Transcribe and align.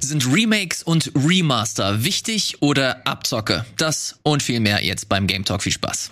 Sind 0.00 0.26
Remakes 0.32 0.82
und 0.82 1.12
Remaster 1.14 2.04
wichtig 2.04 2.56
oder 2.60 3.06
Abzocke? 3.06 3.64
Das 3.76 4.18
und 4.22 4.42
viel 4.42 4.60
mehr 4.60 4.82
jetzt 4.84 5.08
beim 5.08 5.26
Game 5.26 5.44
Talk. 5.44 5.62
Viel 5.62 5.72
Spaß. 5.72 6.10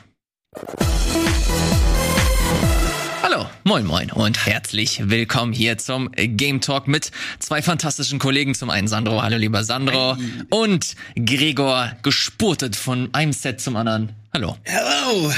Hallo, 3.22 3.46
moin 3.64 3.86
moin 3.86 4.10
und 4.10 4.44
herzlich 4.46 5.08
willkommen 5.08 5.52
hier 5.52 5.78
zum 5.78 6.10
Game 6.12 6.60
Talk 6.60 6.88
mit 6.88 7.10
zwei 7.38 7.62
fantastischen 7.62 8.18
Kollegen. 8.18 8.54
Zum 8.54 8.70
einen 8.70 8.88
Sandro, 8.88 9.22
hallo 9.22 9.36
lieber 9.36 9.64
Sandro. 9.64 10.16
Hey. 10.16 10.24
Und 10.50 10.96
Gregor, 11.14 11.92
gespurtet 12.02 12.76
von 12.76 13.08
einem 13.12 13.32
Set 13.32 13.60
zum 13.60 13.76
anderen. 13.76 14.12
Hallo. 14.34 14.56
Hallo. 14.68 15.32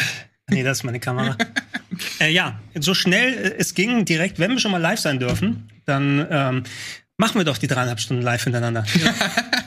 Nee, 0.50 0.62
das 0.62 0.78
ist 0.78 0.84
meine 0.84 1.00
Kamera. 1.00 1.36
äh, 2.20 2.30
ja, 2.30 2.60
so 2.78 2.94
schnell 2.94 3.32
äh, 3.34 3.54
es 3.58 3.74
ging, 3.74 4.04
direkt, 4.04 4.38
wenn 4.38 4.52
wir 4.52 4.58
schon 4.58 4.72
mal 4.72 4.80
live 4.80 4.98
sein 4.98 5.18
dürfen, 5.18 5.68
dann 5.86 6.26
ähm, 6.30 6.62
machen 7.22 7.38
wir 7.38 7.44
doch 7.44 7.56
die 7.56 7.68
dreieinhalb 7.68 8.00
Stunden 8.00 8.20
live 8.20 8.42
hintereinander. 8.42 8.84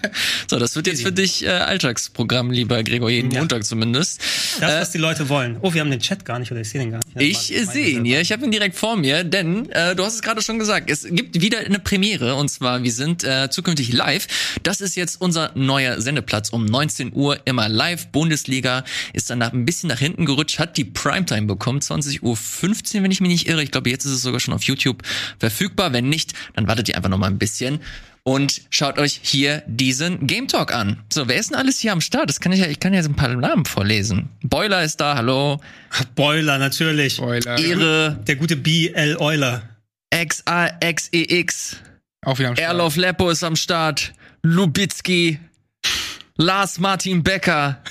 so, 0.48 0.60
das 0.60 0.76
wird 0.76 0.88
jetzt 0.88 1.02
für 1.02 1.12
dich 1.12 1.44
äh, 1.44 1.50
Alltagsprogramm, 1.50 2.52
lieber 2.52 2.84
Gregor, 2.84 3.10
jeden 3.10 3.32
ja. 3.32 3.40
Montag 3.40 3.66
zumindest. 3.66 4.22
Das, 4.60 4.82
was 4.82 4.92
die 4.92 4.98
Leute 4.98 5.30
wollen. 5.30 5.58
Oh, 5.62 5.74
wir 5.74 5.82
haben 5.82 5.92
den 5.92 6.00
Chat 6.00 6.26
gar 6.26 6.40
nicht, 6.40 6.52
oder 6.52 6.62
ich 6.62 6.70
sehe 6.70 6.82
den 6.82 6.92
gar 6.92 7.00
nicht. 7.16 7.52
Ich 7.52 7.68
sehe 7.68 7.88
ihn 7.88 8.06
hier, 8.06 8.22
ich 8.22 8.32
habe 8.32 8.46
ihn 8.46 8.52
direkt 8.52 8.76
vor 8.76 8.96
mir, 8.96 9.24
denn 9.24 9.70
äh, 9.72 9.96
du 9.96 10.04
hast 10.04 10.16
es 10.16 10.22
gerade 10.22 10.42
schon 10.42 10.60
gesagt, 10.60 10.90
es 10.90 11.08
gibt 11.10 11.42
wieder 11.42 11.60
eine 11.60 11.80
Premiere 11.80 12.36
und 12.36 12.50
zwar, 12.50 12.84
wir 12.84 12.92
sind 12.92 13.24
äh, 13.24 13.50
zukünftig 13.50 13.94
live. 13.94 14.28
Das 14.64 14.82
ist 14.82 14.96
jetzt 14.96 15.22
unser 15.22 15.52
neuer 15.56 16.02
Sendeplatz 16.02 16.50
um 16.50 16.66
19 16.66 17.14
Uhr, 17.14 17.40
immer 17.46 17.70
live. 17.70 18.08
Bundesliga 18.08 18.84
ist 19.14 19.30
danach 19.30 19.54
ein 19.54 19.66
bisschen 19.66 19.90
nach 19.90 20.00
hinten 20.00 20.26
gerutscht, 20.26 20.60
hat 20.60 20.78
die 20.78 20.86
Primetime 20.86 21.48
bekommen, 21.48 21.80
20.15 21.80 22.22
Uhr, 22.24 23.04
wenn 23.04 23.12
ich 23.12 23.22
mich 23.22 23.30
nicht 23.30 23.48
irre. 23.48 23.64
Ich 23.64 23.72
glaube, 23.72 23.90
jetzt 23.90 24.06
ist 24.06 24.12
es 24.12 24.22
sogar 24.22 24.40
schon 24.40 24.54
auf 24.54 24.64
YouTube 24.64 25.04
verfügbar. 25.40 25.94
Wenn 25.94 26.10
nicht, 26.10 26.34
dann 26.56 26.68
wartet 26.68 26.90
ihr 26.90 26.96
einfach 26.96 27.10
noch 27.10 27.18
mal 27.18 27.28
ein 27.28 27.38
bisschen 27.38 27.80
und 28.26 28.64
schaut 28.72 28.98
euch 28.98 29.20
hier 29.22 29.62
diesen 29.68 30.26
Game 30.28 30.48
Talk 30.48 30.74
an. 30.74 30.98
So, 31.14 31.28
wer 31.28 31.38
ist 31.38 31.52
denn 31.52 31.58
alles 31.58 31.80
hier 31.80 31.94
am 31.94 32.02
Start? 32.02 32.28
Das 32.28 32.40
kann 32.40 32.52
ich 32.52 32.60
ja, 32.60 32.66
ich 32.66 32.80
kann 32.80 32.94
ja 32.94 33.02
so 33.04 33.10
ein 33.10 33.16
paar 33.16 33.30
Namen 33.30 33.66
vorlesen. 33.66 34.30
Boiler 34.44 34.84
ist 34.84 35.00
da, 35.00 35.16
hallo. 35.16 35.62
Boiler, 36.16 36.58
natürlich. 36.58 37.18
Boiler. 37.18 37.58
Ehre. 37.58 38.20
Der 38.28 38.36
gute 38.36 38.58
BL 38.58 39.18
Euler. 39.20 39.62
XAXEX. 40.12 41.78
Auch 42.26 42.40
wieder 42.40 42.50
am 42.50 42.56
Start. 42.56 42.68
Erlof 42.68 42.96
Leppo 42.96 43.30
ist 43.30 43.44
am 43.44 43.56
Start. 43.56 44.14
Lubitski. 44.42 45.40
Lars 46.38 46.80
Martin 46.80 47.24
Becker. 47.24 47.82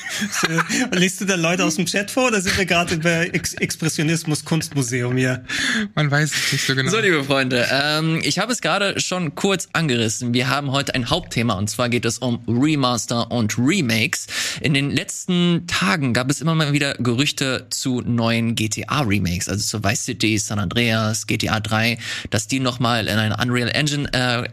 Liest 0.93 1.19
du 1.19 1.25
da 1.25 1.35
Leute 1.35 1.65
aus 1.65 1.77
dem 1.77 1.87
Chat 1.87 2.11
vor 2.11 2.27
oder 2.27 2.43
sind 2.43 2.59
wir 2.59 2.67
gerade 2.67 2.95
über 2.95 3.35
Ex 3.35 3.55
Expressionismus 3.55 4.45
Kunstmuseum 4.45 5.17
hier? 5.17 5.47
Man 5.95 6.11
weiß 6.11 6.31
es 6.31 6.53
nicht 6.53 6.67
so 6.67 6.75
genau. 6.75 6.91
So, 6.91 6.99
liebe 6.99 7.25
Freunde, 7.25 7.67
ähm, 7.73 8.21
ich 8.23 8.39
habe 8.39 8.53
es 8.53 8.61
gerade 8.61 9.01
schon 9.01 9.35
kurz 9.35 9.71
angerissen. 9.73 10.35
Wir 10.35 10.51
haben 10.51 10.73
heute 10.73 10.95
ein 10.95 11.09
Hauptthema 11.09 11.55
und 11.55 11.71
zwar 11.71 11.89
geht 11.89 12.05
es 12.05 12.19
um 12.19 12.45
Remaster 12.47 13.31
und 13.31 13.59
Remakes. 13.59 14.27
In 14.61 14.75
den 14.75 14.91
letzten 14.91 15.67
Tagen 15.67 16.13
gab 16.13 16.31
es 16.31 16.43
immer 16.43 16.55
mal 16.55 16.75
wieder 16.75 16.97
Gerüchte 16.97 17.69
zu 17.71 18.03
neuen 18.03 18.57
GTA-Remakes, 18.57 19.49
also 19.49 19.65
zu 19.65 19.83
Vice 19.83 20.05
City, 20.05 20.37
San 20.37 20.59
Andreas, 20.59 21.27
GTA 21.27 21.61
3, 21.61 21.97
dass 22.29 22.47
die 22.47 22.61
nochmal 22.61 23.09
in 23.09 23.17
eine 23.17 23.39
Unreal 23.39 23.71
Engine 23.71 24.13
äh, 24.13 24.51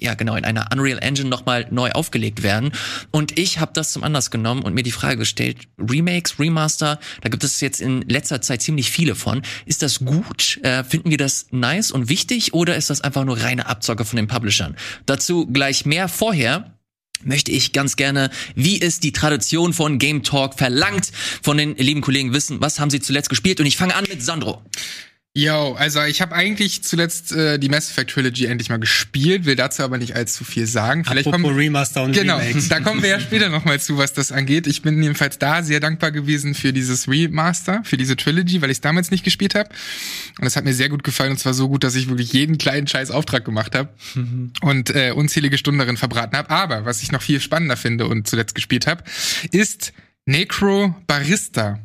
ja 0.00 0.14
genau 0.14 0.36
in 0.36 0.44
einer 0.44 0.68
Unreal 0.72 0.98
Engine 0.98 1.28
nochmal 1.28 1.66
neu 1.70 1.90
aufgelegt 1.90 2.42
werden. 2.42 2.72
Und 3.10 3.38
ich 3.38 3.58
habe 3.58 3.72
das 3.74 3.92
zum 3.92 4.04
Anlass 4.04 4.30
genommen 4.30 4.62
und 4.62 4.74
mir 4.74 4.84
die 4.84 4.92
Frage 4.92 5.18
gestellt, 5.18 5.58
Remakes, 5.78 6.38
Remaster, 6.38 7.00
da 7.20 7.28
gibt 7.28 7.42
es 7.44 7.60
jetzt 7.60 7.80
in 7.80 8.02
letzter 8.02 8.40
Zeit 8.40 8.62
ziemlich 8.62 8.90
viele 8.90 9.14
von. 9.14 9.42
Ist 9.66 9.82
das 9.82 10.00
gut? 10.00 10.58
Äh, 10.62 10.84
finden 10.84 11.10
wir 11.10 11.18
das 11.18 11.46
nice 11.50 11.90
und 11.90 12.08
wichtig 12.08 12.54
oder 12.54 12.76
ist 12.76 12.90
das 12.90 13.00
einfach 13.00 13.24
nur 13.24 13.40
reine 13.40 13.66
Abzocke 13.66 14.04
von 14.04 14.16
den 14.16 14.28
Publishern? 14.28 14.76
Dazu 15.06 15.46
gleich 15.46 15.84
mehr 15.84 16.08
vorher 16.08 16.74
möchte 17.24 17.50
ich 17.50 17.72
ganz 17.72 17.96
gerne, 17.96 18.30
wie 18.54 18.80
es 18.80 19.00
die 19.00 19.12
Tradition 19.12 19.72
von 19.72 19.98
Game 19.98 20.22
Talk 20.22 20.54
verlangt, 20.54 21.10
von 21.42 21.56
den 21.56 21.74
lieben 21.74 22.00
Kollegen 22.00 22.32
wissen, 22.32 22.60
was 22.60 22.78
haben 22.78 22.90
sie 22.90 23.00
zuletzt 23.00 23.28
gespielt 23.28 23.58
und 23.58 23.66
ich 23.66 23.76
fange 23.76 23.96
an 23.96 24.04
mit 24.08 24.22
Sandro. 24.22 24.62
Yo, 25.38 25.74
also 25.74 26.02
ich 26.02 26.20
habe 26.20 26.34
eigentlich 26.34 26.82
zuletzt 26.82 27.30
äh, 27.30 27.60
die 27.60 27.68
Mass 27.68 27.92
Effect 27.92 28.10
Trilogy 28.10 28.46
endlich 28.46 28.70
mal 28.70 28.80
gespielt, 28.80 29.44
will 29.44 29.54
dazu 29.54 29.84
aber 29.84 29.96
nicht 29.96 30.16
allzu 30.16 30.42
viel 30.42 30.66
sagen. 30.66 31.04
Vielleicht 31.04 31.28
Apropos 31.28 31.42
kommen, 31.42 31.56
Remaster 31.56 32.02
und 32.02 32.10
genau, 32.10 32.38
Remakes. 32.38 32.68
da 32.68 32.80
kommen 32.80 33.02
wir 33.02 33.10
ja 33.10 33.20
später 33.20 33.48
noch 33.48 33.64
mal 33.64 33.78
zu, 33.78 33.96
was 33.98 34.12
das 34.12 34.32
angeht. 34.32 34.66
Ich 34.66 34.82
bin 34.82 35.00
jedenfalls 35.00 35.38
da 35.38 35.62
sehr 35.62 35.78
dankbar 35.78 36.10
gewesen 36.10 36.56
für 36.56 36.72
dieses 36.72 37.06
Remaster, 37.06 37.82
für 37.84 37.96
diese 37.96 38.16
Trilogy, 38.16 38.62
weil 38.62 38.70
ich 38.70 38.78
es 38.78 38.80
damals 38.80 39.12
nicht 39.12 39.22
gespielt 39.22 39.54
habe. 39.54 39.68
Und 40.40 40.46
es 40.48 40.56
hat 40.56 40.64
mir 40.64 40.74
sehr 40.74 40.88
gut 40.88 41.04
gefallen 41.04 41.30
und 41.30 41.38
zwar 41.38 41.54
so 41.54 41.68
gut, 41.68 41.84
dass 41.84 41.94
ich 41.94 42.08
wirklich 42.08 42.32
jeden 42.32 42.58
kleinen 42.58 42.88
Scheiß 42.88 43.12
Auftrag 43.12 43.44
gemacht 43.44 43.76
habe 43.76 43.90
mhm. 44.16 44.50
und 44.62 44.90
äh, 44.90 45.12
unzählige 45.12 45.56
Stunden 45.56 45.78
darin 45.78 45.96
verbraten 45.96 46.36
habe. 46.36 46.50
Aber 46.50 46.84
was 46.84 47.00
ich 47.00 47.12
noch 47.12 47.22
viel 47.22 47.40
spannender 47.40 47.76
finde 47.76 48.08
und 48.08 48.26
zuletzt 48.26 48.56
gespielt 48.56 48.88
habe, 48.88 49.04
ist 49.52 49.92
Necro 50.26 50.96
Barista. 51.06 51.78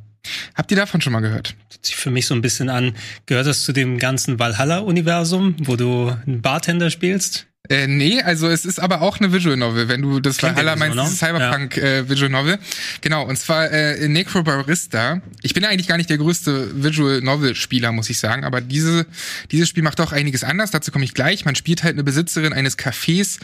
Habt 0.56 0.72
ihr 0.72 0.78
davon 0.78 1.02
schon 1.02 1.14
mal 1.14 1.20
gehört? 1.20 1.56
Hört 1.70 1.86
sich 1.86 1.96
für 1.96 2.12
mich 2.12 2.28
so 2.28 2.34
ein 2.34 2.42
bisschen 2.42 2.70
an. 2.70 2.96
Gehört 3.26 3.48
das 3.48 3.64
zu 3.64 3.74
dem 3.74 3.98
ganzen 3.98 4.40
Valhalla-Universum, 4.40 5.56
wo 5.60 5.76
du 5.76 6.16
einen 6.26 6.42
Bartender 6.42 6.90
spielst? 6.90 7.48
Äh, 7.70 7.88
nee, 7.88 8.22
also 8.22 8.50
es 8.50 8.66
ist 8.66 8.82
aber 8.82 9.02
auch 9.02 9.22
eine 9.22 9.32
Visual 9.32 9.56
Novel, 9.56 9.88
wenn 9.88 10.02
du 10.02 10.20
das 10.20 10.44
Valhalla 10.44 10.76
meinst, 10.76 10.98
das 10.98 11.18
Cyberpunk 11.18 11.78
ja. 11.78 11.84
äh, 11.84 12.10
Visual 12.10 12.30
Novel. 12.30 12.60
Genau, 13.00 13.26
und 13.26 13.38
zwar 13.38 13.72
äh, 13.72 14.06
Necrobarista. 14.10 15.22
Ich 15.44 15.54
bin 15.54 15.64
eigentlich 15.64 15.88
gar 15.88 15.96
nicht 15.96 16.10
der 16.10 16.18
größte 16.18 16.84
Visual 16.84 17.22
Novel 17.22 17.56
Spieler, 17.56 17.94
muss 17.94 18.10
ich 18.10 18.20
sagen, 18.20 18.44
aber 18.44 18.60
diese 18.60 19.06
dieses 19.50 19.70
Spiel 19.70 19.82
macht 19.82 20.02
auch 20.02 20.12
einiges 20.12 20.44
anders, 20.44 20.72
dazu 20.72 20.92
komme 20.92 21.06
ich 21.06 21.14
gleich. 21.14 21.46
Man 21.46 21.56
spielt 21.56 21.84
halt 21.84 21.94
eine 21.94 22.04
Besitzerin 22.04 22.52
eines 22.52 22.78
Cafés 22.78 23.40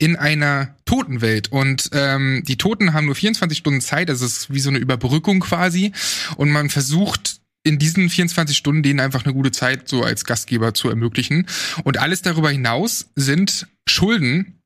in 0.00 0.16
einer 0.16 0.74
Totenwelt 0.84 1.52
und 1.52 1.90
ähm, 1.92 2.42
die 2.48 2.56
Toten 2.56 2.92
haben 2.92 3.06
nur 3.06 3.14
24 3.14 3.56
Stunden 3.56 3.80
Zeit, 3.80 4.10
also 4.10 4.26
es 4.26 4.38
ist 4.38 4.52
wie 4.52 4.58
so 4.58 4.70
eine 4.70 4.78
Überbrückung 4.78 5.38
quasi 5.38 5.92
und 6.36 6.50
man 6.50 6.70
versucht 6.70 7.39
in 7.62 7.78
diesen 7.78 8.08
24 8.08 8.56
Stunden 8.56 8.82
denen 8.82 9.00
einfach 9.00 9.24
eine 9.24 9.34
gute 9.34 9.50
Zeit 9.50 9.88
so 9.88 10.02
als 10.02 10.24
Gastgeber 10.24 10.74
zu 10.74 10.88
ermöglichen. 10.88 11.46
Und 11.84 11.98
alles 11.98 12.22
darüber 12.22 12.50
hinaus 12.50 13.10
sind 13.16 13.68
Schulden. 13.88 14.62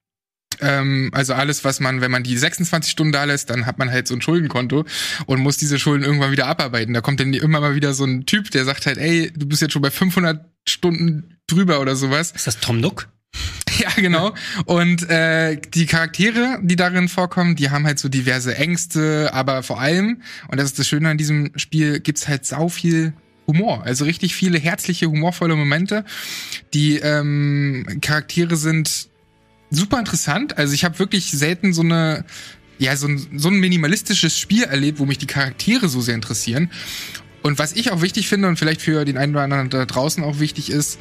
Ähm, 0.60 1.10
also 1.12 1.34
alles, 1.34 1.64
was 1.64 1.80
man, 1.80 2.00
wenn 2.00 2.10
man 2.10 2.22
die 2.22 2.36
26 2.36 2.92
Stunden 2.92 3.12
da 3.12 3.24
lässt, 3.24 3.50
dann 3.50 3.66
hat 3.66 3.78
man 3.78 3.90
halt 3.90 4.06
so 4.06 4.14
ein 4.14 4.22
Schuldenkonto 4.22 4.84
und 5.26 5.40
muss 5.40 5.56
diese 5.56 5.78
Schulden 5.78 6.04
irgendwann 6.04 6.30
wieder 6.30 6.46
abarbeiten. 6.46 6.94
Da 6.94 7.00
kommt 7.00 7.18
dann 7.18 7.34
immer 7.34 7.60
mal 7.60 7.74
wieder 7.74 7.94
so 7.94 8.04
ein 8.04 8.26
Typ, 8.26 8.50
der 8.50 8.64
sagt 8.64 8.86
halt, 8.86 8.98
ey, 8.98 9.32
du 9.34 9.46
bist 9.46 9.62
jetzt 9.62 9.72
schon 9.72 9.82
bei 9.82 9.90
500 9.90 10.44
Stunden 10.68 11.38
drüber 11.48 11.80
oder 11.80 11.96
sowas. 11.96 12.30
Ist 12.32 12.46
das 12.46 12.60
Tom 12.60 12.80
Nook? 12.80 13.08
Ja, 13.78 13.90
genau. 13.96 14.32
Und 14.66 15.10
äh, 15.10 15.56
die 15.56 15.86
Charaktere, 15.86 16.60
die 16.62 16.76
darin 16.76 17.08
vorkommen, 17.08 17.56
die 17.56 17.70
haben 17.70 17.84
halt 17.84 17.98
so 17.98 18.08
diverse 18.08 18.56
Ängste, 18.56 19.30
aber 19.32 19.64
vor 19.64 19.80
allem, 19.80 20.22
und 20.46 20.60
das 20.60 20.66
ist 20.66 20.78
das 20.78 20.86
Schöne 20.86 21.08
an 21.08 21.18
diesem 21.18 21.50
Spiel, 21.56 21.98
gibt's 21.98 22.28
halt 22.28 22.46
sau 22.46 22.68
viel 22.68 23.14
Humor. 23.48 23.82
Also 23.84 24.04
richtig 24.04 24.36
viele 24.36 24.58
herzliche, 24.58 25.06
humorvolle 25.06 25.56
Momente. 25.56 26.04
Die 26.72 26.98
ähm, 26.98 27.98
Charaktere 28.00 28.54
sind 28.54 29.08
super 29.70 29.98
interessant. 29.98 30.56
Also 30.56 30.72
ich 30.72 30.84
habe 30.84 31.00
wirklich 31.00 31.32
selten 31.32 31.72
so 31.72 31.82
eine 31.82 32.24
ja, 32.78 32.96
so 32.96 33.06
ein, 33.06 33.38
so 33.38 33.48
ein 33.48 33.60
minimalistisches 33.60 34.38
Spiel 34.38 34.64
erlebt, 34.64 34.98
wo 34.98 35.06
mich 35.06 35.18
die 35.18 35.26
Charaktere 35.26 35.88
so 35.88 36.00
sehr 36.00 36.14
interessieren. 36.14 36.70
Und 37.42 37.58
was 37.58 37.72
ich 37.72 37.92
auch 37.92 38.02
wichtig 38.02 38.28
finde 38.28 38.48
und 38.48 38.58
vielleicht 38.58 38.82
für 38.82 39.04
den 39.04 39.16
einen 39.16 39.34
oder 39.34 39.44
anderen 39.44 39.70
da 39.70 39.84
draußen 39.84 40.24
auch 40.24 40.40
wichtig 40.40 40.70
ist, 40.70 40.98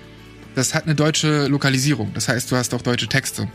das 0.56 0.74
hat 0.74 0.84
eine 0.86 0.96
deutsche 0.96 1.48
Lokalisierung. 1.48 2.14
Das 2.14 2.28
heißt, 2.28 2.52
du 2.52 2.56
hast 2.56 2.74
auch 2.74 2.82
deutsche 2.82 3.08
Texte. 3.08 3.48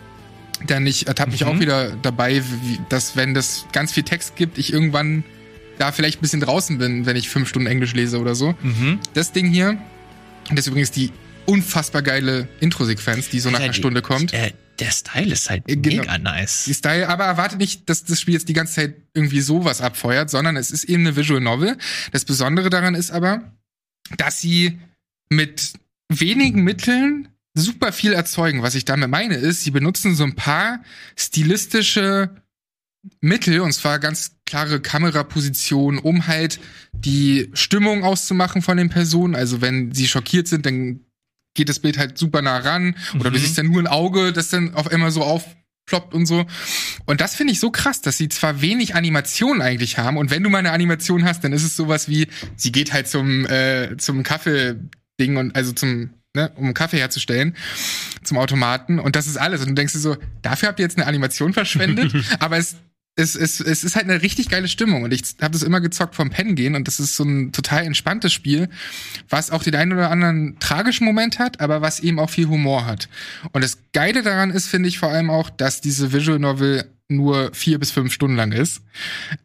Denn 0.69 0.87
ich 0.87 1.07
ertappe 1.07 1.31
mich 1.31 1.43
mhm. 1.43 1.49
auch 1.49 1.61
wieder 1.61 1.91
dabei, 2.03 2.43
wie, 2.63 2.81
dass 2.89 3.17
wenn 3.17 3.35
das 3.35 3.67
ganz 3.73 3.93
viel 3.93 4.03
Text 4.03 4.37
gibt, 4.37 4.59
ich 4.59 4.73
irgendwann 4.73 5.25
da 5.79 5.93
vielleicht 5.93 6.19
ein 6.19 6.23
bisschen 6.23 6.41
draußen 6.41 6.79
bin, 6.79 7.07
wenn 7.07 7.17
ich 7.17 7.29
fünf 7.29 7.49
Stunden 7.49 7.69
Englisch 7.69 7.95
lese 7.95 8.19
oder 8.19 8.35
so. 8.35 8.55
Mhm. 8.63 8.99
Das 9.15 9.33
Ding 9.33 9.47
hier, 9.47 9.79
das 10.51 10.61
ist 10.61 10.67
übrigens 10.67 10.91
die 10.91 11.13
unfassbar 11.47 12.03
geile 12.03 12.49
Intro-Sequenz, 12.61 13.29
die 13.29 13.41
so 13.41 13.51
nach 13.51 13.61
ja, 13.61 13.67
einer 13.67 13.75
Stunde 13.75 14.03
kommt. 14.03 14.33
Äh, 14.33 14.53
der 14.79 14.91
Style 14.91 15.33
ist 15.33 15.51
halt 15.51 15.65
genau. 15.67 16.03
mega 16.03 16.19
nice. 16.19 16.65
Die 16.65 16.75
Style, 16.75 17.09
aber 17.09 17.25
erwartet 17.25 17.59
nicht, 17.59 17.89
dass 17.89 18.05
das 18.05 18.21
Spiel 18.21 18.35
jetzt 18.35 18.49
die 18.49 18.53
ganze 18.53 18.75
Zeit 18.75 18.97
irgendwie 19.15 19.41
sowas 19.41 19.81
abfeuert, 19.81 20.31
sondern 20.31 20.57
es 20.57 20.71
ist 20.71 20.85
eben 20.85 21.07
eine 21.07 21.17
Visual 21.17 21.41
Novel. 21.41 21.77
Das 22.13 22.25
Besondere 22.25 22.71
daran 22.71 22.95
ist 22.95 23.11
aber, 23.11 23.53
dass 24.17 24.41
sie 24.41 24.79
mit 25.31 25.73
wenigen 26.09 26.63
Mitteln 26.63 27.29
super 27.55 27.93
viel 27.93 28.13
erzeugen. 28.13 28.63
Was 28.63 28.75
ich 28.75 28.85
damit 28.85 29.11
meine, 29.11 29.37
ist, 29.37 29.63
sie 29.63 29.71
benutzen 29.71 30.15
so 30.15 30.25
ein 30.25 30.35
paar 30.35 30.83
stilistische 31.17 32.31
Mittel, 33.21 33.61
und 33.61 33.73
zwar 33.73 33.99
ganz 33.99 34.37
klare 34.45 34.81
Kamerapositionen, 34.81 36.01
um 36.01 36.27
halt 36.27 36.61
die 36.93 37.51
Stimmung 37.53 38.05
auszumachen 38.05 38.63
von 38.63 38.77
den 38.77 38.89
Personen. 38.89 39.35
Also 39.35 39.61
wenn 39.61 39.93
sie 39.93 40.09
schockiert 40.09 40.49
sind, 40.49 40.67
dann 40.67 41.01
geht 41.55 41.69
das 41.69 41.81
Bild 41.81 41.99
halt 41.99 42.19
super 42.19 42.43
nah 42.43 42.59
ran. 42.59 42.97
Oder 43.19 43.31
mhm. 43.31 43.35
du 43.35 43.41
siehst 43.41 43.59
dann 43.59 43.67
nur 43.67 43.81
ein 43.81 43.87
Auge, 43.87 44.33
das 44.33 44.51
dann 44.51 44.75
auf 44.75 44.91
einmal 44.91 45.11
so 45.11 45.23
aufploppt 45.23 46.15
und 46.15 46.27
so. 46.27 46.47
Und 47.07 47.21
das 47.21 47.35
finde 47.35 47.53
ich 47.53 47.61
so 47.61 47.71
krass, 47.71 48.01
dass 48.01 48.17
sie 48.17 48.29
zwar 48.29 48.61
wenig 48.61 48.95
Animation 48.95 49.63
eigentlich 49.63 49.99
haben. 49.99 50.17
Und 50.17 50.31
wenn 50.31 50.43
du 50.43 50.51
mal 50.51 50.59
eine 50.59 50.73
Animation 50.73 51.25
hast, 51.25 51.45
dann 51.45 51.53
ist 51.53 51.65
es 51.65 51.77
sowas 51.77 52.09
wie, 52.09 52.29
sie 52.57 52.73
geht 52.73 52.93
halt 52.93 53.09
zum, 53.09 53.47
äh, 53.47 53.97
zum 53.97 54.23
Kaffee 54.23 54.77
Ding 55.21 55.37
und 55.37 55.55
also 55.57 55.73
zum 55.73 56.11
ne, 56.35 56.51
um 56.57 56.75
Kaffee 56.75 56.99
herzustellen, 56.99 57.57
zum 58.23 58.39
Automaten. 58.39 58.99
Und 58.99 59.17
das 59.17 59.27
ist 59.27 59.37
alles. 59.37 59.61
Und 59.61 59.69
du 59.69 59.75
denkst 59.75 59.93
dir 59.93 59.99
so, 59.99 60.17
dafür 60.43 60.69
habt 60.69 60.79
ihr 60.79 60.85
jetzt 60.85 60.97
eine 60.97 61.07
Animation 61.07 61.53
verschwendet, 61.53 62.13
aber 62.39 62.59
es 62.59 62.77
es, 63.19 63.35
es, 63.35 63.59
es 63.59 63.83
ist 63.83 63.97
halt 63.97 64.09
eine 64.09 64.23
richtig 64.23 64.49
geile 64.49 64.69
Stimmung 64.69 65.03
und 65.03 65.13
ich 65.13 65.23
habe 65.43 65.51
das 65.51 65.65
immer 65.65 65.81
gezockt 65.81 66.15
vom 66.15 66.31
Pennen 66.31 66.55
gehen 66.55 66.77
und 66.77 66.87
das 66.87 67.01
ist 67.01 67.17
so 67.17 67.25
ein 67.25 67.51
total 67.51 67.85
entspanntes 67.85 68.33
Spiel, 68.33 68.69
was 69.29 69.51
auch 69.51 69.65
den 69.65 69.75
einen 69.75 69.93
oder 69.93 70.13
anderen 70.13 70.57
tragischen 70.61 71.05
Moment 71.05 71.41
hat, 71.41 71.61
aber 71.61 71.83
was 71.83 71.99
eben 71.99 72.21
auch 72.21 72.31
viel 72.31 72.47
Humor 72.47 72.87
hat. 72.87 73.09
Und 73.51 73.65
das 73.65 73.79
Geile 73.93 74.23
daran 74.23 74.51
ist, 74.51 74.69
finde 74.69 74.89
ich 74.89 75.01
vor 75.01 75.09
allem 75.09 75.31
auch, 75.31 75.51
dass 75.51 75.81
diese 75.81 76.13
Visual 76.13 76.39
Novel 76.39 76.85
nur 77.09 77.51
vier 77.55 77.79
bis 77.79 77.91
fünf 77.91 78.13
Stunden 78.13 78.37
lang 78.37 78.53
ist. 78.53 78.83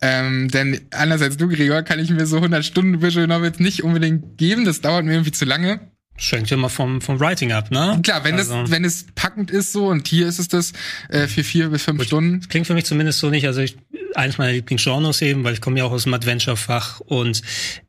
Ähm, 0.02 0.50
denn 0.50 0.82
anders 0.92 1.22
als 1.22 1.38
du, 1.38 1.48
Gregor, 1.48 1.82
kann 1.82 2.00
ich 2.00 2.10
mir 2.10 2.26
so 2.26 2.38
100 2.38 2.64
Stunden 2.64 3.02
Visual 3.02 3.28
Novels 3.28 3.60
nicht 3.60 3.84
unbedingt 3.84 4.38
geben. 4.38 4.66
Das 4.66 4.82
dauert 4.82 5.06
mir 5.06 5.14
irgendwie 5.14 5.32
zu 5.32 5.46
lange. 5.46 5.80
Schenkt 6.16 6.52
immer 6.52 6.70
vom, 6.70 7.02
vom 7.02 7.20
Writing 7.20 7.54
ab, 7.54 7.72
ne? 7.72 8.00
Klar, 8.04 8.24
wenn, 8.24 8.36
also. 8.36 8.64
es, 8.64 8.72
wenn 8.72 8.86
es 8.86 9.08
packend 9.16 9.50
ist 9.50 9.72
so 9.72 9.88
und 9.88 10.08
hier 10.08 10.28
ist 10.28 10.38
es 10.38 10.48
das 10.48 10.74
äh, 11.10 11.28
für 11.28 11.44
vier 11.44 11.70
bis 11.70 11.84
fünf 11.84 11.98
Gut. 12.00 12.08
Stunden. 12.08 12.40
Das 12.40 12.50
klingt 12.50 12.68
für 12.68 12.76
mich 12.76 12.86
zumindest 12.86 13.18
so 13.20 13.30
nicht. 13.30 13.48
Also 13.48 13.62
ich, 13.62 13.78
eines 14.14 14.38
meiner 14.38 14.52
Lieblingsgenres 14.52 15.22
eben, 15.24 15.44
weil 15.44 15.54
ich 15.54 15.62
komme 15.62 15.80
ja 15.80 15.86
auch 15.86 15.92
aus 15.92 16.04
dem 16.04 16.14
Adventure-Fach 16.14 17.00
und 17.00 17.42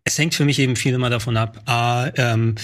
es 0.05 0.17
hängt 0.17 0.35
für 0.35 0.47
mich 0.47 0.59
eben 0.59 0.75
viel 0.75 0.95
immer 0.95 1.11
davon 1.11 1.37
ab. 1.37 1.61
A, 1.67 2.09
ähm, 2.17 2.55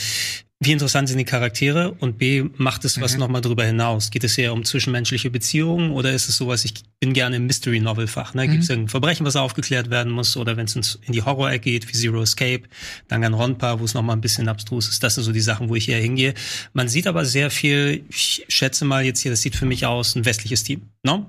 wie 0.62 0.72
interessant 0.72 1.08
sind 1.08 1.16
die 1.16 1.24
Charaktere 1.24 1.92
und 2.00 2.18
B, 2.18 2.44
macht 2.56 2.84
es 2.84 3.00
was 3.00 3.14
mhm. 3.14 3.20
nochmal 3.20 3.40
drüber 3.40 3.64
hinaus? 3.64 4.10
Geht 4.10 4.24
es 4.24 4.36
eher 4.36 4.52
um 4.52 4.62
zwischenmenschliche 4.62 5.30
Beziehungen 5.30 5.90
oder 5.90 6.12
ist 6.12 6.28
es 6.28 6.36
sowas, 6.36 6.66
ich 6.66 6.74
bin 7.00 7.14
gerne 7.14 7.36
im 7.36 7.46
Mystery-Novel-Fach, 7.46 8.34
ne? 8.34 8.46
Mhm. 8.46 8.50
Gibt 8.50 8.64
es 8.64 8.68
irgendein 8.68 8.90
Verbrechen, 8.90 9.24
was 9.24 9.36
aufgeklärt 9.36 9.88
werden 9.88 10.12
muss 10.12 10.36
oder 10.36 10.58
wenn 10.58 10.66
es 10.66 10.76
in 10.76 11.12
die 11.14 11.22
Horror-Ecke 11.22 11.70
geht, 11.70 11.88
wie 11.88 11.92
Zero 11.92 12.22
Escape, 12.22 12.64
Danganronpa, 13.08 13.80
wo 13.80 13.84
es 13.84 13.94
nochmal 13.94 14.16
ein 14.16 14.20
bisschen 14.20 14.48
abstrus 14.48 14.88
ist, 14.88 15.02
das 15.02 15.14
sind 15.14 15.24
so 15.24 15.32
die 15.32 15.40
Sachen, 15.40 15.70
wo 15.70 15.76
ich 15.76 15.88
eher 15.88 16.00
hingehe. 16.00 16.34
Man 16.74 16.88
sieht 16.88 17.06
aber 17.06 17.24
sehr 17.24 17.50
viel, 17.50 18.04
ich 18.10 18.44
schätze 18.48 18.84
mal 18.84 19.02
jetzt 19.02 19.20
hier, 19.20 19.30
das 19.30 19.40
sieht 19.40 19.56
für 19.56 19.66
mich 19.66 19.86
aus, 19.86 20.14
ein 20.14 20.26
westliches 20.26 20.62
Team, 20.62 20.90
ne? 21.02 21.24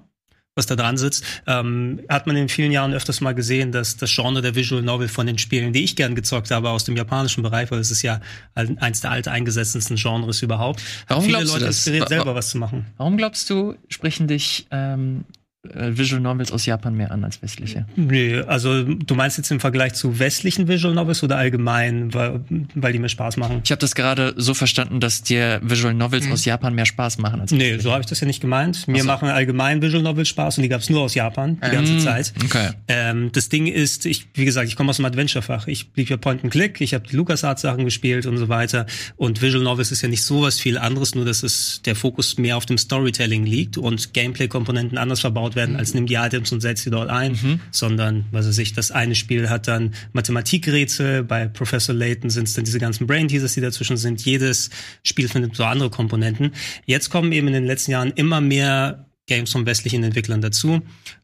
Was 0.62 0.68
da 0.68 0.76
dran 0.76 0.96
sitzt, 0.98 1.24
ähm, 1.48 2.02
hat 2.08 2.28
man 2.28 2.36
in 2.36 2.48
vielen 2.48 2.72
Jahren 2.72 2.94
öfters 2.94 3.20
mal 3.20 3.34
gesehen, 3.34 3.72
dass 3.72 3.98
das 3.98 4.14
Genre 4.14 4.44
der 4.44 4.54
Visual 4.54 4.84
Novel 4.84 5.08
von 5.08 5.26
den 5.26 5.40
Spielen, 5.40 5.74
die 5.74 5.84
ich 5.84 5.96
gern 5.96 6.14
gezockt 6.14 6.52
habe, 6.52 6.70
aus 6.70 6.84
dem 6.84 6.96
japanischen 6.96 7.42
Bereich, 7.42 7.72
weil 7.72 7.80
es 7.80 7.90
ist 7.90 8.04
ja 8.04 8.22
eins 8.54 9.02
der 9.02 9.10
alteingesessensten 9.10 9.96
Genres 9.96 10.44
überhaupt, 10.44 10.84
warum 11.08 11.24
viele 11.24 11.38
glaubst 11.38 11.54
Leute 11.54 11.66
du 11.66 11.68
das? 11.68 11.78
inspiriert, 11.78 12.10
selber 12.10 12.36
was 12.36 12.52
zu 12.52 12.60
machen. 12.60 12.86
Warum 12.98 13.18
glaubst 13.18 13.50
du, 13.50 13.76
sprechen 13.90 14.28
dich 14.28 14.68
ähm, 14.70 15.26
äh, 15.28 15.41
Visual 15.64 16.20
Novels 16.20 16.52
aus 16.52 16.66
Japan 16.66 16.96
mehr 16.96 17.12
an 17.12 17.24
als 17.24 17.40
westliche. 17.44 17.86
Nee, 17.96 18.40
also 18.40 18.84
du 18.84 19.14
meinst 19.14 19.38
jetzt 19.38 19.52
im 19.52 19.60
Vergleich 19.60 19.94
zu 19.94 20.18
westlichen 20.18 20.68
Visual 20.68 20.96
Novels 20.96 21.22
oder 21.22 21.38
allgemein, 21.38 22.12
weil, 22.16 22.42
weil 22.74 22.94
die 22.94 22.98
mir 22.98 23.10
Spaß 23.10 23.38
machen? 23.38 23.62
Ich 23.64 23.70
habe 23.70 23.80
das 23.80 23.94
gerade 23.94 24.34
so 24.38 24.56
verstanden, 24.56 25.00
dass 25.00 25.22
dir 25.22 25.60
Visual 25.64 25.94
Novels 25.94 26.26
hm. 26.26 26.32
aus 26.32 26.46
Japan 26.46 26.74
mehr 26.74 26.88
Spaß 26.88 27.20
machen 27.20 27.42
als 27.42 27.52
westliche. 27.52 27.76
Nee, 27.76 27.80
so 27.80 27.92
habe 27.92 28.02
ich 28.02 28.08
das 28.08 28.20
ja 28.22 28.26
nicht 28.26 28.42
gemeint. 28.42 28.88
Mir 28.88 29.04
so. 29.04 29.08
machen 29.08 29.30
allgemein 29.30 29.84
Visual 29.84 30.02
Novels 30.02 30.30
Spaß 30.30 30.58
und 30.58 30.64
die 30.64 30.70
gab 30.70 30.82
es 30.82 30.90
nur 30.90 31.02
aus 31.02 31.14
Japan 31.14 31.60
die 31.62 31.68
ähm, 31.68 31.72
ganze 31.74 31.98
Zeit. 32.00 32.34
Okay. 32.44 32.70
Ähm, 32.88 33.32
das 33.32 33.50
Ding 33.50 33.68
ist, 33.68 34.08
ich, 34.08 34.30
wie 34.34 34.46
gesagt, 34.46 34.68
ich 34.68 34.76
komme 34.76 34.90
aus 34.90 34.96
dem 34.96 35.06
Adventure-Fach. 35.06 35.68
Ich 35.68 35.92
blieb 35.92 36.10
ja 36.10 36.18
Point 36.18 36.44
and 36.44 36.52
Click, 36.52 36.82
ich 36.82 36.96
habe 36.96 37.08
die 37.08 37.16
LucasArts-Sachen 37.16 37.86
gespielt 37.86 38.26
und 38.26 38.38
so 38.38 38.50
weiter. 38.50 38.88
Und 39.16 39.44
Visual 39.44 39.64
Novels 39.64 39.92
ist 39.92 40.02
ja 40.02 40.10
nicht 40.10 40.24
so 40.24 40.42
was 40.42 40.60
viel 40.60 40.80
anderes, 40.80 41.14
nur 41.14 41.26
dass 41.26 41.44
es 41.44 41.84
der 41.86 41.96
Fokus 41.96 42.40
mehr 42.40 42.58
auf 42.58 42.66
dem 42.66 42.80
Storytelling 42.80 43.46
liegt 43.46 43.78
und 43.78 44.16
Gameplay-Komponenten 44.16 44.98
anders 44.98 45.20
verbaut 45.20 45.51
werden, 45.56 45.76
als 45.76 45.94
nimm 45.94 46.06
die 46.06 46.16
Items 46.16 46.52
und 46.52 46.62
setz 46.62 46.84
sie 46.84 46.90
dort 46.90 47.10
ein, 47.10 47.34
mhm. 47.34 47.60
sondern, 47.72 48.26
was 48.32 48.48
weiß 48.48 48.58
ich, 48.58 48.74
das 48.74 48.92
eine 48.92 49.16
Spiel 49.16 49.50
hat 49.50 49.68
dann 49.68 49.94
Mathematikrätsel, 50.14 51.24
bei 51.24 51.48
Professor 51.48 51.94
Layton 51.96 52.30
sind 52.30 52.48
es 52.48 52.54
dann 52.54 52.66
diese 52.66 52.80
ganzen 52.80 53.08
Brain 53.08 53.28
Teasers, 53.28 53.54
die 53.54 53.62
dazwischen 53.62 53.98
sind. 53.98 54.24
Jedes 54.26 54.70
Spiel 55.04 55.28
findet 55.28 55.56
so 55.56 55.64
andere 55.64 55.90
Komponenten. 55.90 56.52
Jetzt 56.86 57.10
kommen 57.10 57.32
eben 57.32 57.48
in 57.48 57.54
den 57.54 57.66
letzten 57.66 57.92
Jahren 57.92 58.12
immer 58.12 58.42
mehr 58.42 59.06
Games 59.28 59.52
von 59.52 59.66
westlichen 59.66 60.04
Entwicklern 60.04 60.42
dazu. 60.42 60.82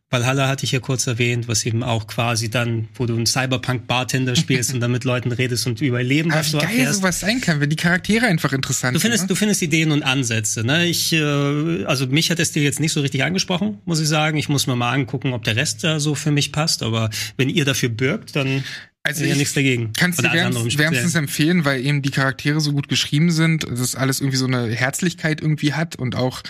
Valhalla 0.09 0.47
hatte 0.47 0.63
ich 0.63 0.71
ja 0.71 0.79
kurz 0.79 1.05
erwähnt, 1.05 1.49
was 1.49 1.65
eben 1.65 1.83
auch 1.83 2.07
quasi 2.07 2.49
dann, 2.49 2.87
wo 2.95 3.05
du 3.05 3.15
einen 3.15 3.25
Cyberpunk-Bartender 3.25 4.37
spielst 4.37 4.73
und 4.73 4.79
dann 4.79 4.91
mit 4.91 5.03
Leuten 5.03 5.33
redest 5.33 5.67
und 5.67 5.81
über 5.81 6.01
Leben 6.01 6.31
was 6.31 6.51
du 6.51 6.59
geil 6.59 6.69
erfährst. 6.69 6.99
sowas 6.99 7.19
sein 7.19 7.41
kann, 7.41 7.59
wenn 7.59 7.69
die 7.69 7.75
Charaktere 7.75 8.25
einfach 8.25 8.53
interessant 8.53 8.95
du 8.95 9.01
findest, 9.01 9.21
sind. 9.21 9.29
Ne? 9.29 9.33
Du 9.33 9.35
findest 9.35 9.61
Ideen 9.61 9.91
und 9.91 10.03
Ansätze. 10.03 10.63
Ne? 10.63 10.85
Ich, 10.85 11.11
äh, 11.11 11.83
also 11.85 12.07
mich 12.07 12.31
hat 12.31 12.39
der 12.39 12.45
Stil 12.45 12.63
jetzt 12.63 12.79
nicht 12.79 12.93
so 12.93 13.01
richtig 13.01 13.23
angesprochen, 13.23 13.79
muss 13.83 13.99
ich 13.99 14.07
sagen. 14.07 14.37
Ich 14.37 14.47
muss 14.47 14.65
mir 14.65 14.77
mal 14.77 14.93
angucken, 14.93 15.33
ob 15.33 15.43
der 15.43 15.57
Rest 15.57 15.83
da 15.83 15.99
so 15.99 16.15
für 16.15 16.31
mich 16.31 16.53
passt. 16.53 16.83
Aber 16.83 17.09
wenn 17.35 17.49
ihr 17.49 17.65
dafür 17.65 17.89
birgt, 17.89 18.35
dann 18.37 18.63
also 19.07 19.25
ja 19.25 19.35
nichts 19.35 19.53
dagegen. 19.53 19.91
Kannst 19.97 20.19
du 20.19 20.23
wärmstens, 20.23 20.77
wärmstens 20.77 21.15
empfehlen, 21.15 21.65
weil 21.65 21.85
eben 21.85 22.01
die 22.01 22.11
Charaktere 22.11 22.61
so 22.61 22.71
gut 22.71 22.89
geschrieben 22.89 23.31
sind, 23.31 23.63
dass 23.69 23.95
alles 23.95 24.19
irgendwie 24.19 24.37
so 24.37 24.45
eine 24.45 24.67
Herzlichkeit 24.67 25.41
irgendwie 25.41 25.73
hat 25.73 25.95
und 25.95 26.15
auch 26.15 26.43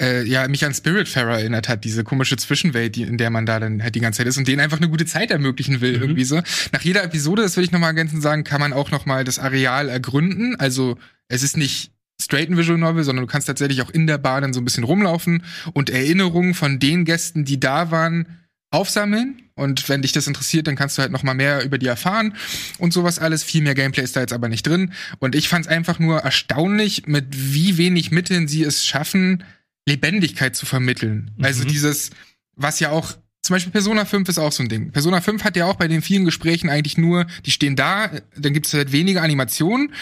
äh, 0.00 0.24
ja 0.24 0.46
mich 0.48 0.64
an 0.64 0.74
Spiritfarer 0.74 1.38
erinnert 1.40 1.68
hat, 1.68 1.84
diese 1.84 2.04
komische 2.04 2.36
Zwischenwelt, 2.36 2.96
die, 2.96 3.02
in 3.02 3.18
der 3.18 3.30
man 3.30 3.46
da 3.46 3.60
dann 3.60 3.82
halt 3.82 3.94
die 3.94 4.00
ganze 4.00 4.18
Zeit 4.18 4.26
ist 4.26 4.38
und 4.38 4.48
denen 4.48 4.60
einfach 4.60 4.78
eine 4.78 4.88
gute 4.88 5.06
Zeit 5.06 5.30
ermöglichen 5.30 5.80
will 5.80 5.96
mhm. 5.96 6.02
irgendwie 6.02 6.24
so. 6.24 6.40
Nach 6.72 6.82
jeder 6.82 7.04
Episode, 7.04 7.42
das 7.42 7.56
will 7.56 7.64
ich 7.64 7.72
nochmal 7.72 7.90
ergänzend 7.90 8.22
sagen, 8.22 8.44
kann 8.44 8.60
man 8.60 8.72
auch 8.72 8.90
nochmal 8.90 9.24
das 9.24 9.38
Areal 9.38 9.88
ergründen. 9.88 10.56
Also 10.56 10.96
es 11.28 11.42
ist 11.42 11.56
nicht 11.56 11.90
straight 12.20 12.50
ein 12.50 12.56
Visual 12.56 12.78
Novel, 12.78 13.04
sondern 13.04 13.26
du 13.26 13.30
kannst 13.30 13.48
tatsächlich 13.48 13.82
auch 13.82 13.90
in 13.90 14.06
der 14.06 14.18
Bar 14.18 14.40
dann 14.40 14.52
so 14.52 14.60
ein 14.60 14.64
bisschen 14.64 14.84
rumlaufen 14.84 15.42
und 15.72 15.90
Erinnerungen 15.90 16.54
von 16.54 16.78
den 16.78 17.04
Gästen, 17.04 17.44
die 17.44 17.60
da 17.60 17.90
waren, 17.90 18.26
aufsammeln. 18.74 19.40
Und 19.54 19.88
wenn 19.88 20.02
dich 20.02 20.12
das 20.12 20.26
interessiert, 20.26 20.66
dann 20.66 20.74
kannst 20.74 20.98
du 20.98 21.02
halt 21.02 21.12
noch 21.12 21.22
mal 21.22 21.34
mehr 21.34 21.64
über 21.64 21.78
die 21.78 21.86
erfahren 21.86 22.34
und 22.78 22.92
sowas 22.92 23.20
alles. 23.20 23.44
Viel 23.44 23.62
mehr 23.62 23.74
Gameplay 23.74 24.02
ist 24.02 24.16
da 24.16 24.20
jetzt 24.20 24.32
aber 24.32 24.48
nicht 24.48 24.66
drin. 24.66 24.92
Und 25.20 25.34
ich 25.36 25.48
fand 25.48 25.66
es 25.66 25.70
einfach 25.70 26.00
nur 26.00 26.18
erstaunlich, 26.18 27.06
mit 27.06 27.26
wie 27.30 27.78
wenig 27.78 28.10
Mitteln 28.10 28.48
sie 28.48 28.64
es 28.64 28.84
schaffen, 28.84 29.44
Lebendigkeit 29.86 30.56
zu 30.56 30.66
vermitteln. 30.66 31.30
Also 31.38 31.38
mhm. 31.38 31.44
Also 31.44 31.64
dieses, 31.64 32.10
was 32.56 32.80
ja 32.80 32.90
auch 32.90 33.14
zum 33.42 33.54
Beispiel 33.54 33.72
Persona 33.72 34.06
5 34.06 34.28
ist 34.28 34.38
auch 34.38 34.52
so 34.52 34.62
ein 34.62 34.68
Ding. 34.68 34.90
Persona 34.90 35.20
5 35.20 35.44
hat 35.44 35.56
ja 35.56 35.66
auch 35.66 35.76
bei 35.76 35.86
den 35.86 36.00
vielen 36.00 36.24
Gesprächen 36.24 36.70
eigentlich 36.70 36.96
nur, 36.96 37.26
die 37.44 37.50
stehen 37.50 37.76
da, 37.76 38.10
dann 38.36 38.54
gibt 38.54 38.66
es 38.66 38.72
halt 38.72 38.90
weniger 38.90 39.22
Animationen 39.22 39.92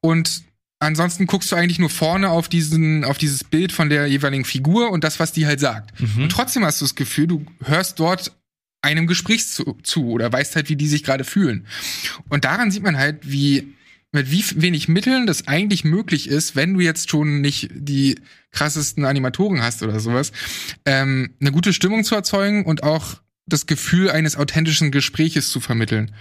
und 0.00 0.44
ansonsten 0.78 1.26
guckst 1.26 1.52
du 1.52 1.56
eigentlich 1.56 1.78
nur 1.78 1.90
vorne 1.90 2.30
auf 2.30 2.48
diesen, 2.48 3.04
auf 3.04 3.18
dieses 3.18 3.44
Bild 3.44 3.72
von 3.72 3.88
der 3.88 4.06
jeweiligen 4.06 4.44
Figur 4.44 4.90
und 4.90 5.04
das, 5.04 5.20
was 5.20 5.32
die 5.32 5.46
halt 5.46 5.60
sagt. 5.60 5.98
Mhm. 6.00 6.24
Und 6.24 6.28
trotzdem 6.30 6.64
hast 6.64 6.80
du 6.80 6.84
das 6.84 6.94
Gefühl, 6.94 7.26
du 7.26 7.46
hörst 7.64 7.98
dort 8.00 8.36
einem 8.82 9.06
Gespräch 9.06 9.48
zu, 9.48 9.78
zu 9.82 10.10
oder 10.10 10.30
weißt 10.30 10.56
halt, 10.56 10.68
wie 10.68 10.76
die 10.76 10.88
sich 10.88 11.04
gerade 11.04 11.24
fühlen. 11.24 11.66
Und 12.28 12.44
daran 12.44 12.70
sieht 12.70 12.82
man 12.82 12.98
halt, 12.98 13.18
wie 13.22 13.74
mit 14.12 14.30
wie 14.30 14.44
wenig 14.62 14.86
Mitteln 14.86 15.26
das 15.26 15.48
eigentlich 15.48 15.84
möglich 15.84 16.28
ist, 16.28 16.54
wenn 16.54 16.74
du 16.74 16.80
jetzt 16.80 17.10
schon 17.10 17.40
nicht 17.40 17.68
die 17.72 18.16
krassesten 18.52 19.04
Animatoren 19.04 19.60
hast 19.60 19.82
oder 19.82 19.98
sowas, 19.98 20.30
ähm, 20.84 21.34
eine 21.40 21.50
gute 21.50 21.72
Stimmung 21.72 22.04
zu 22.04 22.14
erzeugen 22.14 22.64
und 22.64 22.84
auch 22.84 23.16
das 23.46 23.66
Gefühl 23.66 24.10
eines 24.10 24.36
authentischen 24.36 24.90
Gespräches 24.90 25.50
zu 25.50 25.60
vermitteln. 25.60 26.14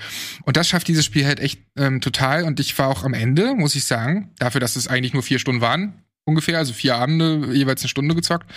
Und 0.43 0.57
das 0.57 0.67
schafft 0.67 0.87
dieses 0.87 1.05
Spiel 1.05 1.25
halt 1.25 1.39
echt 1.39 1.61
ähm, 1.77 2.01
total. 2.01 2.43
Und 2.43 2.59
ich 2.59 2.77
war 2.77 2.89
auch 2.89 3.03
am 3.03 3.13
Ende, 3.13 3.55
muss 3.55 3.75
ich 3.75 3.85
sagen, 3.85 4.31
dafür, 4.39 4.59
dass 4.59 4.75
es 4.75 4.87
eigentlich 4.87 5.13
nur 5.13 5.23
vier 5.23 5.39
Stunden 5.39 5.61
waren, 5.61 6.03
ungefähr, 6.25 6.57
also 6.57 6.73
vier 6.73 6.95
Abende, 6.95 7.53
jeweils 7.53 7.81
eine 7.81 7.89
Stunde 7.89 8.15
gezockt, 8.15 8.49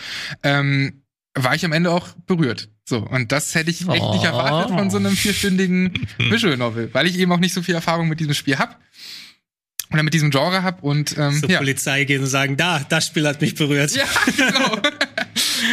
ähm, 0.43 1.03
war 1.35 1.55
ich 1.55 1.65
am 1.65 1.73
Ende 1.73 1.91
auch 1.91 2.09
berührt. 2.27 2.71
So, 2.89 2.99
und 2.99 3.31
das 3.31 3.55
hätte 3.55 3.71
ich 3.71 3.83
echt 3.89 4.11
nicht 4.13 4.25
erwartet 4.25 4.77
von 4.77 4.91
so 4.91 4.97
einem 4.97 5.13
vierstündigen 5.13 5.93
Visual 6.19 6.57
Novel, 6.57 6.89
weil 6.93 7.07
ich 7.07 7.19
eben 7.19 7.31
auch 7.33 7.39
nicht 7.39 7.53
so 7.53 7.63
viel 7.63 7.75
Erfahrung 7.75 8.09
mit 8.09 8.21
diesem 8.21 8.35
Spiel 8.35 8.59
habe 8.59 8.77
oder 9.93 10.03
mit 10.03 10.15
diesem 10.15 10.31
Genre 10.31 10.63
hab 10.63 10.83
und 10.83 11.17
ähm, 11.19 11.39
zur 11.41 11.51
ja. 11.51 11.59
Polizei 11.59 12.05
gehen 12.05 12.23
und 12.23 12.29
sagen, 12.29 12.57
da, 12.57 12.81
das 12.89 13.07
Spiel 13.07 13.27
hat 13.27 13.41
mich 13.41 13.55
berührt. 13.55 13.95
Ja, 13.95 14.05
genau. 14.37 14.77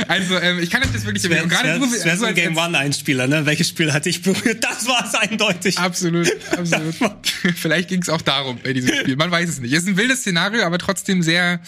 Also, 0.08 0.38
ähm, 0.38 0.60
ich 0.60 0.70
kann 0.70 0.82
euch 0.84 0.92
das 0.92 1.06
wirklich 1.06 1.24
empfehlen. 1.24 1.50
Gerade 1.50 1.80
so, 1.80 1.86
das 1.86 2.06
wäre 2.06 2.18
so 2.18 2.26
ein 2.26 2.36
Game 2.36 2.58
One 2.58 2.78
Einspieler, 2.78 3.28
ne? 3.28 3.46
Welches 3.46 3.70
Spiel 3.70 3.94
hat 3.94 4.06
dich 4.06 4.22
berührt? 4.22 4.64
Das 4.64 4.88
war 4.88 5.06
es 5.06 5.14
eindeutig. 5.16 5.78
Absolut, 5.78 6.32
absolut. 6.52 6.96
Vielleicht 7.56 7.90
ging 7.90 8.02
es 8.02 8.10
auch 8.10 8.22
darum 8.22 8.60
bei 8.64 8.74
diesem 8.74 8.96
Spiel. 8.96 9.16
Man 9.16 9.32
weiß 9.32 9.50
es 9.50 9.60
nicht. 9.60 9.74
Es 9.74 9.84
ist 9.84 9.90
ein 9.90 9.98
wildes 9.98 10.20
Szenario, 10.20 10.64
aber 10.64 10.78
trotzdem 10.78 11.22
sehr 11.22 11.60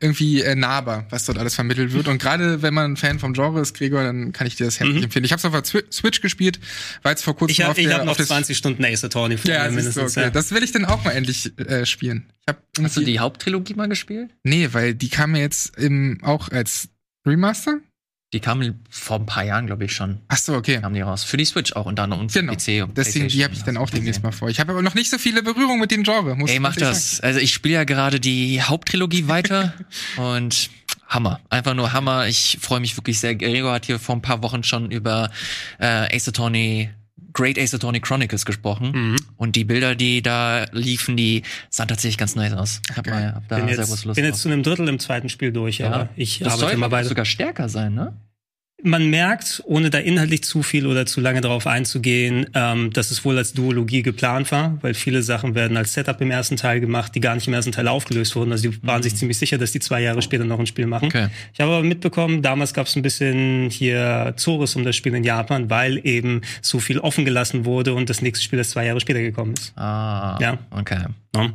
irgendwie 0.00 0.42
äh, 0.42 0.54
nahbar, 0.54 1.06
was 1.10 1.24
dort 1.24 1.38
alles 1.38 1.54
vermittelt 1.54 1.92
wird. 1.92 2.08
Und 2.08 2.18
gerade 2.18 2.62
wenn 2.62 2.74
man 2.74 2.92
ein 2.92 2.96
Fan 2.96 3.18
vom 3.18 3.32
Genre 3.32 3.60
ist, 3.60 3.74
Gregor, 3.74 4.02
dann 4.02 4.32
kann 4.32 4.46
ich 4.46 4.56
dir 4.56 4.64
das 4.64 4.80
herzlich 4.80 4.98
mhm. 4.98 5.04
empfehlen. 5.04 5.24
Ich 5.24 5.32
habe 5.32 5.38
es 5.38 5.44
auf 5.44 5.52
der 5.52 5.82
Switch 5.92 6.20
gespielt, 6.20 6.60
war 7.02 7.12
jetzt 7.12 7.24
vor 7.24 7.36
kurzem 7.36 7.52
ich 7.52 7.62
hab, 7.62 7.70
auf 7.70 7.78
ich 7.78 7.86
der, 7.86 7.98
hab 7.98 8.04
noch 8.04 8.16
20 8.16 8.56
Stunden 8.56 8.84
Ace 8.84 9.04
Attorney 9.04 9.36
vor 9.36 9.50
ja, 9.50 9.68
mindestens. 9.70 10.12
Okay. 10.12 10.26
Ja. 10.26 10.30
Das 10.30 10.52
will 10.52 10.62
ich 10.62 10.72
dann 10.72 10.84
auch 10.84 11.04
mal 11.04 11.12
endlich 11.12 11.58
äh, 11.58 11.86
spielen. 11.86 12.26
Ich 12.46 12.48
hab 12.48 12.62
Hast 12.82 12.96
du 12.96 13.00
die 13.02 13.18
Haupttrilogie 13.20 13.74
mal 13.74 13.88
gespielt? 13.88 14.30
Nee, 14.42 14.68
weil 14.72 14.94
die 14.94 15.08
kam 15.08 15.32
mir 15.32 15.40
jetzt 15.40 15.78
im, 15.78 16.18
auch 16.22 16.50
als 16.50 16.88
Remaster. 17.26 17.80
Die 18.32 18.40
kamen 18.40 18.84
vor 18.90 19.20
ein 19.20 19.26
paar 19.26 19.44
Jahren, 19.44 19.66
glaube 19.66 19.84
ich, 19.84 19.92
schon. 19.92 20.18
Ach 20.26 20.36
so, 20.36 20.54
okay. 20.54 20.80
Kamen 20.80 20.96
die 20.96 21.02
raus. 21.02 21.22
Für 21.22 21.36
die 21.36 21.44
Switch 21.44 21.74
auch 21.74 21.86
und 21.86 21.96
dann 22.00 22.10
und 22.10 22.32
für 22.32 22.40
genau. 22.40 22.54
PC 22.54 22.82
und 22.82 22.98
Deswegen, 22.98 23.28
die 23.28 23.44
habe 23.44 23.54
ich 23.54 23.62
dann 23.62 23.76
auch 23.76 23.90
demnächst 23.90 24.24
mal 24.24 24.32
vor. 24.32 24.48
Ich 24.48 24.58
habe 24.58 24.72
aber 24.72 24.82
noch 24.82 24.94
nicht 24.94 25.08
so 25.08 25.18
viele 25.18 25.42
Berührungen 25.44 25.78
mit 25.78 25.92
dem 25.92 26.02
Genre. 26.02 26.34
Muss 26.34 26.50
Ey, 26.50 26.58
mach 26.58 26.74
das. 26.74 27.18
Sagen. 27.18 27.28
Also 27.28 27.38
ich 27.38 27.54
spiele 27.54 27.74
ja 27.74 27.84
gerade 27.84 28.18
die 28.18 28.60
Haupttrilogie 28.60 29.28
weiter 29.28 29.72
und 30.16 30.68
Hammer. 31.06 31.40
Einfach 31.48 31.74
nur 31.74 31.92
Hammer. 31.92 32.26
Ich 32.26 32.58
freue 32.60 32.80
mich 32.80 32.96
wirklich 32.96 33.20
sehr. 33.20 33.36
Gregor 33.36 33.72
hat 33.72 33.86
hier 33.86 34.00
vor 34.00 34.16
ein 34.16 34.22
paar 34.22 34.42
Wochen 34.42 34.64
schon 34.64 34.90
über 34.90 35.30
äh, 35.78 36.16
Ace 36.16 36.28
Attorney 36.28 36.90
Great 37.34 37.58
Ace 37.58 37.74
Attorney 37.74 38.00
Chronicles 38.00 38.46
gesprochen. 38.46 38.92
Mhm. 38.94 39.16
Und 39.36 39.56
die 39.56 39.64
Bilder, 39.64 39.94
die 39.94 40.22
da 40.22 40.64
liefen, 40.72 41.16
die 41.16 41.42
sahen 41.68 41.88
tatsächlich 41.88 42.16
ganz 42.16 42.34
nice 42.36 42.52
aus. 42.54 42.80
Ich 42.90 42.96
hab, 42.96 43.06
mal, 43.06 43.34
hab 43.34 43.48
da 43.48 43.56
bin 43.56 43.66
sehr 43.68 43.76
jetzt, 43.76 43.88
große 43.88 44.08
Lust 44.08 44.16
bin 44.16 44.24
jetzt 44.24 44.40
zu 44.40 44.48
einem 44.48 44.62
Drittel 44.62 44.88
im 44.88 44.98
zweiten 44.98 45.28
Spiel 45.28 45.52
durch, 45.52 45.78
Ja. 45.78 45.92
aber 45.92 46.08
ich 46.16 46.38
das 46.38 46.48
arbeite 46.54 46.60
soll 46.60 46.70
immer 46.72 46.90
weiter. 46.90 47.08
sogar 47.08 47.24
stärker 47.24 47.68
sein, 47.68 47.94
ne? 47.94 48.14
Man 48.86 49.08
merkt, 49.08 49.62
ohne 49.64 49.88
da 49.88 49.96
inhaltlich 49.96 50.44
zu 50.44 50.62
viel 50.62 50.86
oder 50.86 51.06
zu 51.06 51.22
lange 51.22 51.40
darauf 51.40 51.66
einzugehen, 51.66 52.46
ähm, 52.52 52.92
dass 52.92 53.10
es 53.10 53.24
wohl 53.24 53.38
als 53.38 53.54
Duologie 53.54 54.02
geplant 54.02 54.52
war, 54.52 54.76
weil 54.82 54.92
viele 54.92 55.22
Sachen 55.22 55.54
werden 55.54 55.78
als 55.78 55.94
Setup 55.94 56.20
im 56.20 56.30
ersten 56.30 56.56
Teil 56.56 56.80
gemacht, 56.80 57.14
die 57.14 57.20
gar 57.20 57.34
nicht 57.34 57.48
im 57.48 57.54
ersten 57.54 57.72
Teil 57.72 57.88
aufgelöst 57.88 58.36
wurden. 58.36 58.52
Also 58.52 58.70
die 58.70 58.86
waren 58.86 59.02
sich 59.02 59.16
ziemlich 59.16 59.38
sicher, 59.38 59.56
dass 59.56 59.72
die 59.72 59.80
zwei 59.80 60.02
Jahre 60.02 60.20
später 60.20 60.44
noch 60.44 60.58
ein 60.58 60.66
Spiel 60.66 60.86
machen. 60.86 61.06
Okay. 61.06 61.28
Ich 61.54 61.60
habe 61.60 61.72
aber 61.72 61.82
mitbekommen, 61.82 62.42
damals 62.42 62.74
gab 62.74 62.86
es 62.86 62.94
ein 62.94 63.00
bisschen 63.00 63.70
hier 63.70 64.34
Zores 64.36 64.76
um 64.76 64.84
das 64.84 64.94
Spiel 64.96 65.14
in 65.14 65.24
Japan, 65.24 65.70
weil 65.70 66.00
eben 66.06 66.42
so 66.60 66.78
viel 66.78 66.98
offen 66.98 67.24
gelassen 67.24 67.64
wurde 67.64 67.94
und 67.94 68.10
das 68.10 68.20
nächste 68.20 68.44
Spiel 68.44 68.58
erst 68.58 68.72
zwei 68.72 68.84
Jahre 68.84 69.00
später 69.00 69.20
gekommen 69.22 69.54
ist. 69.54 69.72
Ah, 69.78 70.36
Ja. 70.42 70.58
okay. 70.70 71.06
Ja. 71.34 71.50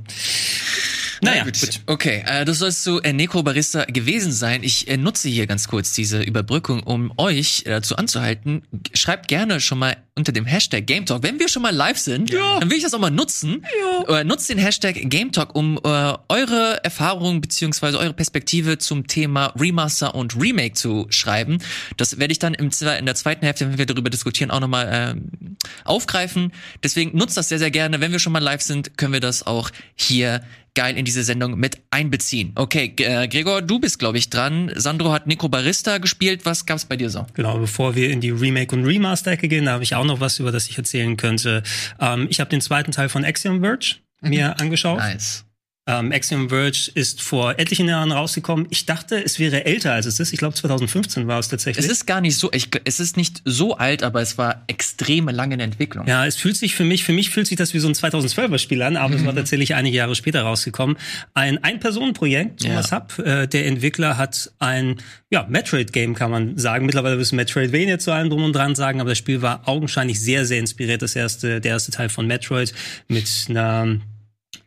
Naja, 1.22 1.44
gut. 1.44 1.60
gut. 1.60 1.82
Okay, 1.88 2.24
äh, 2.26 2.46
das 2.46 2.60
soll 2.60 2.72
zu 2.72 3.02
äh, 3.02 3.14
Necro 3.14 3.44
Barista 3.44 3.86
gewesen 3.86 4.32
sein. 4.32 4.64
Ich 4.64 4.88
äh, 4.88 4.98
nutze 4.98 5.30
hier 5.30 5.48
ganz 5.48 5.68
kurz 5.68 5.94
diese 5.94 6.22
Überbrückung, 6.22 6.84
um 6.84 7.12
euch 7.18 7.64
äh, 7.66 7.70
dazu 7.72 7.96
anzuhalten. 7.96 8.64
G- 8.72 8.98
Schreibt 8.98 9.28
gerne 9.28 9.60
schon 9.60 9.80
mal 9.80 9.98
unter 10.16 10.32
dem 10.32 10.46
Hashtag 10.46 10.86
Game 10.86 11.06
Talk, 11.06 11.24
wenn 11.24 11.40
wir 11.40 11.48
schon 11.48 11.62
mal 11.62 11.74
live 11.74 11.98
sind, 11.98 12.34
dann 12.60 12.70
will 12.70 12.78
ich 12.78 12.84
das 12.84 12.94
auch 12.94 13.00
mal 13.00 13.10
nutzen. 13.10 13.66
Ja. 14.08 14.20
Äh, 14.20 14.24
nutzt 14.26 14.50
den 14.50 14.58
Hashtag 14.58 14.96
Game 15.10 15.32
Talk, 15.32 15.56
um 15.56 15.78
äh, 15.78 16.14
eure 16.28 16.84
Erfahrungen 16.84 17.40
beziehungsweise 17.40 17.98
eure 18.00 18.14
Perspektive 18.14 18.78
zum 18.80 19.08
Thema 19.08 19.54
Remaster 19.58 20.16
und 20.16 20.36
Remake 20.36 20.74
zu 20.74 21.08
schreiben. 21.10 21.60
Das 21.96 22.20
werde 22.20 22.34
ich 22.34 22.40
dann 22.40 22.54
im, 22.54 22.70
in 23.00 23.06
der 23.06 23.16
zweiten 23.16 23.46
Hälfte, 23.46 23.70
wenn 23.70 23.78
wir 23.78 23.86
darüber 23.86 24.10
diskutieren, 24.10 24.52
auch 24.52 24.60
nochmal 24.60 24.90
ähm, 24.92 25.58
aufgreifen. 25.86 26.52
Deswegen 26.84 27.18
nutzt 27.18 27.38
das 27.38 27.48
sehr, 27.50 27.60
sehr 27.60 27.72
gerne. 27.72 28.02
Wenn 28.02 28.12
wir 28.12 28.20
schon 28.20 28.34
mal 28.34 28.40
live 28.44 28.62
sind, 28.62 28.98
können 28.98 29.14
wir 29.14 29.22
das 29.22 29.48
auch 29.48 29.70
hier 29.96 30.42
geil 30.76 30.98
in 30.98 31.06
diese 31.06 31.24
Sendung 31.24 31.60
mit 31.60 31.80
einbeziehen. 31.92 32.54
Okay, 32.56 32.94
äh, 32.98 33.28
Gregor, 33.28 33.62
du 33.62 33.80
bist, 33.80 34.00
glaube 34.00 34.18
ich, 34.18 34.30
dran. 34.30 34.72
Sandro 34.76 35.12
hat 35.12 35.28
Nico 35.28 35.50
Barista 35.50 35.98
gespielt. 35.98 36.46
Was 36.46 36.66
gab's 36.66 36.86
bei 36.86 36.96
dir 36.96 37.10
so? 37.10 37.26
Genau, 37.34 37.58
bevor 37.58 37.96
wir 37.96 38.10
in 38.10 38.22
die 38.22 38.32
Remake- 38.32 38.76
und 38.76 38.86
Remaster-Ecke 38.86 39.48
gehen, 39.48 39.66
da 39.66 39.74
habe 39.74 39.84
ich 39.84 39.96
auch 39.96 40.06
noch 40.06 40.20
was, 40.20 40.40
über 40.40 40.52
das 40.52 40.70
ich 40.70 40.78
erzählen 40.78 41.18
könnte. 41.18 41.64
Ähm, 42.00 42.28
ich 42.30 42.40
habe 42.40 42.50
den 42.50 42.62
zweiten 42.62 42.92
Teil 42.92 43.10
von 43.10 43.26
Axiom 43.26 43.62
Verge 43.62 43.96
mir 44.22 44.60
angeschaut. 44.60 45.00
Nice. 45.00 45.46
Ähm, 45.90 46.12
Axiom 46.12 46.50
Verge 46.50 46.92
ist 46.94 47.20
vor 47.24 47.58
etlichen 47.58 47.88
Jahren 47.88 48.12
rausgekommen. 48.12 48.68
Ich 48.70 48.86
dachte, 48.86 49.26
es 49.26 49.40
wäre 49.40 49.66
älter 49.66 49.92
als 49.92 50.06
es 50.06 50.20
ist. 50.20 50.32
Ich 50.32 50.38
glaube, 50.38 50.54
2015 50.54 51.26
war 51.26 51.40
es 51.40 51.48
tatsächlich. 51.48 51.84
Es 51.84 51.92
ist 51.92 52.06
gar 52.06 52.22
nicht 52.22 52.38
so, 52.38 52.52
ich, 52.54 52.70
es 52.84 53.00
ist 53.00 53.18
nicht 53.18 53.42
so 53.44 53.76
alt, 53.76 54.04
aber 54.04 54.22
es 54.22 54.38
war 54.38 54.64
extreme 54.68 55.32
lange 55.32 55.56
in 55.56 55.60
Entwicklung. 55.60 56.06
Ja, 56.08 56.28
es 56.28 56.36
fühlt 56.36 56.58
sich 56.58 56.76
für 56.76 56.84
mich, 56.84 57.04
für 57.04 57.12
mich 57.12 57.32
fühlt 57.32 57.48
sich 57.48 57.58
das 57.58 57.74
wie 57.74 57.80
so 57.80 57.88
ein 57.88 57.96
2012er 57.96 58.60
Spiel 58.60 58.84
an, 58.84 58.98
aber 58.98 59.16
es 59.16 59.26
war 59.26 59.34
tatsächlich 59.34 59.74
einige 59.74 59.98
Jahre 59.98 60.14
später 60.14 60.44
rausgekommen. 60.44 60.96
Ein 61.34 61.64
Ein-Personen-Projekt, 61.64 62.62
Thomas 62.62 62.92
Ja. 62.92 62.98
Hub, 62.98 63.26
äh, 63.26 63.48
der 63.48 63.66
Entwickler 63.66 64.18
hat 64.18 64.52
ein, 64.60 64.98
ja, 65.32 65.48
Metroid-Game 65.50 66.14
kann 66.14 66.30
man 66.30 66.56
sagen. 66.60 66.86
Mittlerweile 66.86 67.16
müssen 67.16 67.36
Metroidvania 67.36 67.98
zu 67.98 68.12
allem 68.12 68.30
drum 68.30 68.44
und 68.44 68.54
dran 68.54 68.76
sagen, 68.76 69.02
aber 69.02 69.10
das 69.10 69.18
Spiel 69.18 69.42
war 69.42 69.68
augenscheinlich 69.68 70.22
sehr, 70.22 70.46
sehr 70.46 70.60
inspiriert. 70.60 71.02
Das 71.02 71.16
erste, 71.16 71.60
der 71.62 71.72
erste 71.72 71.92
Teil 71.92 72.10
von 72.10 72.28
Metroid 72.28 72.74
mit 73.08 73.28
einer 73.50 74.00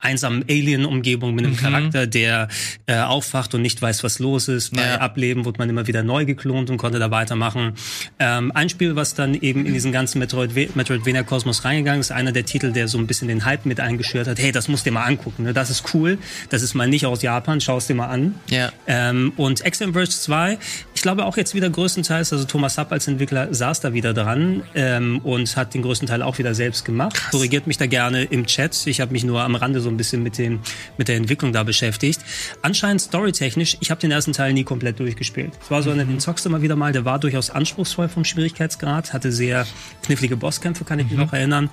einsamen 0.02 0.44
Alien-Umgebung 0.48 1.34
mit 1.34 1.46
einem 1.46 1.56
Charakter, 1.56 2.06
der 2.06 2.48
äh, 2.86 2.98
aufwacht 2.98 3.54
und 3.54 3.62
nicht 3.62 3.80
weiß, 3.80 4.02
was 4.04 4.18
los 4.18 4.48
ist. 4.48 4.74
Bei 4.74 4.82
Ja. 4.82 5.00
Ableben 5.00 5.44
wurde 5.44 5.58
man 5.58 5.70
immer 5.70 5.86
wieder 5.86 6.02
neu 6.02 6.24
geklont 6.24 6.68
und 6.70 6.76
konnte 6.76 6.98
da 6.98 7.10
weitermachen. 7.10 7.74
Ähm, 8.18 8.52
ein 8.52 8.68
Spiel, 8.68 8.96
was 8.96 9.14
dann 9.14 9.34
eben 9.34 9.64
in 9.64 9.72
diesen 9.72 9.92
ganzen 9.92 10.18
Metroid 10.18 10.52
Metroidvania-Kosmos 10.76 11.64
reingegangen 11.64 12.00
ist, 12.00 12.10
einer 12.12 12.32
der 12.32 12.44
Titel, 12.44 12.72
der 12.72 12.88
so 12.88 12.98
ein 12.98 13.06
bisschen 13.06 13.28
den 13.28 13.44
Hype 13.44 13.64
mit 13.64 13.80
eingeschürt 13.80 14.26
hat. 14.26 14.38
Hey, 14.38 14.52
das 14.52 14.68
musst 14.68 14.84
du 14.84 14.90
dir 14.90 14.94
mal 14.94 15.04
angucken. 15.04 15.44
Ne? 15.44 15.52
Das 15.52 15.70
ist 15.70 15.94
cool. 15.94 16.18
Das 16.50 16.62
ist 16.62 16.74
mal 16.74 16.88
nicht 16.88 17.06
aus 17.06 17.22
Japan. 17.22 17.60
Schau 17.60 17.78
es 17.78 17.86
dir 17.86 17.94
mal 17.94 18.08
an. 18.08 18.34
Ja. 18.50 18.72
Ähm, 18.86 19.32
und 19.36 19.64
Axiom 19.64 19.92
Verge 19.92 20.10
2, 20.10 20.58
ich 20.94 21.02
glaube 21.02 21.24
auch 21.24 21.36
jetzt 21.36 21.54
wieder 21.54 21.70
größtenteils, 21.70 22.32
also 22.32 22.44
Thomas 22.44 22.76
Happ 22.76 22.90
als 22.90 23.06
Entwickler 23.06 23.54
saß 23.54 23.80
da 23.80 23.92
wieder 23.92 24.12
dran 24.14 24.62
ähm, 24.74 25.18
und 25.20 25.56
hat 25.56 25.74
den 25.74 25.82
größten 25.82 26.08
Teil 26.08 26.22
auch 26.22 26.38
wieder 26.38 26.54
selbst 26.54 26.84
gemacht. 26.84 27.20
Korrigiert 27.30 27.66
mich 27.66 27.78
da 27.78 27.86
gerne 27.86 28.24
im 28.24 28.46
Chat. 28.46 28.86
Ich 28.86 29.00
habe 29.00 29.12
mich 29.12 29.22
nur 29.24 29.42
am 29.42 29.54
Rande 29.54 29.80
so 29.80 29.91
ein 29.92 29.96
bisschen 29.96 30.22
mit, 30.22 30.38
dem, 30.38 30.60
mit 30.98 31.08
der 31.08 31.16
Entwicklung 31.16 31.52
da 31.52 31.62
beschäftigt. 31.62 32.20
Anscheinend 32.62 33.00
storytechnisch, 33.02 33.76
ich 33.80 33.90
habe 33.90 34.00
den 34.00 34.10
ersten 34.10 34.32
Teil 34.32 34.52
nie 34.52 34.64
komplett 34.64 34.98
durchgespielt. 34.98 35.52
Es 35.62 35.70
war 35.70 35.82
so, 35.82 35.90
einer, 35.90 36.04
den 36.04 36.20
zockst 36.20 36.44
du 36.44 36.50
mal 36.50 36.62
wieder 36.62 36.76
mal, 36.76 36.92
der 36.92 37.04
war 37.04 37.18
durchaus 37.18 37.50
anspruchsvoll 37.50 38.08
vom 38.08 38.24
Schwierigkeitsgrad, 38.24 39.12
hatte 39.12 39.30
sehr 39.32 39.66
knifflige 40.02 40.36
Bosskämpfe, 40.36 40.84
kann 40.84 40.98
ich 40.98 41.08
mich 41.08 41.18
noch 41.18 41.32
erinnern. 41.32 41.70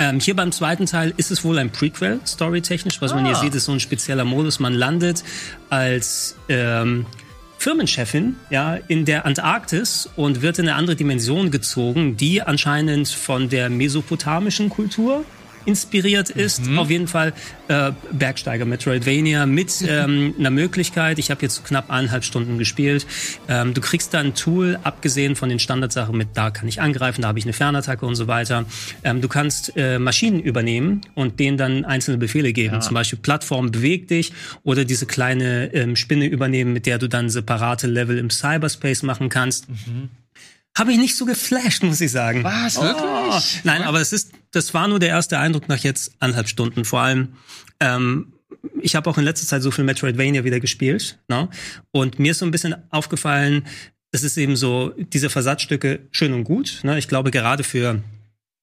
Ähm, 0.00 0.20
hier 0.20 0.36
beim 0.36 0.52
zweiten 0.52 0.86
Teil 0.86 1.12
ist 1.16 1.30
es 1.32 1.42
wohl 1.42 1.58
ein 1.58 1.70
Prequel, 1.70 2.20
storytechnisch. 2.26 3.00
Was 3.02 3.12
man 3.14 3.24
hier 3.26 3.36
Ah. 3.36 3.40
sieht, 3.40 3.54
ist 3.54 3.64
so 3.64 3.72
ein 3.72 3.80
spezieller 3.80 4.24
Modus. 4.24 4.60
Man 4.60 4.72
landet 4.72 5.24
als 5.70 6.36
ähm, 6.48 7.04
Firmenchefin 7.58 8.36
ja, 8.50 8.76
in 8.86 9.04
der 9.04 9.26
Antarktis 9.26 10.08
und 10.14 10.40
wird 10.40 10.60
in 10.60 10.68
eine 10.68 10.76
andere 10.76 10.94
Dimension 10.94 11.50
gezogen, 11.50 12.16
die 12.16 12.40
anscheinend 12.42 13.08
von 13.08 13.48
der 13.48 13.68
mesopotamischen 13.70 14.68
Kultur 14.70 15.24
inspiriert 15.64 16.30
ist. 16.30 16.62
Auf 16.76 16.90
jeden 16.90 17.08
Fall 17.08 17.32
äh, 17.68 17.92
Bergsteiger 18.12 18.64
Metroidvania 18.64 19.46
mit 19.46 19.82
ähm, 19.88 20.34
einer 20.38 20.50
Möglichkeit. 20.50 21.18
Ich 21.18 21.30
habe 21.30 21.42
jetzt 21.42 21.64
knapp 21.64 21.90
eineinhalb 21.90 22.24
Stunden 22.24 22.58
gespielt. 22.58 23.06
Ähm, 23.48 23.74
du 23.74 23.80
kriegst 23.80 24.14
da 24.14 24.20
ein 24.20 24.34
Tool, 24.34 24.78
abgesehen 24.82 25.36
von 25.36 25.48
den 25.48 25.58
Standardsachen 25.58 26.16
mit, 26.16 26.28
da 26.34 26.50
kann 26.50 26.68
ich 26.68 26.80
angreifen, 26.80 27.22
da 27.22 27.28
habe 27.28 27.38
ich 27.38 27.44
eine 27.44 27.52
Fernattacke 27.52 28.06
und 28.06 28.14
so 28.14 28.26
weiter. 28.26 28.64
Ähm, 29.04 29.20
du 29.20 29.28
kannst 29.28 29.76
äh, 29.76 29.98
Maschinen 29.98 30.40
übernehmen 30.40 31.02
und 31.14 31.38
denen 31.40 31.56
dann 31.56 31.84
einzelne 31.84 32.18
Befehle 32.18 32.52
geben. 32.52 32.80
Zum 32.80 32.94
Beispiel 32.94 33.18
Plattform 33.18 33.70
beweg 33.70 34.08
dich 34.08 34.32
oder 34.62 34.84
diese 34.84 35.06
kleine 35.06 35.72
ähm, 35.74 35.96
Spinne 35.96 36.26
übernehmen, 36.26 36.72
mit 36.72 36.86
der 36.86 36.98
du 36.98 37.08
dann 37.08 37.28
separate 37.30 37.86
Level 37.86 38.18
im 38.18 38.30
Cyberspace 38.30 39.02
machen 39.02 39.28
kannst. 39.28 39.66
Habe 40.78 40.92
ich 40.92 40.98
nicht 40.98 41.16
so 41.16 41.24
geflasht, 41.24 41.82
muss 41.82 42.00
ich 42.00 42.10
sagen. 42.12 42.44
Was, 42.44 42.78
Oh. 42.78 42.82
wirklich? 42.82 43.60
Nein, 43.64 43.82
aber 43.82 44.00
es 44.00 44.12
ist, 44.12 44.32
das 44.52 44.72
war 44.74 44.86
nur 44.88 44.98
der 44.98 45.08
erste 45.08 45.38
Eindruck 45.38 45.68
nach 45.68 45.78
jetzt 45.78 46.12
anderthalb 46.20 46.48
Stunden. 46.48 46.84
Vor 46.84 47.00
allem, 47.00 47.34
ähm, 47.80 48.32
ich 48.80 48.94
habe 48.96 49.10
auch 49.10 49.18
in 49.18 49.24
letzter 49.24 49.46
Zeit 49.46 49.62
so 49.62 49.70
viel 49.70 49.84
Metroidvania 49.84 50.44
wieder 50.44 50.60
gespielt. 50.60 51.18
Ne? 51.28 51.48
Und 51.90 52.18
mir 52.18 52.30
ist 52.32 52.38
so 52.38 52.44
ein 52.44 52.50
bisschen 52.50 52.76
aufgefallen, 52.90 53.66
es 54.12 54.22
ist 54.22 54.36
eben 54.38 54.56
so, 54.56 54.94
diese 54.96 55.30
Versatzstücke 55.30 56.00
schön 56.12 56.32
und 56.32 56.44
gut. 56.44 56.80
Ne? 56.82 56.98
Ich 56.98 57.08
glaube, 57.08 57.30
gerade 57.30 57.62
für 57.64 58.00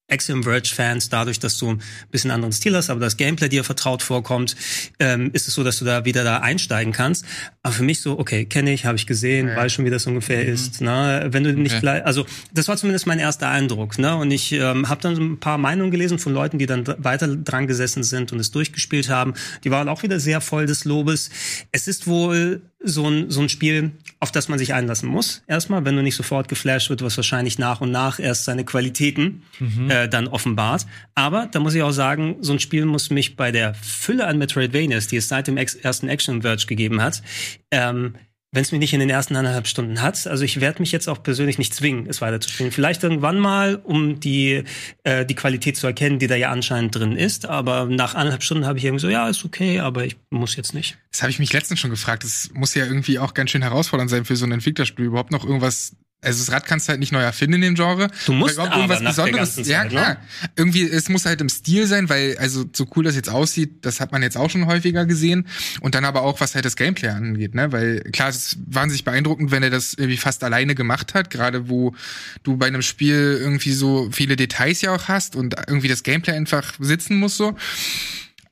Axiom 0.08 0.44
Verge-Fans, 0.44 1.08
dadurch, 1.08 1.40
dass 1.40 1.58
du 1.58 1.70
ein 1.70 1.82
bisschen 2.10 2.30
anderen 2.30 2.52
Stil 2.52 2.76
hast, 2.76 2.90
aber 2.90 3.00
das 3.00 3.16
Gameplay 3.16 3.48
dir 3.48 3.64
vertraut 3.64 4.02
vorkommt, 4.02 4.54
ähm, 5.00 5.30
ist 5.32 5.48
es 5.48 5.54
so, 5.54 5.64
dass 5.64 5.78
du 5.78 5.84
da 5.84 6.04
wieder 6.04 6.22
da 6.22 6.38
einsteigen 6.38 6.92
kannst. 6.92 7.24
Aber 7.62 7.74
für 7.74 7.82
mich 7.82 8.00
so, 8.00 8.18
okay, 8.18 8.44
kenne 8.44 8.72
ich, 8.72 8.86
habe 8.86 8.96
ich 8.96 9.06
gesehen, 9.06 9.48
weiß 9.48 9.72
schon, 9.72 9.84
wie 9.84 9.90
das 9.90 10.06
ungefähr 10.06 10.44
ist. 10.44 10.80
Ne? 10.80 11.26
Wenn 11.30 11.42
du 11.42 11.52
nicht 11.52 11.72
Okay. 11.72 11.80
gleich, 11.80 12.06
also 12.06 12.24
das 12.52 12.68
war 12.68 12.76
zumindest 12.76 13.06
mein 13.06 13.18
erster 13.18 13.48
Eindruck. 13.48 13.98
Ne? 13.98 14.14
Und 14.14 14.30
ich 14.30 14.52
ähm, 14.52 14.88
habe 14.88 15.02
dann 15.02 15.16
so 15.16 15.22
ein 15.22 15.40
paar 15.40 15.58
Meinungen 15.58 15.90
gelesen 15.90 16.18
von 16.20 16.32
Leuten, 16.32 16.58
die 16.58 16.66
dann 16.66 16.86
weiter 16.98 17.26
dran 17.26 17.66
gesessen 17.66 18.04
sind 18.04 18.32
und 18.32 18.38
es 18.38 18.52
durchgespielt 18.52 19.08
haben. 19.08 19.34
Die 19.64 19.72
waren 19.72 19.88
auch 19.88 20.04
wieder 20.04 20.20
sehr 20.20 20.40
voll 20.40 20.66
des 20.66 20.84
Lobes. 20.84 21.30
Es 21.72 21.88
ist 21.88 22.06
wohl 22.06 22.62
so 22.86 23.08
ein, 23.08 23.30
so 23.30 23.40
ein 23.40 23.48
Spiel, 23.48 23.92
auf 24.20 24.32
das 24.32 24.48
man 24.48 24.58
sich 24.58 24.72
einlassen 24.72 25.08
muss. 25.08 25.42
Erstmal, 25.46 25.84
wenn 25.84 25.96
du 25.96 26.02
nicht 26.02 26.16
sofort 26.16 26.48
geflasht 26.48 26.88
wird, 26.88 27.02
was 27.02 27.16
wahrscheinlich 27.16 27.58
nach 27.58 27.80
und 27.80 27.90
nach 27.90 28.18
erst 28.18 28.44
seine 28.44 28.64
Qualitäten 28.64 29.42
äh, 29.90 30.08
dann 30.08 30.28
offenbart. 30.28 30.86
Aber 31.14 31.46
da 31.50 31.60
muss 31.60 31.74
ich 31.74 31.82
auch 31.82 31.90
sagen, 31.90 32.36
so 32.40 32.52
ein 32.52 32.60
Spiel 32.60 32.86
muss 32.86 33.10
mich 33.10 33.36
bei 33.36 33.50
der 33.50 33.74
Fülle 33.74 34.26
an 34.26 34.38
Metroidvanias, 34.38 35.08
die 35.08 35.16
es 35.16 35.28
seit 35.28 35.48
dem 35.48 35.56
ex 35.56 35.74
ersten 35.74 36.08
Action 36.08 36.42
Verge 36.42 36.66
gegeben 36.66 37.02
hat, 37.02 37.22
ähm, 37.70 38.14
wenn 38.56 38.62
es 38.62 38.72
mich 38.72 38.80
nicht 38.80 38.94
in 38.94 39.00
den 39.00 39.10
ersten 39.10 39.36
anderthalb 39.36 39.66
Stunden 39.66 40.00
hat, 40.00 40.26
also 40.26 40.42
ich 40.42 40.62
werde 40.62 40.80
mich 40.80 40.90
jetzt 40.90 41.08
auch 41.08 41.22
persönlich 41.22 41.58
nicht 41.58 41.74
zwingen, 41.74 42.06
es 42.08 42.22
weiterzuspielen. 42.22 42.72
Vielleicht 42.72 43.02
irgendwann 43.02 43.38
mal, 43.38 43.76
um 43.76 44.18
die, 44.18 44.64
äh, 45.04 45.26
die 45.26 45.34
Qualität 45.34 45.76
zu 45.76 45.86
erkennen, 45.86 46.18
die 46.18 46.26
da 46.26 46.36
ja 46.36 46.50
anscheinend 46.50 46.94
drin 46.94 47.12
ist. 47.12 47.44
Aber 47.44 47.84
nach 47.84 48.14
anderthalb 48.14 48.42
Stunden 48.42 48.64
habe 48.64 48.78
ich 48.78 48.86
irgendwie 48.86 49.02
so, 49.02 49.10
ja, 49.10 49.28
ist 49.28 49.44
okay, 49.44 49.80
aber 49.80 50.06
ich 50.06 50.16
muss 50.30 50.56
jetzt 50.56 50.72
nicht. 50.72 50.96
Das 51.12 51.20
habe 51.22 51.30
ich 51.30 51.38
mich 51.38 51.52
letztens 51.52 51.80
schon 51.80 51.90
gefragt. 51.90 52.24
Das 52.24 52.50
muss 52.54 52.74
ja 52.74 52.86
irgendwie 52.86 53.18
auch 53.18 53.34
ganz 53.34 53.50
schön 53.50 53.60
herausfordernd 53.60 54.10
sein 54.10 54.24
für 54.24 54.36
so 54.36 54.46
ein 54.46 54.52
Entwicklerspiel, 54.52 55.04
überhaupt 55.04 55.32
noch 55.32 55.44
irgendwas. 55.44 55.94
Also 56.22 56.44
das 56.44 56.50
Rad 56.50 56.66
kannst 56.66 56.88
du 56.88 56.90
halt 56.90 57.00
nicht 57.00 57.12
neu 57.12 57.20
erfinden 57.20 57.56
in 57.56 57.60
dem 57.60 57.74
Genre. 57.74 58.08
Du 58.24 58.32
musst 58.32 58.58
aber 58.58 58.68
nach 58.68 59.14
der 59.14 59.32
ganzen 59.32 59.64
ja, 59.64 59.82
Zeit, 59.82 59.84
ne? 59.84 59.90
klar. 59.90 60.16
Irgendwie, 60.56 60.82
es 60.82 61.08
muss 61.08 61.26
halt 61.26 61.40
im 61.40 61.48
Stil 61.48 61.86
sein, 61.86 62.08
weil, 62.08 62.36
also 62.38 62.64
so 62.72 62.86
cool 62.96 63.04
das 63.04 63.14
jetzt 63.14 63.28
aussieht, 63.28 63.84
das 63.84 64.00
hat 64.00 64.12
man 64.12 64.22
jetzt 64.22 64.36
auch 64.36 64.50
schon 64.50 64.66
häufiger 64.66 65.04
gesehen. 65.04 65.46
Und 65.80 65.94
dann 65.94 66.04
aber 66.04 66.22
auch, 66.22 66.40
was 66.40 66.54
halt 66.54 66.64
das 66.64 66.74
Gameplay 66.74 67.10
angeht, 67.10 67.54
ne? 67.54 67.70
Weil 67.70 68.00
klar, 68.12 68.30
es 68.30 68.36
ist 68.36 68.58
wahnsinnig 68.66 69.04
beeindruckend, 69.04 69.50
wenn 69.50 69.62
er 69.62 69.70
das 69.70 69.94
irgendwie 69.94 70.16
fast 70.16 70.42
alleine 70.42 70.74
gemacht 70.74 71.14
hat, 71.14 71.30
gerade 71.30 71.68
wo 71.68 71.94
du 72.42 72.56
bei 72.56 72.66
einem 72.66 72.82
Spiel 72.82 73.38
irgendwie 73.40 73.72
so 73.72 74.08
viele 74.10 74.36
Details 74.36 74.80
ja 74.80 74.94
auch 74.94 75.08
hast 75.08 75.36
und 75.36 75.54
irgendwie 75.68 75.88
das 75.88 76.02
Gameplay 76.02 76.34
einfach 76.34 76.74
sitzen 76.80 77.18
muss 77.18 77.36
so. 77.36 77.56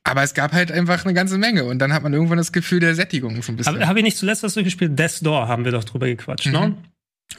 Aber 0.04 0.22
es 0.22 0.34
gab 0.34 0.52
halt 0.52 0.70
einfach 0.70 1.04
eine 1.04 1.14
ganze 1.14 1.38
Menge 1.38 1.64
und 1.64 1.78
dann 1.78 1.94
hat 1.94 2.02
man 2.02 2.12
irgendwann 2.12 2.36
das 2.36 2.52
Gefühl 2.52 2.78
der 2.78 2.94
Sättigung 2.94 3.42
so 3.42 3.50
ein 3.50 3.56
bisschen. 3.56 3.74
Habe 3.74 3.88
hab 3.88 3.96
ich 3.96 4.02
nicht 4.02 4.18
zuletzt 4.18 4.42
was 4.42 4.52
durchgespielt? 4.52 4.98
Death's 4.98 5.20
Door 5.20 5.48
haben 5.48 5.64
wir 5.64 5.72
doch 5.72 5.84
drüber 5.84 6.06
gequatscht, 6.06 6.52
ne? 6.52 6.76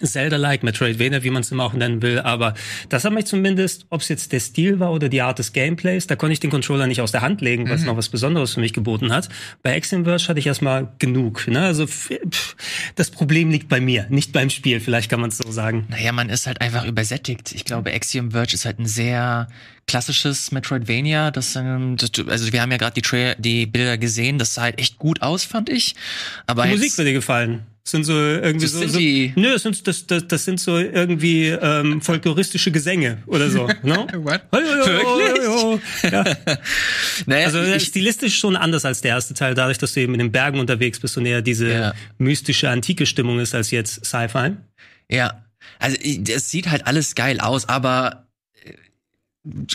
Zelda-like, 0.03 0.63
Metroidvania, 0.63 1.23
wie 1.23 1.29
man 1.29 1.41
es 1.41 1.51
immer 1.51 1.63
auch 1.63 1.73
nennen 1.73 2.01
will, 2.01 2.19
aber 2.19 2.53
das 2.89 3.05
hat 3.05 3.13
mich 3.13 3.25
zumindest, 3.25 3.85
ob 3.89 4.01
es 4.01 4.09
jetzt 4.09 4.33
der 4.33 4.39
Stil 4.39 4.79
war 4.79 4.91
oder 4.91 5.07
die 5.07 5.21
Art 5.21 5.39
des 5.39 5.53
Gameplays, 5.53 6.07
da 6.07 6.15
konnte 6.15 6.33
ich 6.33 6.39
den 6.39 6.49
Controller 6.49 6.87
nicht 6.87 7.01
aus 7.01 7.11
der 7.11 7.21
Hand 7.21 7.41
legen, 7.41 7.67
weil 7.69 7.75
es 7.75 7.81
mhm. 7.81 7.87
noch 7.87 7.97
was 7.97 8.09
Besonderes 8.09 8.53
für 8.53 8.59
mich 8.59 8.73
geboten 8.73 9.13
hat. 9.13 9.29
Bei 9.63 9.75
Axiom 9.75 10.03
Verge 10.03 10.27
hatte 10.27 10.39
ich 10.39 10.47
erstmal 10.47 10.91
genug. 10.99 11.47
Ne? 11.47 11.61
Also 11.61 11.87
pff, 11.87 12.55
das 12.95 13.09
Problem 13.09 13.49
liegt 13.51 13.69
bei 13.69 13.79
mir, 13.79 14.05
nicht 14.09 14.33
beim 14.33 14.49
Spiel, 14.49 14.79
vielleicht 14.81 15.09
kann 15.09 15.21
man 15.21 15.29
es 15.29 15.37
so 15.37 15.49
sagen. 15.49 15.85
Naja, 15.89 16.11
man 16.11 16.29
ist 16.29 16.45
halt 16.45 16.61
einfach 16.61 16.85
übersättigt. 16.85 17.53
Ich 17.53 17.63
glaube, 17.63 17.93
Axiom 17.93 18.31
Verge 18.31 18.53
ist 18.53 18.65
halt 18.65 18.79
ein 18.79 18.87
sehr 18.87 19.47
klassisches 19.87 20.51
Metroidvania. 20.51 21.31
Das, 21.31 21.53
das 21.53 22.11
also 22.27 22.51
wir 22.51 22.61
haben 22.61 22.71
ja 22.71 22.77
gerade 22.77 22.99
die, 22.99 23.41
die 23.41 23.65
Bilder 23.65 23.97
gesehen, 23.97 24.39
das 24.39 24.55
sah 24.55 24.63
halt 24.63 24.79
echt 24.79 24.97
gut 24.97 25.21
aus, 25.21 25.45
fand 25.45 25.69
ich. 25.69 25.95
Aber 26.47 26.65
die 26.65 26.71
Musik 26.71 26.97
würde 26.97 27.11
dir 27.11 27.13
gefallen 27.13 27.65
sind 27.87 28.03
so 28.03 28.13
irgendwie 28.13 28.65
das 28.65 28.71
so, 28.71 28.87
so 28.87 28.99
nö, 28.99 29.53
das 29.53 29.61
sind, 29.61 29.87
das, 29.87 30.07
das, 30.07 30.27
das 30.27 30.43
sind 30.43 30.59
so 30.59 30.77
irgendwie 30.77 31.49
ähm, 31.49 32.01
folkloristische 32.01 32.71
Gesänge 32.71 33.19
oder 33.27 33.49
so. 33.49 33.69
No? 33.83 34.07
What? 34.13 34.41
Wirklich? 34.51 36.11
Ja. 36.11 36.23
naja, 37.27 37.45
also 37.45 37.61
ich, 37.61 37.83
stilistisch 37.83 38.37
schon 38.39 38.55
anders 38.55 38.85
als 38.85 39.01
der 39.01 39.11
erste 39.11 39.35
Teil, 39.35 39.53
dadurch, 39.53 39.77
dass 39.77 39.93
du 39.93 40.01
eben 40.01 40.13
in 40.13 40.19
den 40.19 40.31
Bergen 40.31 40.59
unterwegs 40.59 40.99
bist 40.99 41.15
und 41.17 41.27
eher 41.27 41.43
diese 41.43 41.71
ja. 41.71 41.93
mystische, 42.17 42.69
antike 42.69 43.05
Stimmung 43.05 43.39
ist 43.39 43.53
als 43.53 43.69
jetzt 43.69 44.03
Sci-Fi. 44.03 44.53
Ja, 45.11 45.45
also 45.77 45.97
es 46.01 46.49
sieht 46.49 46.69
halt 46.69 46.87
alles 46.87 47.13
geil 47.13 47.39
aus, 47.39 47.69
aber 47.69 48.24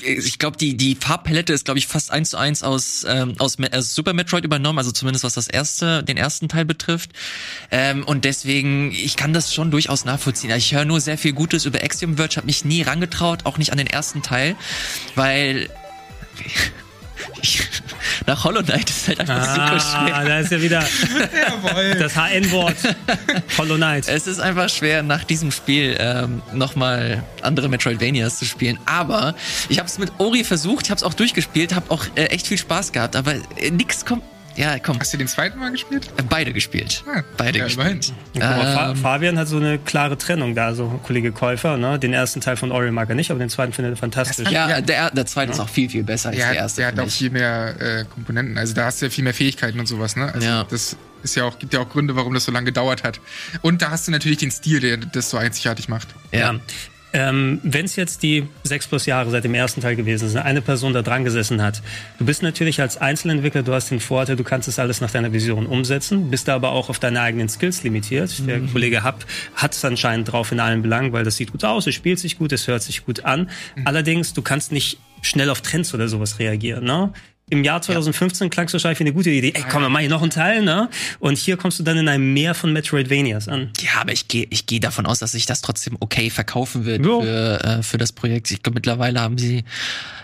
ich 0.02 0.38
glaube, 0.38 0.56
die, 0.56 0.76
die 0.76 0.96
Farbpalette 0.96 1.52
ist, 1.52 1.64
glaube 1.64 1.78
ich, 1.78 1.86
fast 1.86 2.10
eins 2.10 2.30
zu 2.30 2.36
eins 2.36 2.62
aus, 2.62 3.06
ähm, 3.08 3.34
aus, 3.38 3.56
aus 3.72 3.94
Super 3.94 4.12
Metroid 4.14 4.44
übernommen, 4.44 4.78
also 4.78 4.90
zumindest 4.90 5.24
was 5.24 5.34
das 5.34 5.46
erste, 5.46 6.02
den 6.02 6.16
ersten 6.16 6.48
Teil 6.48 6.64
betrifft. 6.64 7.12
Ähm, 7.70 8.02
und 8.04 8.24
deswegen, 8.24 8.90
ich 8.90 9.16
kann 9.16 9.32
das 9.32 9.54
schon 9.54 9.70
durchaus 9.70 10.04
nachvollziehen. 10.04 10.50
Ich 10.56 10.74
höre 10.74 10.84
nur 10.84 11.00
sehr 11.00 11.18
viel 11.18 11.32
Gutes 11.32 11.66
über 11.66 11.82
Axiom 11.82 12.16
Verge, 12.16 12.36
habe 12.36 12.46
mich 12.46 12.64
nie 12.64 12.82
rangetraut, 12.82 13.46
auch 13.46 13.58
nicht 13.58 13.70
an 13.70 13.78
den 13.78 13.86
ersten 13.86 14.22
Teil, 14.22 14.56
weil 15.14 15.68
ich, 17.42 17.62
nach 18.26 18.44
Hollow 18.44 18.62
Knight 18.62 18.88
ist 18.90 19.08
halt 19.08 19.20
einfach 19.20 19.36
ah, 19.36 19.54
super 19.54 19.80
schwer. 19.80 20.24
Da 20.24 20.38
ist 20.40 20.52
ja 20.52 20.62
wieder 20.62 20.84
das 21.98 22.14
HN-Wort. 22.14 22.76
Hollow 23.58 23.76
Knight. 23.76 24.08
Es 24.08 24.26
ist 24.26 24.40
einfach 24.40 24.68
schwer, 24.68 25.02
nach 25.02 25.24
diesem 25.24 25.50
Spiel 25.52 25.96
ähm, 25.98 26.42
nochmal 26.52 27.22
andere 27.42 27.68
Metroidvanias 27.68 28.38
zu 28.38 28.44
spielen. 28.44 28.78
Aber 28.86 29.34
ich 29.68 29.78
habe 29.78 29.88
es 29.88 29.98
mit 29.98 30.12
Ori 30.18 30.44
versucht, 30.44 30.86
ich 30.86 30.90
habe 30.90 30.98
es 30.98 31.04
auch 31.04 31.14
durchgespielt, 31.14 31.74
habe 31.74 31.90
auch 31.90 32.04
äh, 32.14 32.26
echt 32.26 32.46
viel 32.46 32.58
Spaß 32.58 32.92
gehabt. 32.92 33.16
Aber 33.16 33.34
äh, 33.56 33.70
nix 33.70 34.04
kommt 34.04 34.22
ja, 34.60 34.78
komm. 34.78 34.98
Hast 35.00 35.12
du 35.12 35.16
den 35.16 35.26
zweiten 35.26 35.58
Mal 35.58 35.70
gespielt? 35.70 36.08
Äh, 36.18 36.22
beide 36.22 36.52
gespielt. 36.52 37.02
Ah, 37.06 37.22
Beide 37.38 37.58
ja, 37.58 37.64
gespielt. 37.64 38.12
Ähm, 38.34 38.96
Fabian 38.96 39.38
hat 39.38 39.48
so 39.48 39.56
eine 39.56 39.78
klare 39.78 40.18
Trennung 40.18 40.54
da, 40.54 40.74
so 40.74 41.00
Kollege 41.02 41.32
Käufer. 41.32 41.78
Ne? 41.78 41.98
Den 41.98 42.12
ersten 42.12 42.40
Teil 42.42 42.56
von 42.56 42.70
Ori 42.70 42.90
mag 42.90 43.08
er 43.08 43.14
nicht, 43.14 43.30
aber 43.30 43.40
den 43.40 43.48
zweiten 43.48 43.72
findet 43.72 43.94
er 43.94 43.96
fantastisch. 43.96 44.50
Ja, 44.50 44.68
ja, 44.68 44.80
der, 44.82 45.10
der 45.10 45.26
zweite 45.26 45.52
ja. 45.52 45.54
ist 45.54 45.60
auch 45.60 45.68
viel, 45.68 45.88
viel 45.88 46.02
besser 46.02 46.28
als 46.28 46.38
der 46.38 46.52
erste. 46.52 46.82
Der 46.82 46.88
hat 46.88 47.00
auch 47.00 47.08
viel 47.08 47.30
mehr 47.30 47.74
äh, 47.80 48.04
Komponenten. 48.04 48.58
Also 48.58 48.74
da 48.74 48.84
hast 48.84 49.00
du 49.00 49.06
ja 49.06 49.10
viel 49.10 49.24
mehr 49.24 49.34
Fähigkeiten 49.34 49.80
und 49.80 49.86
sowas. 49.86 50.14
Ne? 50.16 50.32
Also 50.32 50.46
ja. 50.46 50.64
das 50.64 50.96
ist 51.22 51.36
ja 51.36 51.44
auch, 51.44 51.58
gibt 51.58 51.72
ja 51.72 51.80
auch 51.80 51.88
Gründe, 51.88 52.14
warum 52.16 52.34
das 52.34 52.44
so 52.44 52.52
lange 52.52 52.66
gedauert 52.66 53.02
hat. 53.02 53.20
Und 53.62 53.80
da 53.80 53.90
hast 53.90 54.08
du 54.08 54.12
natürlich 54.12 54.38
den 54.38 54.50
Stil, 54.50 54.80
der 54.80 54.98
das 54.98 55.30
so 55.30 55.38
einzigartig 55.38 55.88
macht. 55.88 56.08
Ja. 56.32 56.54
Ähm, 57.12 57.60
Wenn 57.62 57.86
es 57.86 57.96
jetzt 57.96 58.22
die 58.22 58.46
sechs 58.62 58.86
plus 58.86 59.06
Jahre 59.06 59.30
seit 59.30 59.44
dem 59.44 59.54
ersten 59.54 59.80
Teil 59.80 59.96
gewesen 59.96 60.28
sind, 60.28 60.40
eine 60.40 60.62
Person 60.62 60.92
da 60.92 61.02
dran 61.02 61.24
gesessen 61.24 61.60
hat, 61.62 61.82
du 62.18 62.24
bist 62.24 62.42
natürlich 62.42 62.80
als 62.80 62.98
Einzelentwickler, 62.98 63.62
du 63.62 63.72
hast 63.72 63.90
den 63.90 64.00
Vorteil, 64.00 64.36
du 64.36 64.44
kannst 64.44 64.68
das 64.68 64.78
alles 64.78 65.00
nach 65.00 65.10
deiner 65.10 65.32
Vision 65.32 65.66
umsetzen, 65.66 66.30
bist 66.30 66.46
da 66.48 66.54
aber 66.54 66.70
auch 66.70 66.88
auf 66.88 66.98
deine 66.98 67.20
eigenen 67.20 67.48
Skills 67.48 67.82
limitiert. 67.82 68.38
Mhm. 68.38 68.46
Der 68.46 68.60
Kollege 68.60 69.04
Hub 69.04 69.26
hat 69.54 69.74
es 69.74 69.84
anscheinend 69.84 70.30
drauf 70.30 70.52
in 70.52 70.60
allen 70.60 70.82
Belangen, 70.82 71.12
weil 71.12 71.24
das 71.24 71.36
sieht 71.36 71.52
gut 71.52 71.64
aus, 71.64 71.86
es 71.86 71.94
spielt 71.94 72.18
sich 72.18 72.38
gut, 72.38 72.52
es 72.52 72.68
hört 72.68 72.82
sich 72.82 73.04
gut 73.04 73.24
an. 73.24 73.50
Mhm. 73.74 73.86
Allerdings, 73.86 74.32
du 74.32 74.42
kannst 74.42 74.70
nicht 74.70 74.98
schnell 75.22 75.50
auf 75.50 75.60
Trends 75.60 75.92
oder 75.94 76.08
sowas 76.08 76.38
reagieren. 76.38 76.84
Ne? 76.84 77.12
Im 77.50 77.64
Jahr 77.64 77.82
2015 77.82 78.46
ja. 78.46 78.48
klang 78.48 78.66
es 78.66 78.72
wahrscheinlich 78.72 79.00
wie 79.00 79.04
eine 79.04 79.12
gute 79.12 79.30
Idee. 79.30 79.52
Ey, 79.54 79.64
komm, 79.70 79.82
dann 79.82 79.92
mach 79.92 80.00
ich 80.00 80.08
noch 80.08 80.22
einen 80.22 80.30
Teil, 80.30 80.62
ne? 80.62 80.88
Und 81.18 81.36
hier 81.36 81.56
kommst 81.56 81.78
du 81.78 81.82
dann 81.82 81.98
in 81.98 82.08
einem 82.08 82.32
Meer 82.32 82.54
von 82.54 82.72
Metroidvanias 82.72 83.48
an. 83.48 83.70
Ja, 83.80 84.00
aber 84.00 84.12
ich 84.12 84.28
gehe 84.28 84.46
ich 84.50 84.66
geh 84.66 84.78
davon 84.78 85.06
aus, 85.06 85.18
dass 85.18 85.32
sich 85.32 85.46
das 85.46 85.60
trotzdem 85.60 85.96
okay 86.00 86.30
verkaufen 86.30 86.84
wird 86.84 87.04
für, 87.04 87.64
äh, 87.64 87.82
für 87.82 87.98
das 87.98 88.12
Projekt. 88.12 88.50
Ich 88.50 88.62
glaube, 88.62 88.76
mittlerweile 88.76 89.20
haben 89.20 89.36
sie, 89.36 89.64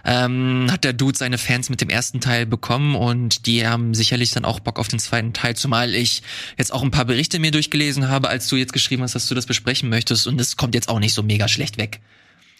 ähm, 0.04 0.68
hat 0.70 0.84
der 0.84 0.92
Dude 0.92 1.18
seine 1.18 1.38
Fans 1.38 1.68
mit 1.68 1.80
dem 1.80 1.90
ersten 1.90 2.20
Teil 2.20 2.46
bekommen 2.46 2.94
und 2.94 3.46
die 3.46 3.66
haben 3.66 3.92
sicherlich 3.94 4.30
dann 4.30 4.44
auch 4.44 4.60
Bock 4.60 4.78
auf 4.78 4.88
den 4.88 4.98
zweiten 4.98 5.32
Teil, 5.32 5.56
zumal 5.56 5.94
ich 5.94 6.22
jetzt 6.56 6.72
auch 6.72 6.82
ein 6.82 6.90
paar 6.90 7.04
Berichte 7.04 7.38
mir 7.38 7.50
durchgelesen 7.50 8.08
habe, 8.08 8.28
als 8.28 8.48
du 8.48 8.56
jetzt 8.56 8.72
geschrieben 8.72 9.02
hast, 9.02 9.14
dass 9.14 9.26
du 9.26 9.34
das 9.34 9.46
besprechen 9.46 9.88
möchtest 9.88 10.26
und 10.26 10.40
es 10.40 10.56
kommt 10.56 10.74
jetzt 10.74 10.88
auch 10.88 11.00
nicht 11.00 11.14
so 11.14 11.22
mega 11.22 11.48
schlecht 11.48 11.76
weg. 11.76 12.00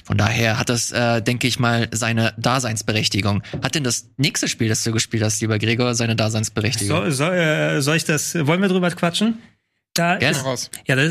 Von 0.07 0.19
daher 0.19 0.57
hat 0.57 0.69
das, 0.69 0.93
äh, 0.93 1.21
denke 1.21 1.49
ich 1.49 1.59
mal, 1.59 1.89
seine 1.91 2.33
Daseinsberechtigung. 2.39 3.43
Hat 3.61 3.75
denn 3.75 3.83
das 3.83 4.09
nächste 4.17 4.47
Spiel, 4.47 4.69
das 4.69 4.85
du 4.85 4.93
gespielt 4.93 5.25
hast, 5.25 5.41
lieber 5.41 5.59
Gregor, 5.59 5.97
seine 5.97 6.15
Daseinsberechtigung? 6.15 7.07
So, 7.07 7.11
soll, 7.11 7.35
äh, 7.35 7.81
soll 7.81 7.97
ich 7.97 8.05
das, 8.05 8.37
wollen 8.47 8.63
wir 8.63 8.69
drüber 8.69 8.89
quatschen? 8.93 9.39
Da 9.97 10.17
gerne. 10.17 10.53
ist, 10.53 10.71
ja, 10.87 10.95
da, 10.95 11.09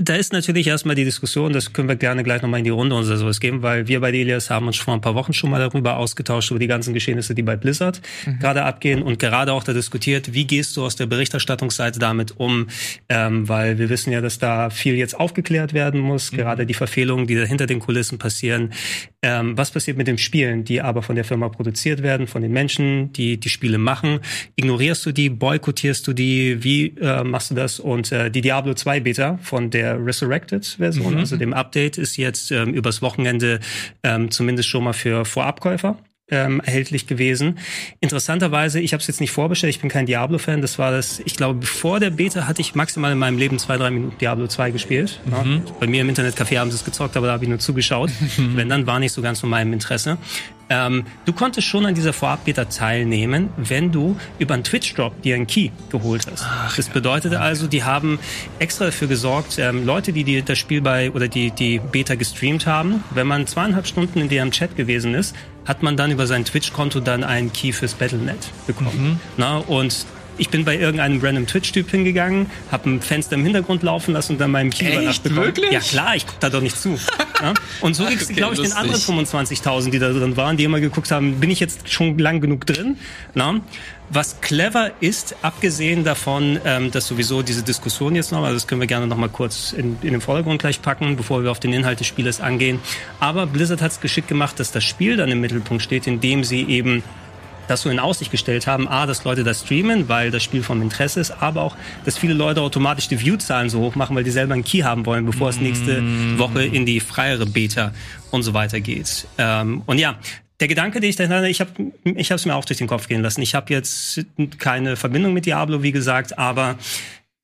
da, 0.00 0.14
ist 0.14 0.32
natürlich 0.32 0.68
erstmal 0.68 0.94
die 0.94 1.04
Diskussion, 1.04 1.52
das 1.52 1.72
können 1.72 1.88
wir 1.88 1.96
gerne 1.96 2.22
gleich 2.22 2.40
nochmal 2.40 2.58
in 2.58 2.64
die 2.64 2.70
Runde 2.70 2.94
oder 2.94 3.16
sowas 3.16 3.40
geben, 3.40 3.62
weil 3.62 3.88
wir 3.88 4.00
bei 4.00 4.10
Elias 4.10 4.48
haben 4.48 4.68
uns 4.68 4.76
vor 4.76 4.94
ein 4.94 5.00
paar 5.00 5.16
Wochen 5.16 5.32
schon 5.32 5.50
mal 5.50 5.58
darüber 5.58 5.96
ausgetauscht, 5.96 6.50
über 6.50 6.60
die 6.60 6.68
ganzen 6.68 6.94
Geschehnisse, 6.94 7.34
die 7.34 7.42
bei 7.42 7.56
Blizzard 7.56 8.00
mhm. 8.24 8.38
gerade 8.38 8.62
abgehen 8.62 9.02
und 9.02 9.18
gerade 9.18 9.52
auch 9.52 9.64
da 9.64 9.72
diskutiert, 9.72 10.32
wie 10.34 10.46
gehst 10.46 10.76
du 10.76 10.84
aus 10.84 10.94
der 10.94 11.06
Berichterstattungsseite 11.06 11.98
damit 11.98 12.38
um, 12.38 12.68
ähm, 13.08 13.48
weil 13.48 13.78
wir 13.78 13.88
wissen 13.88 14.12
ja, 14.12 14.20
dass 14.20 14.38
da 14.38 14.70
viel 14.70 14.94
jetzt 14.94 15.18
aufgeklärt 15.18 15.74
werden 15.74 16.00
muss, 16.00 16.30
mhm. 16.30 16.36
gerade 16.36 16.64
die 16.64 16.74
Verfehlungen, 16.74 17.26
die 17.26 17.34
da 17.34 17.42
hinter 17.42 17.66
den 17.66 17.80
Kulissen 17.80 18.18
passieren. 18.18 18.72
Ähm, 19.20 19.58
was 19.58 19.72
passiert 19.72 19.96
mit 19.96 20.06
den 20.06 20.16
Spielen, 20.16 20.62
die 20.62 20.80
aber 20.80 21.02
von 21.02 21.16
der 21.16 21.24
Firma 21.24 21.48
produziert 21.48 22.04
werden, 22.04 22.28
von 22.28 22.40
den 22.40 22.52
Menschen, 22.52 23.12
die 23.12 23.38
die 23.38 23.48
Spiele 23.48 23.76
machen? 23.76 24.20
Ignorierst 24.54 25.04
du 25.06 25.12
die, 25.12 25.28
boykottierst 25.28 26.06
du 26.06 26.12
die, 26.12 26.62
wie 26.62 26.94
äh, 27.00 27.24
machst 27.24 27.50
du 27.50 27.56
das? 27.56 27.80
Und 27.80 28.12
äh, 28.12 28.30
die 28.30 28.42
Diablo 28.42 28.74
2 28.74 29.00
Beta 29.00 29.38
von 29.42 29.70
der 29.70 30.04
Resurrected-Version, 30.04 31.14
mhm. 31.14 31.18
also 31.18 31.36
dem 31.36 31.52
Update, 31.52 31.98
ist 31.98 32.16
jetzt 32.16 32.52
ähm, 32.52 32.72
übers 32.72 33.02
Wochenende 33.02 33.58
ähm, 34.04 34.30
zumindest 34.30 34.68
schon 34.68 34.84
mal 34.84 34.92
für 34.92 35.24
Vorabkäufer 35.24 35.98
ähm, 36.30 36.60
erhältlich 36.60 37.06
gewesen. 37.06 37.58
Interessanterweise, 38.00 38.80
ich 38.80 38.92
habe 38.92 39.00
es 39.00 39.06
jetzt 39.06 39.20
nicht 39.20 39.32
vorbestellt, 39.32 39.74
ich 39.74 39.80
bin 39.80 39.90
kein 39.90 40.06
Diablo-Fan. 40.06 40.60
Das 40.60 40.78
war 40.78 40.90
das, 40.90 41.20
ich 41.24 41.36
glaube, 41.36 41.60
bevor 41.60 42.00
der 42.00 42.10
Beta 42.10 42.46
hatte 42.46 42.60
ich 42.60 42.74
maximal 42.74 43.12
in 43.12 43.18
meinem 43.18 43.38
Leben 43.38 43.58
zwei, 43.58 43.76
drei 43.76 43.90
Minuten 43.90 44.18
Diablo 44.18 44.46
2 44.46 44.70
gespielt. 44.70 45.20
Mhm. 45.24 45.32
Ja. 45.32 45.72
Bei 45.80 45.86
mir 45.86 46.02
im 46.02 46.08
Internetcafé 46.08 46.58
haben 46.58 46.70
sie 46.70 46.76
es 46.76 46.84
gezockt, 46.84 47.16
aber 47.16 47.28
da 47.28 47.32
habe 47.34 47.44
ich 47.44 47.48
nur 47.48 47.58
zugeschaut. 47.58 48.10
Wenn 48.36 48.68
dann 48.68 48.86
war 48.86 48.98
nicht 48.98 49.12
so 49.12 49.22
ganz 49.22 49.40
von 49.40 49.50
meinem 49.50 49.72
Interesse. 49.72 50.18
Ähm, 50.70 51.04
du 51.24 51.32
konntest 51.32 51.66
schon 51.66 51.86
an 51.86 51.94
dieser 51.94 52.12
Vorab-Beta 52.12 52.66
teilnehmen, 52.66 53.48
wenn 53.56 53.90
du 53.90 54.16
über 54.38 54.54
einen 54.54 54.64
Twitch-Drop 54.64 55.22
dir 55.22 55.34
einen 55.34 55.46
Key 55.46 55.70
geholt 55.90 56.26
hast. 56.30 56.44
Ach, 56.46 56.76
das 56.76 56.90
bedeutete 56.90 57.36
ja. 57.36 57.40
also, 57.40 57.66
die 57.66 57.84
haben 57.84 58.18
extra 58.58 58.86
dafür 58.86 59.08
gesorgt, 59.08 59.58
ähm, 59.58 59.86
Leute, 59.86 60.12
die, 60.12 60.24
die 60.24 60.42
das 60.42 60.58
Spiel 60.58 60.82
bei 60.82 61.10
oder 61.10 61.28
die 61.28 61.50
die 61.50 61.78
Beta 61.78 62.16
gestreamt 62.16 62.66
haben, 62.66 63.02
wenn 63.10 63.26
man 63.26 63.46
zweieinhalb 63.46 63.86
Stunden 63.86 64.20
in 64.20 64.28
deren 64.28 64.50
Chat 64.50 64.76
gewesen 64.76 65.14
ist, 65.14 65.34
hat 65.68 65.82
man 65.82 65.96
dann 65.96 66.10
über 66.10 66.26
sein 66.26 66.44
Twitch-Konto 66.44 67.00
dann 67.00 67.22
einen 67.22 67.52
Key 67.52 67.72
fürs 67.72 67.94
Battlenet 67.94 68.38
bekommen. 68.66 69.10
Mhm. 69.10 69.20
Na, 69.36 69.58
und 69.58 70.06
ich 70.38 70.48
bin 70.48 70.64
bei 70.64 70.76
irgendeinem 70.76 71.20
random 71.20 71.46
Twitch-Typ 71.46 71.90
hingegangen, 71.90 72.46
habe 72.72 72.88
ein 72.88 73.02
Fenster 73.02 73.34
im 73.34 73.44
Hintergrund 73.44 73.82
laufen 73.82 74.14
lassen 74.14 74.32
und 74.32 74.40
dann 74.40 74.50
meinem 74.50 74.70
Key 74.70 74.86
Echt? 74.86 75.24
bekommen. 75.24 75.46
Wirklich? 75.46 75.72
Ja 75.72 75.80
klar, 75.80 76.16
ich 76.16 76.26
guck 76.26 76.40
da 76.40 76.48
doch 76.48 76.62
nicht 76.62 76.80
zu. 76.80 76.98
ja? 77.42 77.54
Und 77.80 77.94
so 77.94 78.06
gibt's, 78.06 78.24
okay, 78.24 78.34
glaube 78.34 78.54
ich, 78.54 78.62
den 78.62 78.72
anderen 78.72 79.00
25.000, 79.00 79.90
die 79.90 79.98
da 79.98 80.10
drin 80.10 80.36
waren, 80.36 80.56
die 80.56 80.64
immer 80.64 80.80
geguckt 80.80 81.10
haben, 81.10 81.40
bin 81.40 81.50
ich 81.50 81.60
jetzt 81.60 81.90
schon 81.90 82.16
lang 82.18 82.40
genug 82.40 82.64
drin? 82.66 82.96
Na? 83.34 83.60
Was 84.10 84.40
clever 84.40 84.92
ist, 85.00 85.36
abgesehen 85.42 86.02
davon, 86.02 86.58
ähm, 86.64 86.90
dass 86.90 87.06
sowieso 87.06 87.42
diese 87.42 87.62
Diskussion 87.62 88.14
jetzt 88.14 88.32
noch, 88.32 88.42
also 88.42 88.54
das 88.54 88.66
können 88.66 88.80
wir 88.80 88.88
gerne 88.88 89.06
noch 89.06 89.18
mal 89.18 89.28
kurz 89.28 89.72
in, 89.72 89.98
in 90.00 90.12
den 90.12 90.20
Vordergrund 90.22 90.60
gleich 90.60 90.80
packen, 90.80 91.16
bevor 91.16 91.42
wir 91.42 91.50
auf 91.50 91.60
den 91.60 91.74
Inhalt 91.74 92.00
des 92.00 92.06
Spieles 92.06 92.40
angehen. 92.40 92.80
Aber 93.20 93.46
Blizzard 93.46 93.82
hat 93.82 93.92
es 93.92 94.00
geschickt 94.00 94.28
gemacht, 94.28 94.58
dass 94.60 94.72
das 94.72 94.84
Spiel 94.84 95.18
dann 95.18 95.30
im 95.30 95.40
Mittelpunkt 95.40 95.82
steht, 95.82 96.06
indem 96.06 96.42
sie 96.42 96.62
eben 96.64 97.02
das 97.68 97.82
so 97.82 97.90
in 97.90 97.98
Aussicht 97.98 98.30
gestellt 98.30 98.66
haben, 98.66 98.88
a, 98.88 99.06
dass 99.06 99.24
Leute 99.24 99.44
das 99.44 99.60
streamen, 99.60 100.08
weil 100.08 100.30
das 100.30 100.42
Spiel 100.42 100.62
vom 100.62 100.82
Interesse 100.82 101.20
ist, 101.20 101.30
aber 101.42 101.62
auch, 101.62 101.76
dass 102.04 102.18
viele 102.18 102.34
Leute 102.34 102.62
automatisch 102.62 103.08
die 103.08 103.20
Viewzahlen 103.20 103.68
so 103.68 103.80
hoch 103.80 103.94
machen, 103.94 104.16
weil 104.16 104.24
die 104.24 104.30
selber 104.30 104.54
einen 104.54 104.64
Key 104.64 104.80
haben 104.80 105.06
wollen, 105.06 105.26
bevor 105.26 105.50
es 105.50 105.60
nächste 105.60 106.00
mm. 106.00 106.38
Woche 106.38 106.64
in 106.64 106.86
die 106.86 107.00
freiere 107.00 107.46
Beta 107.46 107.92
und 108.30 108.42
so 108.42 108.54
weiter 108.54 108.80
geht. 108.80 109.26
Ähm, 109.36 109.82
und 109.86 109.98
ja, 109.98 110.16
der 110.60 110.68
Gedanke, 110.68 111.00
den 111.00 111.10
ich 111.10 111.16
dahinter, 111.16 111.44
ich 111.44 111.60
habe 111.60 111.70
ich 112.04 112.30
es 112.30 112.46
mir 112.46 112.56
auch 112.56 112.64
durch 112.64 112.78
den 112.78 112.88
Kopf 112.88 113.08
gehen 113.08 113.22
lassen. 113.22 113.42
Ich 113.42 113.54
habe 113.54 113.72
jetzt 113.72 114.24
keine 114.58 114.96
Verbindung 114.96 115.32
mit 115.32 115.46
Diablo, 115.46 115.82
wie 115.82 115.92
gesagt, 115.92 116.38
aber 116.38 116.76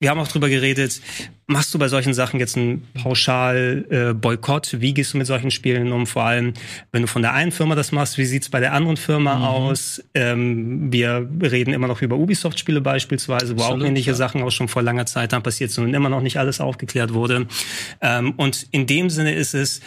wir 0.00 0.10
haben 0.10 0.18
auch 0.18 0.28
drüber 0.28 0.50
geredet, 0.50 1.00
machst 1.46 1.72
du 1.72 1.78
bei 1.78 1.88
solchen 1.88 2.12
Sachen 2.12 2.38
jetzt 2.38 2.58
einen 2.58 2.86
pauschal 2.92 3.86
äh? 3.88 4.80
Wie 4.80 4.92
gehst 4.92 5.14
du 5.14 5.18
mit 5.18 5.26
solchen 5.26 5.50
Spielen 5.50 5.92
um? 5.92 6.06
Vor 6.06 6.24
allem, 6.24 6.52
wenn 6.92 7.02
du 7.02 7.08
von 7.08 7.22
der 7.22 7.32
einen 7.32 7.52
Firma 7.52 7.74
das 7.74 7.92
machst, 7.92 8.18
wie 8.18 8.26
sieht's 8.26 8.50
bei 8.50 8.60
der 8.60 8.72
anderen 8.72 8.96
Firma 8.96 9.36
mhm. 9.36 9.44
aus? 9.44 10.04
Ähm, 10.12 10.92
wir 10.92 11.26
reden 11.40 11.72
immer 11.72 11.86
noch 11.86 12.02
über 12.02 12.16
Ubisoft-Spiele 12.16 12.80
beispielsweise, 12.80 13.56
wo 13.56 13.62
Absolut, 13.62 13.82
auch 13.82 13.86
ähnliche 13.86 14.10
ja. 14.10 14.16
Sachen 14.16 14.42
auch 14.42 14.50
schon 14.50 14.68
vor 14.68 14.82
langer 14.82 15.06
Zeit 15.06 15.32
dann 15.32 15.42
passiert 15.42 15.70
sind 15.70 15.84
und 15.84 15.94
immer 15.94 16.10
noch 16.10 16.20
nicht 16.20 16.38
alles 16.38 16.60
aufgeklärt 16.60 17.14
wurde. 17.14 17.46
Ähm, 18.02 18.32
und 18.36 18.66
in 18.72 18.86
dem 18.86 19.08
Sinne 19.08 19.34
ist 19.34 19.54
es, 19.54 19.80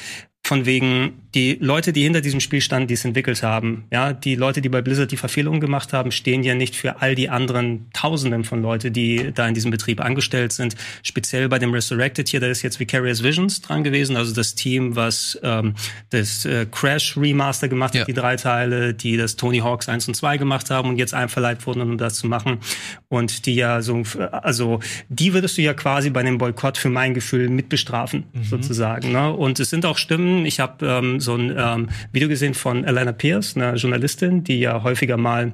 von 0.47 0.65
wegen 0.65 1.26
die 1.37 1.55
Leute, 1.61 1.93
die 1.93 2.01
hinter 2.01 2.21
diesem 2.21 2.39
Spiel 2.39 2.61
standen, 2.61 2.87
die 2.87 2.95
es 2.95 3.05
entwickelt 3.05 3.43
haben, 3.43 3.85
ja, 3.91 4.11
die 4.11 4.33
Leute, 4.33 4.59
die 4.59 4.69
bei 4.69 4.81
Blizzard 4.81 5.11
die 5.11 5.17
Verfehlungen 5.17 5.61
gemacht 5.61 5.93
haben, 5.93 6.11
stehen 6.11 6.41
ja 6.41 6.55
nicht 6.55 6.75
für 6.75 6.99
all 6.99 7.13
die 7.13 7.29
anderen 7.29 7.85
Tausenden 7.93 8.43
von 8.43 8.63
Leute, 8.63 8.89
die 8.89 9.31
da 9.35 9.47
in 9.47 9.53
diesem 9.53 9.69
Betrieb 9.69 10.01
angestellt 10.01 10.51
sind. 10.51 10.75
Speziell 11.03 11.47
bei 11.47 11.59
dem 11.59 11.71
Resurrected 11.71 12.27
hier, 12.27 12.39
da 12.39 12.47
ist 12.47 12.63
jetzt 12.63 12.79
Vicarious 12.79 13.21
Visions 13.21 13.61
dran 13.61 13.83
gewesen, 13.83 14.17
also 14.17 14.33
das 14.33 14.55
Team, 14.55 14.95
was 14.95 15.39
ähm, 15.43 15.75
das 16.09 16.43
äh, 16.45 16.65
Crash 16.71 17.15
Remaster 17.15 17.67
gemacht 17.67 17.93
ja. 17.93 18.01
hat, 18.01 18.07
die 18.07 18.13
drei 18.13 18.35
Teile, 18.35 18.95
die 18.95 19.15
das 19.15 19.35
Tony 19.35 19.59
Hawks 19.59 19.87
1 19.87 20.07
und 20.07 20.15
2 20.15 20.37
gemacht 20.37 20.71
haben 20.71 20.89
und 20.89 20.97
jetzt 20.97 21.13
einverleibt 21.13 21.67
wurden, 21.67 21.83
um 21.83 21.99
das 21.99 22.15
zu 22.15 22.25
machen. 22.25 22.61
Und 23.09 23.45
die 23.45 23.53
ja 23.53 23.83
so, 23.83 24.01
also 24.31 24.79
die 25.09 25.35
würdest 25.35 25.55
du 25.59 25.61
ja 25.61 25.75
quasi 25.75 26.09
bei 26.09 26.23
dem 26.23 26.39
Boykott 26.39 26.79
für 26.79 26.89
mein 26.89 27.13
Gefühl 27.13 27.47
mitbestrafen, 27.49 28.23
mhm. 28.33 28.43
sozusagen. 28.43 29.11
Ne? 29.11 29.31
Und 29.31 29.59
es 29.59 29.69
sind 29.69 29.85
auch 29.85 29.99
Stimmen, 29.99 30.43
ich 30.47 30.59
habe 30.59 30.83
ähm, 30.83 31.19
so 31.27 31.35
ein 31.35 31.53
ähm, 31.55 31.89
Video 32.11 32.27
gesehen 32.27 32.55
von 32.55 32.83
Elena 32.83 33.11
Pierce, 33.11 33.55
einer 33.55 33.75
Journalistin, 33.75 34.43
die 34.43 34.59
ja 34.59 34.81
häufiger 34.81 35.17
mal 35.17 35.53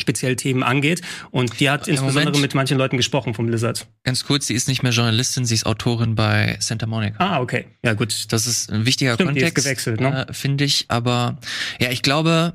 speziell 0.00 0.36
Themen 0.36 0.62
angeht. 0.62 1.02
Und 1.30 1.60
die 1.60 1.70
hat 1.70 1.88
Im 1.88 1.94
insbesondere 1.94 2.26
Moment, 2.26 2.42
mit 2.42 2.54
manchen 2.54 2.78
Leuten 2.78 2.96
gesprochen 2.96 3.34
vom 3.34 3.46
Blizzard. 3.46 3.86
Ganz 4.04 4.24
kurz, 4.24 4.46
sie 4.46 4.54
ist 4.54 4.68
nicht 4.68 4.82
mehr 4.82 4.92
Journalistin, 4.92 5.44
sie 5.44 5.54
ist 5.54 5.66
Autorin 5.66 6.14
bei 6.14 6.56
Santa 6.60 6.86
Monica. 6.86 7.16
Ah, 7.18 7.40
okay. 7.40 7.66
Ja, 7.84 7.94
gut. 7.94 8.32
Das 8.32 8.46
ist 8.46 8.70
ein 8.70 8.86
wichtiger 8.86 9.14
Stimmt, 9.14 9.30
Kontext, 9.30 9.64
gewechselt, 9.64 10.00
ne? 10.00 10.26
äh, 10.28 10.32
finde 10.32 10.64
ich. 10.64 10.86
Aber 10.88 11.38
ja, 11.80 11.90
ich 11.90 12.02
glaube, 12.02 12.54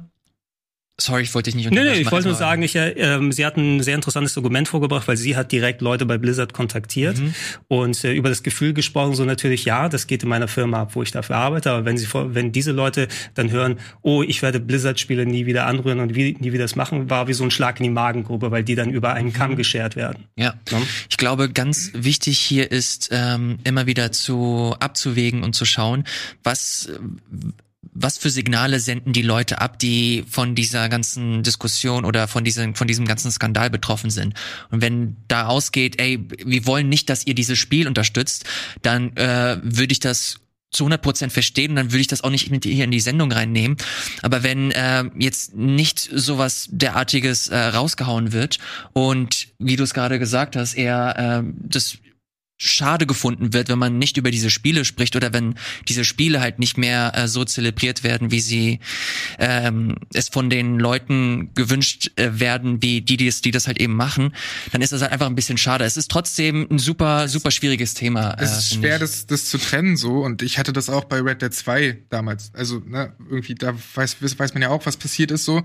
Sorry, 1.01 1.23
ich 1.23 1.33
wollte 1.33 1.49
dich 1.49 1.55
nicht 1.55 1.65
unterbrechen. 1.65 1.91
Nee, 1.91 1.97
nee, 1.97 2.05
ich 2.05 2.11
wollte 2.11 2.27
nur 2.27 2.37
sagen, 2.37 2.61
ich, 2.61 2.75
ähm, 2.75 3.31
sie 3.31 3.47
hat 3.47 3.57
ein 3.57 3.81
sehr 3.81 3.95
interessantes 3.95 4.35
Dokument 4.35 4.67
vorgebracht, 4.67 5.07
weil 5.07 5.17
sie 5.17 5.35
hat 5.35 5.51
direkt 5.51 5.81
Leute 5.81 6.05
bei 6.05 6.19
Blizzard 6.19 6.53
kontaktiert 6.53 7.17
mhm. 7.17 7.33
und 7.67 8.03
äh, 8.03 8.13
über 8.13 8.29
das 8.29 8.43
Gefühl 8.43 8.73
gesprochen, 8.75 9.15
so 9.15 9.25
natürlich, 9.25 9.65
ja, 9.65 9.89
das 9.89 10.05
geht 10.05 10.21
in 10.21 10.29
meiner 10.29 10.47
Firma 10.47 10.83
ab, 10.83 10.91
wo 10.93 11.01
ich 11.01 11.11
dafür 11.11 11.37
arbeite, 11.37 11.71
aber 11.71 11.85
wenn 11.85 11.97
sie 11.97 12.07
wenn 12.13 12.51
diese 12.51 12.71
Leute 12.71 13.07
dann 13.33 13.49
hören, 13.49 13.79
oh, 14.03 14.21
ich 14.21 14.43
werde 14.43 14.59
Blizzard-Spiele 14.59 15.25
nie 15.25 15.47
wieder 15.47 15.65
anrühren 15.65 15.99
und 15.99 16.13
wie, 16.13 16.37
nie 16.39 16.53
wieder 16.53 16.65
das 16.65 16.75
machen, 16.75 17.09
war 17.09 17.27
wie 17.27 17.33
so 17.33 17.43
ein 17.43 17.49
Schlag 17.49 17.79
in 17.79 17.85
die 17.85 17.89
Magengruppe, 17.89 18.51
weil 18.51 18.63
die 18.63 18.75
dann 18.75 18.91
über 18.91 19.13
einen 19.13 19.33
Kamm 19.33 19.51
mhm. 19.51 19.55
geschert 19.55 19.95
werden. 19.95 20.25
Ja. 20.35 20.53
ja. 20.69 20.79
Ich 21.09 21.17
glaube, 21.17 21.49
ganz 21.49 21.89
wichtig 21.95 22.37
hier 22.37 22.71
ist, 22.71 23.09
ähm, 23.11 23.57
immer 23.63 23.87
wieder 23.87 24.11
zu 24.11 24.75
abzuwägen 24.79 25.41
und 25.41 25.55
zu 25.55 25.65
schauen, 25.65 26.03
was 26.43 26.91
was 27.93 28.17
für 28.17 28.29
Signale 28.29 28.79
senden 28.79 29.13
die 29.13 29.21
Leute 29.21 29.59
ab, 29.61 29.79
die 29.79 30.23
von 30.29 30.55
dieser 30.55 30.89
ganzen 30.89 31.43
Diskussion 31.43 32.05
oder 32.05 32.27
von 32.27 32.43
diesem, 32.43 32.75
von 32.75 32.87
diesem 32.87 33.05
ganzen 33.05 33.31
Skandal 33.31 33.69
betroffen 33.69 34.09
sind? 34.09 34.33
Und 34.71 34.81
wenn 34.81 35.17
da 35.27 35.47
ausgeht, 35.47 35.99
ey, 35.99 36.25
wir 36.43 36.65
wollen 36.65 36.89
nicht, 36.89 37.09
dass 37.09 37.27
ihr 37.27 37.35
dieses 37.35 37.59
Spiel 37.59 37.87
unterstützt, 37.87 38.45
dann 38.81 39.15
äh, 39.17 39.57
würde 39.63 39.91
ich 39.91 39.99
das 39.99 40.39
zu 40.73 40.83
100 40.85 41.01
Prozent 41.01 41.31
verstehen 41.31 41.71
und 41.71 41.75
dann 41.77 41.91
würde 41.91 42.01
ich 42.01 42.07
das 42.07 42.23
auch 42.23 42.29
nicht 42.29 42.49
mit 42.49 42.65
hier 42.65 42.83
in 42.83 42.91
die 42.91 42.99
Sendung 42.99 43.31
reinnehmen. 43.31 43.77
Aber 44.21 44.43
wenn 44.43 44.71
äh, 44.71 45.05
jetzt 45.17 45.55
nicht 45.55 45.99
sowas 45.99 46.67
derartiges 46.71 47.47
äh, 47.47 47.57
rausgehauen 47.57 48.33
wird 48.33 48.57
und 48.91 49.47
wie 49.59 49.75
du 49.75 49.83
es 49.83 49.93
gerade 49.93 50.19
gesagt 50.19 50.55
hast, 50.55 50.73
eher 50.73 51.43
äh, 51.45 51.53
das 51.61 51.97
schade 52.63 53.05
gefunden 53.05 53.53
wird, 53.53 53.69
wenn 53.69 53.79
man 53.79 53.97
nicht 53.97 54.17
über 54.17 54.31
diese 54.31 54.49
Spiele 54.49 54.85
spricht 54.85 55.15
oder 55.15 55.33
wenn 55.33 55.55
diese 55.87 56.05
Spiele 56.05 56.41
halt 56.41 56.59
nicht 56.59 56.77
mehr 56.77 57.11
äh, 57.15 57.27
so 57.27 57.43
zelebriert 57.43 58.03
werden, 58.03 58.31
wie 58.31 58.39
sie 58.39 58.79
ähm, 59.39 59.95
es 60.13 60.29
von 60.29 60.49
den 60.49 60.79
Leuten 60.79 61.53
gewünscht 61.55 62.11
äh, 62.15 62.31
werden, 62.33 62.81
wie 62.81 63.01
die, 63.01 63.17
die 63.17 63.25
das, 63.25 63.41
die 63.41 63.51
das 63.51 63.67
halt 63.67 63.79
eben 63.79 63.95
machen, 63.95 64.33
dann 64.71 64.81
ist 64.81 64.93
das 64.93 65.01
halt 65.01 65.11
einfach 65.11 65.27
ein 65.27 65.35
bisschen 65.35 65.57
schade. 65.57 65.83
Es 65.83 65.97
ist 65.97 66.09
trotzdem 66.09 66.67
ein 66.69 66.79
super, 66.79 67.27
super 67.27 67.51
schwieriges 67.51 67.93
Thema. 67.93 68.35
Es 68.39 68.57
ist 68.57 68.71
äh, 68.71 68.75
schwer, 68.75 68.99
das, 68.99 69.27
das 69.27 69.45
zu 69.45 69.57
trennen 69.57 69.97
so 69.97 70.23
und 70.23 70.41
ich 70.41 70.57
hatte 70.57 70.73
das 70.73 70.89
auch 70.89 71.05
bei 71.05 71.19
Red 71.19 71.41
Dead 71.41 71.53
2 71.53 72.03
damals. 72.09 72.51
Also 72.53 72.81
ne, 72.85 73.13
irgendwie, 73.29 73.55
da 73.55 73.73
weiß, 73.95 74.17
weiß 74.21 74.53
man 74.53 74.63
ja 74.63 74.69
auch, 74.69 74.85
was 74.85 74.97
passiert 74.97 75.31
ist 75.31 75.45
so. 75.45 75.63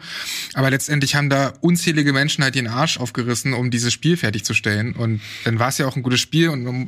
Aber 0.54 0.70
letztendlich 0.70 1.14
haben 1.14 1.30
da 1.30 1.52
unzählige 1.61 2.12
Menschen 2.12 2.42
halt 2.42 2.54
den 2.54 2.66
Arsch 2.66 2.98
aufgerissen, 2.98 3.54
um 3.54 3.70
dieses 3.70 3.92
Spiel 3.92 4.16
fertigzustellen. 4.16 4.94
Und 4.94 5.20
dann 5.44 5.58
war 5.58 5.68
es 5.68 5.78
ja 5.78 5.87
auch 5.87 5.96
ein 5.96 6.02
gutes 6.02 6.20
Spiel 6.20 6.48
und 6.48 6.66
um 6.66 6.88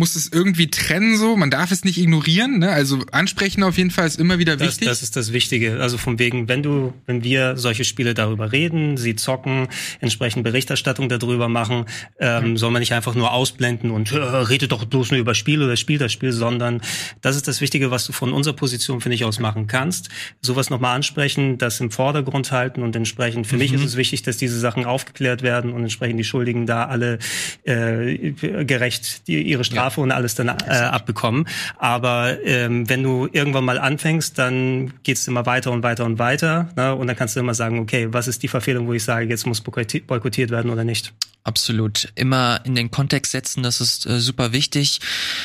muss 0.00 0.16
es 0.16 0.32
irgendwie 0.32 0.70
trennen 0.70 1.18
so. 1.18 1.36
Man 1.36 1.50
darf 1.50 1.70
es 1.70 1.84
nicht 1.84 1.98
ignorieren. 1.98 2.58
Ne? 2.58 2.70
Also 2.70 3.00
ansprechen 3.12 3.62
auf 3.62 3.76
jeden 3.76 3.90
Fall 3.90 4.06
ist 4.06 4.18
immer 4.18 4.38
wieder 4.38 4.58
wichtig. 4.58 4.88
Das, 4.88 5.00
das 5.00 5.02
ist 5.02 5.16
das 5.16 5.32
Wichtige. 5.34 5.78
Also 5.80 5.98
von 5.98 6.18
wegen, 6.18 6.48
wenn 6.48 6.62
du, 6.62 6.94
wenn 7.04 7.22
wir 7.22 7.58
solche 7.58 7.84
Spiele 7.84 8.14
darüber 8.14 8.50
reden, 8.50 8.96
sie 8.96 9.14
zocken, 9.14 9.68
entsprechend 10.00 10.42
Berichterstattung 10.42 11.10
darüber 11.10 11.48
machen, 11.48 11.84
ähm, 12.18 12.52
mhm. 12.52 12.56
soll 12.56 12.70
man 12.70 12.80
nicht 12.80 12.94
einfach 12.94 13.14
nur 13.14 13.32
ausblenden 13.32 13.90
und 13.90 14.10
äh, 14.12 14.16
rede 14.16 14.68
doch 14.68 14.86
bloß 14.86 15.10
nur 15.10 15.20
über 15.20 15.34
Spiel 15.34 15.62
oder 15.62 15.76
spiel 15.76 15.98
das 15.98 16.12
Spiel, 16.12 16.32
sondern 16.32 16.80
das 17.20 17.36
ist 17.36 17.46
das 17.46 17.60
Wichtige, 17.60 17.90
was 17.90 18.06
du 18.06 18.12
von 18.12 18.32
unserer 18.32 18.54
Position 18.54 19.02
finde 19.02 19.16
ich 19.16 19.24
aus 19.24 19.38
machen 19.38 19.66
kannst. 19.66 20.08
Sowas 20.40 20.70
nochmal 20.70 20.96
ansprechen, 20.96 21.58
das 21.58 21.78
im 21.78 21.90
Vordergrund 21.90 22.50
halten 22.52 22.82
und 22.82 22.96
entsprechend. 22.96 23.46
Für 23.46 23.56
mhm. 23.56 23.62
mich 23.62 23.72
ist 23.74 23.84
es 23.84 23.96
wichtig, 23.96 24.22
dass 24.22 24.38
diese 24.38 24.58
Sachen 24.58 24.86
aufgeklärt 24.86 25.42
werden 25.42 25.74
und 25.74 25.82
entsprechend 25.82 26.18
die 26.18 26.24
Schuldigen 26.24 26.64
da 26.64 26.86
alle 26.86 27.18
äh, 27.64 28.30
gerecht 28.64 29.28
die, 29.28 29.42
ihre 29.42 29.62
Strafe 29.62 29.89
Strafe 29.90 30.00
und 30.00 30.12
alles 30.12 30.34
dann 30.34 30.48
äh, 30.48 30.70
abbekommen. 30.70 31.46
Aber 31.76 32.42
ähm, 32.44 32.88
wenn 32.88 33.02
du 33.02 33.28
irgendwann 33.32 33.64
mal 33.64 33.78
anfängst, 33.78 34.38
dann 34.38 34.92
geht's 35.02 35.26
immer 35.26 35.46
weiter 35.46 35.72
und 35.72 35.82
weiter 35.82 36.04
und 36.04 36.18
weiter. 36.18 36.68
Ne? 36.76 36.94
Und 36.94 37.06
dann 37.06 37.16
kannst 37.16 37.36
du 37.36 37.40
immer 37.40 37.54
sagen, 37.54 37.78
okay, 37.78 38.08
was 38.10 38.28
ist 38.28 38.42
die 38.42 38.48
Verfehlung, 38.48 38.86
wo 38.86 38.92
ich 38.92 39.04
sage, 39.04 39.26
jetzt 39.26 39.46
muss 39.46 39.60
boykottiert 39.60 40.50
werden 40.50 40.70
oder 40.70 40.84
nicht. 40.84 41.12
Absolut. 41.42 42.12
Immer 42.16 42.60
in 42.64 42.74
den 42.74 42.90
Kontext 42.90 43.32
setzen, 43.32 43.62
das 43.62 43.80
ist 43.80 44.04
äh, 44.04 44.20
super 44.20 44.52
wichtig. 44.52 45.00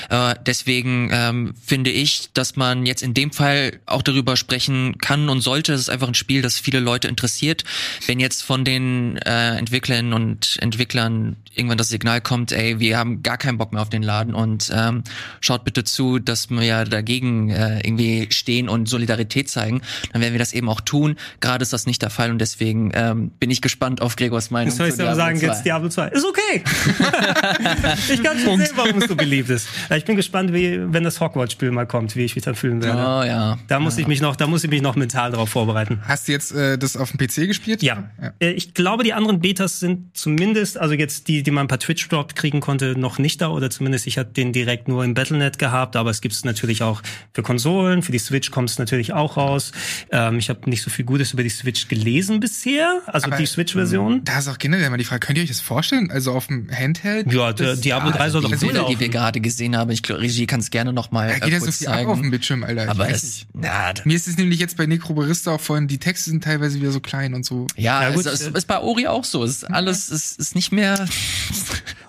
Äh, 0.10 0.36
deswegen 0.46 1.10
ähm, 1.12 1.54
finde 1.64 1.90
ich, 1.90 2.30
dass 2.34 2.58
man 2.58 2.86
jetzt 2.86 3.02
in 3.02 3.14
dem 3.14 3.32
Fall 3.32 3.80
auch 3.86 4.02
darüber 4.02 4.36
sprechen 4.36 4.98
kann 4.98 5.30
und 5.30 5.40
sollte. 5.40 5.72
Es 5.72 5.82
ist 5.82 5.90
einfach 5.90 6.10
ein 6.10 6.14
Spiel, 6.14 6.42
das 6.42 6.60
viele 6.60 6.82
Leute 6.82 7.08
interessiert. 7.08 7.64
Wenn 8.08 8.20
jetzt 8.20 8.44
von 8.44 8.66
den 8.66 9.18
äh, 9.20 9.56
Entwicklern 9.56 10.12
und 10.12 10.58
Entwicklern 10.60 11.38
irgendwann 11.54 11.78
das 11.78 11.88
Signal 11.88 12.20
kommt, 12.20 12.52
ey, 12.52 12.80
wir 12.80 12.98
haben 12.98 13.24
gar 13.24 13.38
keinen 13.38 13.58
Bock 13.58 13.72
mehr 13.72 13.82
auf 13.82 13.90
den 13.90 14.04
Laden 14.04 14.25
und 14.34 14.72
ähm, 14.74 15.04
schaut 15.42 15.64
bitte 15.64 15.84
zu, 15.84 16.20
dass 16.20 16.50
wir 16.50 16.86
dagegen 16.86 17.50
äh, 17.50 17.80
irgendwie 17.80 18.28
stehen 18.32 18.70
und 18.70 18.88
Solidarität 18.88 19.50
zeigen, 19.50 19.82
dann 20.12 20.22
werden 20.22 20.34
wir 20.34 20.40
das 20.40 20.54
eben 20.54 20.70
auch 20.70 20.82
tun. 20.82 21.16
Gerade 21.40 21.64
ist 21.64 21.74
das 21.74 21.86
nicht 21.86 22.02
der 22.02 22.10
Fall 22.10 22.32
und 22.32 22.40
deswegen 22.40 22.92
ähm, 22.94 23.32
bin 23.40 23.52
ich 23.52 23.62
gespannt 23.62 24.02
auf 24.02 24.16
Gregors 24.16 24.52
Meinung. 24.52 24.70
Das 24.70 24.78
soll 24.78 24.88
ich 24.88 25.00
aber 25.00 25.16
sagen, 25.16 25.40
jetzt 25.40 25.66
Diablo 25.66 25.90
2. 25.90 26.08
Ist 26.10 26.26
okay. 26.26 26.64
ich 28.14 28.24
kann 28.24 28.40
schon 28.40 28.60
sehen, 28.60 28.72
warum 28.76 29.02
es 29.02 29.08
so 29.08 29.16
beliebt 29.16 29.50
ist. 29.50 29.68
Ich 29.96 30.06
bin 30.06 30.16
gespannt, 30.16 30.54
wie, 30.54 30.80
wenn 30.94 31.04
das 31.04 31.20
Hogwarts-Spiel 31.20 31.72
mal 31.72 31.86
kommt, 31.86 32.16
wie 32.16 32.24
ich 32.24 32.36
mich 32.36 32.44
dann 32.44 32.56
fühlen 32.56 32.82
werde. 32.82 33.00
Oh 33.00 33.24
ja. 33.24 33.58
Da 33.68 33.80
muss 33.80 33.96
ja. 33.96 34.02
ich 34.02 34.08
mich 34.08 34.22
noch, 34.22 34.36
da 34.36 34.48
muss 34.48 34.64
ich 34.64 34.70
mich 34.70 34.82
noch 34.82 34.96
mental 34.96 35.32
darauf 35.32 35.50
vorbereiten. 35.50 36.02
Hast 36.08 36.28
du 36.28 36.32
jetzt 36.32 36.52
äh, 36.54 36.78
das 36.78 36.98
auf 36.98 37.12
dem 37.12 37.18
PC 37.18 37.48
gespielt? 37.48 37.84
Ja. 37.84 38.10
ja. 38.22 38.34
Äh, 38.40 38.52
ich 38.52 38.74
glaube, 38.74 39.04
die 39.04 39.14
anderen 39.14 39.40
Betas 39.40 39.80
sind 39.80 40.16
zumindest, 40.16 40.78
also 40.78 40.94
jetzt 40.94 41.28
die, 41.28 41.44
die 41.44 41.52
man 41.52 41.68
per 41.68 41.80
Twitch 41.80 42.08
dort 42.10 42.36
kriegen 42.36 42.60
konnte, 42.60 43.00
noch 43.00 43.20
nicht 43.20 43.42
da 43.42 43.50
oder 43.50 43.70
zumindest 43.70 44.08
ich 44.08 44.15
hatte 44.18 44.32
den 44.32 44.54
direkt 44.54 44.88
nur 44.88 45.04
im 45.04 45.14
Battlenet 45.14 45.60
gehabt, 45.60 45.96
aber 45.96 46.10
es 46.10 46.22
gibt 46.22 46.34
es 46.34 46.46
natürlich 46.46 46.84
auch 46.84 47.02
für 47.34 47.44
Konsolen, 47.44 48.02
für 48.02 48.12
die 48.12 48.20
Switch 48.20 48.52
kommt 48.52 48.70
es 48.70 48.80
natürlich 48.80 49.14
auch 49.14 49.38
raus. 49.38 49.72
Ähm, 50.12 50.40
ich 50.40 50.50
habe 50.50 50.70
nicht 50.70 50.82
so 50.82 50.90
viel 50.90 51.06
Gutes 51.06 51.34
über 51.34 51.44
die 51.44 51.50
Switch 51.50 51.88
gelesen 51.88 52.40
bisher, 52.40 53.02
also 53.06 53.28
aber, 53.28 53.38
die 53.38 53.46
Switch-Version. 53.46 54.24
Da 54.24 54.40
ist 54.40 54.48
auch 54.48 54.58
generell 54.58 54.90
mal 54.90 54.98
die 54.98 55.04
Frage, 55.04 55.26
könnt 55.26 55.38
ihr 55.38 55.44
euch 55.44 55.50
das 55.50 55.62
vorstellen? 55.62 56.12
Also 56.12 56.32
auf 56.32 56.48
dem 56.48 56.70
Handheld? 56.72 57.32
Ja, 57.32 57.54
der 57.54 57.76
Diablo 57.76 58.12
3 58.12 58.30
soll 58.30 58.42
doch 58.42 58.50
Die 58.50 58.58
Bilder, 58.58 58.86
die 58.90 59.00
wir 59.00 59.10
gerade 59.10 59.42
gesehen 59.42 59.76
haben, 59.76 59.92
ich 59.92 60.04
glaube, 60.04 60.22
Regie 60.22 60.46
kann 60.46 60.60
es 60.60 60.70
gerne 60.70 60.94
noch 60.94 61.12
mal 61.12 61.28
da 61.28 61.40
geht 61.40 61.54
äh, 61.54 61.60
so 61.60 61.66
viel 61.72 61.88
zeigen. 61.88 62.10
auf 62.10 62.20
dem 62.20 62.32
Bildschirm, 62.32 62.64
Alter. 62.64 62.90
aber 62.90 63.10
es, 63.10 63.46
na, 63.54 63.94
Mir 64.04 64.16
ist 64.16 64.28
es 64.28 64.38
nämlich 64.38 64.60
jetzt 64.60 64.78
bei 64.78 64.86
Necrobarista 64.86 65.52
auch 65.52 65.62
vorhin, 65.62 65.88
die 65.88 65.98
Texte 65.98 66.30
sind 66.30 66.44
teilweise 66.44 66.80
wieder 66.80 66.92
so 66.92 67.00
klein 67.00 67.34
und 67.34 67.46
so. 67.46 67.68
Ja, 67.76 68.04
ja 68.04 68.10
gut, 68.12 68.26
es, 68.26 68.42
es 68.42 68.48
ist 68.48 68.68
bei 68.68 68.80
Ori 68.80 69.08
auch 69.08 69.24
so. 69.24 69.44
Es 69.44 69.58
ist 69.58 69.64
alles, 69.66 70.10
es 70.10 70.34
ist 70.34 70.56
nicht 70.56 70.72
mehr. 70.72 71.06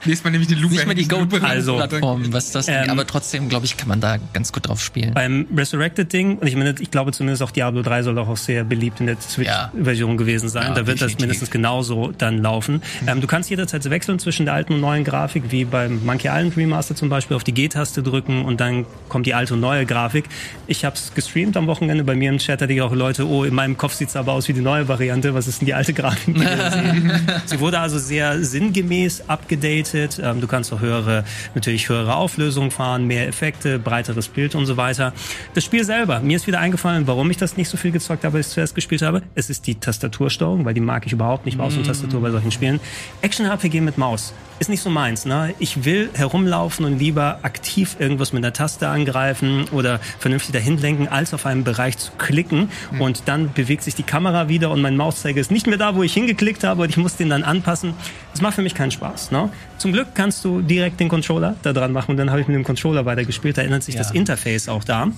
Liest 0.05 0.25
man 0.25 0.33
nämlich 0.33 0.49
die 0.49 0.55
Lupe. 0.55 0.75
Nicht 0.75 0.87
mehr 0.87 0.95
die 0.95 1.09
Go-Plattform, 1.09 1.51
also, 1.51 1.77
was 2.03 2.53
das 2.53 2.69
ähm, 2.69 2.91
aber 2.91 3.07
trotzdem, 3.07 3.49
glaube 3.49 3.67
ich, 3.67 3.77
kann 3.77 3.89
man 3.89 4.01
da 4.01 4.19
ganz 4.33 4.53
gut 4.53 4.69
drauf 4.69 4.83
spielen. 4.83 5.15
Beim 5.15 5.47
Resurrected-Ding, 5.55 6.39
und 6.39 6.47
ich 6.47 6.57
meine, 6.57 6.75
ich 6.79 6.91
glaube 6.91 7.13
zumindest 7.13 7.43
auch 7.43 7.51
Diablo 7.51 7.83
3 7.83 8.03
soll 8.03 8.19
auch 8.19 8.37
sehr 8.37 8.65
beliebt 8.65 9.01
in 9.01 9.07
der 9.07 9.17
Switch-Version 9.21 10.11
ja. 10.13 10.17
gewesen 10.17 10.49
sein. 10.49 10.69
Ja, 10.69 10.71
da 10.71 10.87
wird 10.87 11.01
definitiv. 11.01 11.17
das 11.17 11.21
mindestens 11.21 11.51
genauso 11.51 12.13
dann 12.17 12.39
laufen. 12.43 12.83
Mhm. 13.03 13.09
Ähm, 13.09 13.21
du 13.21 13.27
kannst 13.27 13.51
jederzeit 13.51 13.89
wechseln 13.89 14.19
zwischen 14.19 14.47
der 14.47 14.55
alten 14.55 14.75
und 14.75 14.81
neuen 14.81 15.05
Grafik, 15.05 15.51
wie 15.51 15.65
beim 15.65 16.05
Monkey 16.05 16.29
Island 16.29 16.57
Remaster 16.57 16.95
zum 16.95 17.09
Beispiel, 17.09 17.37
auf 17.37 17.45
die 17.45 17.53
G-Taste 17.53 18.03
drücken 18.03 18.45
und 18.45 18.61
dann 18.61 18.87
kommt 19.09 19.27
die 19.27 19.35
alte 19.35 19.55
und 19.55 19.61
neue 19.61 19.87
Grafik. 19.87 20.25
Ich 20.67 20.85
habe 20.85 20.97
es 20.97 21.15
gestreamt 21.15 21.57
am 21.57 21.67
Wochenende. 21.67 22.05
Bei 22.05 22.15
mir 22.15 22.31
im 22.31 22.39
Chat 22.39 22.63
hatte 22.63 22.73
ich 22.73 22.81
auch 22.83 22.93
Leute, 22.93 23.27
oh, 23.27 23.45
in 23.45 23.55
meinem 23.55 23.77
Kopf 23.77 23.95
sieht's 23.95 24.17
aber 24.17 24.33
aus 24.33 24.49
wie 24.49 24.53
die 24.53 24.61
neue 24.61 24.89
Variante. 24.89 25.35
Was 25.35 25.47
ist 25.47 25.61
denn 25.61 25.67
die 25.67 25.75
alte 25.75 25.93
Grafik? 25.93 26.37
Sie 27.47 27.61
wurde 27.61 27.79
also 27.79 27.99
sehr 27.99 28.43
sinngemäß 28.43 29.29
abgedatet. 29.29 30.21
Ähm, 30.23 30.41
du 30.41 30.47
kannst 30.47 30.73
auch 30.73 30.81
höhere, 30.81 31.25
natürlich 31.55 31.86
höhere 31.89 32.17
Auflösung 32.17 32.71
fahren, 32.71 33.07
mehr 33.07 33.29
Effekte, 33.29 33.79
breiteres 33.79 34.29
Bild 34.29 34.55
und 34.55 34.67
so 34.67 34.77
weiter. 34.77 35.13
Das 35.55 35.65
Spiel 35.65 35.85
selber, 35.85 36.21
mir 36.21 36.37
ist 36.37 36.47
wieder 36.47 36.61
eingefallen, 36.61 37.07
warum 37.07 37.31
ich 37.31 37.37
das 37.37 37.57
nicht 37.57 37.69
so 37.69 37.77
viel 37.77 37.93
gezockt 37.93 38.25
habe, 38.25 38.39
als 38.39 38.49
ich 38.49 38.55
zuerst 38.55 38.75
gespielt 38.75 39.03
habe. 39.03 39.23
Es 39.35 39.51
ist 39.51 39.67
die 39.67 39.77
Tastatursteuerung, 39.77 40.65
weil 40.65 40.75
die 40.75 40.81
mag 40.81 41.07
ich 41.07 41.13
überhaupt 41.13 41.47
nicht, 41.47 41.59
Maus 41.59 41.77
und 41.77 41.87
Tastatur 41.87 42.21
bei 42.21 42.31
solchen 42.31 42.51
Spielen. 42.51 42.81
Action-RPG 43.23 43.81
mit 43.81 43.99
Maus 43.99 44.33
ist 44.59 44.69
nicht 44.69 44.83
so 44.83 44.91
meins. 44.91 45.27
Ne? 45.27 45.55
Ich 45.59 45.85
will 45.85 46.11
herumlaufen 46.15 46.85
und 46.85 46.99
lieber 46.99 47.41
aktiv 47.43 47.97
irgendwas 47.99 48.33
mit 48.33 48.43
der 48.43 48.53
Taste 48.53 48.89
angreifen 48.89 49.67
oder 49.71 50.01
vernünftig 50.19 50.53
dahin 50.53 50.79
lenken, 50.79 51.09
als 51.09 51.35
auf 51.35 51.47
einem 51.47 51.65
Bereich 51.65 51.99
zu 51.99 52.13
klicken. 52.13 52.71
Mhm. 52.91 53.01
Und 53.01 53.23
dann 53.27 53.53
bewegt 53.53 53.83
sich 53.83 53.95
die 53.95 54.03
Kamera 54.03 54.49
wieder 54.49 54.71
und 54.71 54.81
mein 54.81 54.97
Mauszeiger 54.97 55.41
ist 55.41 55.51
nicht 55.51 55.67
mehr 55.67 55.79
da, 55.79 55.95
wo 55.95 56.03
ich 56.03 56.15
hingeklickt 56.15 56.65
habe 56.65 56.83
und 56.83 56.89
ich 56.89 56.97
muss 56.97 57.17
den 57.17 57.31
dann 57.31 57.43
anpassen. 57.43 57.95
Das 58.33 58.41
macht 58.41 58.55
für 58.55 58.63
mich 58.63 58.75
keinen 58.75 58.91
Spaß. 58.91 59.31
Ne? 59.31 59.51
Zum 59.79 59.93
Glück 59.93 60.09
kannst 60.15 60.45
du 60.45 60.63
direkt 60.63 61.01
den 61.01 61.09
Controller 61.09 61.57
da 61.63 61.73
dran 61.73 61.93
machen 61.93 62.13
und 62.13 62.17
dann 62.17 62.31
habe 62.31 62.41
ich 62.41 62.47
mit 62.47 62.57
dem 62.57 62.65
Controller 62.65 63.05
weitergespielt. 63.05 63.59
Da 63.59 63.63
ändert 63.63 63.83
sich 63.83 63.95
ja. 63.95 64.03
das 64.03 64.11
Interface 64.11 64.69
auch 64.69 64.85
da. 64.85 65.09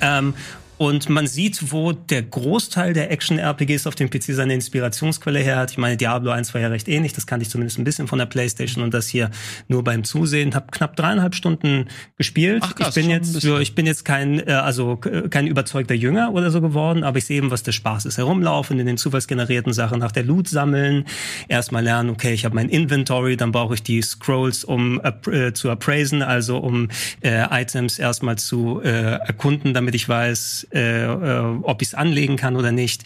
Ähm, 0.00 0.34
und 0.78 1.08
man 1.08 1.26
sieht, 1.26 1.72
wo 1.72 1.92
der 1.92 2.22
Großteil 2.22 2.92
der 2.92 3.10
Action-RPGs 3.10 3.86
auf 3.86 3.96
dem 3.96 4.08
PC 4.08 4.34
seine 4.34 4.54
Inspirationsquelle 4.54 5.40
her 5.40 5.56
hat. 5.56 5.72
Ich 5.72 5.78
meine, 5.78 5.96
Diablo 5.96 6.30
1 6.30 6.54
war 6.54 6.60
ja 6.60 6.68
recht 6.68 6.88
ähnlich, 6.88 7.12
das 7.12 7.26
kannte 7.26 7.42
ich 7.42 7.50
zumindest 7.50 7.78
ein 7.78 7.84
bisschen 7.84 8.06
von 8.06 8.18
der 8.18 8.26
Playstation 8.26 8.84
und 8.84 8.94
das 8.94 9.08
hier 9.08 9.30
nur 9.66 9.82
beim 9.82 10.04
Zusehen. 10.04 10.54
Hab 10.54 10.70
knapp 10.70 10.94
dreieinhalb 10.94 11.34
Stunden 11.34 11.88
gespielt. 12.16 12.62
Ach, 12.64 12.76
krass, 12.76 12.96
ich 12.96 13.02
bin 13.02 13.10
jetzt, 13.10 13.44
ich 13.44 13.74
bin 13.74 13.86
jetzt 13.86 14.04
kein, 14.04 14.46
äh, 14.46 14.52
also 14.52 14.96
kein 14.96 15.48
überzeugter 15.48 15.94
Jünger 15.94 16.32
oder 16.32 16.50
so 16.50 16.60
geworden, 16.60 17.02
aber 17.02 17.18
ich 17.18 17.24
sehe 17.24 17.38
eben, 17.38 17.50
was 17.50 17.64
der 17.64 17.72
Spaß 17.72 18.06
ist. 18.06 18.18
Herumlaufen 18.18 18.78
in 18.78 18.86
den 18.86 18.98
zufallsgenerierten 18.98 19.72
Sachen, 19.72 19.98
nach 19.98 20.12
der 20.12 20.22
Loot 20.22 20.48
sammeln, 20.48 21.06
erstmal 21.48 21.82
lernen, 21.82 22.10
okay, 22.10 22.32
ich 22.32 22.44
habe 22.44 22.54
mein 22.54 22.68
Inventory, 22.68 23.36
dann 23.36 23.50
brauche 23.50 23.74
ich 23.74 23.82
die 23.82 24.00
Scrolls, 24.00 24.62
um 24.62 25.00
äh, 25.26 25.52
zu 25.52 25.70
appraisen, 25.70 26.22
also 26.22 26.58
um 26.58 26.88
äh, 27.20 27.46
Items 27.50 27.98
erstmal 27.98 28.38
zu 28.38 28.80
äh, 28.82 28.88
erkunden, 28.88 29.74
damit 29.74 29.96
ich 29.96 30.08
weiß, 30.08 30.67
äh, 30.72 31.04
äh, 31.04 31.58
ob 31.62 31.82
ich 31.82 31.88
es 31.88 31.94
anlegen 31.94 32.36
kann 32.36 32.56
oder 32.56 32.72
nicht, 32.72 33.04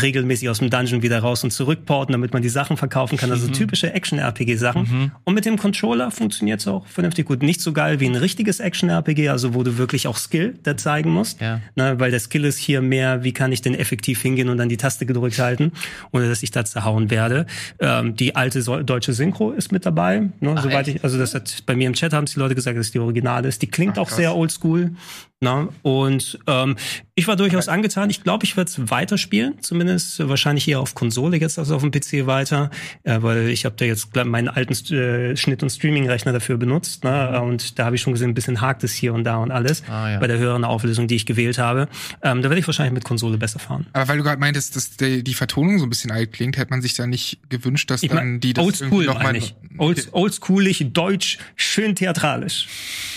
regelmäßig 0.00 0.48
aus 0.48 0.58
dem 0.58 0.70
Dungeon 0.70 1.02
wieder 1.02 1.18
raus 1.20 1.44
und 1.44 1.50
zurückporten, 1.50 2.12
damit 2.12 2.32
man 2.32 2.42
die 2.42 2.48
Sachen 2.48 2.76
verkaufen 2.76 3.16
kann. 3.16 3.30
Also 3.30 3.48
mhm. 3.48 3.52
typische 3.52 3.92
Action-RPG-Sachen. 3.92 4.82
Mhm. 4.82 5.10
Und 5.24 5.34
mit 5.34 5.44
dem 5.44 5.56
Controller 5.58 6.10
funktioniert 6.10 6.60
es 6.60 6.68
auch 6.68 6.86
vernünftig 6.86 7.26
gut. 7.26 7.42
Nicht 7.42 7.60
so 7.60 7.72
geil 7.72 8.00
wie 8.00 8.06
ein 8.06 8.16
richtiges 8.16 8.60
Action-RPG, 8.60 9.28
also 9.28 9.54
wo 9.54 9.62
du 9.62 9.78
wirklich 9.78 10.06
auch 10.06 10.16
Skill 10.16 10.58
da 10.62 10.76
zeigen 10.76 11.10
musst. 11.10 11.40
Ja. 11.40 11.60
Na, 11.74 11.98
weil 12.00 12.10
der 12.10 12.20
Skill 12.20 12.44
ist 12.44 12.58
hier 12.58 12.82
mehr, 12.82 13.24
wie 13.24 13.32
kann 13.32 13.52
ich 13.52 13.62
denn 13.62 13.74
effektiv 13.74 14.20
hingehen 14.20 14.48
und 14.48 14.58
dann 14.58 14.68
die 14.68 14.76
Taste 14.76 15.06
gedrückt 15.06 15.38
halten, 15.38 15.72
ohne 16.12 16.28
dass 16.28 16.42
ich 16.42 16.50
da 16.50 16.64
zerhauen 16.64 17.10
werde. 17.10 17.46
Ähm, 17.78 18.16
die 18.16 18.36
alte 18.36 18.62
so 18.62 18.82
deutsche 18.82 19.12
Synchro 19.12 19.52
ist 19.52 19.72
mit 19.72 19.86
dabei. 19.86 20.30
Ne, 20.40 20.54
Ach, 20.56 20.62
soweit 20.62 20.88
echt? 20.88 20.98
ich, 20.98 21.04
also 21.04 21.18
das 21.18 21.34
hat 21.34 21.64
bei 21.66 21.76
mir 21.76 21.86
im 21.86 21.94
Chat 21.94 22.12
haben 22.12 22.26
die 22.26 22.38
Leute 22.38 22.54
gesagt, 22.54 22.78
dass 22.78 22.90
die 22.90 22.98
Originale 22.98 23.48
ist. 23.48 23.62
Die 23.62 23.66
klingt 23.66 23.98
Ach, 23.98 24.02
auch 24.02 24.10
sehr 24.10 24.34
oldschool. 24.34 24.92
Na, 25.40 25.68
und 25.82 26.38
ähm, 26.46 26.76
ich 27.16 27.28
war 27.28 27.36
durchaus 27.36 27.68
angetan. 27.68 28.08
Ich 28.08 28.22
glaube, 28.22 28.44
ich 28.44 28.56
werde 28.56 28.70
es 28.70 28.90
weiterspielen, 28.90 29.60
zumindest 29.60 30.26
wahrscheinlich 30.26 30.66
eher 30.66 30.80
auf 30.80 30.94
Konsole 30.94 31.36
jetzt 31.36 31.58
als 31.58 31.70
auf 31.70 31.82
dem 31.82 31.90
PC 31.90 32.26
weiter, 32.26 32.70
äh, 33.02 33.18
weil 33.20 33.48
ich 33.50 33.64
habe 33.64 33.76
da 33.76 33.84
jetzt 33.84 34.14
meinen 34.16 34.48
alten 34.48 34.72
äh, 34.94 35.36
Schnitt- 35.36 35.62
und 35.62 35.70
Streaming-Rechner 35.70 36.32
dafür 36.32 36.56
benutzt. 36.56 37.04
Ne? 37.04 37.40
Und 37.42 37.78
da 37.78 37.84
habe 37.84 37.96
ich 37.96 38.02
schon 38.02 38.14
gesehen, 38.14 38.30
ein 38.30 38.34
bisschen 38.34 38.60
hakt 38.60 38.84
es 38.84 38.94
hier 38.94 39.12
und 39.12 39.24
da 39.24 39.36
und 39.36 39.50
alles 39.50 39.82
ah, 39.88 40.12
ja. 40.12 40.18
bei 40.18 40.26
der 40.26 40.38
höheren 40.38 40.64
Auflösung, 40.64 41.08
die 41.08 41.16
ich 41.16 41.26
gewählt 41.26 41.58
habe. 41.58 41.88
Ähm, 42.22 42.40
da 42.40 42.48
werde 42.48 42.60
ich 42.60 42.66
wahrscheinlich 42.66 42.94
mit 42.94 43.04
Konsole 43.04 43.36
besser 43.36 43.58
fahren. 43.58 43.86
Aber 43.92 44.08
weil 44.08 44.18
du 44.18 44.24
gerade 44.24 44.40
meintest, 44.40 44.76
dass 44.76 44.96
die, 44.96 45.22
die 45.22 45.34
Vertonung 45.34 45.78
so 45.78 45.84
ein 45.84 45.90
bisschen 45.90 46.10
alt 46.10 46.32
klingt, 46.32 46.56
hätte 46.56 46.70
man 46.70 46.80
sich 46.80 46.94
da 46.94 47.06
nicht 47.06 47.38
gewünscht, 47.50 47.90
dass 47.90 48.02
ich 48.02 48.08
dann 48.08 48.18
mein, 48.18 48.40
die 48.40 48.54
das 48.54 48.64
oldschool 48.64 49.04
noch 49.04 49.22
mal 49.22 49.36
ich. 49.36 49.54
Old, 49.76 50.08
oldschoolig, 50.12 50.92
deutsch, 50.92 51.38
schön 51.56 51.96
theatralisch. 51.96 52.68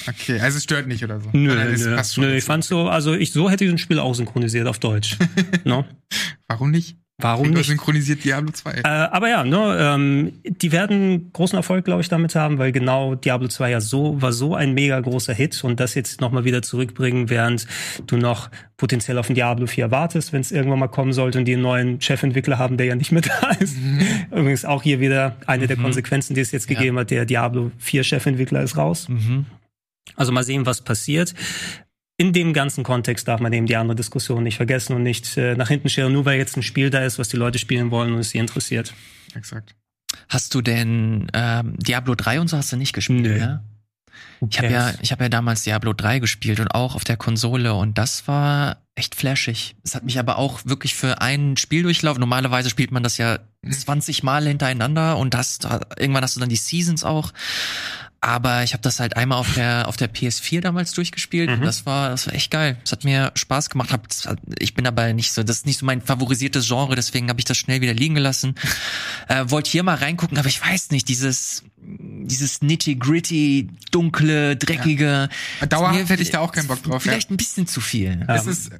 Okay, 0.07 0.39
also 0.39 0.57
es 0.57 0.63
stört 0.63 0.87
nicht 0.87 1.03
oder 1.03 1.19
so. 1.19 1.29
Nö, 1.33 1.53
nö, 1.53 1.95
nö 2.17 2.35
ich 2.35 2.43
fand 2.43 2.63
so, 2.63 2.87
also 2.87 3.13
ich 3.13 3.31
so 3.31 3.49
hätte 3.49 3.65
ich 3.65 3.71
ein 3.71 3.77
Spiel 3.77 3.99
auch 3.99 4.13
synchronisiert 4.13 4.67
auf 4.67 4.79
Deutsch. 4.79 5.17
no? 5.63 5.85
Warum 6.47 6.71
nicht? 6.71 6.97
Warum 7.19 7.49
nicht? 7.49 7.65
synchronisiert 7.65 8.23
Diablo 8.23 8.51
2. 8.51 8.71
Äh, 8.73 8.83
aber 8.83 9.27
ja, 9.27 9.43
ne, 9.43 9.75
ähm, 9.79 10.33
die 10.43 10.71
werden 10.71 11.31
großen 11.33 11.57
Erfolg, 11.57 11.83
glaube 11.83 12.01
ich, 12.01 12.09
damit 12.09 12.35
haben, 12.35 12.59
weil 12.59 12.71
genau 12.71 13.15
Diablo 13.15 13.47
2 13.47 13.71
ja 13.71 13.81
so 13.81 14.21
war 14.21 14.31
so 14.31 14.53
ein 14.53 14.75
mega 14.75 14.99
großer 14.99 15.33
Hit 15.33 15.63
und 15.63 15.79
das 15.79 15.95
jetzt 15.95 16.21
nochmal 16.21 16.45
wieder 16.45 16.61
zurückbringen, 16.61 17.31
während 17.31 17.65
du 18.05 18.17
noch 18.17 18.51
potenziell 18.77 19.17
auf 19.17 19.29
ein 19.29 19.35
Diablo 19.35 19.65
4 19.65 19.89
wartest, 19.89 20.31
wenn 20.31 20.41
es 20.41 20.51
irgendwann 20.51 20.77
mal 20.77 20.89
kommen 20.89 21.11
sollte 21.11 21.39
und 21.39 21.45
die 21.45 21.53
einen 21.53 21.63
neuen 21.63 22.01
Chefentwickler 22.01 22.59
haben, 22.59 22.77
der 22.77 22.85
ja 22.85 22.95
nicht 22.95 23.11
mehr 23.11 23.23
da 23.41 23.49
ist. 23.59 23.77
Mhm. 23.81 23.99
Übrigens 24.31 24.63
auch 24.63 24.83
hier 24.83 24.99
wieder 24.99 25.37
eine 25.47 25.63
mhm. 25.63 25.67
der 25.69 25.77
Konsequenzen, 25.77 26.35
die 26.35 26.41
es 26.41 26.51
jetzt 26.51 26.69
ja. 26.69 26.77
gegeben 26.77 26.99
hat, 26.99 27.09
der 27.09 27.25
Diablo 27.25 27.71
4 27.79 28.03
Chefentwickler 28.03 28.61
ist 28.61 28.77
raus. 28.77 29.09
Mhm. 29.09 29.47
Also 30.15 30.31
mal 30.31 30.43
sehen, 30.43 30.67
was 30.67 30.81
passiert 30.81 31.33
in 32.17 32.33
dem 32.33 32.53
ganzen 32.53 32.83
Kontext 32.83 33.27
darf 33.27 33.39
man 33.39 33.53
eben 33.53 33.67
die 33.67 33.75
andere 33.75 33.95
Diskussion 33.95 34.43
nicht 34.43 34.57
vergessen 34.57 34.95
und 34.95 35.03
nicht 35.03 35.37
äh, 35.37 35.55
nach 35.55 35.67
hinten 35.67 35.87
scheren, 35.87 36.13
nur 36.13 36.25
weil 36.25 36.37
jetzt 36.37 36.57
ein 36.57 36.63
Spiel 36.63 36.89
da 36.89 36.99
ist, 37.03 37.19
was 37.19 37.29
die 37.29 37.37
Leute 37.37 37.59
spielen 37.59 37.91
wollen 37.91 38.13
und 38.13 38.19
es 38.19 38.31
sie 38.31 38.39
interessiert. 38.39 38.93
Exakt. 39.35 39.75
Hast 40.27 40.55
du 40.55 40.61
denn 40.61 41.27
ähm, 41.33 41.77
Diablo 41.77 42.15
3 42.15 42.41
und 42.41 42.47
so 42.47 42.57
hast 42.57 42.71
du 42.71 42.77
nicht 42.77 42.93
gespielt, 42.93 43.21
Nö. 43.21 43.37
ne? 43.37 43.63
Ich 44.49 44.57
habe 44.59 44.71
ja, 44.71 44.93
ich 45.01 45.11
habe 45.11 45.23
ja 45.25 45.29
damals 45.29 45.63
Diablo 45.63 45.93
3 45.93 46.19
gespielt 46.19 46.59
und 46.59 46.69
auch 46.69 46.95
auf 46.95 47.03
der 47.03 47.17
Konsole 47.17 47.73
und 47.73 47.97
das 47.97 48.27
war 48.27 48.77
echt 48.95 49.15
flashig. 49.15 49.75
Es 49.83 49.95
hat 49.95 50.03
mich 50.03 50.19
aber 50.19 50.37
auch 50.37 50.61
wirklich 50.65 50.95
für 50.95 51.21
einen 51.21 51.57
Spieldurchlauf. 51.57 52.17
Normalerweise 52.17 52.69
spielt 52.69 52.91
man 52.91 53.03
das 53.03 53.17
ja 53.17 53.39
20 53.67 54.23
Mal 54.23 54.47
hintereinander 54.47 55.17
und 55.17 55.33
das 55.33 55.59
irgendwann 55.97 56.23
hast 56.23 56.35
du 56.35 56.39
dann 56.39 56.49
die 56.49 56.55
Seasons 56.55 57.03
auch. 57.03 57.31
Aber 58.19 58.63
ich 58.63 58.73
habe 58.73 58.81
das 58.81 58.99
halt 58.99 59.15
einmal 59.15 59.37
auf 59.37 59.53
der 59.53 59.87
auf 59.87 59.95
der 59.95 60.11
PS4 60.11 60.61
damals 60.61 60.91
durchgespielt. 60.93 61.49
Mhm. 61.49 61.63
Das 61.63 61.85
war 61.85 62.09
das 62.09 62.27
war 62.27 62.33
echt 62.33 62.49
geil. 62.51 62.77
Es 62.83 62.91
hat 62.91 63.03
mir 63.03 63.31
Spaß 63.35 63.69
gemacht. 63.69 63.91
Hab, 63.91 64.07
ich 64.57 64.73
bin 64.73 64.83
dabei 64.85 65.13
nicht 65.13 65.31
so, 65.33 65.43
das 65.43 65.57
ist 65.57 65.65
nicht 65.65 65.77
so 65.79 65.85
mein 65.85 66.01
favorisiertes 66.01 66.67
Genre, 66.67 66.95
deswegen 66.95 67.29
habe 67.29 67.39
ich 67.39 67.45
das 67.45 67.57
schnell 67.57 67.81
wieder 67.81 67.93
liegen 67.93 68.15
gelassen. 68.15 68.55
Äh, 69.27 69.45
Wollte 69.47 69.69
hier 69.69 69.83
mal 69.83 69.95
reingucken, 69.95 70.37
aber 70.37 70.47
ich 70.47 70.61
weiß 70.61 70.91
nicht, 70.91 71.07
dieses 71.09 71.63
dieses 72.25 72.61
nitty 72.61 72.95
gritty, 72.95 73.69
dunkle, 73.91 74.55
dreckige. 74.55 75.29
Ja. 75.61 75.67
Dauerhaft 75.67 76.09
hätte 76.09 76.23
ich 76.23 76.31
da 76.31 76.39
auch 76.39 76.51
keinen 76.51 76.67
Bock 76.67 76.81
drauf. 76.83 77.03
Vielleicht 77.03 77.29
ja. 77.29 77.33
ein 77.33 77.37
bisschen 77.37 77.67
zu 77.67 77.81
viel. 77.81 78.25
Ja. 78.27 78.35
Ist, 78.35 78.71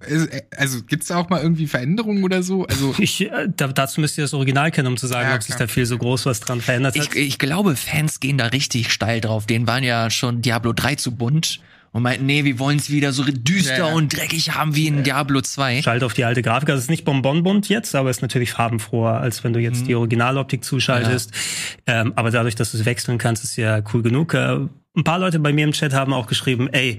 also 0.55 0.83
gibt's 0.83 1.07
da 1.07 1.17
auch 1.17 1.29
mal 1.29 1.41
irgendwie 1.41 1.67
Veränderungen 1.67 2.23
oder 2.23 2.43
so? 2.43 2.65
Also 2.65 2.95
ich, 2.99 3.21
äh, 3.21 3.47
da, 3.55 3.67
dazu 3.67 4.01
müsst 4.01 4.17
ihr 4.17 4.23
das 4.23 4.33
Original 4.33 4.71
kennen, 4.71 4.87
um 4.87 4.97
zu 4.97 5.07
sagen, 5.07 5.33
ob 5.33 5.43
sich 5.43 5.55
da 5.55 5.67
viel 5.67 5.85
so 5.85 5.97
groß 5.97 6.25
was 6.25 6.39
dran 6.39 6.61
verändert 6.61 6.97
hat. 6.97 7.15
Ich, 7.15 7.15
ich 7.15 7.37
glaube, 7.37 7.75
Fans 7.75 8.19
gehen 8.19 8.37
da 8.37 8.47
richtig 8.47 8.91
steil 8.91 9.21
drauf. 9.21 9.45
Denen 9.45 9.67
waren 9.67 9.83
ja 9.83 10.09
schon 10.09 10.41
Diablo 10.41 10.73
3 10.73 10.95
zu 10.95 11.11
bunt 11.11 11.61
und 11.91 12.03
meinten, 12.03 12.25
nee, 12.25 12.43
wir 12.43 12.59
wollen 12.59 12.77
es 12.77 12.89
wieder 12.89 13.11
so 13.11 13.23
düster 13.23 13.77
ja, 13.77 13.87
ja. 13.87 13.93
und 13.93 14.15
dreckig 14.15 14.53
haben 14.53 14.75
wie 14.75 14.87
in 14.87 14.97
ja. 14.97 15.03
Diablo 15.03 15.41
2. 15.41 15.81
Schalt 15.81 16.03
auf 16.03 16.13
die 16.13 16.25
alte 16.25 16.41
Grafik. 16.41 16.69
Also 16.69 16.79
es 16.79 16.83
ist 16.85 16.89
nicht 16.89 17.05
bonbonbunt 17.05 17.69
jetzt, 17.69 17.95
aber 17.95 18.09
es 18.09 18.17
ist 18.17 18.21
natürlich 18.21 18.51
farbenfroher, 18.51 19.19
als 19.19 19.43
wenn 19.43 19.53
du 19.53 19.59
jetzt 19.59 19.81
mhm. 19.81 19.87
die 19.87 19.95
Originaloptik 19.95 20.63
zuschaltest. 20.63 21.31
Ähm, 21.85 22.13
aber 22.15 22.31
dadurch, 22.31 22.55
dass 22.55 22.71
du 22.71 22.77
es 22.77 22.85
wechseln 22.85 23.17
kannst, 23.17 23.43
ist 23.43 23.55
ja 23.55 23.81
cool 23.93 24.03
genug. 24.03 24.33
Äh, 24.33 24.59
ein 24.95 25.03
paar 25.03 25.19
Leute 25.19 25.39
bei 25.39 25.53
mir 25.53 25.63
im 25.63 25.71
Chat 25.71 25.93
haben 25.93 26.13
auch 26.13 26.27
geschrieben, 26.27 26.69
ey, 26.71 26.97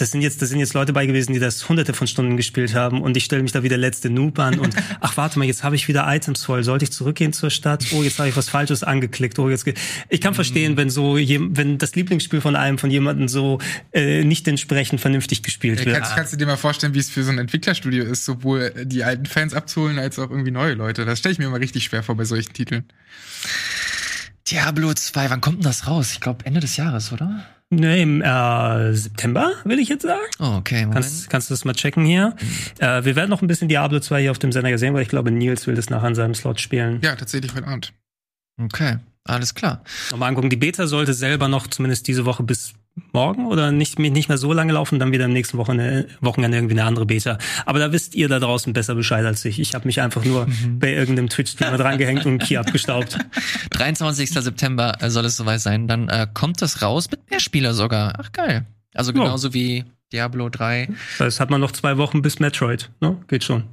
das 0.00 0.12
sind 0.12 0.22
jetzt, 0.22 0.40
das 0.40 0.48
sind 0.48 0.60
jetzt 0.60 0.74
Leute 0.74 0.92
bei 0.92 1.06
gewesen, 1.06 1.32
die 1.32 1.38
das 1.38 1.68
hunderte 1.68 1.92
von 1.92 2.06
Stunden 2.06 2.36
gespielt 2.36 2.74
haben 2.74 3.02
und 3.02 3.16
ich 3.16 3.24
stelle 3.24 3.42
mich 3.42 3.52
da 3.52 3.62
wieder 3.62 3.76
letzte 3.76 4.08
Noob 4.08 4.38
an 4.38 4.58
und 4.58 4.74
ach 5.00 5.16
warte 5.16 5.38
mal, 5.38 5.44
jetzt 5.44 5.62
habe 5.62 5.76
ich 5.76 5.88
wieder 5.88 6.04
Items 6.08 6.44
voll. 6.44 6.64
Sollte 6.64 6.84
ich 6.84 6.92
zurückgehen 6.92 7.32
zur 7.32 7.50
Stadt? 7.50 7.84
Oh, 7.92 8.02
jetzt 8.02 8.18
habe 8.18 8.28
ich 8.28 8.36
was 8.36 8.48
Falsches 8.48 8.82
angeklickt. 8.82 9.38
Oh, 9.38 9.50
jetzt 9.50 9.66
ich 10.08 10.20
kann 10.20 10.34
verstehen, 10.34 10.76
wenn 10.76 10.90
so 10.90 11.16
wenn 11.16 11.78
das 11.78 11.94
Lieblingsspiel 11.94 12.40
von 12.40 12.56
einem 12.56 12.78
von 12.78 12.90
jemandem 12.90 13.28
so 13.28 13.58
äh, 13.92 14.24
nicht 14.24 14.48
entsprechend 14.48 15.00
vernünftig 15.00 15.42
gespielt 15.42 15.84
wird. 15.84 15.96
Kannst, 15.96 16.16
kannst 16.16 16.32
du 16.32 16.36
dir 16.36 16.46
mal 16.46 16.56
vorstellen, 16.56 16.94
wie 16.94 16.98
es 16.98 17.10
für 17.10 17.22
so 17.22 17.30
ein 17.30 17.38
Entwicklerstudio 17.38 18.04
ist, 18.04 18.24
sowohl 18.24 18.72
die 18.84 19.04
alten 19.04 19.26
Fans 19.26 19.54
abzuholen 19.54 19.98
als 19.98 20.18
auch 20.18 20.30
irgendwie 20.30 20.50
neue 20.50 20.74
Leute? 20.74 21.04
Das 21.04 21.18
stelle 21.18 21.32
ich 21.34 21.38
mir 21.38 21.46
immer 21.46 21.60
richtig 21.60 21.84
schwer 21.84 22.02
vor 22.02 22.16
bei 22.16 22.24
solchen 22.24 22.52
Titeln. 22.52 22.84
Diablo 24.50 24.92
2, 24.92 25.30
wann 25.30 25.40
kommt 25.40 25.58
denn 25.58 25.64
das 25.64 25.86
raus? 25.86 26.12
Ich 26.12 26.20
glaube 26.20 26.44
Ende 26.44 26.58
des 26.58 26.76
Jahres, 26.76 27.12
oder? 27.12 27.44
Ne, 27.72 28.02
im 28.02 28.20
äh, 28.20 28.92
September, 28.94 29.52
will 29.62 29.78
ich 29.78 29.88
jetzt 29.88 30.02
sagen. 30.02 30.18
Oh, 30.40 30.56
okay. 30.56 30.80
Moment. 30.80 30.94
Kannst, 30.94 31.30
kannst 31.30 31.50
du 31.50 31.54
das 31.54 31.64
mal 31.64 31.72
checken 31.72 32.04
hier? 32.04 32.34
Mhm. 32.40 32.84
Äh, 32.84 33.04
wir 33.04 33.14
werden 33.14 33.30
noch 33.30 33.42
ein 33.42 33.46
bisschen 33.46 33.68
Diablo 33.68 34.00
2 34.00 34.22
hier 34.22 34.30
auf 34.32 34.40
dem 34.40 34.50
Sender 34.50 34.76
sehen, 34.76 34.92
weil 34.92 35.02
ich 35.02 35.08
glaube, 35.08 35.30
Nils 35.30 35.68
will 35.68 35.76
das 35.76 35.88
nachher 35.88 36.08
in 36.08 36.16
seinem 36.16 36.34
Slot 36.34 36.60
spielen. 36.60 36.98
Ja, 37.02 37.14
tatsächlich 37.14 37.54
heute 37.54 37.68
Abend. 37.68 37.92
Okay, 38.60 38.98
alles 39.22 39.54
klar. 39.54 39.84
Nochmal 40.10 40.30
angucken. 40.30 40.50
Die 40.50 40.56
Beta 40.56 40.88
sollte 40.88 41.14
selber 41.14 41.46
noch 41.46 41.68
zumindest 41.68 42.08
diese 42.08 42.24
Woche 42.24 42.42
bis 42.42 42.74
morgen 43.12 43.46
oder 43.46 43.72
nicht, 43.72 43.98
nicht 43.98 44.28
mehr 44.28 44.38
so 44.38 44.52
lange 44.52 44.72
laufen, 44.72 44.98
dann 44.98 45.12
wieder 45.12 45.24
im 45.24 45.32
nächsten 45.32 45.58
Wochenende, 45.58 46.08
Wochenende 46.20 46.58
irgendwie 46.58 46.74
eine 46.74 46.84
andere 46.84 47.06
Beta. 47.06 47.38
Aber 47.66 47.78
da 47.78 47.92
wisst 47.92 48.14
ihr 48.14 48.28
da 48.28 48.38
draußen 48.38 48.72
besser 48.72 48.94
Bescheid 48.94 49.24
als 49.24 49.44
ich. 49.44 49.60
Ich 49.60 49.74
habe 49.74 49.86
mich 49.86 50.00
einfach 50.00 50.24
nur 50.24 50.46
mhm. 50.46 50.78
bei 50.78 50.92
irgendeinem 50.92 51.28
Twitch-Streamer 51.28 51.78
drangehängt 51.78 52.24
und 52.26 52.32
einen 52.32 52.38
Key 52.38 52.56
abgestaubt. 52.56 53.18
23. 53.70 54.30
September 54.30 54.96
soll 55.06 55.24
es 55.24 55.36
soweit 55.36 55.60
sein. 55.60 55.88
Dann 55.88 56.08
äh, 56.08 56.26
kommt 56.32 56.62
das 56.62 56.82
raus 56.82 57.10
mit 57.10 57.30
mehr 57.30 57.40
Spieler 57.40 57.74
sogar. 57.74 58.14
Ach 58.18 58.32
geil. 58.32 58.66
Also 58.94 59.12
genauso 59.12 59.48
ja. 59.48 59.54
wie 59.54 59.84
Diablo 60.12 60.48
3. 60.48 60.88
Das 61.18 61.40
hat 61.40 61.50
man 61.50 61.60
noch 61.60 61.72
zwei 61.72 61.96
Wochen 61.96 62.22
bis 62.22 62.40
Metroid. 62.40 62.90
Ne? 63.00 63.16
Geht 63.28 63.44
schon. 63.44 63.64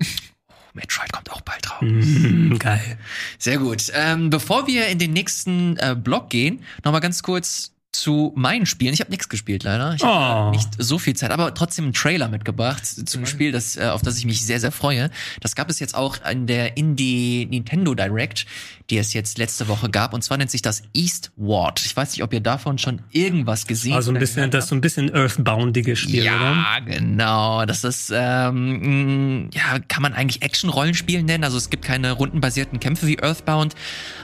Metroid 0.74 1.12
kommt 1.12 1.30
auch 1.30 1.40
bald 1.42 1.70
raus. 1.70 1.82
Mm, 1.82 2.56
geil. 2.56 2.98
Sehr 3.38 3.58
gut. 3.58 3.92
Ähm, 3.94 4.28
bevor 4.30 4.66
wir 4.66 4.88
in 4.88 4.98
den 4.98 5.12
nächsten 5.12 5.76
äh, 5.76 5.94
Block 5.96 6.30
gehen, 6.30 6.64
nochmal 6.82 7.00
ganz 7.00 7.22
kurz 7.22 7.73
zu 7.94 8.32
meinen 8.36 8.66
Spielen. 8.66 8.92
Ich 8.94 9.00
habe 9.00 9.10
nichts 9.10 9.28
gespielt 9.28 9.62
leider. 9.62 9.94
Ich 9.94 10.02
Oh. 10.02 10.06
habe 10.06 10.56
nicht 10.56 10.68
so 10.78 10.98
viel 10.98 11.14
Zeit, 11.14 11.30
aber 11.30 11.54
trotzdem 11.54 11.84
einen 11.86 11.94
Trailer 11.94 12.28
mitgebracht 12.28 12.84
zu 12.84 13.18
einem 13.18 13.26
Spiel, 13.26 13.52
das, 13.52 13.76
äh, 13.76 13.84
auf 13.86 14.02
das 14.02 14.18
ich 14.18 14.26
mich 14.26 14.44
sehr, 14.44 14.60
sehr 14.60 14.72
freue. 14.72 15.10
Das 15.40 15.54
gab 15.54 15.70
es 15.70 15.78
jetzt 15.80 15.94
auch 15.94 16.16
in 16.30 16.46
der 16.46 16.76
Indie 16.76 17.46
Nintendo 17.50 17.94
Direct, 17.94 18.46
die 18.90 18.98
es 18.98 19.12
jetzt 19.14 19.38
letzte 19.38 19.68
Woche 19.68 19.88
gab. 19.88 20.12
Und 20.12 20.22
zwar 20.22 20.36
nennt 20.36 20.50
sich 20.50 20.60
das 20.62 20.82
Eastward. 20.92 21.80
Ich 21.86 21.96
weiß 21.96 22.12
nicht, 22.12 22.22
ob 22.22 22.32
ihr 22.34 22.40
davon 22.40 22.78
schon 22.78 23.00
irgendwas 23.12 23.66
gesehen 23.66 23.94
Also 23.94 24.10
ein 24.12 24.18
bisschen, 24.18 24.50
das 24.50 24.58
habt. 24.58 24.64
ist 24.64 24.68
so 24.70 24.74
ein 24.74 24.80
bisschen 24.80 25.14
Earthboundige 25.14 25.96
Spiel, 25.96 26.22
oder? 26.22 26.30
Ja, 26.30 26.78
genau. 26.84 27.64
Das 27.64 27.84
ist, 27.84 28.12
ähm, 28.14 29.48
ja, 29.54 29.78
kann 29.88 30.02
man 30.02 30.12
eigentlich 30.12 30.42
Action-Rollenspiel 30.42 31.22
nennen. 31.22 31.44
Also 31.44 31.56
es 31.56 31.70
gibt 31.70 31.84
keine 31.84 32.12
rundenbasierten 32.12 32.80
Kämpfe 32.80 33.06
wie 33.06 33.18
Earthbound, 33.18 33.74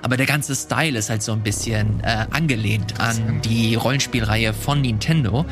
aber 0.03 0.17
der 0.17 0.27
ganze 0.27 0.55
Style 0.55 0.99
ist 0.99 1.09
halt 1.11 1.23
so 1.23 1.33
ein 1.33 1.43
bisschen 1.43 2.01
äh, 2.01 2.27
angelehnt 2.31 2.99
an 3.01 3.41
die 3.43 3.60
Rollenspielreihe 3.75 4.53
von 4.53 4.81
Nintendo. 4.81 5.47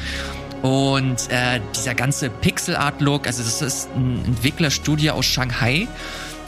Und 0.63 1.31
äh, 1.31 1.61
dieser 1.75 1.95
ganze 1.95 2.31
Pixel-Art-Look, 2.31 3.27
also 3.27 3.43
das 3.43 3.63
ist 3.63 3.89
ein 3.95 4.25
Entwicklerstudio 4.25 5.13
aus 5.13 5.27
Shanghai. 5.27 5.87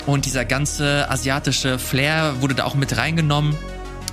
Und 0.06 0.24
dieser 0.24 0.44
ganze 0.44 1.08
asiatische 1.10 1.78
Flair 1.78 2.34
wurde 2.40 2.54
da 2.54 2.64
auch 2.64 2.74
mit 2.74 2.96
reingenommen. 2.96 3.54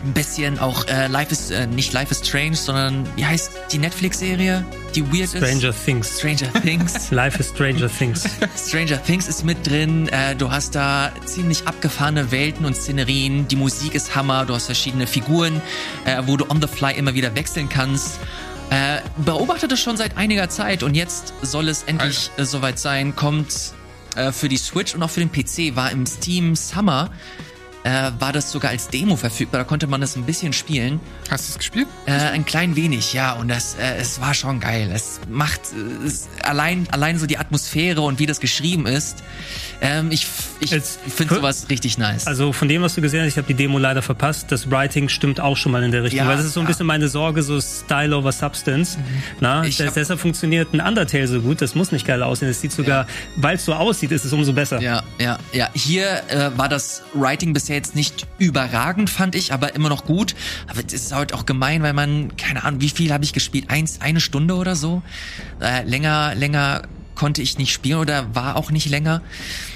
Ein 0.04 0.14
bisschen 0.14 0.60
auch 0.60 0.86
äh, 0.88 1.08
Life 1.08 1.32
is, 1.32 1.50
äh, 1.50 1.66
nicht 1.68 1.92
Life 1.92 2.12
is 2.12 2.26
Strange, 2.26 2.56
sondern 2.56 3.08
wie 3.16 3.26
heißt 3.26 3.52
die 3.72 3.80
Netflix-Serie, 3.80 4.64
die 4.96 5.12
weird 5.12 5.30
Stranger 5.30 5.70
ist? 5.70 5.86
Things. 5.86 6.20
Stranger 6.20 6.54
Things. 6.62 7.12
Life 7.12 7.40
is 7.40 7.50
Stranger 7.50 7.90
Things. 7.90 8.26
Stranger 8.68 9.02
Things 9.04 9.28
ist 9.28 9.44
mit 9.44 9.66
drin. 9.66 10.08
Äh, 10.10 10.36
du 10.36 10.52
hast 10.52 10.76
da 10.76 11.12
ziemlich 11.26 11.68
abgefahrene 11.68 12.32
Welten 12.32 12.66
und 12.66 12.76
Szenerien. 12.76 13.48
Die 13.48 13.56
Musik 13.56 13.96
ist 13.96 14.16
Hammer. 14.16 14.46
Du 14.46 14.54
hast 14.54 14.68
verschiedene 14.68 15.08
Figuren, 15.08 15.62
äh, 16.06 16.22
wo 16.26 16.38
du 16.38 16.50
on 16.50 16.62
the 16.62 16.68
fly 16.68 16.94
immer 16.94 17.14
wieder 17.16 17.36
wechseln 17.36 17.68
kannst. 17.68 18.20
Äh, 18.70 19.00
beobachte 19.18 19.68
das 19.68 19.80
schon 19.80 19.98
seit 19.98 20.18
einiger 20.18 20.50
Zeit 20.50 20.84
und 20.84 20.94
jetzt 20.94 21.34
soll 21.42 21.70
es 21.70 21.84
endlich 21.84 22.30
äh, 22.38 22.44
soweit 22.44 22.78
sein. 22.78 23.16
Kommt 23.16 23.74
äh, 24.16 24.32
für 24.32 24.50
die 24.50 24.58
Switch 24.58 24.94
und 24.94 25.04
auch 25.04 25.10
für 25.10 25.22
den 25.22 25.32
PC. 25.32 25.76
War 25.76 25.92
im 25.92 26.06
Steam 26.06 26.56
Summer. 26.56 27.12
Äh, 27.84 28.12
war 28.20 28.34
das 28.34 28.52
sogar 28.52 28.72
als 28.72 28.90
Demo 28.90 29.16
verfügbar. 29.16 29.62
Da 29.62 29.64
konnte 29.64 29.88
man 29.88 30.02
das 30.02 30.16
ein 30.16 30.24
bisschen 30.24 30.52
spielen. 30.54 31.00
Hast 31.30 31.48
du 31.48 31.52
es 31.52 31.58
gespielt? 31.58 31.88
Äh, 32.06 32.12
ein 32.12 32.46
klein 32.46 32.76
wenig, 32.76 33.14
ja. 33.14 33.34
Und 33.34 33.48
das, 33.48 33.76
äh, 33.76 33.96
es 33.98 34.20
war 34.20 34.34
schon 34.34 34.60
geil. 34.60 34.92
Es 34.94 35.22
macht 35.30 35.62
äh, 35.74 36.06
es, 36.06 36.28
allein, 36.44 36.88
allein 36.92 37.18
so 37.18 37.26
die 37.28 37.38
Atmosphäre 37.38 38.02
und 38.02 38.20
wie 38.20 38.26
das 38.26 38.40
geschrieben 38.40 38.86
ist. 38.88 39.24
Ähm, 39.80 40.12
ich 40.12 40.28
ich 40.60 40.72
finde 40.72 41.36
sowas 41.36 41.68
richtig 41.70 41.98
nice. 41.98 42.26
Also 42.28 42.52
von 42.52 42.68
dem, 42.68 42.82
was 42.82 42.96
du 42.96 43.02
gesehen 43.02 43.22
hast, 43.22 43.30
ich 43.30 43.38
habe 43.38 43.48
die 43.48 43.54
Demo 43.54 43.78
leider 43.78 44.02
verpasst. 44.02 44.52
Das 44.52 44.70
Writing 44.72 45.08
stimmt 45.08 45.40
auch 45.40 45.56
schon 45.56 45.72
mal 45.72 45.84
in 45.84 45.92
der 45.92 46.04
Richtung. 46.04 46.20
Ja, 46.20 46.28
weil 46.28 46.38
das 46.38 46.46
ist 46.46 46.54
so 46.54 46.60
ein 46.60 46.64
ja. 46.64 46.68
Mhm. 46.68 46.72
bisschen 46.72 46.86
meine 46.88 47.08
Sorge, 47.08 47.44
so 47.44 47.62
Style 47.62 48.16
over 48.16 48.32
Substance. 48.32 48.98
Na, 49.40 49.64
Ich 49.64 49.78
das, 49.78 49.94
deshalb 49.94 50.20
funktioniert 50.20 50.74
ein 50.74 50.82
Undertale 50.82 51.28
so 51.28 51.42
gut. 51.42 51.62
Das 51.62 51.76
muss 51.76 51.92
nicht 51.92 52.06
geil 52.08 52.24
aussehen. 52.24 52.50
Es 52.50 52.60
sieht 52.60 52.72
sogar, 52.72 53.08
weil 53.36 53.56
es 53.58 53.66
so 53.66 53.74
aussieht, 53.74 54.12
ist 54.12 54.26
es 54.26 54.34
umso 54.34 54.52
besser. 54.54 54.82
Ja, 54.82 55.04
ja, 55.20 55.38
ja. 55.54 55.70
Hier 55.74 56.24
äh, 56.28 56.50
war 56.58 56.70
das 56.70 57.04
Writing 57.14 57.54
bisher 57.68 57.76
jetzt 57.76 57.96
nicht 57.96 58.26
überragend, 58.40 59.10
fand 59.10 59.36
ich, 59.36 59.52
aber 59.52 59.76
immer 59.76 59.90
noch 59.90 60.06
gut. 60.06 60.36
Aber 60.68 60.80
es 60.86 60.94
ist 60.94 61.14
halt 61.14 61.34
auch 61.34 61.46
gemein, 61.46 61.84
weil 61.84 61.92
man, 61.92 62.38
keine 62.38 62.64
Ahnung, 62.64 62.80
wie 62.80 62.88
viel 62.88 63.12
habe 63.12 63.26
ich 63.26 63.34
gespielt? 63.34 63.70
Eins, 63.70 64.00
eine 64.00 64.22
Stunde 64.22 64.56
oder 64.56 64.78
so? 64.78 65.02
Äh, 65.60 65.84
länger, 65.84 66.34
länger 66.34 66.84
konnte 67.16 67.42
ich 67.42 67.58
nicht 67.58 67.74
spielen 67.74 68.00
oder 68.00 68.34
war 68.34 68.56
auch 68.56 68.72
nicht 68.72 68.88
länger. 68.88 69.22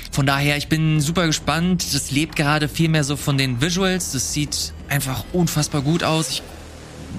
Von 0.09 0.25
daher, 0.25 0.55
ich 0.55 0.69
bin 0.69 1.01
super 1.01 1.25
gespannt. 1.25 1.93
Das 1.93 2.11
lebt 2.11 2.37
gerade 2.37 2.69
viel 2.69 2.87
mehr 2.87 3.03
so 3.03 3.17
von 3.17 3.37
den 3.37 3.59
Visuals. 3.59 4.13
Das 4.13 4.31
sieht 4.31 4.71
einfach 4.87 5.25
unfassbar 5.33 5.81
gut 5.81 6.03
aus. 6.03 6.29
Ich 6.29 6.43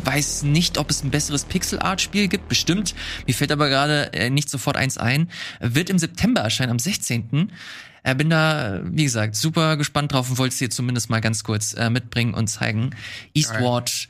weiß 0.04 0.44
nicht, 0.44 0.78
ob 0.78 0.88
es 0.88 1.04
ein 1.04 1.10
besseres 1.10 1.44
Pixel-Art-Spiel 1.44 2.28
gibt, 2.28 2.48
bestimmt. 2.48 2.94
Mir 3.26 3.34
fällt 3.34 3.52
aber 3.52 3.68
gerade 3.68 4.10
äh, 4.14 4.30
nicht 4.30 4.48
sofort 4.48 4.78
eins 4.78 4.96
ein. 4.96 5.28
Wird 5.60 5.90
im 5.90 5.98
September 5.98 6.40
erscheinen, 6.40 6.70
am 6.70 6.78
16. 6.78 7.52
Äh, 8.02 8.14
bin 8.14 8.30
da, 8.30 8.80
wie 8.84 9.04
gesagt, 9.04 9.36
super 9.36 9.76
gespannt 9.76 10.12
drauf 10.12 10.30
und 10.30 10.38
wollte 10.38 10.52
es 10.52 10.58
dir 10.58 10.70
zumindest 10.70 11.10
mal 11.10 11.20
ganz 11.20 11.44
kurz 11.44 11.74
äh, 11.74 11.90
mitbringen 11.90 12.34
und 12.34 12.48
zeigen. 12.48 12.90
Eastward 13.34 14.08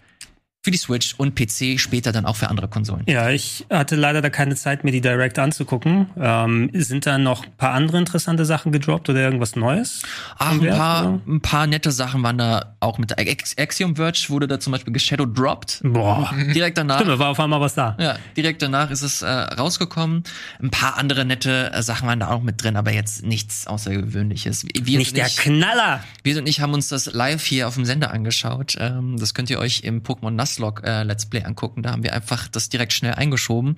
für 0.65 0.71
die 0.71 0.79
Switch 0.79 1.15
und 1.17 1.35
PC, 1.35 1.81
später 1.81 2.13
dann 2.13 2.25
auch 2.25 2.37
für 2.37 2.49
andere 2.49 2.69
Konsolen. 2.69 3.03
Ja, 3.09 3.31
ich 3.31 3.67
hatte 3.69 3.97
leider 3.97 4.23
da 4.23 4.31
keine 4.31 4.55
Zeit, 4.55 4.85
mir 4.85 4.93
die 4.93 5.01
Direct 5.01 5.37
anzugucken. 5.41 6.07
Ähm, 6.17 6.71
sind 6.73 7.05
da 7.05 7.19
noch 7.19 7.45
ein 7.45 7.57
paar 7.57 7.73
andere 7.73 7.99
interessante 7.99 8.45
Sachen 8.45 8.71
gedroppt 8.71 9.09
oder 9.09 9.21
irgendwas 9.21 9.57
Neues? 9.57 10.03
Ach, 10.39 10.53
ein 10.53 10.63
Wert, 10.63 10.77
paar, 10.77 11.09
oder? 11.15 11.21
ein 11.27 11.41
paar 11.41 11.67
nette 11.67 11.91
Sachen 11.91 12.23
waren 12.23 12.39
da 12.39 12.77
auch 12.79 12.99
mit. 12.99 13.19
Ax 13.19 13.59
Axiom 13.59 13.97
Verge 13.97 14.27
wurde 14.29 14.47
da 14.47 14.61
zum 14.61 14.71
Beispiel 14.73 14.93
geshadow 14.93 15.27
dropped. 15.27 15.81
Boah. 15.83 16.33
Direkt 16.55 16.79
danach. 16.79 17.01
Stimmt, 17.01 17.19
war 17.19 17.31
auf 17.31 17.41
einmal 17.41 17.61
was 17.61 17.75
da. 17.75 17.97
Ja, 17.99 18.17
direkt 18.37 18.63
danach 18.63 18.91
ist 18.93 19.03
es 19.03 19.23
äh, 19.23 19.27
rausgekommen. 19.29 20.23
Ein 20.63 20.71
paar 20.71 20.97
andere 20.97 21.25
nette 21.25 21.73
äh, 21.73 21.83
Sachen 21.83 22.07
waren 22.07 22.21
da 22.21 22.29
auch 22.29 22.43
mit 22.43 22.63
drin, 22.63 22.77
aber 22.77 22.93
jetzt 22.93 23.25
nichts 23.25 23.67
Außergewöhnliches. 23.67 24.65
Wir 24.81 24.99
Nicht 24.99 25.17
der 25.17 25.27
ich, 25.27 25.39
Knaller. 25.39 26.05
wir 26.23 26.39
und 26.39 26.49
ich 26.49 26.61
haben 26.61 26.73
uns 26.73 26.87
das 26.87 27.13
live 27.13 27.45
hier 27.45 27.67
auf 27.67 27.75
dem 27.75 27.85
Sender 27.85 28.13
angeschaut. 28.13 28.77
Ähm, 28.79 29.17
das 29.19 29.35
könnt 29.35 29.51
ihr 29.51 29.59
euch 29.59 29.81
im 29.81 30.05
Pokémon 30.05 30.31
Nuzlocke 30.53 30.83
äh, 30.87 31.03
Let's 31.03 31.27
Play 31.27 31.43
angucken. 31.45 31.83
Da 31.83 31.93
haben 31.93 32.03
wir 32.03 32.13
einfach 32.15 32.49
das 32.49 32.69
direkt 32.69 32.93
schnell 32.93 33.15
eingeschoben. 33.15 33.77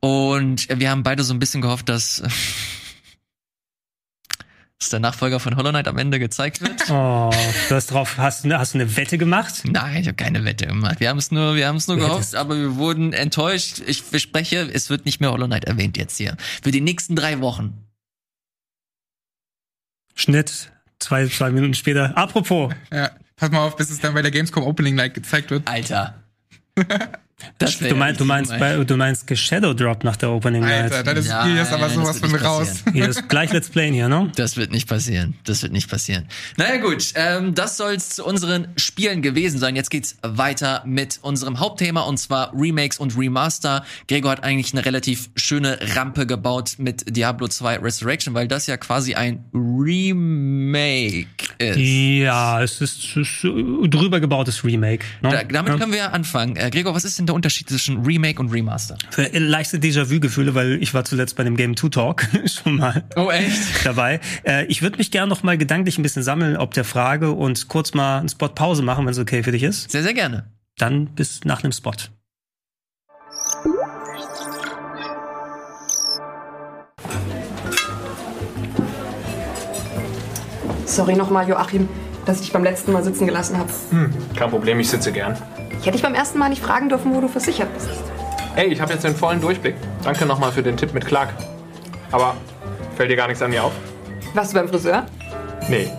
Und 0.00 0.68
wir 0.68 0.90
haben 0.90 1.02
beide 1.02 1.22
so 1.24 1.32
ein 1.34 1.38
bisschen 1.38 1.62
gehofft, 1.62 1.88
dass, 1.88 2.22
dass 4.78 4.90
der 4.90 5.00
Nachfolger 5.00 5.40
von 5.40 5.56
Hollow 5.56 5.70
Knight 5.70 5.88
am 5.88 5.96
Ende 5.98 6.18
gezeigt 6.18 6.60
wird. 6.60 6.72
Oh, 6.90 7.30
du 7.68 7.74
hast 7.74 7.90
drauf, 7.92 8.18
hast, 8.18 8.44
du- 8.44 8.58
hast 8.58 8.74
du 8.74 8.78
eine 8.78 8.96
Wette 8.96 9.16
gemacht? 9.16 9.62
Nein, 9.64 9.96
ich 10.02 10.06
habe 10.08 10.16
keine 10.16 10.44
Wette 10.44 10.66
gemacht. 10.66 11.00
Wir 11.00 11.08
haben 11.08 11.18
es 11.18 11.30
nur, 11.30 11.54
wir 11.54 11.66
haben 11.68 11.76
es 11.76 11.86
nur 11.88 11.96
Du 11.96 12.02
gehofft, 12.02 12.18
hättest- 12.20 12.34
aber 12.36 12.56
wir 12.56 12.76
wurden 12.76 13.12
enttäuscht. 13.12 13.80
Ich 13.86 14.02
verspreche, 14.02 14.68
es 14.72 14.90
wird 14.90 15.04
nicht 15.06 15.20
mehr 15.20 15.30
Hollow 15.32 15.46
Knight 15.46 15.64
erwähnt 15.64 15.96
jetzt 15.96 16.16
hier. 16.18 16.36
Für 16.62 16.70
die 16.72 16.80
nächsten 16.80 17.16
drei 17.16 17.40
Wochen. 17.40 17.78
Schnitt, 20.14 20.70
zwei, 20.98 21.26
zwei 21.28 21.50
Minuten 21.50 21.74
später. 21.74 22.16
Apropos, 22.18 22.72
Ja. 22.92 23.10
Pass 23.42 23.50
mal 23.50 23.66
auf, 23.66 23.74
bis 23.74 23.90
es 23.90 23.98
dann 23.98 24.14
bei 24.14 24.22
der 24.22 24.30
Gamescom 24.30 24.62
Opening 24.62 24.94
Night 24.94 25.14
gezeigt 25.14 25.50
wird. 25.50 25.66
Alter. 25.66 26.22
Das 27.58 27.78
du, 27.78 27.94
mein, 27.94 28.16
du 28.16 28.24
meinst, 28.24 28.56
bei, 28.58 28.82
du 28.84 28.96
meinst 28.96 29.36
Shadow 29.36 29.74
Drop 29.74 30.04
nach 30.04 30.16
der 30.16 30.30
Opening 30.30 30.64
Alter, 30.64 30.96
Night. 30.96 31.06
dann 31.06 31.16
ist 31.16 31.30
Spiel 31.30 31.56
jetzt 31.56 31.72
aber 31.72 31.86
Nein, 31.86 31.94
sowas 31.94 32.20
das 32.20 32.30
von 32.30 32.40
raus. 32.40 32.84
Hier 32.92 33.08
ist 33.08 33.28
gleich 33.28 33.52
Let's 33.52 33.68
Playen 33.68 33.94
hier, 33.94 34.08
ne? 34.08 34.30
Das 34.36 34.56
wird 34.56 34.70
nicht 34.70 34.88
passieren. 34.88 35.34
Das 35.44 35.62
wird 35.62 35.72
nicht 35.72 35.88
passieren. 35.88 36.26
Naja 36.56 36.78
gut, 36.78 37.12
ähm, 37.14 37.54
das 37.54 37.76
soll's 37.76 38.10
zu 38.16 38.24
unseren 38.24 38.68
Spielen 38.76 39.22
gewesen 39.22 39.58
sein. 39.58 39.76
Jetzt 39.76 39.90
geht's 39.90 40.16
weiter 40.22 40.82
mit 40.86 41.18
unserem 41.22 41.60
Hauptthema 41.60 42.02
und 42.02 42.18
zwar 42.18 42.52
Remakes 42.54 42.98
und 42.98 43.16
Remaster. 43.16 43.84
Gregor 44.08 44.32
hat 44.32 44.44
eigentlich 44.44 44.72
eine 44.72 44.84
relativ 44.84 45.30
schöne 45.36 45.78
Rampe 45.94 46.26
gebaut 46.26 46.74
mit 46.78 47.16
Diablo 47.16 47.48
2 47.48 47.78
Resurrection, 47.78 48.34
weil 48.34 48.48
das 48.48 48.66
ja 48.66 48.76
quasi 48.76 49.14
ein 49.14 49.44
Remake 49.52 51.26
ist. 51.58 51.76
Ja, 51.78 52.62
es 52.62 52.80
ist, 52.80 53.04
es 53.04 53.16
ist 53.16 53.44
äh, 53.44 53.88
drüber 53.88 54.20
gebautes 54.20 54.64
Remake. 54.64 55.04
Ne? 55.20 55.30
Da, 55.30 55.44
damit 55.44 55.72
ja. 55.72 55.78
können 55.78 55.92
wir 55.92 55.98
ja 55.98 56.08
anfangen. 56.10 56.56
Äh, 56.56 56.70
Gregor, 56.70 56.94
was 56.94 57.04
ist 57.04 57.18
denn 57.18 57.26
der 57.32 57.36
Unterschied 57.36 57.68
zwischen 57.68 58.04
Remake 58.04 58.38
und 58.40 58.52
Remaster? 58.52 58.96
Für 59.10 59.22
leichte 59.38 59.78
Déjà-vu-Gefühle, 59.78 60.54
weil 60.54 60.82
ich 60.82 60.92
war 60.94 61.04
zuletzt 61.04 61.36
bei 61.36 61.44
dem 61.44 61.56
Game 61.56 61.76
2 61.76 61.88
Talk 61.88 62.28
schon 62.46 62.76
mal 62.76 63.04
Oh, 63.16 63.30
echt? 63.30 63.84
dabei. 63.84 64.20
Äh, 64.44 64.66
ich 64.66 64.82
würde 64.82 64.98
mich 64.98 65.10
gerne 65.10 65.28
noch 65.28 65.42
mal 65.42 65.56
gedanklich 65.58 65.98
ein 65.98 66.02
bisschen 66.02 66.22
sammeln, 66.22 66.56
ob 66.56 66.74
der 66.74 66.84
Frage 66.84 67.32
und 67.32 67.68
kurz 67.68 67.94
mal 67.94 68.18
einen 68.20 68.28
Spot 68.28 68.48
Pause 68.48 68.82
machen, 68.82 69.04
wenn 69.06 69.12
es 69.12 69.18
okay 69.18 69.42
für 69.42 69.52
dich 69.52 69.62
ist. 69.62 69.90
Sehr, 69.90 70.02
sehr 70.02 70.14
gerne. 70.14 70.50
Dann 70.78 71.06
bis 71.14 71.44
nach 71.44 71.62
einem 71.64 71.72
Spot. 71.72 71.92
Sorry 80.86 81.14
nochmal, 81.16 81.48
Joachim, 81.48 81.88
dass 82.26 82.36
ich 82.36 82.42
dich 82.42 82.52
beim 82.52 82.64
letzten 82.64 82.92
Mal 82.92 83.02
sitzen 83.02 83.26
gelassen 83.26 83.56
habe. 83.58 83.70
Kein 84.36 84.50
Problem, 84.50 84.78
ich 84.80 84.88
sitze 84.90 85.12
gern. 85.12 85.36
Ich 85.82 85.86
hätte 85.88 85.96
dich 85.96 86.04
beim 86.04 86.14
ersten 86.14 86.38
Mal 86.38 86.48
nicht 86.48 86.62
fragen 86.62 86.88
dürfen, 86.88 87.12
wo 87.12 87.20
du 87.20 87.26
versichert 87.26 87.74
bist. 87.74 87.90
Ey, 88.54 88.68
ich 88.68 88.80
habe 88.80 88.92
jetzt 88.92 89.02
den 89.02 89.16
vollen 89.16 89.40
Durchblick. 89.40 89.74
Danke 90.04 90.26
nochmal 90.26 90.52
für 90.52 90.62
den 90.62 90.76
Tipp 90.76 90.94
mit 90.94 91.04
Clark. 91.04 91.30
Aber 92.12 92.36
fällt 92.96 93.10
dir 93.10 93.16
gar 93.16 93.26
nichts 93.26 93.42
an 93.42 93.50
mir 93.50 93.64
auf? 93.64 93.72
Warst 94.32 94.52
du 94.52 94.58
beim 94.58 94.68
Friseur? 94.68 95.06
Nee. 95.68 95.90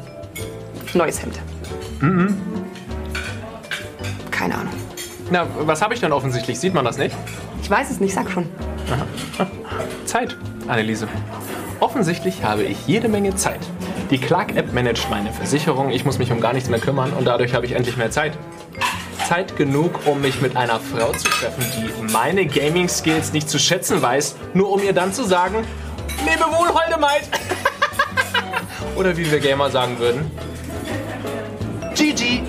Neues 0.93 1.22
Hemd. 1.22 1.38
Keine 4.32 4.56
Ahnung. 4.56 4.74
Na, 5.30 5.46
was 5.60 5.82
habe 5.82 5.93
ich 5.93 6.00
denn 6.00 6.13
offensichtlich? 6.13 6.58
Sieht 6.62 6.74
man 6.74 6.86
das 6.86 6.98
nicht? 6.98 7.13
Ich 7.62 7.69
weiß 7.69 7.91
es 7.91 8.00
nicht, 8.00 8.13
sag 8.13 8.32
schon. 8.32 8.48
Zeit, 10.06 10.38
Anneliese. 10.69 11.10
Offensichtlich 11.82 12.41
habe 12.46 12.63
ich 12.63 12.88
jede 12.88 13.10
Menge 13.10 13.36
Zeit. 13.36 13.60
Die 14.12 14.17
Clark-App 14.17 14.72
managt 14.72 15.10
meine 15.10 15.34
Versicherung, 15.34 15.90
ich 15.90 16.06
muss 16.06 16.19
mich 16.19 16.31
um 16.31 16.40
gar 16.40 16.54
nichts 16.54 16.69
mehr 16.69 16.79
kümmern 16.79 17.12
und 17.12 17.25
dadurch 17.25 17.54
habe 17.54 17.65
ich 17.65 17.73
endlich 17.73 17.98
mehr 17.98 18.12
Zeit. 18.12 18.31
Zeit 19.27 19.55
genug, 19.55 20.05
um 20.05 20.21
mich 20.21 20.41
mit 20.41 20.55
einer 20.55 20.79
Frau 20.79 21.11
zu 21.11 21.27
treffen, 21.29 21.63
die 21.75 22.11
meine 22.11 22.45
Gaming-Skills 22.45 23.33
nicht 23.33 23.49
zu 23.49 23.59
schätzen 23.59 24.01
weiß, 24.01 24.35
nur 24.53 24.71
um 24.71 24.83
ihr 24.83 24.93
dann 24.93 25.13
zu 25.13 25.23
sagen, 25.23 25.65
lebe 26.25 26.45
wohl, 26.45 26.69
holde 26.73 26.99
Maid! 26.99 27.23
Oder 28.95 29.15
wie 29.17 29.29
wir 29.31 29.39
Gamer 29.39 29.69
sagen 29.69 29.97
würden, 29.99 30.29
GG. 31.95 32.41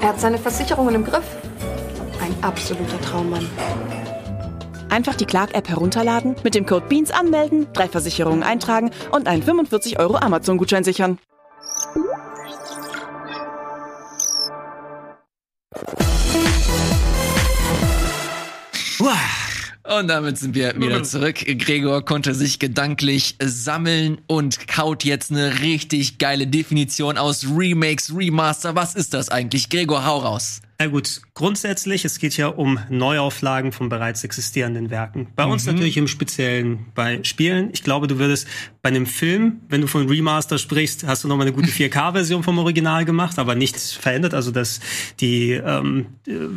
Er 0.00 0.08
hat 0.08 0.20
seine 0.20 0.38
Versicherungen 0.38 0.96
im 0.96 1.04
Griff. 1.04 1.24
Ein 2.20 2.34
absoluter 2.42 3.00
Traummann. 3.00 3.48
Einfach 4.94 5.16
die 5.16 5.24
Clark-App 5.24 5.68
herunterladen, 5.68 6.36
mit 6.44 6.54
dem 6.54 6.66
Code 6.66 6.86
BEANS 6.88 7.10
anmelden, 7.10 7.66
drei 7.72 7.88
Versicherungen 7.88 8.44
eintragen 8.44 8.92
und 9.10 9.26
einen 9.26 9.42
45 9.42 9.98
Euro 9.98 10.14
Amazon-Gutschein 10.18 10.84
sichern. 10.84 11.18
Und 19.98 20.08
damit 20.08 20.38
sind 20.38 20.54
wir 20.54 20.80
wieder 20.80 21.02
zurück. 21.02 21.44
Gregor 21.44 22.04
konnte 22.04 22.32
sich 22.32 22.60
gedanklich 22.60 23.34
sammeln 23.42 24.20
und 24.28 24.68
kaut 24.68 25.02
jetzt 25.02 25.32
eine 25.32 25.60
richtig 25.60 26.18
geile 26.18 26.46
Definition 26.46 27.18
aus 27.18 27.44
Remakes, 27.44 28.12
Remaster. 28.16 28.76
Was 28.76 28.94
ist 28.94 29.12
das 29.12 29.28
eigentlich? 29.28 29.70
Gregor, 29.70 30.06
hau 30.06 30.18
raus. 30.18 30.60
Na 30.76 30.86
gut, 30.86 31.22
grundsätzlich, 31.34 32.04
es 32.04 32.18
geht 32.18 32.36
ja 32.36 32.48
um 32.48 32.80
Neuauflagen 32.88 33.70
von 33.70 33.88
bereits 33.88 34.24
existierenden 34.24 34.90
Werken. 34.90 35.28
Bei 35.36 35.44
uns 35.44 35.66
natürlich 35.66 35.96
im 35.96 36.08
Speziellen 36.08 36.86
bei 36.96 37.22
Spielen. 37.22 37.70
Ich 37.72 37.84
glaube, 37.84 38.08
du 38.08 38.18
würdest 38.18 38.48
bei 38.82 38.88
einem 38.88 39.06
Film, 39.06 39.60
wenn 39.68 39.82
du 39.82 39.86
von 39.86 40.08
Remaster 40.08 40.58
sprichst, 40.58 41.06
hast 41.06 41.22
du 41.22 41.28
nochmal 41.28 41.46
eine 41.46 41.54
gute 41.54 41.68
4K-Version 41.70 42.42
vom 42.42 42.58
Original 42.58 43.04
gemacht, 43.04 43.38
aber 43.38 43.54
nichts 43.54 43.92
verändert. 43.92 44.34
Also, 44.34 44.50
dass 44.50 44.80
die, 45.20 45.52
ähm, 45.52 46.06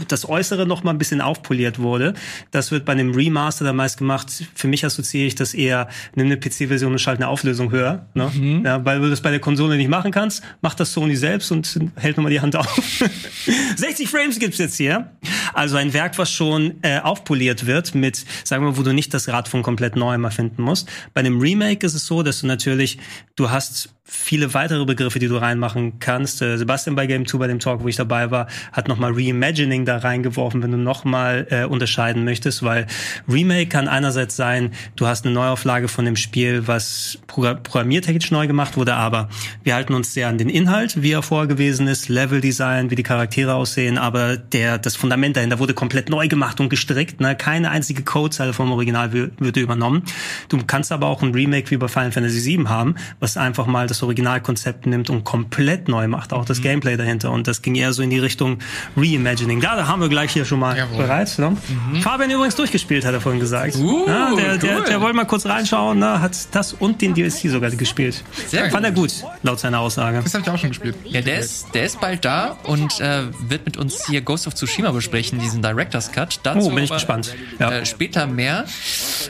das 0.08 0.28
Äußere 0.28 0.66
nochmal 0.66 0.96
ein 0.96 0.98
bisschen 0.98 1.22
aufpoliert 1.22 1.78
wurde. 1.78 2.16
Das 2.50 2.72
wird 2.72 2.86
bei 2.86 2.94
einem 2.94 3.14
Remaster 3.14 3.66
dann 3.66 3.76
meist 3.76 4.00
gemacht. 4.00 4.46
Für 4.56 4.68
mich 4.68 4.84
assoziiere 4.84 5.28
ich 5.28 5.36
das 5.36 5.54
eher, 5.54 5.90
nimm 6.16 6.26
eine 6.26 6.38
PC-Version 6.38 6.92
und 6.92 7.00
schalte 7.00 7.24
eine 7.24 7.30
Auflösung 7.30 7.72
höher. 7.72 8.08
Ne? 8.16 8.62
Ja, 8.66 8.84
weil 8.84 9.00
du 9.00 9.10
das 9.12 9.22
bei 9.22 9.30
der 9.30 9.40
Konsole 9.40 9.78
nicht 9.78 9.90
machen 9.90 10.12
kannst, 10.12 10.44
macht 10.62 10.80
das 10.80 10.92
Sony 10.92 11.16
selbst 11.16 11.52
und 11.52 11.80
hält 11.96 12.18
nochmal 12.18 12.32
die 12.32 12.42
Hand 12.42 12.56
auf. 12.56 12.68
60 13.76 14.07
Frames 14.08 14.40
gibt's 14.40 14.58
jetzt 14.58 14.78
hier. 14.78 15.12
Also 15.54 15.78
ein 15.78 15.94
Werk, 15.94 16.18
was 16.18 16.32
schon 16.32 16.76
äh, 16.82 17.00
aufpoliert 17.00 17.66
wird 17.66 17.96
mit, 17.96 18.26
sagen 18.44 18.66
wir, 18.66 18.78
wo 18.78 18.84
du 18.84 18.94
nicht 18.94 19.14
das 19.14 19.28
Rad 19.28 19.48
von 19.48 19.64
komplett 19.64 19.96
neuem 19.96 20.24
erfinden 20.24 20.62
musst. 20.62 20.90
Bei 21.14 21.20
einem 21.20 21.40
Remake 21.40 21.86
ist 21.86 21.94
es 21.94 22.06
so, 22.06 22.24
dass 22.24 22.42
du 22.42 22.48
natürlich, 22.48 22.98
du 23.36 23.50
hast 23.50 23.90
viele 24.10 24.54
weitere 24.54 24.86
Begriffe, 24.86 25.20
die 25.20 25.28
du 25.28 25.36
reinmachen 25.36 26.00
kannst. 26.00 26.42
Äh, 26.42 26.58
Sebastian 26.58 26.96
bei 26.96 27.08
Game 27.08 27.28
2, 27.28 27.38
bei 27.38 27.48
dem 27.48 27.60
Talk, 27.60 27.84
wo 27.84 27.88
ich 27.90 27.98
dabei 27.98 28.32
war, 28.32 28.48
hat 28.72 28.88
nochmal 28.88 29.12
Reimagining 29.14 29.86
da 29.86 29.98
reingeworfen, 29.98 30.64
wenn 30.64 30.72
du 30.72 30.78
nochmal 30.78 31.46
äh, 31.50 31.66
unterscheiden 31.66 32.24
möchtest, 32.24 32.64
weil 32.64 32.88
Remake 33.28 33.68
kann 33.68 33.90
einerseits 33.90 34.38
sein, 34.38 34.72
du 34.96 35.08
hast 35.08 35.26
eine 35.26 35.34
Neuauflage 35.34 35.90
von 35.90 36.06
dem 36.06 36.16
Spiel, 36.16 36.68
was 36.68 37.20
programmiertechnisch 37.28 38.32
neu 38.32 38.48
gemacht 38.48 38.78
wurde, 38.78 38.94
aber 38.94 39.28
wir 39.64 39.76
halten 39.76 39.94
uns 39.94 40.14
sehr 40.14 40.30
an 40.30 40.38
den 40.38 40.50
Inhalt, 40.50 41.02
wie 41.02 41.12
er 41.12 41.22
vorher 41.22 41.48
gewesen 41.48 41.88
ist, 41.88 42.08
Leveldesign, 42.08 42.90
wie 42.90 42.96
die 42.96 43.04
Charaktere 43.04 43.56
aussehen, 43.56 43.98
aber 43.98 44.38
der, 44.38 44.78
das 44.78 44.96
Fundament 44.96 45.36
dahinter 45.36 45.60
wurde 45.60 45.74
komplett 45.74 46.10
neu 46.10 46.30
gemacht 46.30 46.62
und 46.62 46.70
gestrickt, 46.70 47.20
ne? 47.20 47.36
keine 47.36 47.72
einzige 47.72 48.04
Codezeile 48.04 48.54
vom 48.54 48.72
Original 48.72 49.12
wird 49.12 49.58
übernommen. 49.58 50.04
Du 50.48 50.58
kannst 50.66 50.94
aber 50.94 51.08
auch 51.08 51.22
ein 51.22 51.34
Remake 51.34 51.70
wie 51.72 51.78
bei 51.78 51.90
Final 51.90 52.12
Fantasy 52.14 52.58
VII 52.58 52.66
haben, 52.66 52.96
was 53.20 53.36
einfach 53.36 53.68
mal 53.68 53.88
das 53.88 53.97
Originalkonzept 54.04 54.86
nimmt 54.86 55.10
und 55.10 55.24
komplett 55.24 55.88
neu 55.88 56.08
macht, 56.08 56.34
auch 56.34 56.46
das 56.46 56.62
Gameplay 56.62 56.98
dahinter. 56.98 57.32
Und 57.32 57.48
das 57.48 57.62
ging 57.62 57.76
eher 57.76 57.94
so 57.94 58.02
in 58.02 58.10
die 58.10 58.20
Richtung 58.20 58.60
Reimagining. 58.96 59.62
Ja, 59.62 59.76
da 59.76 59.88
haben 59.88 60.02
wir 60.02 60.10
gleich 60.10 60.32
hier 60.32 60.46
schon 60.46 60.60
mal 60.60 60.78
Jawohl. 60.78 60.98
bereit. 61.04 61.34
Ne? 61.38 61.56
Fabian 62.02 62.30
übrigens 62.32 62.56
durchgespielt, 62.56 63.06
hat 63.06 63.14
er 63.14 63.22
vorhin 63.22 63.40
gesagt. 63.40 63.76
Uh, 63.76 64.06
ja, 64.08 64.34
der, 64.36 64.58
der, 64.58 64.78
cool. 64.78 64.84
der 64.86 65.02
wollte 65.02 65.16
mal 65.16 65.26
kurz 65.26 65.46
reinschauen, 65.46 66.00
ne? 66.00 66.22
hat 66.22 66.36
das 66.56 66.74
und 66.74 67.02
den 67.02 67.14
DLC 67.14 67.50
sogar 67.50 67.70
gespielt. 67.72 68.24
Sehr 68.48 68.70
Fand 68.72 68.86
er 68.86 68.92
gut, 68.92 69.12
laut 69.44 69.60
seiner 69.60 69.80
Aussage. 69.80 70.22
Das 70.24 70.34
habe 70.34 70.44
ich 70.44 70.50
auch 70.50 70.58
schon 70.58 70.70
gespielt. 70.70 70.96
Ja, 71.06 71.22
der 71.22 71.40
ist, 71.40 71.74
der 71.74 71.84
ist 71.86 72.00
bald 72.02 72.26
da 72.26 72.58
und 72.64 73.00
äh, 73.00 73.24
wird 73.50 73.66
mit 73.66 73.78
uns 73.78 74.08
hier 74.08 74.22
Ghost 74.22 74.48
of 74.48 74.56
Tsushima 74.56 74.92
besprechen, 74.92 75.40
diesen 75.40 75.62
Director's 75.62 76.12
Cut. 76.12 76.40
Dazu 76.44 76.68
Oh, 76.68 76.70
bin 76.70 76.84
ich 76.84 76.90
aber, 76.92 76.98
gespannt. 76.98 77.36
Ja. 77.60 77.72
Äh, 77.72 77.86
später 77.86 78.28
mehr. 78.28 78.66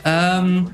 Ähm, 0.04 0.70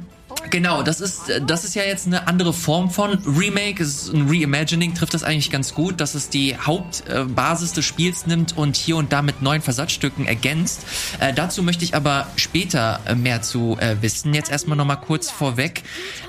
Genau, 0.51 0.83
das 0.83 1.01
ist, 1.01 1.33
das 1.47 1.65
ist 1.65 1.75
ja 1.75 1.83
jetzt 1.83 2.07
eine 2.07 2.29
andere 2.29 2.53
Form 2.53 2.91
von 2.91 3.19
Remake. 3.27 3.83
Es 3.83 4.05
ist 4.05 4.15
ein 4.15 4.29
Reimagining, 4.29 4.95
trifft 4.95 5.15
das 5.15 5.25
eigentlich 5.25 5.51
ganz 5.51 5.75
gut, 5.75 6.01
dass 6.01 6.15
es 6.15 6.29
die 6.29 6.57
Hauptbasis 6.57 7.73
des 7.73 7.85
Spiels 7.85 8.27
nimmt 8.27 8.57
und 8.57 8.77
hier 8.77 8.97
und 8.97 9.13
da 9.13 9.23
mit 9.23 9.43
neuen 9.43 9.63
Versatzstücken 9.63 10.27
ergänzt. 10.27 10.87
Äh, 11.19 11.33
dazu 11.33 11.63
möchte 11.63 11.85
ich 11.85 11.95
aber 11.95 12.29
später 12.37 13.01
äh, 13.07 13.15
mehr 13.15 13.43
zu 13.43 13.77
äh, 13.81 13.97
wissen. 14.01 14.33
Jetzt 14.35 14.51
erstmal 14.51 14.77
nochmal 14.77 15.01
kurz 15.01 15.31
vorweg. 15.31 15.83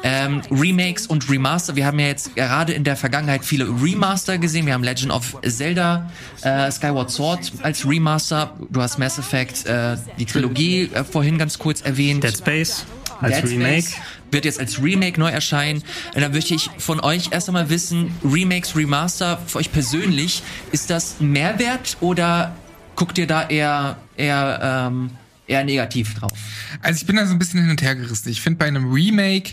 Ähm, 0.03 0.41
Remakes 0.49 1.07
und 1.07 1.29
Remaster. 1.29 1.75
Wir 1.75 1.85
haben 1.85 1.99
ja 1.99 2.07
jetzt 2.07 2.35
gerade 2.35 2.73
in 2.73 2.83
der 2.83 2.95
Vergangenheit 2.95 3.45
viele 3.45 3.65
Remaster 3.65 4.37
gesehen. 4.37 4.65
Wir 4.65 4.73
haben 4.73 4.83
Legend 4.83 5.11
of 5.11 5.37
Zelda, 5.45 6.09
äh, 6.41 6.71
Skyward 6.71 7.11
Sword 7.11 7.51
als 7.61 7.87
Remaster. 7.87 8.53
Du 8.69 8.81
hast 8.81 8.97
Mass 8.97 9.19
Effect, 9.19 9.65
äh, 9.65 9.97
die 10.17 10.25
Trilogie 10.25 10.89
äh, 10.93 11.03
vorhin 11.03 11.37
ganz 11.37 11.59
kurz 11.59 11.81
erwähnt. 11.81 12.23
Dead 12.23 12.35
Space 12.35 12.85
als 13.21 13.41
Dead 13.41 13.51
Remake. 13.51 13.87
Wird 14.35 14.43
jetzt 14.43 14.59
als 14.59 14.83
Remake 14.83 15.17
neu 15.17 15.29
erscheinen. 15.29 15.81
Und 16.13 16.19
da 16.19 16.27
möchte 16.27 16.53
ich 16.55 16.69
von 16.77 16.99
euch 16.99 17.29
erst 17.31 17.47
einmal 17.47 17.69
wissen, 17.69 18.11
Remakes, 18.21 18.75
Remaster, 18.75 19.39
für 19.47 19.59
euch 19.59 19.71
persönlich, 19.71 20.43
ist 20.73 20.89
das 20.89 21.21
Mehrwert 21.21 21.95
oder 22.01 22.53
guckt 22.97 23.17
ihr 23.17 23.27
da 23.27 23.47
eher, 23.47 23.95
eher, 24.17 24.87
ähm, 24.91 25.11
eher 25.47 25.63
negativ 25.63 26.15
drauf? 26.15 26.33
Also 26.81 26.99
ich 26.99 27.07
bin 27.07 27.15
da 27.15 27.25
so 27.25 27.31
ein 27.31 27.39
bisschen 27.39 27.61
hin 27.61 27.69
und 27.69 27.81
her 27.81 27.95
gerissen. 27.95 28.27
Ich 28.27 28.41
finde 28.41 28.59
bei 28.59 28.65
einem 28.65 28.91
Remake 28.91 29.51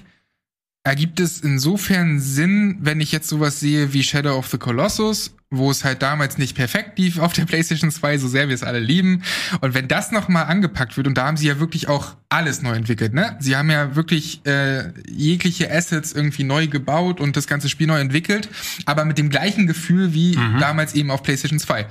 ergibt 0.84 1.20
es 1.20 1.40
insofern 1.40 2.18
Sinn, 2.18 2.78
wenn 2.80 3.00
ich 3.00 3.12
jetzt 3.12 3.28
sowas 3.28 3.60
sehe 3.60 3.92
wie 3.92 4.02
Shadow 4.02 4.36
of 4.36 4.48
the 4.48 4.58
Colossus, 4.58 5.32
wo 5.48 5.70
es 5.70 5.84
halt 5.84 6.02
damals 6.02 6.38
nicht 6.38 6.56
perfekt 6.56 6.98
lief 6.98 7.18
auf 7.18 7.34
der 7.34 7.44
PlayStation 7.44 7.90
2, 7.90 8.18
so 8.18 8.26
sehr 8.26 8.48
wir 8.48 8.54
es 8.54 8.64
alle 8.64 8.80
lieben. 8.80 9.22
Und 9.60 9.74
wenn 9.74 9.86
das 9.86 10.10
nochmal 10.10 10.46
angepackt 10.46 10.96
wird, 10.96 11.06
und 11.06 11.16
da 11.16 11.26
haben 11.26 11.36
sie 11.36 11.46
ja 11.46 11.60
wirklich 11.60 11.88
auch 11.88 12.16
alles 12.30 12.62
neu 12.62 12.74
entwickelt, 12.74 13.12
ne? 13.12 13.36
Sie 13.38 13.54
haben 13.54 13.70
ja 13.70 13.94
wirklich 13.94 14.44
äh, 14.46 14.92
jegliche 15.08 15.70
Assets 15.70 16.12
irgendwie 16.12 16.42
neu 16.42 16.66
gebaut 16.66 17.20
und 17.20 17.36
das 17.36 17.46
ganze 17.46 17.68
Spiel 17.68 17.86
neu 17.86 18.00
entwickelt, 18.00 18.48
aber 18.86 19.04
mit 19.04 19.18
dem 19.18 19.28
gleichen 19.28 19.66
Gefühl 19.66 20.14
wie 20.14 20.36
damals 20.58 20.94
eben 20.94 21.10
auf 21.10 21.22
PlayStation 21.22 21.60
2. 21.60 21.86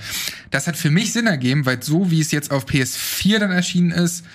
Das 0.50 0.68
hat 0.68 0.76
für 0.76 0.90
mich 0.90 1.14
Sinn 1.14 1.28
ergeben, 1.28 1.66
weil 1.66 1.82
so 1.82 2.12
wie 2.12 2.20
es 2.20 2.32
jetzt 2.32 2.52
auf 2.52 2.66
PS4 2.66 3.40
dann 3.40 3.52
erschienen 3.52 3.92
ist, 3.92 4.26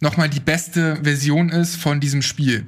nochmal 0.00 0.28
die 0.28 0.38
beste 0.40 0.98
Version 1.02 1.48
ist 1.48 1.76
von 1.76 1.98
diesem 2.00 2.22
Spiel. 2.22 2.66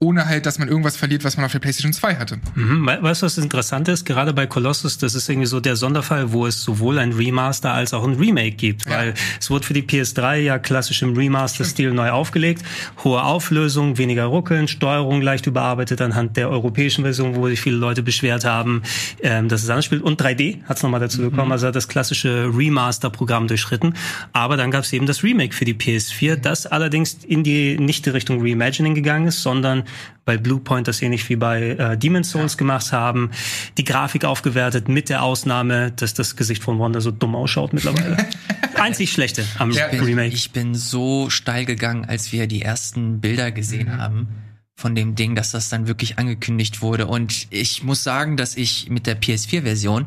Ohne 0.00 0.26
halt, 0.26 0.46
dass 0.46 0.58
man 0.60 0.68
irgendwas 0.68 0.96
verliert, 0.96 1.24
was 1.24 1.36
man 1.36 1.46
auf 1.46 1.50
der 1.52 1.58
PlayStation 1.58 1.92
2 1.92 2.16
hatte. 2.16 2.38
Mhm. 2.54 2.86
We- 2.86 2.98
Weißt 3.02 3.22
du, 3.22 3.26
was 3.26 3.36
interessant 3.38 3.88
ist? 3.88 4.04
Gerade 4.04 4.32
bei 4.32 4.46
Colossus, 4.46 4.98
das 4.98 5.14
ist 5.16 5.28
irgendwie 5.28 5.46
so 5.48 5.58
der 5.60 5.74
Sonderfall, 5.76 6.30
wo 6.32 6.46
es 6.46 6.62
sowohl 6.62 6.98
ein 6.98 7.12
Remaster 7.12 7.72
als 7.72 7.92
auch 7.94 8.06
ein 8.06 8.14
Remake 8.14 8.52
gibt. 8.52 8.84
Ja. 8.86 8.98
Weil 8.98 9.14
es 9.40 9.50
wurde 9.50 9.66
für 9.66 9.72
die 9.72 9.82
PS3 9.82 10.36
ja 10.36 10.58
klassisch 10.58 11.02
im 11.02 11.16
Remaster-Stil 11.16 11.90
neu 11.92 12.10
aufgelegt. 12.10 12.62
Hohe 13.02 13.22
Auflösung, 13.24 13.98
weniger 13.98 14.26
Ruckeln, 14.26 14.68
Steuerung 14.68 15.20
leicht 15.22 15.46
überarbeitet 15.46 16.00
anhand 16.00 16.36
der 16.36 16.48
europäischen 16.50 17.02
Version, 17.02 17.34
wo 17.34 17.48
sich 17.48 17.60
viele 17.60 17.76
Leute 17.76 18.02
beschwert 18.04 18.44
haben, 18.44 18.82
ähm, 19.22 19.48
dass 19.48 19.62
es 19.64 19.70
anders 19.70 19.86
spielt. 19.86 20.02
Und 20.02 20.20
3D 20.22 20.62
hat 20.66 20.76
es 20.76 20.82
nochmal 20.84 21.00
dazu 21.00 21.22
bekommen, 21.22 21.50
also 21.50 21.66
hat 21.66 21.74
das 21.76 21.88
klassische 21.88 22.50
Remaster-Programm 22.54 23.48
durchschritten. 23.48 23.94
Aber 24.32 24.56
dann 24.56 24.70
gab 24.70 24.84
es 24.84 24.92
eben 24.92 25.06
das 25.06 25.24
Remake 25.24 25.54
für 25.54 25.64
die 25.64 25.74
PS4, 25.74 26.36
das 26.36 26.57
allerdings 26.66 27.14
in 27.24 27.42
die 27.42 27.78
nicht 27.78 28.06
die 28.06 28.10
Richtung 28.10 28.40
Reimagining 28.40 28.94
gegangen 28.94 29.28
ist, 29.28 29.42
sondern 29.42 29.84
weil 30.24 30.38
Bluepoint 30.38 30.88
das 30.88 31.00
ähnlich 31.02 31.28
wie 31.28 31.36
bei 31.36 31.70
äh, 31.70 31.96
Demon's 31.96 32.30
Souls 32.30 32.56
gemacht 32.56 32.92
haben, 32.92 33.30
die 33.76 33.84
Grafik 33.84 34.24
aufgewertet 34.24 34.88
mit 34.88 35.08
der 35.08 35.22
Ausnahme, 35.22 35.92
dass 35.92 36.14
das 36.14 36.36
Gesicht 36.36 36.62
von 36.62 36.78
Wanda 36.78 37.00
so 37.00 37.10
dumm 37.10 37.34
ausschaut 37.34 37.72
mittlerweile. 37.72 38.16
Einzig 38.74 39.10
Schlechte 39.10 39.44
am 39.58 39.70
Ja, 39.70 39.88
bin, 39.88 40.00
Remake. 40.00 40.34
Ich 40.34 40.52
bin 40.52 40.74
so 40.74 41.30
steil 41.30 41.64
gegangen, 41.64 42.04
als 42.04 42.32
wir 42.32 42.46
die 42.46 42.62
ersten 42.62 43.20
Bilder 43.20 43.50
gesehen 43.50 43.96
haben 43.96 44.28
von 44.76 44.94
dem 44.94 45.16
Ding, 45.16 45.34
dass 45.34 45.50
das 45.50 45.68
dann 45.68 45.88
wirklich 45.88 46.18
angekündigt 46.18 46.82
wurde. 46.82 47.06
Und 47.06 47.48
ich 47.50 47.82
muss 47.82 48.04
sagen, 48.04 48.36
dass 48.36 48.56
ich 48.56 48.88
mit 48.88 49.08
der 49.08 49.20
PS4-Version 49.20 50.06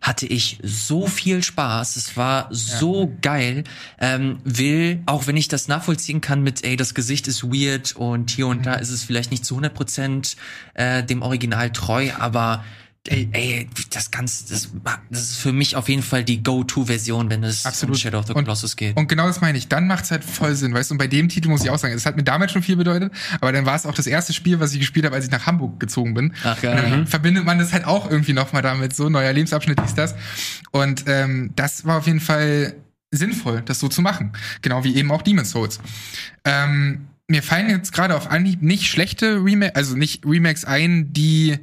hatte 0.00 0.26
ich 0.26 0.58
so 0.62 1.06
viel 1.06 1.42
Spaß. 1.42 1.96
Es 1.96 2.16
war 2.16 2.48
so 2.50 3.12
geil. 3.20 3.64
Ähm, 3.98 4.38
will, 4.44 5.02
auch 5.06 5.26
wenn 5.26 5.36
ich 5.36 5.48
das 5.48 5.68
nachvollziehen 5.68 6.20
kann 6.20 6.42
mit, 6.42 6.64
ey, 6.64 6.76
das 6.76 6.94
Gesicht 6.94 7.28
ist 7.28 7.44
weird 7.44 7.96
und 7.96 8.30
hier 8.30 8.46
und 8.46 8.64
da 8.64 8.74
ist 8.74 8.90
es 8.90 9.04
vielleicht 9.04 9.30
nicht 9.30 9.44
zu 9.44 9.54
100 9.54 9.74
Prozent 9.74 10.36
äh, 10.74 11.02
dem 11.02 11.22
Original 11.22 11.70
treu, 11.70 12.10
aber 12.18 12.64
Ey, 13.08 13.30
ey, 13.32 13.68
das 13.88 14.10
Ganze, 14.10 14.46
das, 14.52 14.68
das 15.08 15.22
ist 15.22 15.36
für 15.38 15.52
mich 15.54 15.74
auf 15.74 15.88
jeden 15.88 16.02
Fall 16.02 16.22
die 16.22 16.42
Go-To-Version, 16.42 17.30
wenn 17.30 17.42
es 17.44 17.64
Absolut. 17.64 17.96
um 17.96 17.98
Shadow 17.98 18.18
of 18.18 18.26
the 18.26 18.34
Und- 18.34 18.44
Colossus 18.44 18.76
geht. 18.76 18.94
Und 18.94 19.08
genau 19.08 19.26
das 19.26 19.40
meine 19.40 19.56
ich. 19.56 19.68
Dann 19.68 19.86
macht's 19.86 20.10
halt 20.10 20.22
voll 20.22 20.54
Sinn, 20.54 20.74
weißt 20.74 20.90
du? 20.90 20.94
Und 20.94 20.98
bei 20.98 21.06
dem 21.06 21.30
Titel 21.30 21.48
muss 21.48 21.64
ich 21.64 21.70
auch 21.70 21.78
sagen, 21.78 21.94
es 21.94 22.04
hat 22.04 22.16
mir 22.16 22.24
damals 22.24 22.52
schon 22.52 22.62
viel 22.62 22.76
bedeutet, 22.76 23.10
aber 23.40 23.52
dann 23.52 23.64
war 23.64 23.74
es 23.74 23.86
auch 23.86 23.94
das 23.94 24.06
erste 24.06 24.34
Spiel, 24.34 24.60
was 24.60 24.74
ich 24.74 24.80
gespielt 24.80 25.06
habe, 25.06 25.16
als 25.16 25.24
ich 25.24 25.30
nach 25.30 25.46
Hamburg 25.46 25.80
gezogen 25.80 26.12
bin. 26.12 26.34
Ach, 26.44 26.60
geil. 26.60 26.84
Und 26.84 26.90
dann 26.90 27.06
verbindet 27.06 27.46
man 27.46 27.58
das 27.58 27.72
halt 27.72 27.86
auch 27.86 28.10
irgendwie 28.10 28.34
nochmal 28.34 28.60
damit, 28.60 28.94
so 28.94 29.08
neuer 29.08 29.32
Lebensabschnitt 29.32 29.80
ist 29.80 29.96
das. 29.96 30.14
Und 30.70 31.04
ähm, 31.06 31.52
das 31.56 31.86
war 31.86 31.96
auf 31.98 32.06
jeden 32.06 32.20
Fall 32.20 32.74
sinnvoll, 33.10 33.62
das 33.64 33.80
so 33.80 33.88
zu 33.88 34.02
machen. 34.02 34.32
Genau 34.60 34.84
wie 34.84 34.94
eben 34.94 35.10
auch 35.10 35.22
Demon's 35.22 35.52
Souls. 35.52 35.80
Ähm, 36.44 37.06
mir 37.28 37.42
fallen 37.42 37.70
jetzt 37.70 37.92
gerade 37.94 38.14
auf 38.14 38.30
Anhieb 38.30 38.60
nicht 38.60 38.88
schlechte 38.88 39.42
Remakes, 39.42 39.74
also 39.74 39.96
nicht 39.96 40.26
Remakes 40.26 40.66
ein, 40.66 41.14
die 41.14 41.58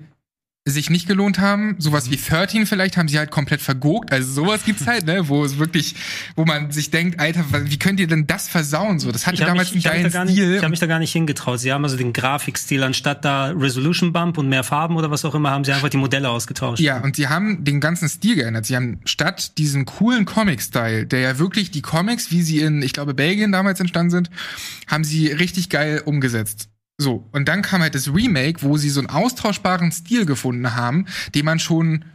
sich 0.71 0.89
nicht 0.89 1.07
gelohnt 1.07 1.39
haben. 1.39 1.75
Sowas 1.79 2.11
wie 2.11 2.17
13 2.17 2.65
vielleicht 2.65 2.97
haben 2.97 3.07
sie 3.07 3.17
halt 3.17 3.31
komplett 3.31 3.61
vergogt. 3.61 4.11
Also 4.11 4.31
sowas 4.31 4.63
gibt's 4.65 4.85
halt, 4.87 5.05
ne, 5.05 5.27
wo 5.29 5.43
es 5.43 5.57
wirklich, 5.57 5.95
wo 6.35 6.45
man 6.45 6.71
sich 6.71 6.91
denkt, 6.91 7.19
Alter, 7.19 7.45
wie 7.65 7.79
könnt 7.79 7.99
ihr 7.99 8.07
denn 8.07 8.27
das 8.27 8.47
versauen? 8.47 8.99
So, 8.99 9.11
das 9.11 9.25
hatte 9.25 9.35
Ich 9.35 9.41
habe 9.41 9.51
damals 9.51 9.73
mich, 9.73 9.89
einen 9.89 10.03
geilen 10.11 10.25
nicht- 10.27 10.35
Stil. 10.37 10.55
ich 10.57 10.63
hab 10.63 10.69
mich 10.69 10.79
da 10.79 10.85
gar 10.87 10.99
nicht 10.99 11.11
hingetraut. 11.11 11.59
Sie 11.59 11.71
haben 11.71 11.83
also 11.83 11.97
den 11.97 12.13
Grafikstil 12.13 12.83
anstatt 12.83 13.23
da 13.25 13.47
Resolution 13.51 14.13
Bump 14.13 14.37
und 14.37 14.49
mehr 14.49 14.63
Farben 14.63 14.95
oder 14.97 15.09
was 15.11 15.23
auch 15.25 15.35
immer, 15.35 15.51
haben 15.51 15.63
sie 15.63 15.71
einfach 15.73 15.89
die 15.89 15.97
Modelle 15.97 16.29
ausgetauscht. 16.29 16.79
Ja, 16.81 16.99
und 17.01 17.15
sie 17.15 17.27
haben 17.27 17.63
den 17.63 17.79
ganzen 17.79 18.09
Stil 18.09 18.35
geändert. 18.35 18.65
Sie 18.65 18.75
haben 18.75 18.99
statt 19.05 19.57
diesen 19.57 19.85
coolen 19.85 20.25
Comic-Style, 20.25 21.05
der 21.05 21.19
ja 21.21 21.39
wirklich 21.39 21.71
die 21.71 21.81
Comics, 21.81 22.31
wie 22.31 22.41
sie 22.41 22.59
in, 22.59 22.81
ich 22.81 22.93
glaube, 22.93 23.13
Belgien 23.13 23.51
damals 23.51 23.79
entstanden 23.79 24.09
sind, 24.11 24.29
haben 24.87 25.03
sie 25.03 25.27
richtig 25.27 25.69
geil 25.69 26.01
umgesetzt. 26.05 26.69
So, 26.99 27.27
und 27.31 27.47
dann 27.47 27.61
kam 27.61 27.81
halt 27.81 27.93
das 27.95 28.13
Remake, 28.13 28.63
wo 28.63 28.77
sie 28.77 28.89
so 28.89 28.99
einen 28.99 29.09
austauschbaren 29.09 29.91
Stil 29.91 30.25
gefunden 30.25 30.75
haben, 30.75 31.05
den 31.35 31.45
man 31.45 31.59
schon 31.59 32.05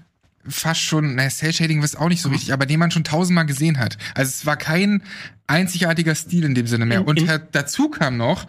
fast 0.48 0.80
schon, 0.80 1.14
naja, 1.14 1.30
Cell 1.30 1.52
Shading 1.52 1.80
ist 1.84 1.96
auch 1.96 2.08
nicht 2.08 2.20
so 2.20 2.28
Mhm. 2.28 2.34
richtig, 2.34 2.52
aber 2.52 2.66
den 2.66 2.80
man 2.80 2.90
schon 2.90 3.04
tausendmal 3.04 3.46
gesehen 3.46 3.78
hat. 3.78 3.96
Also 4.16 4.30
es 4.30 4.44
war 4.44 4.56
kein 4.56 5.02
einzigartiger 5.46 6.16
Stil 6.16 6.42
in 6.42 6.56
dem 6.56 6.66
Sinne 6.66 6.84
mehr. 6.84 6.98
In- 7.02 7.06
Und 7.06 7.28
halt 7.28 7.44
dazu 7.52 7.90
kam 7.90 8.16
noch, 8.16 8.48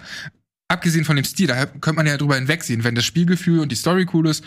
abgesehen 0.67 1.05
von 1.05 1.15
dem 1.17 1.25
Stil, 1.25 1.45
da 1.45 1.67
könnte 1.67 1.93
man 1.93 2.07
ja 2.07 2.17
drüber 2.17 2.33
hinwegsehen, 2.35 2.83
wenn 2.83 2.95
das 2.95 3.05
Spielgefühl 3.05 3.59
und 3.59 3.71
die 3.71 3.75
Story 3.75 4.07
cool 4.11 4.27
ist, 4.27 4.43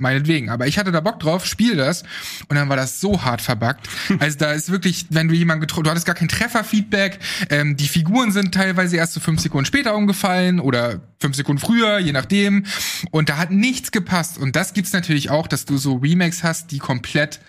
meinetwegen. 0.00 0.50
Aber 0.50 0.66
ich 0.66 0.78
hatte 0.78 0.92
da 0.92 1.00
Bock 1.00 1.20
drauf, 1.20 1.46
spiel 1.46 1.76
das 1.76 2.02
und 2.48 2.56
dann 2.56 2.68
war 2.68 2.76
das 2.76 3.00
so 3.00 3.22
hart 3.22 3.40
verbuggt. 3.40 3.88
Also 4.18 4.38
da 4.38 4.52
ist 4.52 4.70
wirklich, 4.70 5.06
wenn 5.10 5.28
du 5.28 5.34
jemanden 5.34 5.62
getroffen, 5.62 5.84
du 5.84 5.90
hattest 5.90 6.04
gar 6.04 6.14
kein 6.14 6.28
Trefferfeedback, 6.28 7.18
ähm, 7.48 7.76
die 7.76 7.88
Figuren 7.88 8.32
sind 8.32 8.52
teilweise 8.52 8.96
erst 8.96 9.14
so 9.14 9.20
fünf 9.20 9.40
Sekunden 9.40 9.64
später 9.64 9.94
umgefallen 9.94 10.60
oder 10.60 11.00
fünf 11.18 11.36
Sekunden 11.36 11.60
früher, 11.60 11.98
je 11.98 12.12
nachdem. 12.12 12.66
Und 13.10 13.28
da 13.28 13.38
hat 13.38 13.50
nichts 13.50 13.92
gepasst. 13.92 14.36
Und 14.36 14.56
das 14.56 14.74
gibt's 14.74 14.92
natürlich 14.92 15.30
auch, 15.30 15.46
dass 15.46 15.64
du 15.64 15.78
so 15.78 15.96
Remakes 15.96 16.42
hast, 16.44 16.70
die 16.70 16.78
komplett 16.78 17.40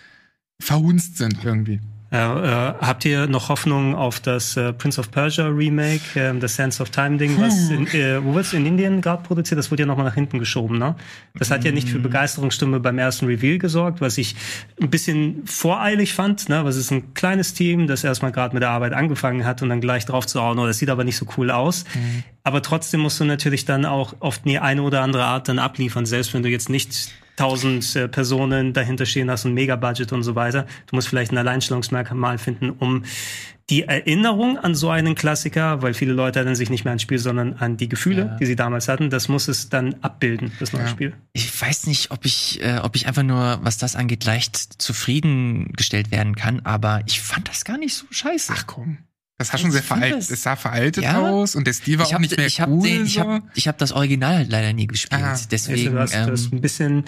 verhunzt 0.60 1.18
sind 1.18 1.44
irgendwie. 1.44 1.82
Äh, 2.14 2.18
äh, 2.18 2.74
habt 2.82 3.06
ihr 3.06 3.28
noch 3.28 3.48
Hoffnung 3.48 3.96
auf 3.96 4.20
das 4.20 4.58
äh, 4.58 4.74
Prince 4.74 5.00
of 5.00 5.12
Persia 5.12 5.48
Remake, 5.48 6.20
äh, 6.20 6.38
das 6.38 6.56
Sense 6.56 6.84
of 6.84 6.90
Time 6.90 7.18
Ding, 7.18 7.40
was 7.40 7.70
in, 7.70 7.88
äh, 7.88 8.22
wo 8.22 8.36
wird's 8.36 8.52
in 8.52 8.66
Indien 8.66 9.00
gerade 9.00 9.24
produziert? 9.24 9.58
Das 9.58 9.72
wurde 9.72 9.84
ja 9.84 9.88
nochmal 9.88 10.06
nach 10.06 10.16
hinten 10.16 10.38
geschoben, 10.38 10.78
ne? 10.78 10.98
Das 11.36 11.52
hat 11.52 11.64
ja 11.64 11.72
nicht 11.72 11.88
für 11.88 12.00
Begeisterungsstimme 12.00 12.82
beim 12.82 12.98
ersten 12.98 13.28
Reveal 13.28 13.60
gesorgt, 13.60 14.02
was 14.02 14.18
ich 14.18 14.36
ein 14.82 14.90
bisschen 14.90 15.44
voreilig 15.46 16.14
fand, 16.14 16.50
ne? 16.50 16.66
Was 16.66 16.76
ist 16.76 16.92
ein 16.92 17.14
kleines 17.14 17.54
Team, 17.54 17.88
das 17.88 18.04
erstmal 18.04 18.34
gerade 18.34 18.54
mit 18.54 18.62
der 18.62 18.72
Arbeit 18.72 18.92
angefangen 18.92 19.46
hat 19.46 19.62
und 19.62 19.70
dann 19.70 19.80
gleich 19.80 20.06
drauf 20.06 20.28
zu 20.28 20.42
hauen, 20.42 20.60
oh, 20.60 20.68
das 20.68 20.80
sieht 20.80 20.90
aber 20.90 21.06
nicht 21.06 21.16
so 21.16 21.26
cool 21.38 21.50
aus. 21.50 21.86
Aber 22.44 22.62
trotzdem 22.62 23.00
musst 23.00 23.22
du 23.22 23.24
natürlich 23.24 23.64
dann 23.64 23.86
auch 23.86 24.16
oft 24.20 24.44
die 24.44 24.60
eine 24.60 24.82
oder 24.82 25.02
andere 25.02 25.24
Art 25.24 25.48
dann 25.48 25.60
abliefern, 25.60 26.06
selbst 26.06 26.34
wenn 26.34 26.44
du 26.44 26.50
jetzt 26.50 26.70
nicht 26.70 27.14
tausend 27.42 27.96
äh, 27.96 28.08
Personen 28.08 28.74
dahinter 28.74 29.06
stehen 29.06 29.30
hast 29.30 29.46
und 29.46 29.54
Mega-Budget 29.54 30.12
und 30.14 30.24
so 30.24 30.36
weiter. 30.36 30.66
Du 30.88 30.96
musst 30.96 31.08
vielleicht 31.08 31.32
ein 31.32 31.38
Alleinstellungsmerkmal 31.38 32.38
finden, 32.38 32.70
um 32.72 33.04
die 33.70 33.84
Erinnerung 33.84 34.58
an 34.58 34.76
so 34.76 34.90
einen 34.90 35.16
Klassiker, 35.16 35.82
weil 35.82 35.94
viele 35.94 36.12
Leute 36.12 36.40
erinnern 36.40 36.56
sich 36.56 36.70
nicht 36.70 36.84
mehr 36.84 36.92
ans 36.92 37.04
Spiel, 37.04 37.20
sondern 37.20 37.54
an 37.54 37.78
die 37.78 37.88
Gefühle, 37.88 38.22
Ja. 38.32 38.38
die 38.38 38.46
sie 38.46 38.56
damals 38.58 38.88
hatten, 38.90 39.10
das 39.10 39.30
muss 39.30 39.48
es 39.48 39.70
dann 39.70 39.96
abbilden, 40.02 40.52
das 40.60 40.74
neue 40.74 40.84
Ja. 40.84 40.88
Spiel. 40.90 41.14
Ich 41.32 41.62
weiß 41.62 41.88
nicht, 41.88 42.12
ob 42.12 42.26
ich, 42.26 42.62
äh, 42.62 42.80
ob 42.84 42.96
ich 42.98 43.08
einfach 43.08 43.24
nur, 43.24 43.60
was 43.64 43.78
das 43.78 43.96
angeht, 43.96 44.26
leicht 44.26 44.58
zufriedengestellt 44.82 46.12
werden 46.12 46.36
kann, 46.36 46.60
aber 46.66 47.02
ich 47.06 47.22
fand 47.22 47.48
das 47.48 47.64
gar 47.66 47.78
nicht 47.78 47.94
so 47.96 48.06
scheiße. 48.10 48.52
Ach 48.56 48.68
komm. 48.68 48.98
Das 49.42 49.48
sah 49.50 49.58
schon 49.58 49.72
sehr 49.72 49.84
veraltet. 49.84 50.18
das- 50.20 50.32
Es 50.32 50.44
sah 50.44 50.56
veraltet 50.56 51.04
Ja. 51.04 51.20
aus 51.20 51.56
und 51.56 51.66
der 51.68 51.74
Stil 51.74 51.98
war 51.98 52.06
ich 52.06 52.10
auch 52.10 52.14
habe 52.14 52.22
nicht 52.24 52.38
mehr 52.38 52.46
ich 52.48 52.62
hab 52.62 52.70
cool. 52.70 52.88
den, 52.88 53.06
ich 53.06 53.14
so. 53.16 53.22
hab, 53.22 53.44
ich 53.56 53.68
hab 53.68 53.78
das 53.78 53.92
Original 53.92 54.36
halt 54.38 54.50
leider 54.52 54.74
nie 54.74 54.88
gespielt. 54.88 55.22
Ah, 55.24 55.38
Deswegen, 55.52 55.80
Also 55.80 55.92
du 55.92 56.00
hast, 56.00 56.14
du 56.28 56.32
hast 56.32 56.46
ähm, 56.46 56.58
ein 56.58 56.62
bisschen 56.62 57.04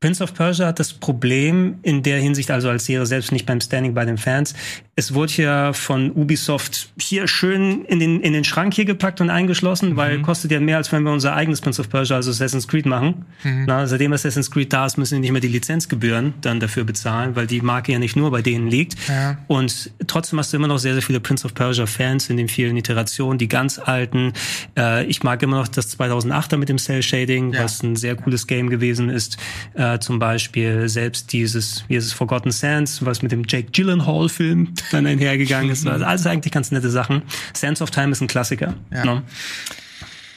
Prince 0.00 0.22
of 0.22 0.34
Persia 0.34 0.66
hat 0.66 0.78
das 0.80 0.92
Problem 0.92 1.76
in 1.80 2.02
der 2.02 2.18
Hinsicht, 2.20 2.50
also 2.50 2.68
als 2.68 2.84
Serie 2.84 3.06
selbst 3.06 3.32
nicht 3.32 3.46
beim 3.46 3.58
Standing 3.62 3.94
bei 3.94 4.04
den 4.04 4.18
Fans. 4.18 4.52
Es 4.96 5.14
wurde 5.14 5.32
ja 5.42 5.72
von 5.72 6.10
Ubisoft 6.12 6.90
hier 7.00 7.26
schön 7.26 7.86
in 7.86 8.00
den, 8.00 8.20
in 8.20 8.34
den 8.34 8.44
Schrank 8.44 8.74
hier 8.74 8.84
gepackt 8.84 9.22
und 9.22 9.30
eingeschlossen, 9.30 9.96
weil 9.96 10.20
kostet 10.20 10.50
ja 10.50 10.60
mehr, 10.60 10.76
als 10.76 10.92
wenn 10.92 11.04
wir 11.04 11.10
unser 11.10 11.34
eigenes 11.34 11.62
Prince 11.62 11.80
of 11.80 11.88
Persia, 11.88 12.16
also 12.16 12.30
Assassin's 12.32 12.68
Creed 12.68 12.84
machen. 12.84 13.24
Na, 13.66 13.86
seitdem 13.86 14.12
Assassin's 14.12 14.50
Creed 14.50 14.70
da 14.74 14.84
ist, 14.84 14.98
müssen 14.98 15.14
wir 15.14 15.20
nicht 15.20 15.32
mehr 15.32 15.40
die 15.40 15.48
Lizenzgebühren 15.48 16.34
dann 16.42 16.60
dafür 16.60 16.84
bezahlen, 16.84 17.34
weil 17.34 17.46
die 17.46 17.62
Marke 17.62 17.92
ja 17.92 17.98
nicht 17.98 18.14
nur 18.14 18.30
bei 18.30 18.42
denen 18.42 18.68
liegt. 18.68 18.96
Ja. 19.08 19.38
Und 19.46 19.90
trotzdem 20.06 20.38
hast 20.38 20.52
du 20.52 20.58
immer 20.58 20.68
noch 20.68 20.78
sehr, 20.78 20.92
sehr 20.92 21.02
viele 21.02 21.20
Prince 21.20 21.46
of 21.46 21.54
Persia 21.54 21.73
Fans 21.86 22.30
in 22.30 22.36
den 22.36 22.48
vielen 22.48 22.76
Iterationen, 22.76 23.38
die 23.38 23.48
ganz 23.48 23.78
alten. 23.78 24.32
Äh, 24.76 25.04
ich 25.06 25.22
mag 25.22 25.42
immer 25.42 25.58
noch 25.58 25.68
das 25.68 25.98
2008er 25.98 26.56
mit 26.56 26.68
dem 26.68 26.78
Cell 26.78 27.02
Shading, 27.02 27.52
Ja. 27.52 27.64
was 27.64 27.82
ein 27.82 27.96
sehr 27.96 28.16
cooles 28.16 28.46
Game 28.46 28.70
gewesen 28.70 29.08
ist. 29.10 29.36
Äh, 29.74 29.98
zum 29.98 30.18
Beispiel 30.18 30.88
selbst 30.88 31.32
dieses, 31.32 31.84
wie 31.88 31.96
ist 31.96 32.06
es, 32.06 32.12
Forgotten 32.12 32.50
Sands, 32.50 33.04
was 33.04 33.22
mit 33.22 33.32
dem 33.32 33.42
Jake 33.46 33.70
Gyllenhaal 33.72 34.28
Film 34.28 34.74
dann 34.92 35.06
einhergegangen 35.06 35.70
ist. 35.70 35.86
Also 35.86 36.04
alles 36.04 36.26
eigentlich 36.26 36.52
ganz 36.52 36.70
nette 36.70 36.90
Sachen. 36.90 37.22
Sands 37.52 37.82
of 37.82 37.90
Time 37.90 38.12
ist 38.12 38.20
ein 38.20 38.28
Klassiker. 38.28 38.74
Ja. 38.92 39.04
Ne? 39.04 39.22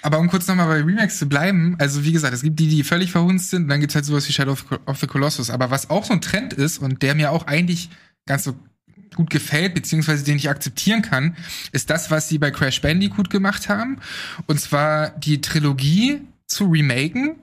Aber 0.03 0.19
um 0.19 0.29
kurz 0.29 0.47
nochmal 0.47 0.67
bei 0.67 0.75
Remakes 0.85 1.17
zu 1.17 1.27
bleiben, 1.27 1.75
also 1.79 2.03
wie 2.05 2.11
gesagt, 2.13 2.33
es 2.33 2.41
gibt 2.41 2.59
die, 2.59 2.67
die 2.67 2.83
völlig 2.83 3.11
verhunzt 3.11 3.49
sind, 3.49 3.63
und 3.63 3.67
dann 3.69 3.79
gibt's 3.81 3.95
halt 3.95 4.05
sowas 4.05 4.27
wie 4.29 4.31
Shadow 4.33 4.55
of 4.85 4.99
the 4.99 5.07
Colossus. 5.07 5.49
Aber 5.49 5.69
was 5.71 5.89
auch 5.89 6.05
so 6.05 6.13
ein 6.13 6.21
Trend 6.21 6.53
ist 6.53 6.77
und 6.77 7.01
der 7.01 7.15
mir 7.15 7.31
auch 7.31 7.47
eigentlich 7.47 7.89
ganz 8.25 8.43
so 8.45 8.53
gut 9.15 9.29
gefällt, 9.29 9.73
beziehungsweise 9.73 10.23
den 10.23 10.37
ich 10.37 10.49
akzeptieren 10.49 11.01
kann, 11.01 11.35
ist 11.71 11.89
das, 11.89 12.11
was 12.11 12.29
sie 12.29 12.37
bei 12.37 12.51
Crash 12.51 12.81
Bandicoot 12.81 13.29
gemacht 13.29 13.69
haben. 13.69 13.99
Und 14.45 14.59
zwar 14.59 15.11
die 15.11 15.41
Trilogie 15.41 16.21
zu 16.45 16.65
remaken, 16.65 17.35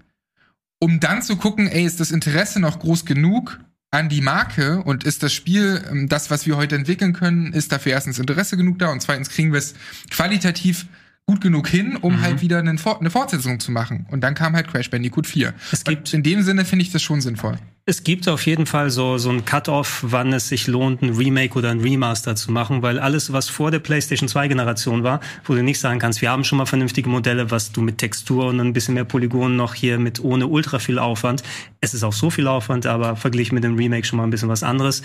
um 0.80 1.00
dann 1.00 1.22
zu 1.22 1.36
gucken, 1.36 1.66
ey, 1.68 1.84
ist 1.84 2.00
das 2.00 2.10
Interesse 2.10 2.60
noch 2.60 2.78
groß 2.78 3.04
genug 3.04 3.60
an 3.90 4.08
die 4.08 4.20
Marke 4.20 4.82
und 4.82 5.04
ist 5.04 5.22
das 5.22 5.32
Spiel, 5.32 5.82
ähm, 5.88 6.08
das, 6.08 6.30
was 6.30 6.46
wir 6.46 6.56
heute 6.56 6.74
entwickeln 6.74 7.12
können, 7.12 7.52
ist 7.52 7.70
dafür 7.70 7.92
erstens 7.92 8.18
Interesse 8.18 8.56
genug 8.56 8.78
da 8.80 8.90
und 8.90 9.00
zweitens 9.00 9.30
kriegen 9.30 9.52
wir 9.52 9.58
es 9.58 9.74
qualitativ 10.10 10.86
gut 11.26 11.40
genug 11.40 11.68
hin, 11.68 11.96
um 12.00 12.20
halt 12.20 12.42
wieder 12.42 12.62
For 12.76 13.00
eine 13.00 13.10
Fortsetzung 13.10 13.58
zu 13.58 13.72
machen. 13.72 14.06
Und 14.10 14.20
dann 14.20 14.34
kam 14.34 14.54
halt 14.54 14.68
Crash 14.68 14.90
Bandicoot 14.90 15.26
4. 15.26 15.54
Es 15.72 15.84
gibt- 15.84 16.08
und 16.08 16.14
in 16.14 16.22
dem 16.22 16.42
Sinne 16.42 16.64
finde 16.64 16.84
ich 16.84 16.92
das 16.92 17.02
schon 17.02 17.20
sinnvoll. 17.20 17.58
Es 17.86 18.02
gibt 18.02 18.28
auf 18.28 18.46
jeden 18.46 18.64
Fall 18.64 18.88
so, 18.90 19.18
so 19.18 19.28
ein 19.28 19.44
Cut-off, 19.44 20.04
wann 20.06 20.32
es 20.32 20.48
sich 20.48 20.66
lohnt, 20.66 21.02
ein 21.02 21.10
Remake 21.10 21.54
oder 21.58 21.70
ein 21.70 21.80
Remaster 21.80 22.34
zu 22.34 22.50
machen, 22.50 22.80
weil 22.80 22.98
alles, 22.98 23.32
was 23.32 23.50
vor 23.50 23.70
der 23.70 23.78
PlayStation 23.78 24.26
2 24.26 24.48
Generation 24.48 25.02
war, 25.02 25.20
wo 25.44 25.54
du 25.54 25.62
nicht 25.62 25.78
sagen 25.78 25.98
kannst, 25.98 26.22
wir 26.22 26.30
haben 26.30 26.44
schon 26.44 26.56
mal 26.56 26.64
vernünftige 26.64 27.10
Modelle, 27.10 27.50
was 27.50 27.72
du 27.72 27.82
mit 27.82 27.98
Textur 27.98 28.46
und 28.46 28.58
ein 28.58 28.72
bisschen 28.72 28.94
mehr 28.94 29.04
Polygonen 29.04 29.56
noch 29.56 29.74
hier 29.74 29.98
mit 29.98 30.22
ohne 30.24 30.46
ultra 30.46 30.78
viel 30.78 30.98
Aufwand. 30.98 31.42
Es 31.82 31.92
ist 31.92 32.04
auch 32.04 32.14
so 32.14 32.30
viel 32.30 32.46
Aufwand, 32.48 32.86
aber 32.86 33.16
verglichen 33.16 33.54
mit 33.54 33.64
dem 33.64 33.76
Remake 33.76 34.06
schon 34.06 34.16
mal 34.16 34.24
ein 34.24 34.30
bisschen 34.30 34.48
was 34.48 34.62
anderes. 34.62 35.02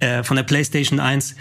Äh, 0.00 0.22
von 0.22 0.36
der 0.36 0.44
PlayStation 0.44 1.00
1 1.00 1.36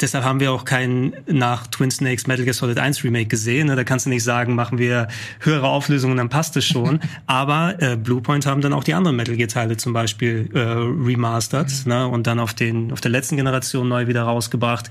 Deshalb 0.00 0.24
haben 0.24 0.40
wir 0.40 0.52
auch 0.52 0.64
kein 0.64 1.14
nach 1.26 1.66
Twin 1.66 1.90
Snakes 1.90 2.26
Metal 2.26 2.44
Gear 2.44 2.54
Solid 2.54 2.78
1 2.78 3.04
Remake 3.04 3.26
gesehen. 3.26 3.68
ne? 3.68 3.76
Da 3.76 3.84
kannst 3.84 4.06
du 4.06 4.10
nicht 4.10 4.24
sagen, 4.24 4.54
machen 4.54 4.78
wir 4.78 5.08
höhere 5.40 5.68
Auflösungen, 5.68 6.16
dann 6.16 6.28
passt 6.28 6.56
es 6.56 6.64
schon. 6.64 7.00
Aber 7.26 7.80
äh, 7.80 7.96
Bluepoint 7.96 8.46
haben 8.46 8.60
dann 8.60 8.72
auch 8.72 8.84
die 8.84 8.94
anderen 8.94 9.16
Metal 9.16 9.36
Gear 9.36 9.48
Teile 9.48 9.76
zum 9.76 9.92
Beispiel 9.92 10.50
äh, 10.54 10.58
remastert 10.58 11.86
ne? 11.86 12.08
und 12.08 12.26
dann 12.26 12.40
auf 12.40 12.54
den 12.54 12.92
auf 12.92 13.00
der 13.00 13.10
letzten 13.10 13.36
Generation 13.36 13.88
neu 13.88 14.06
wieder 14.06 14.22
rausgebracht. 14.22 14.90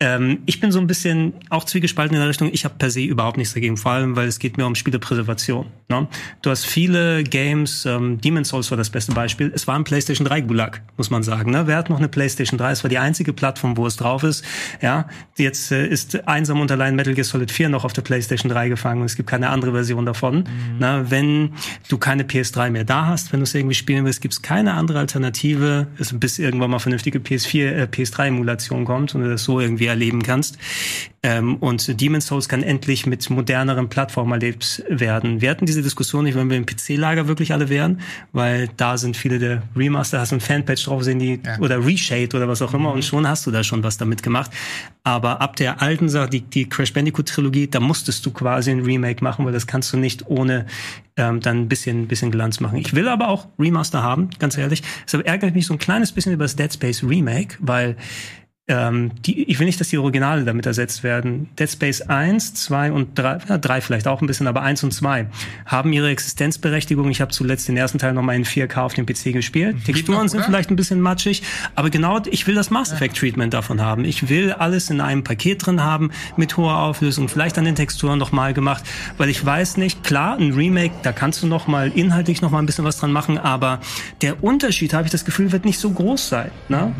Ähm, 0.00 0.38
ich 0.46 0.60
bin 0.60 0.72
so 0.72 0.78
ein 0.78 0.86
bisschen 0.86 1.34
auch 1.50 1.64
zwiegespalten 1.64 2.14
in 2.14 2.20
der 2.20 2.28
Richtung. 2.28 2.50
Ich 2.52 2.64
habe 2.64 2.74
per 2.78 2.90
se 2.90 3.02
überhaupt 3.02 3.36
nichts 3.36 3.54
dagegen, 3.54 3.76
vor 3.76 3.92
allem 3.92 4.16
weil 4.16 4.28
es 4.28 4.38
geht 4.38 4.56
mir 4.56 4.66
um 4.66 4.74
Spielepräservation. 4.74 5.66
Ne? 5.88 6.08
Du 6.42 6.50
hast 6.50 6.66
viele 6.66 7.24
Games. 7.24 7.84
Ähm, 7.86 8.20
Demon's 8.20 8.48
Souls 8.48 8.70
war 8.70 8.78
das 8.78 8.90
beste 8.90 9.12
Beispiel. 9.12 9.52
Es 9.54 9.66
war 9.66 9.76
ein 9.76 9.84
PlayStation 9.84 10.26
3 10.26 10.42
Gulag, 10.42 10.82
muss 10.96 11.10
man 11.10 11.22
sagen. 11.22 11.50
Ne? 11.50 11.66
Wer 11.66 11.76
hat 11.76 11.90
noch 11.90 11.98
eine 11.98 12.08
PlayStation 12.08 12.58
3? 12.58 12.70
Es 12.72 12.84
war 12.84 12.88
die 12.88 12.98
einzige 12.98 13.32
Plattform, 13.32 13.76
wo 13.76 13.86
es 13.86 13.96
drauf 13.96 14.22
ist. 14.22 14.37
Ja, 14.80 15.08
jetzt 15.36 15.72
äh, 15.72 15.86
ist 15.86 16.26
einsam 16.28 16.60
und 16.60 16.70
allein 16.70 16.96
Metal 16.96 17.14
Gear 17.14 17.24
Solid 17.24 17.50
4 17.50 17.68
noch 17.68 17.84
auf 17.84 17.92
der 17.92 18.02
PlayStation 18.02 18.50
3 18.50 18.68
gefangen 18.68 19.00
und 19.00 19.06
es 19.06 19.16
gibt 19.16 19.28
keine 19.28 19.50
andere 19.50 19.72
Version 19.72 20.06
davon. 20.06 20.44
Na, 20.78 21.10
wenn 21.10 21.50
du 21.88 21.98
keine 21.98 22.24
PS3 22.24 22.70
mehr 22.70 22.84
da 22.84 23.06
hast, 23.06 23.32
wenn 23.32 23.40
du 23.40 23.44
es 23.44 23.54
irgendwie 23.54 23.74
spielen 23.74 24.04
willst, 24.04 24.20
gibt 24.20 24.34
es 24.34 24.42
keine 24.42 24.74
andere 24.74 24.98
Alternative, 24.98 25.86
bis 26.14 26.38
irgendwann 26.38 26.70
mal 26.70 26.78
vernünftige 26.78 27.18
PS4, 27.18 27.70
äh, 27.70 27.88
PS3-Emulation 27.90 28.84
kommt 28.84 29.14
und 29.14 29.22
du 29.22 29.30
das 29.30 29.44
so 29.44 29.60
irgendwie 29.60 29.86
erleben 29.86 30.22
kannst. 30.22 30.58
Ähm, 31.22 31.56
und 31.56 32.00
Demon's 32.00 32.26
Souls 32.26 32.48
kann 32.48 32.62
endlich 32.62 33.04
mit 33.04 33.28
moderneren 33.28 33.88
Plattformen 33.88 34.32
erlebt 34.32 34.84
werden. 34.88 35.40
Wir 35.40 35.50
hatten 35.50 35.66
diese 35.66 35.82
Diskussion 35.82 36.24
nicht, 36.24 36.36
wenn 36.36 36.48
wir 36.48 36.56
im 36.56 36.64
PC-Lager 36.64 37.26
wirklich 37.26 37.52
alle 37.52 37.68
wären, 37.68 38.00
weil 38.32 38.68
da 38.76 38.96
sind 38.96 39.16
viele 39.16 39.40
der 39.40 39.62
Remaster, 39.76 40.20
hast 40.20 40.30
du 40.30 40.36
ein 40.36 40.40
Fanpage 40.40 40.84
drauf, 40.84 41.02
sehen 41.02 41.18
die, 41.18 41.40
Ja. 41.44 41.58
oder 41.58 41.84
Reshade 41.84 42.36
oder 42.36 42.46
was 42.48 42.62
auch 42.62 42.72
immer 42.72 42.92
und 42.92 43.04
schon 43.04 43.26
hast 43.26 43.46
du 43.46 43.50
da 43.50 43.64
schon 43.64 43.82
was 43.82 43.96
damit 43.98 44.22
gemacht. 44.22 44.27
Aber 45.04 45.40
ab 45.40 45.56
der 45.56 45.80
alten 45.80 46.08
Sache, 46.08 46.28
die, 46.28 46.40
die 46.42 46.68
Crash 46.68 46.92
Bandicoot-Trilogie, 46.92 47.68
da 47.68 47.80
musstest 47.80 48.26
du 48.26 48.30
quasi 48.30 48.70
ein 48.70 48.80
Remake 48.80 49.24
machen, 49.24 49.44
weil 49.44 49.52
das 49.52 49.66
kannst 49.66 49.92
du 49.92 49.96
nicht 49.96 50.26
ohne 50.26 50.66
ähm, 51.16 51.40
dann 51.40 51.62
ein 51.62 51.68
bisschen, 51.68 52.08
bisschen 52.08 52.30
Glanz 52.30 52.60
machen. 52.60 52.76
Ich 52.78 52.94
will 52.94 53.08
aber 53.08 53.28
auch 53.28 53.46
Remaster 53.58 54.02
haben, 54.02 54.28
ganz 54.38 54.58
ehrlich. 54.58 54.82
Deshalb 55.04 55.26
ärgert 55.26 55.54
mich 55.54 55.66
so 55.66 55.74
ein 55.74 55.78
kleines 55.78 56.12
bisschen 56.12 56.32
über 56.32 56.44
das 56.44 56.56
Dead 56.56 56.72
Space 56.72 57.02
Remake, 57.02 57.56
weil 57.60 57.96
ähm, 58.68 59.12
die, 59.24 59.44
ich 59.44 59.58
will 59.58 59.66
nicht, 59.66 59.80
dass 59.80 59.88
die 59.88 59.98
Originale 59.98 60.44
damit 60.44 60.66
ersetzt 60.66 61.02
werden. 61.02 61.48
Dead 61.58 61.70
Space 61.70 62.02
1, 62.02 62.54
2 62.54 62.92
und 62.92 63.18
3, 63.18 63.38
ja, 63.48 63.58
3 63.58 63.80
vielleicht 63.80 64.06
auch 64.06 64.20
ein 64.20 64.26
bisschen, 64.26 64.46
aber 64.46 64.62
1 64.62 64.84
und 64.84 64.92
2 64.92 65.26
haben 65.64 65.92
ihre 65.92 66.10
Existenzberechtigung. 66.10 67.10
Ich 67.10 67.22
habe 67.22 67.32
zuletzt 67.32 67.66
den 67.68 67.78
ersten 67.78 67.98
Teil 67.98 68.12
nochmal 68.12 68.36
in 68.36 68.44
4K 68.44 68.76
auf 68.82 68.94
dem 68.94 69.06
PC 69.06 69.32
gespielt. 69.32 69.84
Texturen 69.86 70.24
noch, 70.24 70.28
sind 70.28 70.44
vielleicht 70.44 70.70
ein 70.70 70.76
bisschen 70.76 71.00
matschig, 71.00 71.42
aber 71.74 71.88
genau, 71.88 72.20
ich 72.30 72.46
will 72.46 72.54
das 72.54 72.70
Mass 72.70 72.92
Effect 72.92 73.16
Treatment 73.16 73.54
davon 73.54 73.80
haben. 73.80 74.04
Ich 74.04 74.28
will 74.28 74.52
alles 74.52 74.90
in 74.90 75.00
einem 75.00 75.24
Paket 75.24 75.64
drin 75.64 75.82
haben 75.82 76.10
mit 76.36 76.56
hoher 76.56 76.78
Auflösung, 76.78 77.28
vielleicht 77.28 77.56
an 77.56 77.64
den 77.64 77.74
Texturen 77.74 78.18
nochmal 78.18 78.52
gemacht, 78.52 78.84
weil 79.16 79.30
ich 79.30 79.44
weiß 79.44 79.78
nicht, 79.78 80.04
klar, 80.04 80.36
ein 80.38 80.52
Remake, 80.52 80.94
da 81.02 81.12
kannst 81.12 81.42
du 81.42 81.46
nochmal 81.46 81.90
inhaltlich 81.94 82.42
nochmal 82.42 82.62
ein 82.62 82.66
bisschen 82.66 82.84
was 82.84 82.98
dran 82.98 83.12
machen, 83.12 83.38
aber 83.38 83.80
der 84.20 84.44
Unterschied, 84.44 84.92
habe 84.92 85.06
ich 85.06 85.10
das 85.10 85.24
Gefühl, 85.24 85.52
wird 85.52 85.64
nicht 85.64 85.78
so 85.78 85.90
groß 85.90 86.28
sein. 86.28 86.50
Ne? 86.68 86.92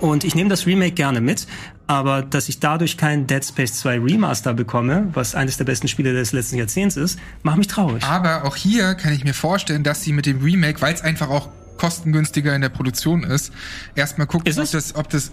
Und 0.00 0.24
ich 0.24 0.34
nehme 0.34 0.48
das 0.48 0.66
Remake 0.66 0.92
gerne 0.92 1.20
mit, 1.20 1.46
aber 1.86 2.22
dass 2.22 2.48
ich 2.48 2.60
dadurch 2.60 2.96
kein 2.96 3.26
Dead 3.26 3.44
Space 3.44 3.74
2 3.80 4.00
Remaster 4.00 4.54
bekomme, 4.54 5.08
was 5.14 5.34
eines 5.34 5.56
der 5.56 5.64
besten 5.64 5.88
Spiele 5.88 6.12
des 6.12 6.32
letzten 6.32 6.56
Jahrzehnts 6.56 6.96
ist, 6.96 7.18
macht 7.42 7.58
mich 7.58 7.66
traurig. 7.66 8.04
Aber 8.04 8.44
auch 8.44 8.56
hier 8.56 8.94
kann 8.94 9.12
ich 9.12 9.24
mir 9.24 9.34
vorstellen, 9.34 9.82
dass 9.82 10.02
sie 10.02 10.12
mit 10.12 10.26
dem 10.26 10.42
Remake, 10.42 10.80
weil 10.80 10.94
es 10.94 11.02
einfach 11.02 11.28
auch 11.30 11.48
kostengünstiger 11.78 12.54
in 12.54 12.60
der 12.60 12.68
Produktion 12.68 13.24
ist, 13.24 13.52
erstmal 13.94 14.26
gucken, 14.26 14.52
ob 14.52 14.70
das, 14.70 14.94
ob 14.94 15.08
das 15.08 15.32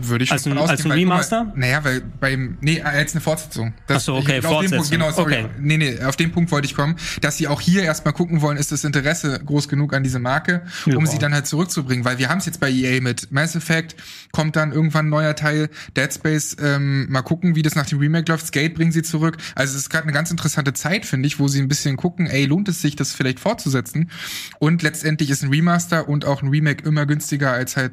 würde 0.00 0.24
ich 0.24 0.30
schon 0.30 0.56
Als 0.58 0.70
als 0.70 0.84
ein 0.84 0.92
Remaster? 0.92 1.52
Naja, 1.56 1.82
weil 1.84 2.00
beim, 2.20 2.58
nee, 2.60 2.80
als 2.82 3.12
eine 3.12 3.20
Fortsetzung. 3.20 3.74
Das, 3.86 3.98
Ach 3.98 4.00
so, 4.06 4.14
okay, 4.16 4.38
auf 4.38 4.42
den 4.42 4.42
Punkt, 4.42 4.68
Fortsetzung. 4.70 4.90
genau, 4.90 5.10
sorry. 5.12 5.34
Okay. 5.38 5.46
Nee, 5.60 5.76
nee, 5.78 6.02
auf 6.02 6.16
den 6.16 6.32
Punkt 6.32 6.50
wollte 6.52 6.66
ich 6.66 6.74
kommen, 6.74 6.96
dass 7.20 7.36
sie 7.36 7.48
auch 7.48 7.60
hier 7.60 7.82
erstmal 7.82 8.14
gucken 8.14 8.40
wollen, 8.42 8.56
ist 8.56 8.72
das 8.72 8.84
Interesse 8.84 9.40
groß 9.44 9.68
genug 9.68 9.94
an 9.94 10.02
diese 10.02 10.18
Marke, 10.18 10.62
um 10.86 10.92
Ja. 10.92 11.06
sie 11.06 11.18
dann 11.18 11.34
halt 11.34 11.46
zurückzubringen, 11.46 12.04
weil 12.04 12.18
wir 12.18 12.28
haben 12.28 12.38
es 12.38 12.46
jetzt 12.46 12.60
bei 12.60 12.70
EA 12.70 13.00
mit 13.00 13.32
Mass 13.32 13.56
Effect, 13.56 13.96
kommt 14.32 14.56
dann 14.56 14.72
irgendwann 14.72 15.06
ein 15.06 15.10
neuer 15.10 15.34
Teil, 15.36 15.68
Dead 15.96 16.12
Space, 16.12 16.56
ähm, 16.62 17.10
mal 17.10 17.22
gucken, 17.22 17.54
wie 17.56 17.62
das 17.62 17.74
nach 17.74 17.86
dem 17.86 17.98
Remake 17.98 18.30
läuft, 18.30 18.46
Skate 18.46 18.74
bringen 18.74 18.92
sie 18.92 19.02
zurück. 19.02 19.36
Also 19.54 19.74
es 19.74 19.82
ist 19.82 19.90
gerade 19.90 20.04
eine 20.04 20.12
ganz 20.12 20.30
interessante 20.30 20.72
Zeit, 20.72 21.06
finde 21.06 21.26
ich, 21.26 21.38
wo 21.38 21.48
sie 21.48 21.60
ein 21.60 21.68
bisschen 21.68 21.96
gucken, 21.96 22.26
ey, 22.26 22.46
lohnt 22.46 22.68
es 22.68 22.80
sich, 22.80 22.96
das 22.96 23.12
vielleicht 23.12 23.40
fortzusetzen? 23.40 24.10
Und 24.58 24.82
letztendlich 24.82 25.30
ist 25.30 25.42
ein 25.42 25.50
Remaster 25.50 26.08
und 26.08 26.24
auch 26.24 26.42
ein 26.42 26.48
Remake 26.48 26.86
immer 26.86 27.06
günstiger 27.06 27.52
als 27.52 27.76
halt 27.76 27.92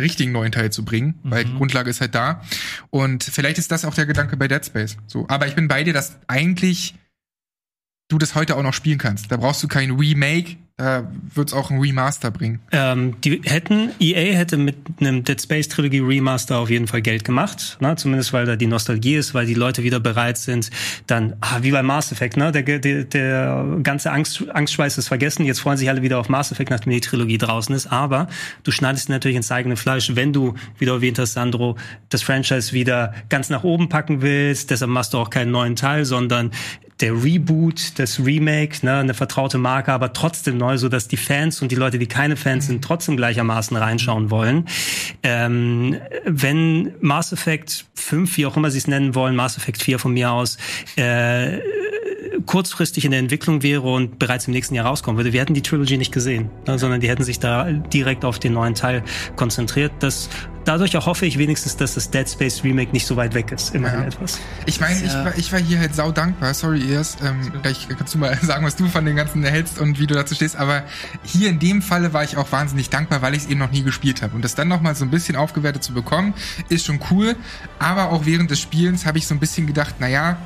richtigen 0.00 0.32
neuen 0.32 0.52
Teil 0.52 0.70
zu 0.70 0.84
bringen, 0.84 1.18
weil 1.22 1.44
die 1.44 1.54
Grundlage 1.54 1.88
ist 1.88 2.00
halt 2.00 2.14
da. 2.14 2.42
Und 2.90 3.24
vielleicht 3.24 3.58
ist 3.58 3.72
das 3.72 3.84
auch 3.84 3.94
der 3.94 4.06
Gedanke 4.06 4.36
bei 4.36 4.46
Dead 4.48 4.64
Space. 4.64 4.96
So, 5.06 5.26
aber 5.28 5.46
ich 5.46 5.54
bin 5.54 5.68
bei 5.68 5.84
dir, 5.84 5.94
dass 5.94 6.18
eigentlich 6.26 6.94
du 8.08 8.18
das 8.18 8.34
heute 8.34 8.56
auch 8.56 8.62
noch 8.62 8.74
spielen 8.74 8.98
kannst. 8.98 9.32
Da 9.32 9.36
brauchst 9.36 9.62
du 9.62 9.68
kein 9.68 9.90
Remake, 9.92 10.56
da 10.78 11.10
wird's 11.34 11.54
auch 11.54 11.70
ein 11.70 11.80
Remaster 11.80 12.30
bringen. 12.30 12.60
Ähm, 12.70 13.18
die 13.22 13.40
hätten, 13.44 13.92
EA 13.98 14.36
hätte 14.36 14.58
mit 14.58 14.76
einem 15.00 15.24
Dead 15.24 15.40
Space 15.40 15.68
Trilogy 15.68 16.00
Remaster 16.00 16.58
auf 16.58 16.68
jeden 16.68 16.86
Fall 16.86 17.00
Geld 17.00 17.24
gemacht, 17.24 17.78
ne? 17.80 17.96
zumindest 17.96 18.34
weil 18.34 18.44
da 18.44 18.56
die 18.56 18.66
Nostalgie 18.66 19.14
ist, 19.14 19.32
weil 19.32 19.46
die 19.46 19.54
Leute 19.54 19.84
wieder 19.84 20.00
bereit 20.00 20.36
sind, 20.36 20.70
dann, 21.06 21.34
ah, 21.40 21.60
wie 21.62 21.70
bei 21.70 21.82
Mass 21.82 22.12
Effect, 22.12 22.36
ne? 22.36 22.52
der, 22.52 22.62
der, 22.62 23.04
der 23.04 23.78
ganze 23.82 24.12
Angst, 24.12 24.44
Angstschweiß 24.50 24.98
ist 24.98 25.08
vergessen, 25.08 25.46
jetzt 25.46 25.60
freuen 25.60 25.78
sich 25.78 25.88
alle 25.88 26.02
wieder 26.02 26.18
auf 26.18 26.28
Mass 26.28 26.52
Effect, 26.52 26.68
nachdem 26.68 26.92
die 26.92 27.00
Trilogie 27.00 27.38
draußen 27.38 27.74
ist, 27.74 27.86
aber 27.86 28.28
du 28.62 28.70
schneidest 28.70 29.08
natürlich 29.08 29.38
ins 29.38 29.50
eigene 29.50 29.78
Fleisch, 29.78 30.14
wenn 30.14 30.34
du, 30.34 30.56
wie 30.78 30.84
du 30.84 30.92
erwähnt 30.92 31.18
hast, 31.18 31.32
Sandro, 31.32 31.78
das 32.10 32.22
Franchise 32.22 32.74
wieder 32.74 33.14
ganz 33.30 33.48
nach 33.48 33.64
oben 33.64 33.88
packen 33.88 34.20
willst, 34.20 34.70
deshalb 34.70 34.90
machst 34.90 35.14
du 35.14 35.18
auch 35.18 35.30
keinen 35.30 35.52
neuen 35.52 35.74
Teil, 35.74 36.04
sondern 36.04 36.50
der 37.00 37.12
Reboot, 37.12 37.98
das 37.98 38.24
Remake, 38.24 38.84
ne, 38.84 38.98
eine 38.98 39.14
vertraute 39.14 39.58
Marke, 39.58 39.92
aber 39.92 40.12
trotzdem 40.12 40.56
neu, 40.56 40.78
so 40.78 40.88
dass 40.88 41.08
die 41.08 41.16
Fans 41.16 41.60
und 41.60 41.70
die 41.70 41.76
Leute, 41.76 41.98
die 41.98 42.06
keine 42.06 42.36
Fans 42.36 42.66
sind, 42.66 42.82
trotzdem 42.82 43.16
gleichermaßen 43.16 43.76
reinschauen 43.76 44.30
wollen. 44.30 44.66
Ähm, 45.22 45.96
wenn 46.24 46.94
Mass 47.00 47.32
Effect 47.32 47.84
5, 47.94 48.36
wie 48.38 48.46
auch 48.46 48.56
immer 48.56 48.70
sie 48.70 48.78
es 48.78 48.88
nennen 48.88 49.14
wollen, 49.14 49.36
Mass 49.36 49.58
Effect 49.58 49.82
4 49.82 49.98
von 49.98 50.12
mir 50.12 50.30
aus, 50.30 50.56
äh, 50.96 51.58
kurzfristig 52.46 53.04
in 53.04 53.10
der 53.10 53.20
Entwicklung 53.20 53.62
wäre 53.62 53.82
und 53.82 54.18
bereits 54.18 54.46
im 54.46 54.52
nächsten 54.54 54.74
Jahr 54.74 54.86
rauskommen 54.86 55.18
würde, 55.18 55.32
wir 55.32 55.40
hätten 55.40 55.54
die 55.54 55.62
Trilogy 55.62 55.98
nicht 55.98 56.12
gesehen, 56.12 56.50
ne, 56.66 56.78
sondern 56.78 57.00
die 57.00 57.08
hätten 57.08 57.24
sich 57.24 57.38
da 57.40 57.64
direkt 57.70 58.24
auf 58.24 58.38
den 58.38 58.52
neuen 58.54 58.74
Teil 58.74 59.02
konzentriert. 59.36 59.92
Das, 60.00 60.28
dadurch 60.64 60.96
auch 60.96 61.06
hoffe 61.06 61.26
ich 61.26 61.38
wenigstens, 61.38 61.76
dass 61.76 61.94
das 61.94 62.10
Dead 62.10 62.28
Space 62.28 62.62
Remake 62.64 62.92
nicht 62.92 63.06
so 63.06 63.16
weit 63.16 63.34
weg 63.34 63.52
ist. 63.52 63.74
Immerhin 63.74 64.00
Ja. 64.00 64.06
etwas. 64.06 64.38
Ich 64.66 64.80
meine, 64.80 64.96
ich, 65.04 65.12
war, 65.12 65.36
ich 65.36 65.52
war 65.52 65.60
hier 65.60 65.78
halt 65.78 65.94
sau 65.94 66.12
dankbar. 66.12 66.54
Sorry, 66.54 66.80
Iris. 66.80 67.16
Ähm, 67.24 67.52
gleich 67.62 67.86
kannst 67.88 68.14
du 68.14 68.18
mal 68.18 68.36
sagen, 68.42 68.64
was 68.64 68.76
du 68.76 68.86
von 68.88 69.04
dem 69.04 69.16
Ganzen 69.16 69.44
hältst 69.44 69.78
und 69.78 69.98
wie 69.98 70.06
du 70.06 70.14
dazu 70.14 70.34
stehst. 70.34 70.56
Aber 70.56 70.84
hier 71.24 71.48
in 71.48 71.58
dem 71.58 71.82
Falle 71.82 72.12
war 72.12 72.24
ich 72.24 72.36
auch 72.36 72.50
wahnsinnig 72.52 72.90
dankbar, 72.90 73.22
weil 73.22 73.34
ich 73.34 73.44
es 73.44 73.48
eben 73.48 73.60
noch 73.60 73.70
nie 73.72 73.82
gespielt 73.82 74.22
habe. 74.22 74.34
Und 74.34 74.42
das 74.42 74.54
dann 74.54 74.68
nochmal 74.68 74.94
so 74.94 75.04
ein 75.04 75.10
bisschen 75.10 75.36
aufgewertet 75.36 75.82
zu 75.82 75.92
bekommen, 75.92 76.34
ist 76.68 76.86
schon 76.86 77.00
cool. 77.10 77.36
Aber 77.78 78.10
auch 78.12 78.24
während 78.26 78.50
des 78.50 78.60
Spielens 78.60 79.04
habe 79.06 79.18
ich 79.18 79.26
so 79.26 79.34
ein 79.34 79.40
bisschen 79.40 79.66
gedacht, 79.66 79.96
naja, 80.00 80.36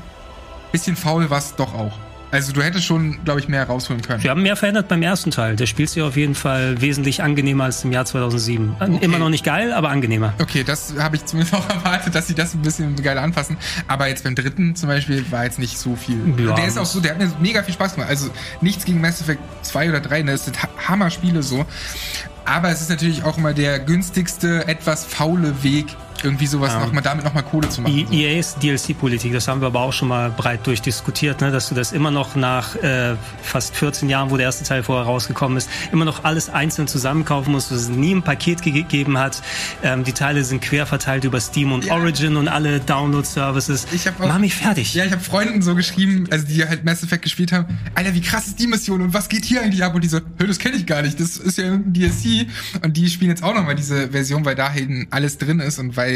bisschen 0.72 0.96
faul 0.96 1.30
war 1.30 1.38
es 1.38 1.54
doch 1.56 1.74
auch. 1.74 1.92
Also 2.32 2.52
du 2.52 2.62
hättest 2.62 2.84
schon, 2.84 3.18
glaube 3.24 3.40
ich, 3.40 3.48
mehr 3.48 3.64
rausholen 3.66 4.02
können. 4.02 4.22
Wir 4.22 4.30
haben 4.30 4.42
mehr 4.42 4.54
verändert 4.54 4.86
beim 4.86 5.02
ersten 5.02 5.32
Teil. 5.32 5.56
Der 5.56 5.66
spielt 5.66 5.90
sich 5.90 6.00
auf 6.00 6.16
jeden 6.16 6.36
Fall 6.36 6.80
wesentlich 6.80 7.24
angenehmer 7.24 7.64
als 7.64 7.82
im 7.82 7.90
Jahr 7.90 8.04
2007. 8.04 8.76
Immer 9.00 9.18
noch 9.18 9.30
nicht 9.30 9.44
geil, 9.44 9.72
aber 9.72 9.88
angenehmer. 9.90 10.32
Okay, 10.40 10.62
das 10.62 10.94
habe 10.96 11.16
ich 11.16 11.24
zumindest 11.24 11.54
auch 11.58 11.68
erwartet, 11.68 12.14
dass 12.14 12.28
sie 12.28 12.34
das 12.36 12.54
ein 12.54 12.62
bisschen 12.62 12.94
geiler 13.02 13.22
anfassen. 13.22 13.56
Aber 13.88 14.06
jetzt 14.06 14.22
beim 14.22 14.36
dritten 14.36 14.76
zum 14.76 14.88
Beispiel 14.88 15.24
war 15.32 15.42
jetzt 15.42 15.58
nicht 15.58 15.76
so 15.76 15.96
viel. 15.96 16.18
Ja. 16.38 16.50
Und 16.50 16.58
der 16.58 16.68
ist 16.68 16.78
auch 16.78 16.86
so, 16.86 17.00
der 17.00 17.10
hat 17.12 17.18
mir 17.18 17.32
mega 17.40 17.64
viel 17.64 17.74
Spaß 17.74 17.94
gemacht. 17.94 18.10
Also 18.10 18.30
nichts 18.60 18.84
gegen 18.84 19.00
Mass 19.00 19.20
Effect 19.20 19.40
2 19.62 19.88
oder 19.88 19.98
3, 19.98 20.22
ne, 20.22 20.30
das 20.30 20.44
sind 20.44 20.62
Ha- 20.62 20.68
Hammer-Spiele 20.86 21.42
so. 21.42 21.66
Aber 22.44 22.70
es 22.70 22.80
ist 22.80 22.90
natürlich 22.90 23.24
auch 23.24 23.38
immer 23.38 23.54
der 23.54 23.80
günstigste, 23.80 24.68
etwas 24.68 25.04
faule 25.04 25.64
Weg, 25.64 25.86
irgendwie 26.24 26.46
sowas 26.46 26.74
noch 26.74 26.92
mal, 26.92 27.00
damit 27.00 27.24
nochmal 27.24 27.42
Kohle 27.42 27.68
zu 27.68 27.82
machen. 27.82 27.94
Die 27.94 28.06
so. 28.06 28.12
EAs 28.12 28.56
DLC-Politik, 28.58 29.32
das 29.32 29.48
haben 29.48 29.60
wir 29.60 29.66
aber 29.66 29.80
auch 29.80 29.92
schon 29.92 30.08
mal 30.08 30.30
breit 30.30 30.66
durchdiskutiert, 30.66 31.40
ne? 31.40 31.50
dass 31.50 31.68
du 31.68 31.74
das 31.74 31.92
immer 31.92 32.10
noch 32.10 32.36
nach 32.36 32.76
äh, 32.76 33.16
fast 33.42 33.76
14 33.76 34.08
Jahren, 34.08 34.30
wo 34.30 34.36
der 34.36 34.46
erste 34.46 34.64
Teil 34.64 34.82
vorher 34.82 35.06
rausgekommen 35.06 35.58
ist, 35.58 35.70
immer 35.92 36.04
noch 36.04 36.24
alles 36.24 36.48
einzeln 36.48 36.88
zusammenkaufen 36.88 37.52
musst, 37.52 37.70
dass 37.70 37.82
es 37.82 37.88
nie 37.88 38.14
ein 38.14 38.22
Paket 38.22 38.62
ge 38.62 38.70
gegeben 38.72 39.18
hat. 39.18 39.42
Ähm, 39.82 40.04
die 40.04 40.12
Teile 40.12 40.44
sind 40.44 40.62
quer 40.62 40.86
verteilt 40.86 41.24
über 41.24 41.40
Steam 41.40 41.72
und 41.72 41.84
Ja. 41.84 41.94
Origin 41.94 42.36
und 42.36 42.48
alle 42.48 42.80
Download-Services. 42.80 43.86
Mach 44.28 44.38
mich 44.38 44.54
fertig. 44.54 44.94
Ja, 44.94 45.04
ich 45.04 45.12
habe 45.12 45.22
Freunden 45.22 45.62
so 45.62 45.74
geschrieben, 45.74 46.26
also 46.30 46.46
die 46.46 46.66
halt 46.66 46.84
Mass 46.84 47.02
Effect 47.02 47.22
gespielt 47.22 47.52
haben, 47.52 47.78
Alter, 47.94 48.14
wie 48.14 48.20
krass 48.20 48.46
ist 48.46 48.58
die 48.60 48.66
Mission 48.66 49.00
und 49.02 49.14
was 49.14 49.28
geht 49.28 49.44
hier 49.44 49.62
eigentlich 49.62 49.82
ab? 49.82 49.94
Und 49.94 50.02
die 50.04 50.08
so, 50.08 50.20
das 50.20 50.58
kenne 50.58 50.76
ich 50.76 50.86
gar 50.86 51.02
nicht, 51.02 51.18
das 51.20 51.36
ist 51.36 51.58
ja 51.58 51.64
irgendein 51.64 51.92
DLC. 51.92 52.46
Und 52.82 52.96
die 52.96 53.08
spielen 53.08 53.30
jetzt 53.30 53.42
auch 53.42 53.54
nochmal 53.54 53.74
diese 53.74 54.10
Version, 54.10 54.44
weil 54.44 54.54
da 54.54 54.70
hinten 54.70 55.06
alles 55.10 55.38
drin 55.38 55.60
ist 55.60 55.78
und 55.78 55.96
weil 55.96 56.09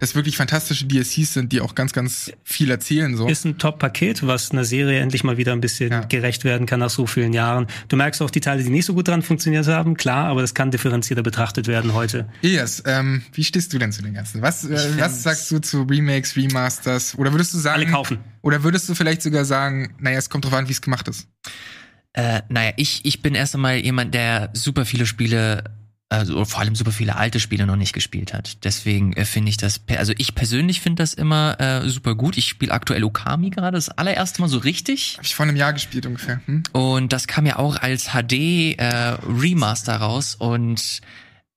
das 0.00 0.14
wirklich 0.14 0.36
fantastische 0.36 0.86
DLCs 0.86 1.34
sind, 1.34 1.50
die 1.50 1.60
auch 1.60 1.74
ganz, 1.74 1.92
ganz 1.92 2.30
viel 2.44 2.70
erzählen. 2.70 3.16
so. 3.16 3.26
Ist 3.28 3.44
ein 3.44 3.58
Top-Paket, 3.58 4.24
was 4.24 4.52
einer 4.52 4.64
Serie 4.64 5.00
endlich 5.00 5.24
mal 5.24 5.38
wieder 5.38 5.52
ein 5.52 5.60
bisschen 5.60 5.90
Ja. 5.90 6.00
gerecht 6.02 6.44
werden 6.44 6.66
kann 6.68 6.78
nach 6.78 6.90
so 6.90 7.04
vielen 7.08 7.32
Jahren. 7.32 7.66
Du 7.88 7.96
merkst 7.96 8.22
auch 8.22 8.30
die 8.30 8.38
Teile, 8.38 8.62
die 8.62 8.70
nicht 8.70 8.84
so 8.84 8.94
gut 8.94 9.08
dran 9.08 9.22
funktioniert 9.22 9.66
haben, 9.66 9.96
klar, 9.96 10.26
aber 10.26 10.40
das 10.42 10.54
kann 10.54 10.70
differenzierter 10.70 11.24
betrachtet 11.24 11.66
werden 11.66 11.94
heute. 11.94 12.28
Elias, 12.42 12.80
ähm, 12.86 13.22
wie 13.32 13.42
stehst 13.42 13.72
du 13.72 13.78
denn 13.78 13.90
zu 13.90 14.02
den 14.02 14.14
ganzen? 14.14 14.40
Was, 14.40 14.64
äh, 14.64 14.78
was 15.00 15.24
sagst 15.24 15.50
du 15.50 15.58
zu 15.58 15.82
Remakes, 15.82 16.36
Remasters? 16.36 17.18
Oder 17.18 17.32
würdest 17.32 17.52
du 17.54 17.58
sagen, 17.58 17.82
Alle 17.82 17.90
kaufen. 17.90 18.18
Oder 18.42 18.62
würdest 18.62 18.88
du 18.88 18.94
vielleicht 18.94 19.20
sogar 19.22 19.44
sagen, 19.44 19.94
naja, 19.98 20.18
es 20.18 20.30
kommt 20.30 20.44
drauf 20.44 20.54
an, 20.54 20.68
wie 20.68 20.72
es 20.72 20.80
gemacht 20.80 21.08
ist? 21.08 21.26
Äh, 22.12 22.42
naja, 22.48 22.72
ich, 22.76 23.00
ich 23.04 23.20
bin 23.20 23.34
erst 23.34 23.54
einmal 23.56 23.76
jemand, 23.78 24.14
der 24.14 24.50
super 24.52 24.84
viele 24.84 25.06
Spiele, 25.06 25.64
also 26.10 26.44
vor 26.46 26.60
allem 26.60 26.74
super 26.74 26.90
viele 26.92 27.16
alte 27.16 27.38
Spiele 27.38 27.66
noch 27.66 27.76
nicht 27.76 27.92
gespielt 27.92 28.32
hat. 28.32 28.64
Deswegen 28.64 29.12
äh, 29.12 29.24
finde 29.26 29.50
ich 29.50 29.56
das, 29.58 29.78
per- 29.78 29.98
also 29.98 30.12
ich 30.16 30.34
persönlich 30.34 30.80
finde 30.80 31.02
das 31.02 31.12
immer 31.12 31.60
äh, 31.60 31.86
super 31.88 32.14
gut. 32.14 32.38
Ich 32.38 32.48
spiele 32.48 32.72
aktuell 32.72 33.04
Okami 33.04 33.50
gerade, 33.50 33.76
das 33.76 33.90
allererste 33.90 34.40
Mal 34.40 34.48
so 34.48 34.58
richtig. 34.58 35.14
Habe 35.18 35.26
ich 35.26 35.34
vor 35.34 35.44
einem 35.46 35.56
Jahr 35.56 35.72
gespielt 35.74 36.06
ungefähr. 36.06 36.40
Hm? 36.46 36.62
Und 36.72 37.12
das 37.12 37.26
kam 37.26 37.44
ja 37.44 37.56
auch 37.58 37.76
als 37.76 38.08
HD 38.12 38.32
äh, 38.78 39.16
Remaster 39.28 39.96
raus 39.96 40.34
und 40.34 41.00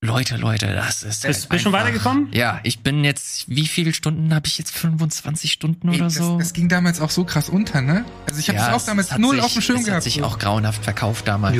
Leute, 0.03 0.35
Leute, 0.35 0.65
das 0.73 1.03
ist 1.03 1.21
Bist- 1.21 1.41
halt 1.43 1.49
bist 1.49 1.63
schon 1.63 1.73
einfach- 1.75 1.85
weitergekommen? 1.85 2.29
Ja, 2.33 2.59
ich 2.63 2.79
bin 2.79 3.03
jetzt, 3.03 3.47
wie 3.47 3.67
viele 3.67 3.93
Stunden 3.93 4.33
habe 4.33 4.47
ich 4.47 4.57
jetzt? 4.57 4.71
25 4.75 5.51
Stunden 5.51 5.89
Ey, 5.89 5.95
oder 5.97 6.05
das, 6.05 6.15
so? 6.15 6.39
das 6.39 6.53
ging 6.53 6.67
damals 6.69 6.99
auch 6.99 7.11
so 7.11 7.23
krass 7.23 7.49
unter, 7.49 7.81
ne? 7.81 8.03
Also 8.27 8.39
ich 8.39 8.49
habe 8.49 8.57
Ja, 8.57 8.65
das 8.65 8.73
auch 8.73 8.79
es 8.79 8.85
damals 8.85 9.17
null 9.19 9.35
sich, 9.35 9.43
auf 9.45 9.53
dem 9.53 9.61
Schirm 9.61 9.77
es 9.77 9.85
gehabt. 9.85 9.97
hat 9.97 10.03
sich 10.03 10.15
so. 10.15 10.23
auch 10.23 10.39
grauenhaft 10.39 10.83
verkauft 10.83 11.27
damals. 11.27 11.55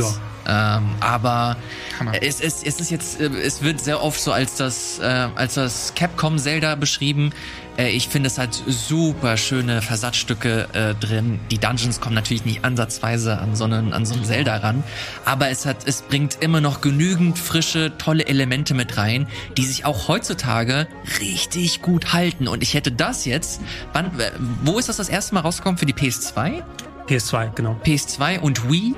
Ähm, 0.48 0.90
aber 1.00 1.58
Hammer. 2.00 2.14
es, 2.22 2.42
es, 2.42 2.64
es 2.64 2.80
ist 2.80 2.90
jetzt, 2.90 3.20
äh, 3.20 3.28
es 3.28 3.62
wird 3.62 3.80
sehr 3.80 4.02
oft 4.02 4.20
so 4.20 4.32
als 4.32 4.56
das, 4.56 5.00
äh, 5.00 5.28
als 5.36 5.56
das 5.56 5.94
Capcom 5.96 6.38
Zelda 6.38 6.76
beschrieben. 6.76 7.32
Äh, 7.78 7.90
ich 7.92 8.08
finde, 8.08 8.28
es 8.28 8.38
hat 8.38 8.54
super 8.68 9.38
schöne 9.38 9.82
Versatzstücke 9.82 10.68
äh, 10.74 10.96
drin. 10.96 11.40
Die 11.52 11.58
Dungeons 11.58 12.00
kommen 12.02 12.16
natürlich 12.16 12.46
nicht 12.46 12.64
ansatzweise 12.66 13.40
an 13.40 13.56
so 13.56 13.66
einen, 13.66 13.94
an 13.94 14.06
so 14.06 14.14
einen 14.16 14.26
Zelda 14.26 14.58
ran. 14.58 14.84
Aber 15.26 15.50
es 15.50 15.66
hat, 15.66 15.88
es 15.88 16.02
bringt 16.02 16.38
immer 16.42 16.62
noch 16.62 16.82
genügend 16.82 17.38
frische, 17.38 17.98
tolle 17.98 18.26
Elemente 18.26 18.74
mit 18.74 18.98
rein, 18.98 19.28
die 19.58 19.66
sich 19.66 19.86
auch 19.86 20.08
heutzutage 20.08 20.88
richtig 21.20 21.82
gut 21.82 22.14
halten. 22.14 22.48
Und 22.48 22.64
ich 22.64 22.74
hätte 22.74 22.92
das 22.92 23.26
jetzt, 23.26 23.62
wann, 23.94 24.20
äh, 24.20 24.32
wo 24.64 24.80
ist 24.80 24.90
das 24.90 24.98
das 24.98 25.10
erste 25.10 25.36
Mal 25.36 25.42
rausgekommen 25.42 25.78
für 25.78 25.86
die 25.86 25.94
PS2? 25.94 26.64
PS2, 27.08 27.54
genau. 27.56 27.80
PS2 27.84 28.40
und 28.40 28.70
Wii. 28.70 28.96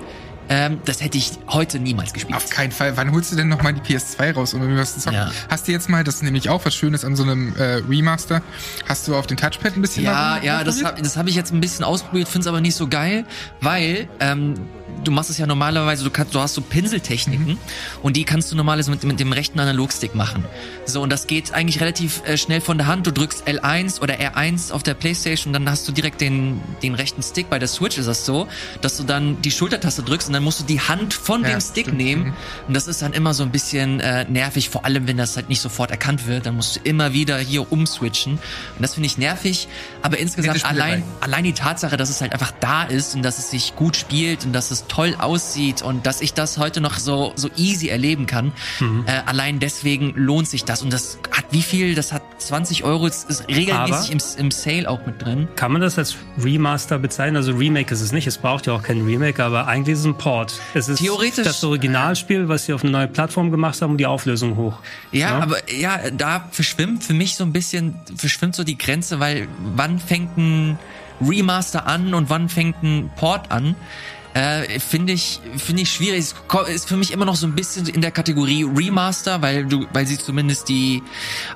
Ähm, 0.50 0.80
das 0.86 1.02
hätte 1.02 1.18
ich 1.18 1.32
heute 1.48 1.80
niemals 1.80 2.14
gespielt. 2.14 2.36
Auf 2.36 2.50
keinen 2.50 2.72
Fall. 2.72 2.98
Wann 2.98 3.12
holst 3.12 3.32
du 3.32 3.36
denn 3.36 3.48
noch 3.48 3.62
mal 3.62 3.74
die 3.74 3.82
PS2 3.82 4.34
raus, 4.34 4.54
um 4.54 4.62
irgendwie 4.62 4.80
was 4.80 4.94
zu 4.96 5.00
zocken? 5.00 5.18
Ja. 5.18 5.32
Hast 5.50 5.68
du 5.68 5.72
jetzt 5.72 5.90
mal, 5.90 6.04
das 6.04 6.16
ist 6.16 6.24
nämlich 6.24 6.50
auch 6.50 6.66
was 6.66 6.76
Schönes 6.76 7.06
an 7.06 7.16
so 7.16 7.24
einem 7.24 7.56
äh, 7.56 7.82
Remaster, 7.90 8.42
hast 8.88 9.08
du 9.08 9.16
auf 9.16 9.28
dem 9.28 9.38
Touchpad 9.38 9.76
ein 9.76 9.82
bisschen 9.82 10.04
Ja, 10.04 10.40
ja, 10.42 10.64
das 10.64 10.84
habe 10.84 11.02
das 11.02 11.18
hab 11.18 11.28
ich 11.28 11.36
jetzt 11.36 11.54
ein 11.54 11.62
bisschen 11.62 11.86
ausprobiert, 11.86 12.28
finde 12.28 12.42
es 12.42 12.48
aber 12.48 12.62
nicht 12.62 12.76
so 12.76 12.88
geil, 12.88 13.26
weil 13.62 14.08
ähm, 14.20 14.56
du 15.04 15.12
machst 15.12 15.30
es 15.30 15.38
ja 15.38 15.48
normalerweise, 15.48 16.04
du, 16.04 16.10
kannst, 16.10 16.34
du 16.36 16.40
hast 16.40 16.54
so 16.54 16.62
Pinseltechniken 16.62 17.58
und 18.02 18.18
die 18.18 18.24
kannst 18.24 18.52
du 18.52 18.56
normalerweise 18.56 18.92
mit, 18.92 19.04
mit 19.04 19.20
dem 19.20 19.32
rechten 19.34 19.60
Analogstick 19.60 20.16
machen. 20.16 20.46
So, 20.86 21.02
und 21.02 21.12
das 21.12 21.28
geht 21.28 21.54
eigentlich 21.54 21.80
relativ 21.82 22.22
äh, 22.26 22.38
schnell 22.38 22.62
von 22.62 22.78
der 22.78 22.88
Hand. 22.88 23.08
Du 23.08 23.12
drückst 23.12 23.48
L1 23.48 24.02
oder 24.02 24.16
R1 24.16 24.72
auf 24.72 24.84
der 24.84 24.94
Playstation, 24.94 25.54
dann 25.54 25.70
hast 25.70 25.88
du 25.88 25.92
direkt 25.92 26.22
den, 26.22 26.62
den 26.82 26.96
rechten 26.96 27.24
Stick. 27.24 27.50
Bei 27.50 27.60
der 27.60 27.68
Switch 27.68 27.98
ist 27.98 28.08
das 28.08 28.26
so, 28.26 28.48
dass 28.82 28.98
du 28.98 29.04
dann 29.04 29.42
die 29.42 29.52
Schultertaste 29.52 30.04
drückst 30.04 30.28
und 30.30 30.34
dann 30.34 30.44
musst 30.44 30.60
du 30.60 30.64
die 30.64 30.82
Hand 30.82 31.14
von 31.14 31.44
Ja, 31.44 31.50
dem 31.50 31.62
Stick 31.62 31.86
stimmt. 31.88 31.98
nehmen. 31.98 32.24
Mhm. 32.26 32.34
Und 32.68 32.74
das 32.76 32.88
ist 32.88 33.02
dann 33.02 33.14
immer 33.14 33.34
so 33.34 33.44
ein 33.44 33.52
bisschen 33.52 34.00
äh, 34.00 34.26
nervig, 34.30 34.70
vor 34.70 34.86
allem 34.86 35.08
wenn 35.08 35.18
das 35.18 35.36
halt 35.36 35.50
nicht 35.50 35.62
sofort 35.62 35.92
erkannt 35.92 36.28
wird. 36.28 36.46
Dann 36.46 36.56
musst 36.56 36.76
du 36.76 36.80
immer 36.84 37.14
wieder 37.14 37.38
hier 37.38 37.72
umswitchen. 37.72 38.34
Und 38.34 38.82
das 38.82 38.94
finde 38.96 39.08
ich 39.08 39.18
nervig. 39.18 39.68
Aber 40.02 40.18
insgesamt 40.18 40.66
allein, 40.66 41.04
allein 41.22 41.44
die 41.44 41.54
Tatsache, 41.54 41.98
dass 41.98 42.10
es 42.10 42.22
halt 42.22 42.34
einfach 42.34 42.52
da 42.60 42.84
ist 42.84 43.16
und 43.16 43.24
dass 43.24 43.38
es 43.38 43.50
sich 43.52 43.76
gut 43.76 43.96
spielt 43.96 44.46
und 44.46 44.54
dass 44.54 44.72
es 44.72 44.83
toll 44.88 45.16
aussieht 45.20 45.82
und 45.82 46.06
dass 46.06 46.22
ich 46.22 46.34
das 46.34 46.58
heute 46.58 46.82
noch 46.82 46.98
so, 46.98 47.34
so 47.36 47.50
easy 47.56 47.88
erleben 47.90 48.26
kann, 48.26 48.52
Mhm. 48.80 49.04
äh, 49.08 49.22
allein 49.26 49.60
deswegen 49.60 50.14
lohnt 50.16 50.48
sich 50.48 50.64
das. 50.66 50.82
Und 50.82 50.92
das 50.94 51.18
hat 51.32 51.46
wie 51.52 51.62
viel? 51.62 51.96
Das 51.96 52.12
hat 52.12 52.22
20 52.40 52.84
Euro, 52.84 53.08
es 53.08 53.24
ist 53.24 53.48
regelmäßig 53.48 54.12
im, 54.12 54.20
im 54.38 54.52
Sale 54.52 54.90
auch 54.90 55.06
mit 55.06 55.22
drin. 55.24 55.48
Kann 55.56 55.72
man 55.72 55.82
das 55.82 55.98
als 55.98 56.16
Remaster 56.44 57.00
bezeichnen? 57.00 57.36
Also 57.38 57.54
Remake 57.54 57.94
ist 57.94 58.02
es 58.02 58.12
nicht. 58.12 58.28
Es 58.28 58.38
braucht 58.38 58.68
ja 58.68 58.74
auch 58.74 58.84
keinen 58.84 59.06
Remake, 59.06 59.44
aber 59.44 59.68
eigentlich 59.68 59.94
ist 59.94 60.00
es 60.00 60.06
ein 60.06 60.18
Port. 60.18 60.54
Es 60.74 60.90
ist 60.90 61.00
Theoretisch- 61.00 61.46
das 61.46 61.64
Originalspiel, 61.64 62.48
was 62.50 62.66
sie 62.66 62.74
auf 62.74 62.84
eine 62.84 62.92
neue 62.92 63.08
Plattform 63.08 63.52
gemacht 63.52 63.82
haben 63.82 63.92
und 63.92 63.98
die 63.98 64.06
Auflösung 64.06 64.56
hoch. 64.58 64.80
Ja, 65.12 65.30
Ja. 65.30 65.40
aber 65.40 65.58
ja, 65.74 66.00
da 66.12 66.48
verschwimmt 66.52 67.04
für 67.04 67.14
mich 67.14 67.36
so 67.36 67.44
ein 67.44 67.54
bisschen, 67.54 67.96
verschwimmt 68.16 68.56
so 68.56 68.64
die 68.64 68.78
Grenze, 68.78 69.20
weil 69.20 69.48
wann 69.76 70.00
fängt 70.00 70.38
ein 70.38 70.78
Remaster 71.22 71.86
an 71.88 72.14
und 72.14 72.30
wann 72.30 72.50
fängt 72.50 72.82
ein 72.84 73.10
Port 73.16 73.52
an? 73.52 73.76
Äh, 74.34 74.80
finde 74.80 75.14
ich, 75.14 75.40
finde 75.58 75.84
ich 75.84 75.92
schwierig. 75.92 76.20
Es 76.20 76.36
ist 76.76 76.88
für 76.88 76.98
mich 76.98 77.12
immer 77.12 77.26
noch 77.26 77.36
so 77.36 77.46
ein 77.46 77.54
bisschen 77.54 77.88
in 77.88 78.02
der 78.02 78.12
Kategorie 78.12 78.64
Remaster, 78.64 79.42
weil 79.42 79.66
du, 79.66 79.86
weil 79.94 80.08
sie 80.08 80.18
zumindest 80.18 80.70
die 80.70 81.04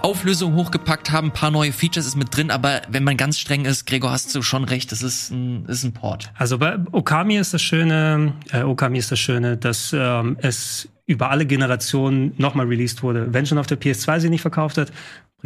Auflösung 0.02 0.54
hochgepackt 0.56 1.12
haben, 1.12 1.28
ein 1.28 1.34
paar 1.34 1.52
neue 1.52 1.74
Features 1.74 2.06
ist 2.06 2.16
mit 2.16 2.36
drin, 2.36 2.52
aber 2.52 2.82
wenn 2.90 3.04
man 3.04 3.18
ganz 3.18 3.40
streng 3.40 3.66
ist, 3.66 3.88
Gregor, 3.88 4.12
hast 4.12 4.34
du 4.36 4.42
schon 4.42 4.64
recht, 4.64 4.92
das 4.92 5.02
ist 5.02 5.32
ein, 5.32 5.66
ist 5.66 5.84
ein 5.84 5.94
Port. 5.94 6.32
Also 6.36 6.60
bei 6.60 6.78
Okami 6.92 7.38
ist 7.38 7.54
das 7.54 7.62
Schöne, 7.62 8.34
äh, 8.52 8.62
Okami 8.62 9.00
ist 9.00 9.12
das 9.12 9.20
Schöne, 9.20 9.58
dass 9.58 9.94
ähm, 9.94 10.38
es 10.42 10.88
über 11.08 11.32
alle 11.32 11.46
Generationen 11.46 12.34
nochmal 12.38 12.68
released 12.68 13.02
wurde. 13.02 13.34
Wenn 13.34 13.46
schon 13.46 13.58
auf 13.58 13.66
der 13.66 13.80
PS2 13.80 14.20
sie 14.20 14.30
nicht 14.30 14.42
verkauft 14.42 14.78
hat, 14.78 14.92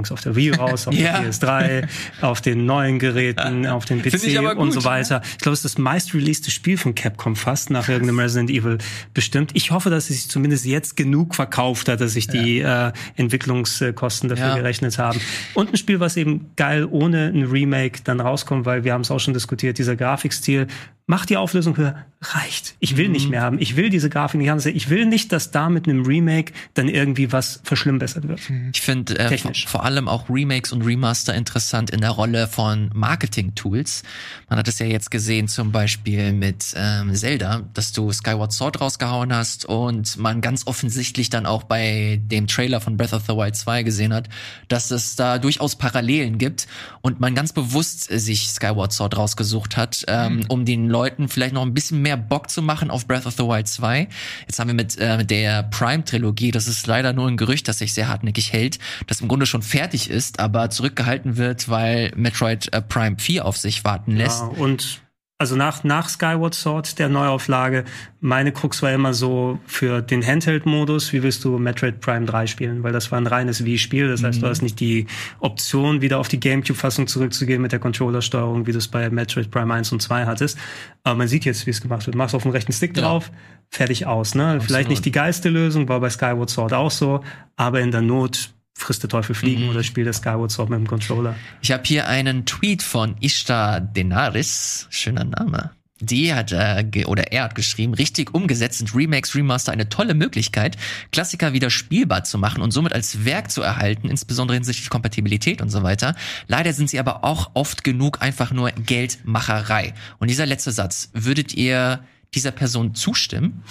bring's 0.01 0.11
auf 0.11 0.21
der 0.21 0.35
Wii 0.35 0.51
raus, 0.51 0.87
auf 0.87 0.93
Ja. 0.93 1.21
der 1.21 1.31
PS3, 1.31 1.87
auf 2.21 2.41
den 2.41 2.65
neuen 2.65 2.99
Geräten, 2.99 3.67
auf 3.67 3.85
den 3.85 4.01
PC 4.01 4.37
aber 4.37 4.57
und 4.57 4.69
gut, 4.69 4.73
so 4.73 4.83
weiter. 4.83 5.21
Ich 5.33 5.37
glaube, 5.39 5.53
es 5.53 5.63
ist 5.63 5.75
das 5.75 5.77
meist 5.77 6.11
Spiel 6.11 6.77
von 6.77 6.95
Capcom 6.95 7.35
fast 7.35 7.69
nach 7.69 7.87
irgendeinem 7.87 8.19
Resident 8.19 8.49
Evil 8.49 8.77
bestimmt. 9.13 9.51
Ich 9.53 9.71
hoffe, 9.71 9.89
dass 9.89 10.09
es 10.09 10.21
sich 10.21 10.29
zumindest 10.29 10.65
jetzt 10.65 10.97
genug 10.97 11.35
verkauft 11.35 11.87
hat, 11.87 12.01
dass 12.01 12.13
sich 12.13 12.27
die 12.27 12.59
äh, 12.59 12.91
Entwicklungskosten 13.15 14.29
dafür 14.29 14.47
Ja. 14.47 14.55
gerechnet 14.55 14.97
haben. 14.97 15.19
Und 15.53 15.71
ein 15.73 15.77
Spiel, 15.77 15.99
was 15.99 16.17
eben 16.17 16.51
geil 16.55 16.87
ohne 16.89 17.27
ein 17.27 17.43
Remake 17.43 17.99
dann 18.03 18.19
rauskommt, 18.19 18.65
weil 18.65 18.83
wir 18.83 18.93
haben 18.93 19.01
es 19.01 19.11
auch 19.11 19.19
schon 19.19 19.33
diskutiert, 19.33 19.77
dieser 19.77 19.95
Grafikstil 19.95 20.67
macht 21.07 21.29
die 21.29 21.37
Auflösung 21.37 21.75
höher, 21.77 22.05
reicht. 22.21 22.75
Ich 22.79 22.95
will 22.97 23.07
Mhm. 23.07 23.11
nicht 23.11 23.29
mehr 23.29 23.41
haben. 23.41 23.59
Ich 23.59 23.75
will 23.75 23.89
diese 23.89 24.09
Grafik 24.09 24.39
nicht 24.39 24.49
haben. 24.49 24.61
Ich 24.75 24.89
will 24.89 25.05
nicht, 25.05 25.31
dass 25.31 25.51
da 25.51 25.69
mit 25.69 25.87
einem 25.87 26.05
Remake 26.05 26.53
dann 26.75 26.87
irgendwie 26.87 27.31
was 27.31 27.59
verschlimmbessert 27.63 28.27
wird. 28.27 28.39
Ich 28.73 28.81
finde 28.81 29.17
äh, 29.17 29.37
vor, 29.65 29.83
allem 29.83 30.07
auch 30.07 30.29
Remakes 30.29 30.71
und 30.71 30.83
Remaster 30.83 31.33
interessant 31.33 31.89
in 31.89 32.01
der 32.01 32.11
Rolle 32.11 32.47
von 32.47 32.91
Marketing-Tools. 32.93 34.03
Man 34.49 34.59
hat 34.59 34.67
es 34.67 34.79
ja 34.79 34.85
jetzt 34.85 35.09
gesehen, 35.11 35.47
zum 35.47 35.71
Beispiel 35.71 36.31
mit 36.33 36.73
ähm, 36.75 37.13
Zelda, 37.15 37.63
dass 37.73 37.91
du 37.91 38.11
Skyward 38.11 38.53
Sword 38.53 38.79
rausgehauen 38.81 39.33
hast 39.33 39.65
und 39.65 40.17
man 40.17 40.41
ganz 40.41 40.67
offensichtlich 40.67 41.29
dann 41.29 41.45
auch 41.45 41.63
bei 41.63 42.21
dem 42.23 42.47
Trailer 42.47 42.81
von 42.81 42.97
Breath 42.97 43.13
of 43.13 43.23
the 43.27 43.33
Wild 43.33 43.55
2 43.55 43.83
gesehen 43.83 44.13
hat, 44.13 44.29
dass 44.67 44.91
es 44.91 45.15
da 45.15 45.39
durchaus 45.39 45.75
Parallelen 45.75 46.37
gibt 46.37 46.67
und 47.01 47.19
man 47.19 47.33
ganz 47.35 47.51
bewusst 47.53 48.03
sich 48.03 48.49
Skyward 48.49 48.93
Sword 48.93 49.17
rausgesucht 49.17 49.75
hat, 49.77 50.05
ähm, 50.07 50.45
um 50.47 50.65
den 50.65 50.87
Leuten 50.91 51.27
vielleicht 51.27 51.53
noch 51.53 51.63
ein 51.63 51.73
bisschen 51.73 52.01
mehr 52.01 52.17
Bock 52.17 52.49
zu 52.49 52.61
machen 52.61 52.91
auf 52.91 53.07
Breath 53.07 53.25
of 53.25 53.33
the 53.33 53.43
Wild 53.43 53.67
2. 53.67 54.07
Jetzt 54.47 54.59
haben 54.59 54.67
wir 54.67 54.75
mit, 54.75 54.97
äh, 54.99 55.17
mit 55.17 55.31
der 55.31 55.63
Prime-Trilogie, 55.63 56.51
das 56.51 56.67
ist 56.67 56.85
leider 56.85 57.13
nur 57.13 57.27
ein 57.27 57.37
Gerücht, 57.37 57.67
das 57.67 57.79
sich 57.79 57.93
sehr 57.93 58.07
hartnäckig 58.07 58.53
hält, 58.53 58.77
das 59.07 59.21
im 59.21 59.27
Grunde 59.27 59.45
schon 59.45 59.61
fertig 59.61 60.09
ist, 60.09 60.39
aber 60.39 60.69
zurückgehalten 60.69 61.37
wird, 61.37 61.69
weil 61.69 62.11
Metroid 62.15 62.71
äh, 62.73 62.81
Prime 62.81 63.15
4 63.17 63.45
auf 63.45 63.57
sich 63.57 63.83
warten 63.83 64.15
lässt. 64.15 64.41
Ja, 64.41 64.47
und 64.47 65.01
also 65.41 65.55
nach, 65.55 65.83
nach 65.83 66.07
Skyward 66.07 66.53
Sword, 66.53 66.99
der 66.99 67.09
Neuauflage, 67.09 67.83
meine 68.19 68.51
Krux 68.51 68.83
war 68.83 68.91
immer 68.93 69.15
so 69.15 69.59
für 69.65 70.03
den 70.03 70.23
Handheld-Modus, 70.23 71.13
wie 71.13 71.23
willst 71.23 71.43
du 71.43 71.57
Metroid 71.57 71.99
Prime 71.99 72.27
3 72.27 72.45
spielen? 72.45 72.83
Weil 72.83 72.93
das 72.93 73.11
war 73.11 73.19
ein 73.19 73.25
reines 73.25 73.65
Wii-Spiel. 73.65 74.07
Das 74.07 74.21
heißt, 74.21 74.43
du 74.43 74.45
hast 74.45 74.61
nicht 74.61 74.79
die 74.79 75.07
Option, 75.39 76.01
wieder 76.03 76.19
auf 76.19 76.27
die 76.27 76.39
Gamecube-Fassung 76.39 77.07
zurückzugehen 77.07 77.59
mit 77.59 77.71
der 77.71 77.79
Controllersteuerung, 77.79 78.67
wie 78.67 78.71
du 78.71 78.77
es 78.77 78.87
bei 78.87 79.09
Metroid 79.09 79.49
Prime 79.49 79.73
1 79.73 79.91
und 79.91 79.99
2 80.03 80.27
hattest. 80.27 80.59
Aber 81.03 81.15
man 81.15 81.27
sieht 81.27 81.43
jetzt, 81.43 81.65
wie 81.65 81.71
es 81.71 81.81
gemacht 81.81 82.05
wird. 82.05 82.15
Machst 82.15 82.35
auf 82.35 82.43
den 82.43 82.51
rechten 82.51 82.71
Stick 82.71 82.95
Ja. 82.95 83.01
drauf, 83.01 83.31
fertig 83.71 84.05
aus. 84.05 84.35
Ne? 84.35 84.61
Vielleicht 84.61 84.89
nicht 84.89 85.03
die 85.05 85.11
geilste 85.11 85.49
Lösung, 85.49 85.89
war 85.89 85.99
bei 86.01 86.11
Skyward 86.11 86.51
Sword 86.51 86.73
auch 86.73 86.91
so, 86.91 87.21
aber 87.55 87.81
in 87.81 87.89
der 87.89 88.01
Not 88.01 88.51
frisst 88.73 89.03
der 89.03 89.09
Teufel 89.09 89.35
fliegen 89.35 89.69
oder 89.69 89.83
spielt 89.83 90.07
der 90.07 90.13
Skyward 90.13 90.51
Sword 90.51 90.69
mit 90.69 90.79
dem 90.79 90.87
Controller. 90.87 91.35
Ich 91.61 91.71
habe 91.71 91.83
hier 91.85 92.07
einen 92.07 92.45
Tweet 92.45 92.81
von 92.81 93.15
Ishtar 93.19 93.79
Denaris, 93.79 94.87
schöner 94.89 95.23
Name. 95.23 95.71
Die 96.01 96.33
hat 96.33 96.51
äh, 96.51 97.05
oder 97.05 97.31
er 97.31 97.43
hat 97.43 97.55
geschrieben, 97.55 97.93
richtig 97.93 98.33
umgesetzt 98.33 98.79
sind 98.79 98.95
Remakes, 98.95 99.35
Remaster 99.35 99.71
eine 99.71 99.87
tolle 99.87 100.15
Möglichkeit, 100.15 100.75
Klassiker 101.11 101.53
wieder 101.53 101.69
spielbar 101.69 102.23
zu 102.23 102.39
machen 102.39 102.63
und 102.63 102.71
somit 102.71 102.93
als 102.93 103.23
Werk 103.23 103.51
zu 103.51 103.61
erhalten, 103.61 104.09
insbesondere 104.09 104.55
hinsichtlich 104.55 104.89
Kompatibilität 104.89 105.61
und 105.61 105.69
so 105.69 105.83
weiter. 105.83 106.15
Leider 106.47 106.73
sind 106.73 106.89
sie 106.89 106.99
aber 106.99 107.23
auch 107.23 107.51
oft 107.53 107.83
genug 107.83 108.19
einfach 108.21 108.51
nur 108.51 108.71
Geldmacherei. 108.71 109.93
Und 110.17 110.29
dieser 110.29 110.47
letzte 110.47 110.71
Satz, 110.71 111.11
würdet 111.13 111.53
ihr 111.53 112.03
dieser 112.33 112.51
Person 112.51 112.95
zustimmen? 112.95 113.63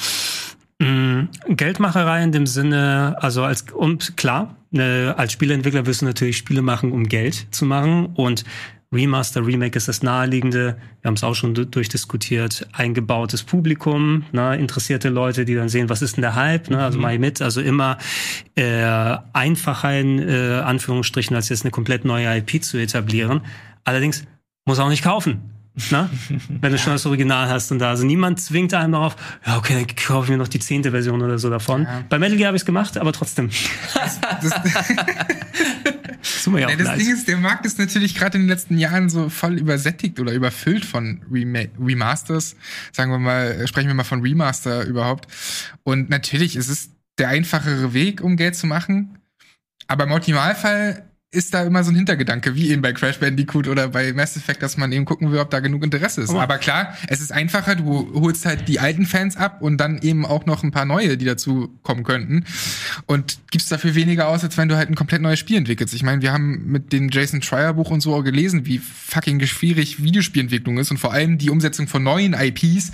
Mm, 0.79 1.25
Geldmacherei 1.49 2.23
in 2.23 2.31
dem 2.31 2.47
Sinne, 2.47 3.17
also 3.21 3.43
als 3.43 3.63
und 3.73 4.17
klar, 4.17 4.55
ne, 4.71 5.15
als 5.17 5.33
Spieleentwickler 5.33 5.87
wirst 5.87 6.03
du 6.03 6.07
natürlich 6.07 6.37
Spiele 6.37 6.63
machen, 6.63 6.93
um 6.93 7.05
Geld 7.09 7.47
zu 7.51 7.65
machen 7.65 8.07
und 8.15 8.45
Remaster, 8.93 9.47
Remake 9.47 9.77
ist 9.77 9.87
das 9.87 10.03
naheliegende. 10.03 10.77
Wir 11.01 11.09
haben 11.09 11.15
es 11.15 11.23
auch 11.23 11.35
schon 11.37 11.55
du- 11.55 11.65
durchdiskutiert. 11.65 12.67
Eingebautes 12.73 13.45
Publikum, 13.45 14.25
ne, 14.33 14.57
interessierte 14.57 15.11
Leute, 15.11 15.45
die 15.45 15.55
dann 15.55 15.69
sehen, 15.69 15.89
was 15.89 16.03
ist 16.03 16.17
denn 16.17 16.23
der 16.23 16.35
Hype, 16.35 16.71
ne, 16.71 16.83
also 16.83 16.99
mach 16.99 17.13
ich 17.13 17.21
mit. 17.21 17.41
Also 17.41 17.61
immer 17.61 17.99
äh, 18.57 19.17
einfacher 19.33 19.97
in 19.97 20.19
äh, 20.19 20.61
Anführungsstrichen, 20.65 21.37
als 21.37 21.49
jetzt 21.51 21.63
eine 21.63 21.71
komplett 21.71 22.05
neue 22.05 22.37
IP 22.39 22.65
zu 22.65 22.79
etablieren. 22.79 23.43
Allerdings 23.85 24.25
muss 24.65 24.81
auch 24.81 24.89
nicht 24.89 25.05
kaufen. 25.05 25.41
Ne? 25.91 26.11
Wenn 26.61 26.73
du 26.73 26.79
schon 26.79 26.93
das 26.93 27.07
Original 27.07 27.49
hast 27.49 27.71
und 27.71 27.79
da. 27.79 27.91
Also 27.91 28.05
niemand 28.05 28.41
zwingt 28.41 28.75
einem 28.75 28.93
darauf, 28.93 29.17
ja, 29.47 29.57
okay, 29.57 29.75
dann 29.75 29.87
kaufe 29.97 30.27
ich 30.27 30.31
mir 30.31 30.37
noch 30.37 30.49
die 30.49 30.59
zehnte 30.59 30.91
Version 30.91 31.23
oder 31.23 31.39
so 31.39 31.49
davon. 31.49 31.87
Bei 32.09 32.19
Metal 32.19 32.37
Gear 32.37 32.49
habe 32.49 32.57
ich 32.57 32.63
es 32.63 32.67
gemacht, 32.67 32.99
aber 32.99 33.13
trotzdem. 33.13 33.51
Das, 33.95 34.21
Das 34.43 36.47
mir 36.49 36.61
ja 36.61 36.71
Ja, 36.71 36.77
das. 36.77 36.99
Ding 36.99 37.13
ist, 37.13 37.29
der 37.29 37.37
Markt 37.37 37.65
ist 37.67 37.79
natürlich 37.79 38.15
gerade 38.15 38.37
in 38.37 38.45
den 38.45 38.49
letzten 38.49 38.79
Jahren 38.79 39.09
so 39.09 39.29
voll 39.29 39.59
übersättigt 39.59 40.19
oder 40.21 40.33
überfüllt 40.33 40.85
von 40.85 41.23
Rema 41.33 41.61
Remasters. 41.81 42.57
Sagen 42.93 43.11
wir 43.13 43.19
mal, 43.19 43.53
äh, 43.53 43.67
sprechen 43.67 43.89
wir 43.89 43.95
mal 43.95 44.05
von 44.05 44.23
Remaster 44.23 44.85
überhaupt. 44.85 45.29
Und 45.85 46.11
natürlich 46.11 46.57
ist 46.57 46.69
es 46.69 46.91
der 47.19 47.29
einfachere 47.29 47.95
Weg, 47.95 48.23
um 48.23 48.37
Geld 48.37 48.57
zu 48.57 48.67
machen. 48.67 49.19
Aber 49.87 50.05
im 50.05 50.13
Optimalfall 50.13 51.05
ist 51.33 51.55
da 51.55 51.63
immer 51.63 51.85
so 51.85 51.93
ein 51.93 51.95
Hintergedanke, 51.95 52.57
wie 52.57 52.71
eben 52.71 52.83
bei 52.83 52.93
Crash 52.93 53.21
Bandicoot 53.21 53.69
oder 53.69 53.87
bei 53.89 54.13
Mass 54.13 54.37
Effect, 54.37 54.63
dass 54.65 54.77
man 54.77 54.91
eben 54.91 55.05
gucken 55.05 55.31
will, 55.31 55.39
ob 55.39 55.49
da 55.51 55.61
genug 55.61 55.85
Interesse 55.85 56.23
ist. 56.23 56.31
Aber- 56.31 56.43
Aber 56.43 56.59
klar, 56.59 56.97
es 57.07 57.21
ist 57.21 57.31
einfacher, 57.33 57.77
du 57.77 58.11
holst 58.21 58.45
halt 58.47 58.67
die 58.67 58.81
alten 58.81 59.07
Fans 59.07 59.37
ab 59.37 59.63
und 59.63 59.77
dann 59.79 59.99
eben 60.03 60.27
auch 60.27 60.47
noch 60.47 60.65
ein 60.65 60.73
paar 60.73 60.85
neue, 60.87 61.17
die 61.17 61.25
dazu 61.25 61.69
kommen 61.85 62.03
könnten. 62.03 62.45
Und 63.07 63.39
gibst 63.53 63.71
dafür 63.71 63.95
weniger 63.95 64.27
aus, 64.27 64.43
als 64.43 64.57
wenn 64.59 64.69
du 64.69 64.77
halt 64.77 64.89
ein 64.91 64.97
komplett 64.97 65.23
neues 65.23 65.39
Spiel 65.39 65.57
entwickelst. 65.57 65.95
Ich 65.95 66.03
meine, 66.03 66.21
wir 66.21 66.33
haben 66.33 66.67
mit 66.67 66.93
dem 66.93 67.11
Jason 67.11 67.43
Schreier 67.43 67.75
Buch 67.75 67.91
und 67.91 68.01
so 68.01 68.13
auch 68.15 68.23
gelesen, 68.25 68.67
wie 68.67 68.79
fucking 68.79 69.41
schwierig 69.47 70.03
Videospielentwicklung 70.03 70.79
ist 70.79 70.91
und 70.91 70.99
vor 70.99 71.13
allem 71.13 71.39
die 71.39 71.51
Umsetzung 71.51 71.87
von 71.87 72.03
neuen 72.03 72.35
IPs. 72.35 72.91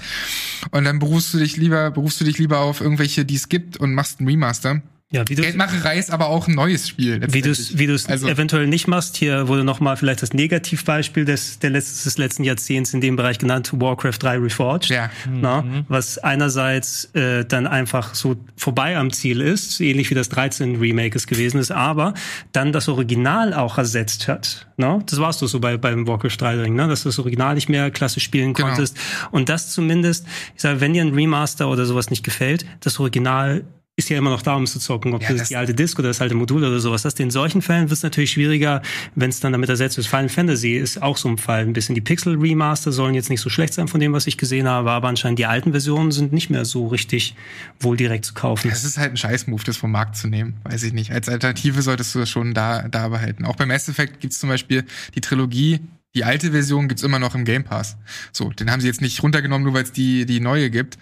Und 0.73 0.85
dann 0.85 0.99
berufst 0.99 1.33
du 1.33 1.39
dich 1.39 1.57
lieber, 1.57 1.91
berufst 1.91 2.21
du 2.21 2.25
dich 2.27 2.37
lieber 2.37 2.59
auf 2.61 2.83
irgendwelche, 2.83 3.25
die 3.25 3.37
es 3.37 3.49
gibt 3.49 3.79
und 3.79 3.95
machst 3.95 4.19
einen 4.21 4.29
Remaster. 4.29 4.83
Ja, 5.13 5.23
wie 5.29 5.37
du 5.37 5.43
Geldmacherei 5.43 5.99
ist 6.01 6.11
aber 6.11 6.27
auch 6.27 6.49
ein 6.49 6.57
neues 6.57 6.89
Spiel. 6.89 7.21
wie 7.33 7.41
du 7.41 7.51
es 7.51 7.79
wie 7.79 7.87
du's 7.87 8.07
Also- 8.07 8.27
eventuell 8.27 8.67
nicht 8.67 8.89
machst, 8.89 9.17
hier 9.17 9.47
wurde 9.47 9.63
nochmal 9.63 9.97
vielleicht 9.97 10.21
das 10.21 10.33
Negativbeispiel 10.33 11.25
des, 11.25 11.61
der 11.61 11.71
letzten, 11.71 12.03
des 12.09 12.19
letzten 12.19 12.43
Jahrzehnts 12.43 12.93
in 12.93 13.01
dem 13.01 13.15
Bereich 13.15 13.39
genannt, 13.39 13.71
Warcraft 13.73 14.19
3 14.19 14.39
Reforged. 14.39 14.91
Ja. 14.91 15.11
Na, 15.31 15.65
was 15.89 16.19
einerseits 16.19 17.05
äh, 17.15 17.45
dann 17.45 17.69
einfach 17.69 18.17
so 18.17 18.37
vorbei 18.57 18.97
am 18.97 19.13
Ziel 19.13 19.41
ist, 19.43 19.81
ähnlich 19.81 20.11
wie 20.11 20.17
das 20.17 20.29
13 20.29 20.77
Remake 20.81 21.17
es 21.17 21.29
gewesen 21.29 21.59
ist, 21.61 21.71
aber 21.71 22.13
dann 22.51 22.73
das 22.73 22.89
Original 22.89 23.55
auch 23.55 23.79
ersetzt 23.79 24.27
hat. 24.27 24.67
Na? 24.77 24.99
Das 25.07 25.21
warst 25.21 25.41
du 25.41 25.47
so 25.47 25.61
bei, 25.61 25.77
beim 25.77 26.09
Warcraft 26.09 26.37
3 26.37 26.57
Ring, 26.63 26.75
ne? 26.75 26.89
dass 26.89 27.05
du 27.05 27.11
das 27.11 27.19
Original 27.21 27.55
nicht 27.55 27.69
mehr 27.69 27.93
klassisch 27.93 28.25
spielen 28.25 28.55
Genau. 28.55 28.69
konntest. 28.71 28.97
Und 29.31 29.49
das 29.51 29.71
zumindest, 29.71 30.27
ich 30.57 30.63
sage, 30.63 30.81
wenn 30.81 30.95
dir 30.95 31.03
ein 31.03 31.15
Remaster 31.15 31.69
oder 31.71 31.87
sowas 31.87 32.11
nicht 32.11 32.25
gefällt, 32.25 32.67
das 32.81 32.99
Original 32.99 33.63
ist 33.99 34.11
ja 34.11 34.19
immer 34.19 34.29
noch 34.29 34.43
da, 34.43 34.55
um 34.55 34.65
es 34.65 34.73
zu 34.73 34.79
zocken, 34.79 35.15
ob 35.15 35.23
Ja, 35.23 35.31
das, 35.31 35.39
das- 35.39 35.49
die 35.49 35.57
alte 35.57 35.73
Disc 35.75 35.99
oder 35.99 36.09
das 36.09 36.21
alte 36.21 36.35
Modul 36.35 36.63
oder 36.63 36.81
sowas. 36.81 37.01
Das 37.03 37.15
in 37.15 37.31
solchen 37.31 37.63
Fällen 37.63 37.85
wird 37.85 37.93
es 37.93 38.03
natürlich 38.03 38.31
schwieriger, 38.31 38.83
wenn 39.15 39.31
es 39.31 39.41
dann 39.41 39.53
damit 39.53 39.71
ersetzt 39.71 39.97
ist. 39.97 40.07
Final 40.07 40.29
Fantasy 40.29 40.73
ist 40.75 41.01
auch 41.03 41.17
so 41.17 41.31
ein 41.31 41.39
Fall. 41.39 41.63
Ein 41.63 41.73
bisschen 41.73 41.95
die 41.95 42.03
Pixel 42.03 42.37
Remaster 42.37 42.93
sollen 42.93 43.15
jetzt 43.15 43.31
nicht 43.31 43.41
so 43.41 43.49
schlecht 43.49 43.73
sein 43.73 43.89
von 43.89 43.99
dem, 43.99 44.13
was 44.13 44.27
ich 44.27 44.37
gesehen 44.37 44.69
habe, 44.69 44.91
aber 44.91 45.09
anscheinend 45.09 45.39
die 45.39 45.47
alten 45.47 45.71
Versionen 45.71 46.13
sind 46.13 46.31
nicht 46.35 46.51
mehr 46.51 46.67
so 46.67 46.89
richtig 46.89 47.35
wohl 47.81 47.97
direkt 47.97 48.27
zu 48.27 48.35
kaufen. 48.35 48.71
Es 48.71 48.85
ist 48.85 48.99
halt 48.99 49.13
ein 49.13 49.17
Scheißmove, 49.17 49.65
das 49.65 49.79
vom 49.79 49.91
Markt 49.93 50.17
zu 50.19 50.29
nehmen. 50.29 50.57
Weiß 50.65 50.83
ich 50.83 50.93
nicht. 50.93 51.11
Als 51.11 51.31
Alternative 51.31 51.81
solltest 51.81 52.15
du 52.15 52.19
das 52.19 52.29
schon 52.29 52.53
da, 52.53 52.89
da 52.89 53.09
behalten. 53.09 53.47
Auch 53.47 53.57
bei 53.57 53.65
Mass 53.65 53.89
Effect 53.89 54.21
gibt's 54.21 54.39
zum 54.39 54.51
Beispiel 54.51 54.85
die 55.15 55.23
Trilogie. 55.23 55.81
Die 56.15 56.25
alte 56.25 56.51
Version 56.51 56.89
gibt's 56.89 57.03
immer 57.03 57.19
noch 57.19 57.35
im 57.35 57.47
Game 57.47 57.65
Pass. 57.65 57.97
So, 58.33 58.51
den 58.51 58.71
haben 58.71 58.81
sie 58.83 58.89
jetzt 58.89 59.01
nicht 59.01 59.23
runtergenommen, 59.23 59.65
nur 59.65 59.73
weil 59.75 59.85
es 59.85 59.93
die, 59.93 60.27
die 60.27 60.41
neue 60.41 60.69
gibt. 60.71 60.99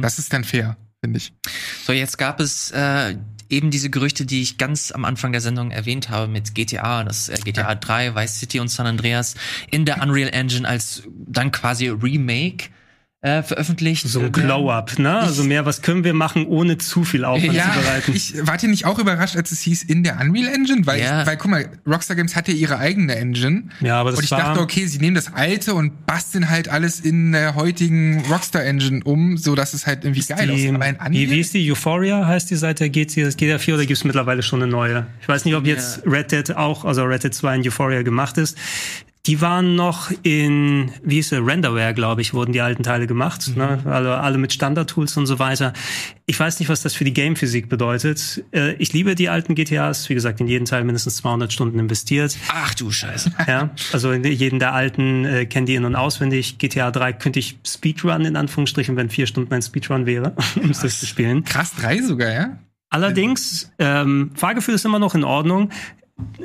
Das 0.00 0.18
ist 0.18 0.32
dann 0.32 0.42
fair, 0.44 0.76
finde 1.02 1.18
ich. 1.18 1.32
So, 1.84 1.92
jetzt 1.92 2.16
gab 2.16 2.40
es 2.40 2.70
äh, 2.70 3.16
eben 3.48 3.70
diese 3.70 3.90
Gerüchte, 3.90 4.24
die 4.24 4.40
ich 4.40 4.56
ganz 4.56 4.92
am 4.92 5.04
Anfang 5.04 5.32
der 5.32 5.40
Sendung 5.40 5.70
erwähnt 5.70 6.08
habe 6.08 6.28
mit 6.28 6.54
GTA, 6.54 7.02
das 7.02 7.28
äh, 7.28 7.36
GTA 7.44 7.74
3, 7.74 8.14
Vice 8.14 8.38
City 8.38 8.60
und 8.60 8.68
San 8.68 8.86
Andreas 8.86 9.34
in 9.70 9.84
der 9.84 10.00
Unreal 10.00 10.30
Engine 10.32 10.66
als 10.66 11.02
dann 11.26 11.50
quasi 11.50 11.88
Remake 11.88 12.68
äh, 13.22 13.42
veröffentlicht. 13.44 14.06
so 14.08 14.18
ein 14.18 14.24
werden. 14.34 14.46
Glow-Up, 14.46 14.98
ne? 14.98 15.18
Also 15.20 15.44
mehr, 15.44 15.64
was 15.64 15.80
können 15.80 16.02
wir 16.02 16.12
machen, 16.12 16.44
ohne 16.46 16.76
zu 16.78 17.04
viel 17.04 17.24
Aufwand 17.24 17.52
Ja, 17.54 17.72
zu 17.72 17.80
bereiten. 17.80 18.12
ich 18.14 18.34
warte 18.46 18.66
nicht 18.66 18.84
auch 18.84 18.98
überrascht, 18.98 19.36
als 19.36 19.52
es 19.52 19.60
hieß 19.60 19.84
in 19.84 20.02
der 20.02 20.20
Unreal 20.20 20.52
Engine, 20.52 20.84
weil, 20.86 21.00
Ja. 21.00 21.20
ich, 21.22 21.26
weil 21.28 21.36
guck 21.36 21.50
mal, 21.52 21.68
Rockstar 21.86 22.16
Games 22.16 22.34
hatte 22.34 22.50
ihre 22.50 22.78
eigene 22.78 23.14
Engine. 23.14 23.68
Ja, 23.80 24.00
aber 24.00 24.10
das 24.10 24.18
und 24.18 24.24
ich 24.24 24.30
war- 24.32 24.40
dachte, 24.40 24.60
okay, 24.60 24.86
sie 24.86 24.98
nehmen 24.98 25.14
das 25.14 25.32
alte 25.34 25.74
und 25.74 26.04
basteln 26.04 26.50
halt 26.50 26.68
alles 26.68 26.98
in 26.98 27.30
der 27.32 27.54
heutigen 27.54 28.24
Rockstar 28.28 28.64
Engine 28.64 29.02
um, 29.04 29.36
so 29.36 29.54
dass 29.54 29.72
es 29.72 29.86
halt 29.86 30.04
irgendwie 30.04 30.22
geil 30.26 30.48
die, 30.48 30.52
aussieht. 30.54 30.74
Aber 30.74 30.86
in 30.88 30.94
wie, 30.96 31.22
Unreal 31.24 31.30
wie 31.30 31.40
ist 31.40 31.54
die? 31.54 31.70
Euphoria 31.70 32.26
heißt 32.26 32.50
die 32.50 32.56
seit 32.56 32.80
der 32.80 32.88
GTA, 32.90 33.28
GTA 33.30 33.58
4 33.60 33.74
oder 33.74 33.86
gibt 33.86 33.98
es 33.98 34.04
mittlerweile 34.04 34.42
schon 34.42 34.60
eine 34.62 34.70
neue? 34.70 35.06
Ich 35.20 35.28
weiß 35.28 35.44
nicht, 35.44 35.54
ob 35.54 35.64
jetzt 35.64 36.02
Red 36.06 36.32
Dead 36.32 36.56
auch, 36.56 36.84
also 36.84 37.04
Red 37.04 37.22
Dead 37.22 37.32
2 37.32 37.54
in 37.54 37.62
Euphoria 37.68 38.02
gemacht 38.02 38.36
ist. 38.36 38.58
Die 39.26 39.40
waren 39.40 39.76
noch 39.76 40.10
in, 40.24 40.90
wie 41.04 41.20
ist 41.20 41.32
es, 41.32 41.38
Renderware, 41.38 41.94
glaube 41.94 42.22
ich, 42.22 42.34
wurden 42.34 42.52
die 42.52 42.60
alten 42.60 42.82
Teile 42.82 43.06
gemacht. 43.06 43.56
Ne? 43.56 43.78
Alle, 43.84 44.18
alle 44.18 44.36
mit 44.36 44.52
Standard-Tools 44.52 45.16
und 45.16 45.26
so 45.26 45.38
weiter. 45.38 45.72
Ich 46.26 46.40
weiß 46.40 46.58
nicht, 46.58 46.68
was 46.68 46.82
das 46.82 46.94
für 46.94 47.04
die 47.04 47.12
Game-Physik 47.12 47.68
bedeutet. 47.68 48.42
Äh, 48.50 48.72
Ich 48.74 48.92
liebe 48.92 49.14
die 49.14 49.28
alten 49.28 49.54
GTAs. 49.54 50.08
Wie 50.08 50.14
gesagt, 50.14 50.40
in 50.40 50.48
jeden 50.48 50.64
Teil 50.64 50.82
mindestens 50.82 51.16
200 51.18 51.52
Stunden 51.52 51.78
investiert. 51.78 52.36
Ach 52.48 52.74
du 52.74 52.90
Scheiße. 52.90 53.30
Ja, 53.46 53.70
also 53.92 54.10
in 54.10 54.24
jeden 54.24 54.58
der 54.58 54.72
alten 54.72 55.24
äh, 55.24 55.46
kennt 55.46 55.68
die 55.68 55.76
in- 55.76 55.84
und 55.84 55.94
auswendig. 55.94 56.58
GTA 56.58 56.90
3 56.90 57.12
könnte 57.12 57.38
ich 57.38 57.58
Speedrun 57.64 58.24
in 58.24 58.34
Anführungsstrichen, 58.34 58.96
wenn 58.96 59.08
vier 59.08 59.28
Stunden 59.28 59.54
ein 59.54 59.62
Speedrun 59.62 60.04
wäre, 60.06 60.34
um 60.60 60.68
das 60.72 60.98
zu 60.98 61.06
spielen. 61.06 61.44
Krass, 61.44 61.72
drei 61.78 62.00
sogar, 62.02 62.32
ja? 62.32 62.58
Allerdings, 62.90 63.70
ähm, 63.78 64.32
Fahrgefühl 64.34 64.74
ist 64.74 64.84
immer 64.84 64.98
noch 64.98 65.14
in 65.14 65.24
Ordnung, 65.24 65.70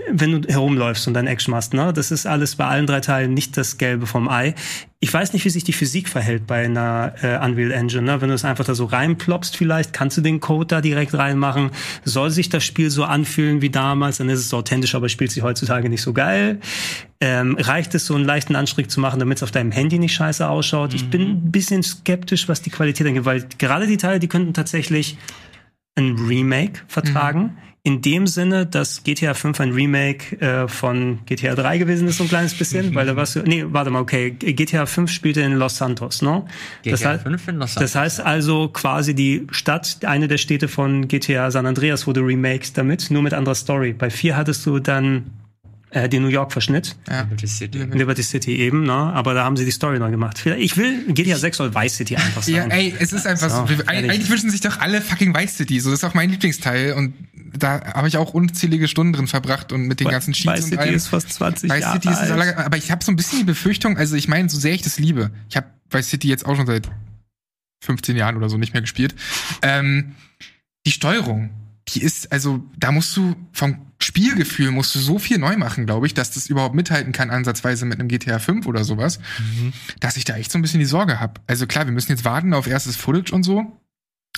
wenn 0.09 0.41
du 0.41 0.47
herumläufst 0.47 1.07
und 1.07 1.13
dein 1.13 1.28
Action 1.28 1.51
machst. 1.51 1.74
Ne? 1.74 1.91
Das 1.93 2.11
ist 2.11 2.26
alles 2.26 2.55
bei 2.55 2.65
allen 2.65 2.88
drei 2.88 3.01
Teilen 3.01 3.34
nicht 3.34 3.57
das 3.57 3.78
Gelbe 3.78 4.07
vom 4.07 4.30
Ei. 4.30 4.55
Ich 4.99 5.13
weiß 5.13 5.34
nicht, 5.34 5.45
wie 5.45 5.49
sich 5.49 5.63
die 5.63 5.74
Physik 5.74 6.09
verhält 6.09 6.47
bei 6.47 6.65
einer 6.65 7.13
äh, 7.22 7.38
Unreal 7.45 7.72
Engine. 7.72 8.03
Ne? 8.03 8.22
Wenn 8.22 8.30
du 8.30 8.36
es 8.36 8.45
einfach 8.45 8.65
da 8.65 8.74
so 8.74 8.86
reinploppst 8.86 9.55
vielleicht, 9.55 9.93
kannst 9.93 10.18
du 10.18 10.22
den 10.22 10.39
Code 10.39 10.68
da 10.68 10.82
direkt 10.82 11.13
reinmachen. 11.13 11.72
Soll 12.03 12.32
sich 12.32 12.49
das 12.49 12.63
Spiel 12.63 12.89
so 12.89 13.03
anfühlen 13.03 13.61
wie 13.61 13.70
damals, 13.70 14.18
dann 14.18 14.30
ist 14.30 14.39
es 14.39 14.53
authentisch, 14.53 14.95
aber 14.95 15.09
spielt 15.09 15.32
sich 15.32 15.43
heutzutage 15.43 15.89
nicht 15.89 16.01
so 16.01 16.13
geil. 16.13 16.59
Ähm, 17.20 17.57
reicht 17.59 17.93
es, 17.93 18.05
so 18.05 18.15
einen 18.15 18.26
leichten 18.26 18.55
Anstrich 18.55 18.88
zu 18.88 18.99
machen, 18.99 19.20
damit 19.20 19.38
es 19.38 19.43
auf 19.43 19.51
deinem 19.51 19.72
Handy 19.72 19.99
nicht 19.99 20.13
scheiße 20.13 20.47
ausschaut? 20.47 20.93
Ich 20.93 21.09
bin 21.09 21.22
ein 21.22 21.51
bisschen 21.51 21.84
skeptisch, 21.84 22.47
was 22.47 22.61
die 22.61 22.70
Qualität 22.70 23.05
angeht, 23.05 23.26
weil 23.26 23.47
gerade 23.57 23.86
die 23.86 23.97
Teile, 23.97 24.20
die 24.20 24.28
könnten 24.28 24.53
tatsächlich 24.53 25.18
ein 25.95 26.15
Remake 26.15 26.82
vertragen. 26.88 27.57
In 27.88 28.01
dem 28.01 28.27
Sinne, 28.27 28.65
dass 28.65 29.05
GTA 29.05 29.33
5 29.33 29.61
ein 29.61 29.71
Remake 29.71 30.41
äh, 30.41 30.67
von 30.67 31.19
GTA 31.25 31.55
3 31.55 31.77
gewesen 31.77 32.09
ist, 32.09 32.17
so 32.17 32.25
ein 32.25 32.27
kleines 32.27 32.53
bisschen, 32.53 32.93
weil 32.95 33.05
da 33.05 33.15
warst 33.15 33.38
du, 33.38 33.43
nee, 33.43 33.63
warte 33.65 33.91
mal, 33.91 34.01
okay, 34.01 34.31
GTA 34.31 34.85
5 34.85 35.09
spielte 35.09 35.39
in 35.39 35.53
Los 35.53 35.77
Santos, 35.77 36.21
ne? 36.21 36.43
das, 36.83 36.99
GTA 36.99 37.11
heißt, 37.11 37.23
5 37.23 37.47
in 37.47 37.55
Los 37.55 37.75
das 37.75 37.95
heißt 37.95 38.19
also 38.19 38.67
quasi 38.67 39.15
die 39.15 39.47
Stadt, 39.51 39.99
eine 40.03 40.27
der 40.27 40.38
Städte 40.38 40.67
von 40.67 41.07
GTA 41.07 41.49
San 41.49 41.65
Andreas 41.65 42.07
wurde 42.07 42.19
remaked 42.19 42.77
damit, 42.77 43.09
nur 43.09 43.21
mit 43.21 43.33
anderer 43.33 43.55
Story. 43.55 43.93
Bei 43.93 44.09
4 44.09 44.35
hattest 44.35 44.65
du 44.65 44.79
dann 44.79 45.31
äh, 45.91 46.09
den 46.09 46.23
New 46.23 46.27
York-Verschnitt. 46.27 46.97
Liberty 47.07 47.47
City. 47.47 47.77
Liberty 47.77 48.23
City 48.23 48.57
eben, 48.57 48.83
ne? 48.83 48.91
Aber 48.91 49.33
da 49.33 49.45
haben 49.45 49.55
sie 49.55 49.63
die 49.63 49.71
Story 49.71 49.97
neu 49.97 50.11
gemacht. 50.11 50.45
Ich 50.57 50.75
will, 50.75 51.05
GTA 51.13 51.38
6 51.38 51.55
soll 51.55 51.73
Vice 51.73 51.95
City 51.95 52.17
einfach 52.17 52.43
sein. 52.43 52.55
Ja, 52.55 52.67
ey, 52.67 52.93
es 52.99 53.13
ist 53.13 53.25
einfach 53.25 53.49
so. 53.49 53.65
So. 53.65 53.83
Eigentlich 53.85 54.29
wünschen 54.29 54.49
sich 54.49 54.59
doch 54.59 54.81
alle 54.81 54.99
fucking 55.01 55.33
Vice 55.33 55.55
City. 55.55 55.79
So, 55.79 55.89
das 55.89 55.99
ist 55.99 56.03
auch 56.03 56.13
mein 56.13 56.29
Lieblingsteil. 56.29 56.91
Und 56.91 57.13
da 57.57 57.93
habe 57.93 58.07
ich 58.07 58.17
auch 58.17 58.33
unzählige 58.33 58.87
Stunden 58.87 59.13
drin 59.13 59.27
verbracht 59.27 59.71
und 59.71 59.87
mit 59.87 59.99
den 59.99 60.07
ganzen 60.07 60.33
Cheats 60.33 60.53
Vice 60.53 60.63
und 60.63 60.69
City 60.69 60.81
allem. 60.81 60.95
ist 60.95 61.07
fast 61.07 61.33
20 61.33 61.69
Vice 61.69 61.79
Jahre 61.79 62.01
City 62.01 62.09
ist 62.09 62.31
alt. 62.31 62.57
aber 62.57 62.77
ich 62.77 62.91
habe 62.91 63.03
so 63.03 63.11
ein 63.11 63.15
bisschen 63.15 63.39
die 63.39 63.45
Befürchtung, 63.45 63.97
also 63.97 64.15
ich 64.15 64.27
meine, 64.27 64.49
so 64.49 64.57
sehr 64.57 64.73
ich 64.73 64.81
das 64.81 64.99
liebe, 64.99 65.31
ich 65.49 65.57
habe 65.57 65.67
Vice 65.89 66.09
City 66.09 66.27
jetzt 66.27 66.45
auch 66.45 66.55
schon 66.55 66.67
seit 66.67 66.89
15 67.83 68.15
Jahren 68.17 68.37
oder 68.37 68.49
so 68.49 68.57
nicht 68.57 68.73
mehr 68.73 68.81
gespielt. 68.81 69.15
Ähm, 69.61 70.15
die 70.85 70.91
Steuerung, 70.91 71.49
die 71.89 72.01
ist, 72.01 72.31
also 72.31 72.63
da 72.77 72.91
musst 72.91 73.15
du 73.15 73.35
vom 73.51 73.77
Spielgefühl 73.99 74.71
musst 74.71 74.93
du 74.93 74.99
so 74.99 75.17
viel 75.17 75.39
neu 75.39 75.57
machen, 75.57 75.85
glaube 75.85 76.05
ich, 76.05 76.13
dass 76.13 76.31
das 76.31 76.47
überhaupt 76.47 76.75
mithalten 76.75 77.13
kann, 77.13 77.31
ansatzweise 77.31 77.85
mit 77.85 77.99
einem 77.99 78.09
GTA 78.09 78.39
5 78.39 78.67
oder 78.67 78.83
sowas, 78.83 79.19
dass 79.99 80.17
ich 80.17 80.23
da 80.23 80.35
echt 80.35 80.51
so 80.51 80.59
ein 80.59 80.61
bisschen 80.61 80.79
die 80.79 80.85
Sorge 80.85 81.19
habe. 81.19 81.41
Also 81.47 81.65
klar, 81.65 81.85
wir 81.85 81.93
müssen 81.93 82.11
jetzt 82.11 82.23
warten 82.23 82.53
auf 82.53 82.67
erstes 82.67 82.95
Footage 82.95 83.33
und 83.33 83.43
so. 83.43 83.79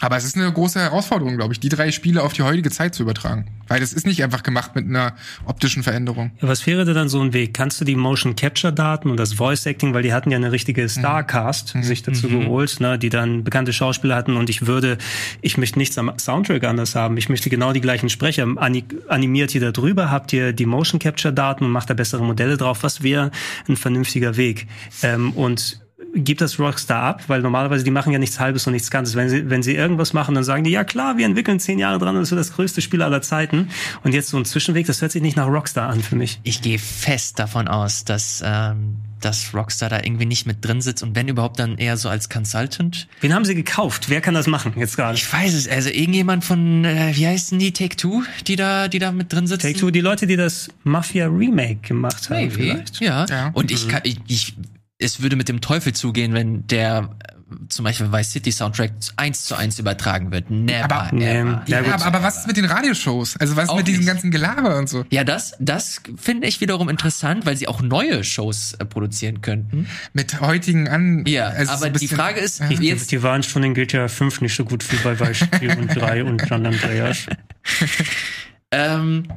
Aber 0.01 0.17
es 0.17 0.23
ist 0.23 0.35
eine 0.35 0.51
große 0.51 0.79
Herausforderung, 0.79 1.35
glaube 1.35 1.53
ich, 1.53 1.59
die 1.59 1.69
drei 1.69 1.91
Spiele 1.91 2.23
auf 2.23 2.33
die 2.33 2.43
heutige 2.43 2.71
Zeit 2.71 2.95
zu 2.95 3.03
übertragen. 3.03 3.45
Weil 3.67 3.79
das 3.79 3.93
ist 3.93 4.05
nicht 4.05 4.23
einfach 4.23 4.43
gemacht 4.43 4.75
mit 4.75 4.85
einer 4.85 5.13
optischen 5.45 5.83
Veränderung. 5.83 6.31
Ja, 6.41 6.47
was 6.47 6.65
wäre 6.65 6.85
denn 6.85 6.95
dann 6.95 7.09
so 7.09 7.21
ein 7.21 7.33
Weg? 7.33 7.53
Kannst 7.53 7.81
du 7.81 7.85
die 7.85 7.95
Motion 7.95 8.35
Capture 8.35 8.73
Daten 8.73 9.09
und 9.09 9.17
das 9.17 9.33
Voice 9.33 9.65
Acting, 9.65 9.93
weil 9.93 10.03
die 10.03 10.13
hatten 10.13 10.31
ja 10.31 10.37
eine 10.37 10.51
richtige 10.51 10.87
Starcast 10.87 11.75
sich 11.81 12.01
dazu 12.01 12.29
geholt, 12.29 12.79
ne, 12.79 12.97
die 12.97 13.09
dann 13.09 13.43
bekannte 13.43 13.73
Schauspieler 13.73 14.15
hatten 14.15 14.37
und 14.37 14.49
ich 14.49 14.65
würde, 14.65 14.97
ich 15.41 15.57
möchte 15.57 15.77
nichts 15.77 15.97
am 15.97 16.17
Soundtrack 16.17 16.63
anders 16.63 16.95
haben. 16.95 17.17
Ich 17.17 17.29
möchte 17.29 17.49
genau 17.49 17.73
die 17.73 17.81
gleichen 17.81 18.09
Sprecher. 18.09 18.47
Ani 18.55 18.85
animiert 19.07 19.53
ihr 19.53 19.61
da 19.61 19.71
drüber, 19.71 20.09
habt 20.09 20.33
ihr 20.33 20.53
die 20.53 20.65
Motion 20.65 20.99
Capture 20.99 21.33
Daten 21.33 21.65
und 21.65 21.71
macht 21.71 21.89
da 21.89 21.93
bessere 21.93 22.23
Modelle 22.23 22.57
drauf. 22.57 22.83
Was 22.83 23.03
wäre 23.03 23.31
ein 23.67 23.75
vernünftiger 23.75 24.37
Weg? 24.37 24.67
Ähm, 25.03 25.33
und 25.33 25.79
gibt 26.13 26.41
das 26.41 26.59
Rockstar 26.59 27.03
ab, 27.03 27.23
weil 27.27 27.41
normalerweise 27.41 27.83
die 27.83 27.91
machen 27.91 28.11
ja 28.11 28.19
nichts 28.19 28.39
Halbes 28.39 28.65
und 28.67 28.73
nichts 28.73 28.91
Ganzes. 28.91 29.15
Wenn 29.15 29.29
sie, 29.29 29.49
wenn 29.49 29.63
sie 29.63 29.75
irgendwas 29.75 30.13
machen, 30.13 30.35
dann 30.35 30.43
sagen 30.43 30.63
die, 30.63 30.71
ja 30.71 30.83
klar, 30.83 31.17
wir 31.17 31.25
entwickeln 31.25 31.59
zehn 31.59 31.79
Jahre 31.79 31.99
dran 31.99 32.15
und 32.15 32.21
das 32.21 32.31
wird 32.31 32.39
das 32.39 32.53
größte 32.53 32.81
Spiel 32.81 33.01
aller 33.01 33.21
Zeiten. 33.21 33.69
Und 34.03 34.13
jetzt 34.13 34.29
so 34.29 34.37
ein 34.37 34.45
Zwischenweg, 34.45 34.85
das 34.87 35.01
hört 35.01 35.11
sich 35.11 35.21
nicht 35.21 35.37
nach 35.37 35.47
Rockstar 35.47 35.89
an 35.89 36.01
für 36.01 36.15
mich. 36.15 36.39
Ich 36.43 36.61
gehe 36.61 36.79
fest 36.79 37.39
davon 37.39 37.67
aus, 37.67 38.05
dass, 38.05 38.41
ähm, 38.45 38.97
dass 39.21 39.53
Rockstar 39.53 39.89
da 39.89 39.97
irgendwie 39.97 40.25
nicht 40.25 40.47
mit 40.47 40.65
drin 40.65 40.81
sitzt 40.81 41.03
und 41.03 41.15
wenn 41.15 41.27
überhaupt 41.27 41.59
dann 41.59 41.77
eher 41.77 41.97
so 41.97 42.09
als 42.09 42.29
Consultant. 42.29 43.07
Wen 43.21 43.33
haben 43.33 43.45
sie 43.45 43.55
gekauft? 43.55 44.09
Wer 44.09 44.21
kann 44.21 44.33
das 44.33 44.47
machen 44.47 44.73
jetzt 44.77 44.95
gerade? 44.95 45.15
Ich 45.15 45.31
weiß 45.31 45.53
es, 45.53 45.67
also 45.67 45.89
irgendjemand 45.89 46.43
von, 46.45 46.85
äh, 46.85 47.11
wie 47.15 47.27
heißen 47.27 47.59
die, 47.59 47.71
Take 47.71 47.97
Two, 47.97 48.23
die 48.47 48.55
da, 48.55 48.87
die 48.87 48.99
da 48.99 49.11
mit 49.11 49.31
drin 49.31 49.45
sitzen? 49.47 49.67
Take 49.67 49.79
Two, 49.79 49.91
die 49.91 50.01
Leute, 50.01 50.25
die 50.25 50.37
das 50.37 50.69
Mafia 50.83 51.27
Remake 51.27 51.87
gemacht 51.87 52.29
haben, 52.29 52.47
Maybe. 52.47 52.53
vielleicht. 52.53 53.01
Ja. 53.01 53.25
Ja. 53.25 53.49
Und 53.53 53.71
ich 53.71 53.87
kann, 53.87 54.01
ich, 54.03 54.17
ich, 54.27 54.55
es 55.01 55.21
würde 55.21 55.35
mit 55.37 55.47
dem 55.49 55.61
Teufel 55.61 55.93
zugehen, 55.93 56.33
wenn 56.33 56.67
der 56.67 57.15
äh, 57.25 57.33
zum 57.69 57.85
Beispiel 57.85 58.11
Vice 58.11 58.31
City 58.33 58.51
Soundtrack 58.51 58.91
eins 59.15 59.45
zu 59.45 59.55
eins 59.55 59.79
übertragen 59.79 60.31
wird. 60.31 60.51
Never, 60.51 60.83
Aber- 60.93 61.09
Nee. 61.15 61.25
ever. 61.39 61.63
Ja, 61.67 61.79
aber, 61.79 62.05
aber 62.05 62.21
was 62.23 62.39
ist 62.39 62.47
mit 62.47 62.57
den 62.57 62.65
Radioshows? 62.65 63.37
Also 63.37 63.55
was 63.55 63.69
ist 63.69 63.75
mit 63.75 63.87
diesem 63.87 64.01
nicht. 64.01 64.07
ganzen 64.07 64.29
Gelaber 64.29 64.77
und 64.77 64.87
so? 64.89 65.05
Ja, 65.09 65.23
das, 65.23 65.53
das 65.59 66.01
finde 66.17 66.47
ich 66.47 66.59
wiederum 66.61 66.89
interessant, 66.89 67.45
weil 67.45 67.55
sie 67.57 67.67
auch 67.69 67.81
neue 67.81 68.23
Shows 68.25 68.73
äh, 68.73 68.83
produzieren 68.85 69.41
könnten. 69.41 69.87
Mit 70.13 70.41
heutigen 70.41 70.87
an. 70.89 71.23
Ja, 71.25 71.47
also 71.47 71.71
so 71.71 71.77
aber 71.77 71.85
ein 71.87 71.93
die 71.93 71.99
bisschen- 71.99 72.17
Frage 72.17 72.39
ist, 72.41 72.59
Ja. 72.59 72.67
Die, 72.67 72.85
jetzt, 72.87 73.11
die 73.11 73.23
waren 73.23 73.41
schon 73.41 73.63
in 73.63 73.73
GTA 73.73 74.09
5 74.09 74.41
nicht 74.41 74.55
so 74.55 74.65
gut 74.65 74.85
wie 74.91 74.97
bei 74.97 75.17
Vice 75.19 75.39
City 75.39 75.69
und 75.69 75.87
3 75.95 76.23
und 76.25 76.41
San 76.47 76.65
Andreas. 76.65 77.25
ähm, 78.71 79.27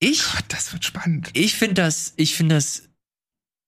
ich, 0.00 0.22
Gott, 0.24 0.44
das 0.48 0.72
wird 0.72 0.84
spannend. 0.84 1.30
ich 1.32 1.54
finde 1.54 1.74
das, 1.74 2.12
ich 2.16 2.34
finde 2.34 2.56
das 2.56 2.82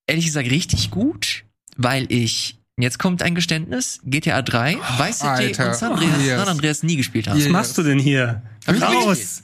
ehrlich 0.07 0.27
gesagt 0.27 0.51
richtig 0.51 0.91
gut, 0.91 1.45
weil 1.77 2.07
ich 2.11 2.59
Jetzt 2.79 2.99
kommt 2.99 3.23
ein 3.23 3.35
Geständnis. 3.35 4.01
GTA 4.05 4.43
3, 4.43 4.77
Vice 4.99 5.21
City 5.21 5.47
und 5.63 5.75
San 5.75 5.93
Andreas, 5.93 6.11
Oh, 6.19 6.21
yes. 6.23 6.39
San 6.39 6.49
Andreas 6.49 6.83
nie 6.83 6.97
gespielt 6.97 7.27
hast. 7.27 7.39
Was 7.39 7.49
machst 7.49 7.79
du 7.79 7.83
denn 7.83 7.99
hier? 7.99 8.43
Hab 8.67 8.83
Raus! 8.83 9.43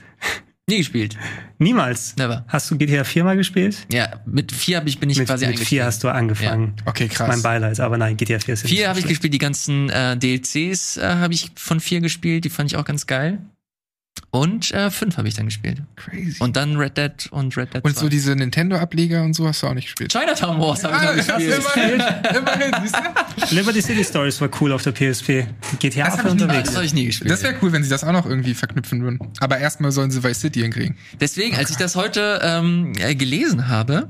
Nie 0.68 0.76
gespielt. 0.78 1.16
Niemals. 1.58 2.14
Never. 2.16 2.44
Hast 2.46 2.70
du 2.70 2.76
GTA 2.76 3.04
4 3.04 3.24
mal 3.24 3.36
gespielt? 3.36 3.86
Ja, 3.90 4.20
mit 4.26 4.52
vier 4.52 4.76
hab 4.76 4.86
ich, 4.86 5.00
bin 5.00 5.08
ich 5.10 5.18
Mit, 5.18 5.26
quasi 5.28 5.46
mit 5.46 5.54
4 5.54 5.58
eingestiegen. 5.60 5.84
hast 5.86 6.04
du 6.04 6.08
angefangen. 6.08 6.74
Okay, 6.84 7.08
krass. 7.08 7.26
Mein 7.26 7.42
Beileid, 7.42 7.80
aber 7.80 7.96
nein, 7.98 8.16
GTA 8.16 8.38
4 8.38 8.54
ist 8.54 8.62
ja 8.64 8.68
Vier 8.68 8.78
nicht 8.80 8.88
habe 8.88 8.98
ich 9.00 9.06
gespielt, 9.06 9.34
die 9.34 9.38
ganzen 9.38 9.88
äh, 9.88 10.16
DLCs 10.16 10.98
äh, 10.98 11.02
habe 11.02 11.32
ich 11.34 11.50
von 11.56 11.80
vier 11.80 12.00
gespielt, 12.00 12.44
die 12.44 12.50
fand 12.50 12.70
ich 12.70 12.76
auch 12.76 12.84
ganz 12.84 13.06
geil. 13.06 13.38
Und 14.30 14.70
äh, 14.72 14.90
fünf 14.90 15.18
habe 15.18 15.28
ich 15.28 15.34
dann 15.34 15.44
gespielt. 15.46 15.82
Crazy. 15.96 16.36
Und 16.42 16.56
dann 16.56 16.76
Red 16.76 16.96
Dead 16.96 17.12
und 17.32 17.54
Red 17.56 17.74
Dead 17.74 17.84
Und 17.84 17.94
2. 17.94 18.00
so 18.00 18.08
diese 18.08 18.34
Nintendo-Ableger 18.34 19.22
und 19.22 19.34
so 19.34 19.46
hast 19.46 19.62
du 19.62 19.66
auch 19.66 19.74
nicht 19.74 19.84
gespielt. 19.86 20.10
Chinatown 20.10 20.58
Wars 20.58 20.82
habe 20.84 20.94
ich 20.96 21.02
Ah, 21.02 21.04
noch 21.12 21.36
gespielt. 21.38 21.62
immerhin, 21.76 22.36
immerhin, 22.36 22.72
siehst 22.82 22.96
du? 23.50 23.54
Liberty 23.54 23.82
City 23.82 24.02
Stories 24.04 24.40
war 24.40 24.48
cool 24.60 24.72
auf 24.72 24.82
der 24.82 24.92
PSP. 24.92 25.46
GTA 25.80 26.04
Das 26.06 26.14
hab 26.14 26.22
für 26.22 26.30
unterwegs. 26.30 26.68
Das 26.68 26.76
habe 26.76 26.86
ich 26.86 26.94
nie 26.94 27.06
gespielt. 27.06 27.30
Das 27.30 27.42
wäre 27.42 27.56
cool, 27.60 27.72
wenn 27.72 27.82
sie 27.84 27.90
das 27.90 28.04
auch 28.04 28.12
noch 28.12 28.24
irgendwie 28.24 28.54
verknüpfen 28.54 29.02
würden. 29.02 29.18
Aber 29.40 29.58
erstmal 29.58 29.92
sollen 29.92 30.10
sie 30.10 30.22
Vice 30.24 30.40
City 30.40 30.60
hinkriegen. 30.60 30.96
Deswegen, 31.20 31.54
als 31.56 31.68
ich 31.70 31.76
das 31.76 31.94
heute 31.96 32.40
ähm, 32.42 32.92
äh, 32.98 33.14
gelesen 33.14 33.68
habe, 33.68 34.08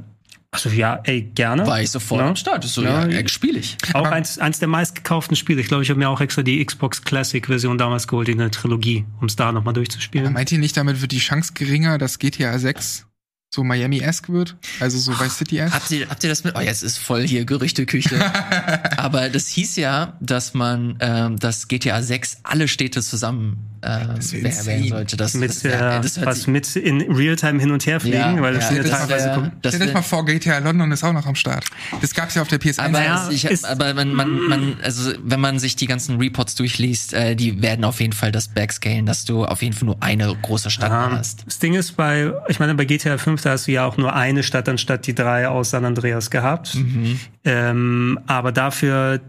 Achso, 0.55 0.69
ja, 0.69 1.01
ey, 1.05 1.23
gerne. 1.23 1.67
war 1.67 1.81
ich 1.81 1.91
sofort 1.91 2.21
Ja. 2.21 2.29
am 2.29 2.37
Start. 2.37 2.59
Das 2.63 2.67
ist 2.71 2.75
so, 2.75 2.83
Ja. 2.83 3.07
ja, 3.09 3.21
ja 3.21 3.29
spiele 3.29 3.59
ich. 3.59 3.79
Auch 3.95 4.05
eins, 4.07 4.39
eins 4.39 4.59
der 4.59 4.69
meistgekauften 4.69 5.35
Spiele. 5.35 5.63
Ich 5.63 5.67
glaube, 5.69 5.83
ich 5.83 5.89
habe 5.89 5.99
mir 5.99 6.11
auch 6.11 6.21
extra 6.21 6.43
die 6.43 6.63
Xbox 6.65 7.03
Classic 7.03 7.45
Version 7.47 7.79
damals 7.79 8.07
geholt 8.07 8.29
in 8.29 8.37
der 8.37 8.51
Trilogie, 8.51 9.07
um 9.21 9.29
es 9.29 9.37
da 9.37 9.47
nochmal 9.47 9.63
Aber 9.73 9.73
durchzuspielen. 9.75 10.31
meint 10.35 10.53
ihr 10.53 10.59
nicht, 10.59 10.77
damit 10.77 11.01
wird 11.01 11.13
die 11.13 11.21
Chance 11.21 11.53
geringer, 11.55 11.97
dass 11.97 12.19
GTA 12.19 12.59
6 12.59 13.07
so 13.55 13.65
Miami-esque 13.65 14.29
wird? 14.31 14.57
Also 14.81 14.99
so 14.99 15.19
Vice 15.19 15.39
City-esque? 15.39 15.73
Habt 15.75 15.91
ihr, 15.91 16.09
habt 16.11 16.23
ihr 16.23 16.29
das 16.31 16.45
mit? 16.45 16.55
Oh, 16.55 16.61
jetzt 16.61 16.83
ist 16.83 16.99
voll 16.99 17.27
hier 17.27 17.47
Gerüchteküche. 17.47 18.19
Aber 18.99 19.31
das 19.31 19.49
hieß 19.49 19.77
ja, 19.77 20.19
dass 20.21 20.53
man, 20.53 20.99
ähm, 21.01 21.39
dass 21.39 21.67
GTA 21.69 22.03
6 22.03 22.41
alle 22.43 22.69
Städte 22.69 23.01
zusammen 23.03 23.57
äh, 23.83 24.67
werden 24.67 24.89
sollte. 24.89 25.17
Das, 25.17 25.35
mit 25.35 25.51
das, 25.51 25.65
wär- 25.65 25.77
der, 25.79 26.01
das 26.01 26.25
was 26.25 26.37
sich- 26.39 26.47
mit 26.47 26.77
in 26.77 27.01
Realtime 27.13 27.61
hin 27.61 27.71
und 27.71 27.85
her 27.85 28.01
fliegen, 28.01 28.17
Ja, 28.17 28.41
weil 28.41 28.55
das 28.55 28.65
ja, 28.65 28.69
sind 28.69 28.77
ja 28.79 28.83
das 28.85 28.93
teilweise 29.01 29.27
wär- 29.27 29.37
kom- 29.39 29.51
das 29.61 29.75
Stell 29.75 29.87
wär- 29.89 29.95
mal 29.95 30.03
vor, 30.03 30.25
GTA 30.25 30.59
London 30.59 30.91
ist 30.93 31.05
auch 31.05 31.13
noch 31.13 31.27
am 31.27 31.35
Start. 31.35 31.65
Das 32.01 32.15
gab's 32.15 32.35
ja 32.35 32.43
auf 32.43 32.49
der 32.49 32.59
PS1. 32.61 32.79
Aber, 32.81 33.29
es- 33.29 33.35
ich, 33.35 33.45
ist- 33.45 33.65
aber 33.67 33.93
man, 33.95 34.15
man, 34.15 34.31
man, 34.49 34.77
also 34.83 35.13
wenn 35.23 35.41
man 35.41 35.59
sich 35.59 35.77
die 35.77 35.87
ganzen 35.87 36.19
Reports 36.19 36.55
durchliest, 36.55 37.13
äh, 37.13 37.35
die 37.37 37.61
werden 37.61 37.85
auf 37.85 38.01
jeden 38.01 38.13
Fall 38.13 38.33
das 38.33 38.49
backscalen, 38.49 39.05
dass 39.07 39.25
du 39.25 39.45
auf 39.45 39.63
jeden 39.63 39.75
Fall 39.75 39.87
nur 39.87 39.97
eine 40.01 40.35
große 40.43 40.71
Stadt 40.71 40.91
Ja, 40.91 41.11
hast. 41.11 41.45
das 41.47 41.59
Ding 41.59 41.75
ist 41.75 41.97
bei, 41.97 42.33
ich 42.49 42.61
meine, 42.61 42.75
bei 42.75 42.85
GTA 42.85 43.19
5, 43.19 43.43
da 43.43 43.51
hast 43.51 43.67
du 43.67 43.73
ja 43.73 43.85
auch 43.85 43.97
nur 43.97 44.15
eine 44.15 44.43
Stadt 44.43 44.69
anstatt 44.69 45.07
die 45.07 45.15
drei 45.15 45.49
aus 45.49 45.71
San 45.71 45.85
Andreas 45.85 46.31
gehabt. 46.31 46.75
Mhm. 46.75 47.19
Ähm, 47.45 48.21
aber 48.27 48.53
dafür, 48.53 49.21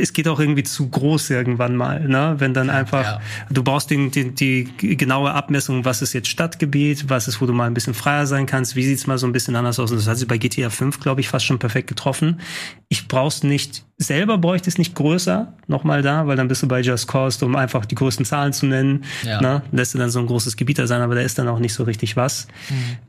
es 0.00 0.12
geht 0.12 0.28
auch 0.28 0.38
irgendwie 0.40 0.62
zu 0.62 0.88
groß 0.88 1.30
irgendwann 1.30 1.76
mal, 1.76 2.06
ne? 2.08 2.36
Wenn 2.38 2.54
dann 2.54 2.70
einfach, 2.70 3.02
Ja. 3.04 3.20
du 3.50 3.62
brauchst 3.62 3.90
den, 3.90 4.10
den, 4.10 4.34
die 4.34 4.64
genaue 4.96 5.32
Abmessung, 5.32 5.84
was 5.84 6.02
ist 6.02 6.12
jetzt 6.12 6.28
Stadtgebiet, 6.28 7.08
was 7.10 7.28
ist, 7.28 7.40
wo 7.40 7.46
du 7.46 7.52
mal 7.52 7.66
ein 7.66 7.74
bisschen 7.74 7.94
freier 7.94 8.26
sein 8.26 8.46
kannst, 8.46 8.76
wie 8.76 8.84
sieht's 8.84 9.06
mal 9.06 9.18
so 9.18 9.26
ein 9.26 9.32
bisschen 9.32 9.56
anders 9.56 9.78
aus. 9.78 9.90
Und 9.90 9.98
das 9.98 10.06
hat 10.06 10.16
sie 10.18 10.26
bei 10.26 10.38
GTA 10.38 10.70
5, 10.70 11.00
glaube 11.00 11.20
ich, 11.20 11.28
fast 11.28 11.44
schon 11.44 11.58
perfekt 11.58 11.88
getroffen. 11.88 12.40
Ich 12.88 13.08
brauch's 13.08 13.42
nicht, 13.42 13.84
selber 13.98 14.38
bräuchte 14.38 14.70
es 14.70 14.78
nicht 14.78 14.94
größer, 14.94 15.52
nochmal 15.66 16.02
da, 16.02 16.26
weil 16.26 16.36
dann 16.36 16.48
bist 16.48 16.62
du 16.62 16.68
bei 16.68 16.80
Just 16.80 17.08
Cause, 17.08 17.44
um 17.44 17.56
einfach 17.56 17.84
die 17.84 17.94
größten 17.96 18.24
Zahlen 18.24 18.52
zu 18.52 18.66
nennen. 18.66 19.04
Ja. 19.24 19.40
Ne? 19.40 19.62
Lässt 19.72 19.94
du 19.94 19.98
dann 19.98 20.10
so 20.10 20.20
ein 20.20 20.26
großes 20.26 20.56
Gebiet 20.56 20.78
da 20.78 20.86
sein, 20.86 21.00
aber 21.02 21.14
da 21.14 21.20
ist 21.20 21.38
dann 21.38 21.48
auch 21.48 21.58
nicht 21.58 21.74
so 21.74 21.82
richtig 21.84 22.16
was. 22.16 22.46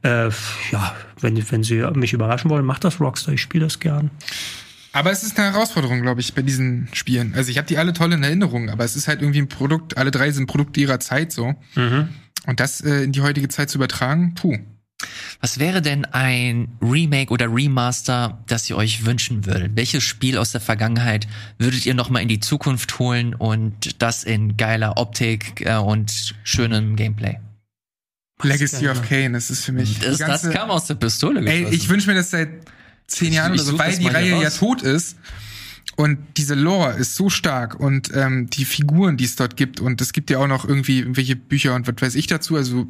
Äh, 0.02 0.30
ja, 0.72 0.96
wenn, 1.22 1.52
wenn 1.52 1.64
sie 1.64 1.84
mich 1.94 2.14
überraschen 2.14 2.50
wollen, 2.50 2.66
macht 2.66 2.84
das 2.84 3.00
Rockstar, 3.00 3.34
ich 3.34 3.42
spiele 3.42 3.66
das 3.66 3.80
gern. 3.80 4.10
Aber 4.92 5.12
es 5.12 5.24
ist 5.24 5.38
eine 5.40 5.52
Herausforderung, 5.54 6.02
glaube 6.02 6.22
ich, 6.22 6.34
bei 6.34 6.42
diesen 6.42 6.88
Spielen. 6.94 7.34
Also 7.36 7.52
ich 7.52 7.58
habe 7.58 7.68
die 7.68 7.78
alle 7.78 7.94
toll 7.94 8.12
in 8.14 8.24
Erinnerung, 8.24 8.70
aber 8.70 8.84
es 8.86 8.96
ist 8.96 9.08
halt 9.08 9.22
irgendwie 9.22 9.40
ein 9.42 9.48
Produkt, 9.50 9.98
alle 9.98 10.12
drei 10.12 10.32
sind 10.32 10.48
Produkte 10.48 10.80
ihrer 10.82 11.00
Zeit 11.00 11.32
so. 11.32 11.54
Und 11.76 12.60
das 12.60 12.82
äh, 12.82 13.04
in 13.04 13.12
die 13.12 13.22
heutige 13.22 13.48
Zeit 13.50 13.70
zu 13.70 13.78
übertragen, 13.78 14.34
puh. 14.36 14.58
Was 15.40 15.60
wäre 15.60 15.82
denn 15.82 16.04
ein 16.06 16.68
Remake 16.82 17.32
oder 17.32 17.46
Remaster, 17.54 18.44
das 18.48 18.70
ihr 18.70 18.76
euch 18.76 19.06
wünschen 19.06 19.46
würdet? 19.46 19.72
Welches 19.76 20.04
Spiel 20.04 20.38
aus 20.38 20.52
der 20.52 20.60
Vergangenheit 20.60 21.26
würdet 21.58 21.86
ihr 21.86 21.94
nochmal 21.94 22.22
in 22.22 22.28
die 22.28 22.42
Zukunft 22.42 23.00
holen 23.00 23.34
und 23.34 24.02
das 24.02 24.26
in 24.26 24.58
geiler 24.58 24.98
Optik 24.98 25.62
äh, 25.66 25.76
und 25.78 26.36
schönem 26.44 26.96
Gameplay? 26.98 27.38
Legacy 28.42 28.88
of 28.90 29.02
Kane, 29.08 29.32
das 29.34 29.50
ist 29.50 29.66
für 29.66 29.72
mich. 29.72 30.00
Das, 30.00 30.18
die 30.18 30.24
das 30.24 30.28
ganze- 30.44 30.50
kam 30.52 30.70
aus 30.70 30.86
der 30.88 30.96
Pistole 30.96 31.42
Ey, 31.42 31.60
geschossen. 31.60 31.76
ich 31.76 31.90
wünsche 31.90 32.08
mir 32.08 32.16
das 32.16 32.32
seit 32.32 32.50
zehn 33.10 33.34
Jahren 33.34 33.54
oder 33.54 33.64
so, 33.64 33.78
weil 33.78 33.98
die 33.98 34.08
Reihe 34.08 34.32
ja 34.32 34.48
raus. 34.48 34.58
tot 34.58 34.82
ist. 34.82 35.18
Und 35.96 36.18
diese 36.38 36.56
Lore 36.56 36.94
ist 36.94 37.16
so 37.16 37.30
stark 37.30 37.78
und 37.78 38.12
ähm, 38.16 38.50
die 38.50 38.64
Figuren, 38.64 39.18
die 39.18 39.26
es 39.26 39.36
dort 39.36 39.58
gibt. 39.58 39.82
Und 39.82 40.00
es 40.00 40.14
gibt 40.14 40.30
ja 40.30 40.38
auch 40.38 40.48
noch 40.48 40.64
irgendwie 40.64 41.00
irgendwelche 41.00 41.36
Bücher 41.36 41.76
und 41.76 41.88
was 41.88 41.96
weiß 42.00 42.16
ich 42.16 42.28
dazu. 42.28 42.56
Also 42.56 42.88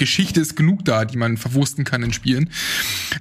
Geschichte 0.00 0.40
ist 0.40 0.56
genug 0.56 0.84
da, 0.86 1.04
die 1.04 1.18
man 1.18 1.36
verwursten 1.36 1.84
kann 1.84 2.02
in 2.02 2.14
Spielen. 2.14 2.48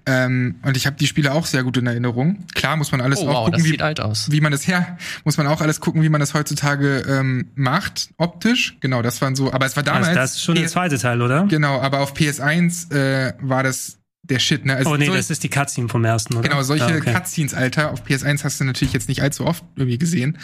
Ähm, 0.06 0.56
und 0.64 0.78
ich 0.78 0.88
habe 0.88 0.96
die 0.96 1.08
Spiele 1.08 1.34
auch 1.34 1.46
sehr 1.46 1.64
gut 1.64 1.76
in 1.76 1.86
Erinnerung. 1.86 2.46
Klar 2.56 2.78
muss 2.78 2.94
man 2.94 3.02
alles 3.02 3.20
oh 3.20 3.28
auch 3.28 3.34
wow, 3.34 3.46
gucken, 3.48 3.66
wie, 3.66 3.72
sieht 3.72 3.82
alt 3.82 4.00
aus. 4.00 4.32
wie 4.32 4.40
man 4.40 4.54
das 4.54 4.66
her, 4.66 4.98
muss 5.26 5.36
man 5.38 5.46
auch 5.48 5.60
alles 5.60 5.82
gucken, 5.82 6.02
wie 6.02 6.10
man 6.10 6.22
das 6.22 6.34
heutzutage 6.34 7.04
ähm, 7.08 7.50
macht, 7.56 8.12
optisch. 8.18 8.78
Genau, 8.80 9.02
das 9.02 9.22
waren 9.22 9.36
so, 9.36 9.52
aber 9.52 9.66
es 9.66 9.76
war 9.76 9.84
damals. 9.84 10.08
Also 10.08 10.20
das 10.20 10.32
ist 10.36 10.44
schon 10.44 10.56
der 10.56 10.68
zweite 10.68 10.98
Teil, 10.98 11.22
oder? 11.22 11.46
Genau, 11.48 11.82
aber 11.82 12.00
auf 12.00 12.16
PS1 12.16 12.94
äh, 12.96 13.34
war 13.42 13.64
das 13.64 13.99
der 14.24 14.38
Shit, 14.40 14.64
ne? 14.66 14.76
Also 14.76 14.92
Oh 14.92 14.98
nee, 14.98 15.08
so- 15.08 15.14
das 15.16 15.30
ist 15.32 15.44
die 15.44 15.50
Cutscene 15.50 15.90
vom 15.90 16.06
ersten, 16.06 16.36
oder? 16.36 16.48
Genau, 16.48 16.62
solche 16.62 16.88
Ja, 16.90 16.96
okay. 16.98 17.14
Cutscenes, 17.14 17.54
Alter, 17.56 17.92
auf 17.92 18.04
PS1 18.06 18.44
hast 18.44 18.60
du 18.60 18.64
natürlich 18.64 18.94
jetzt 18.94 19.08
nicht 19.10 19.24
allzu 19.24 19.46
oft 19.46 19.64
irgendwie 19.76 19.98
gesehen. 19.98 20.38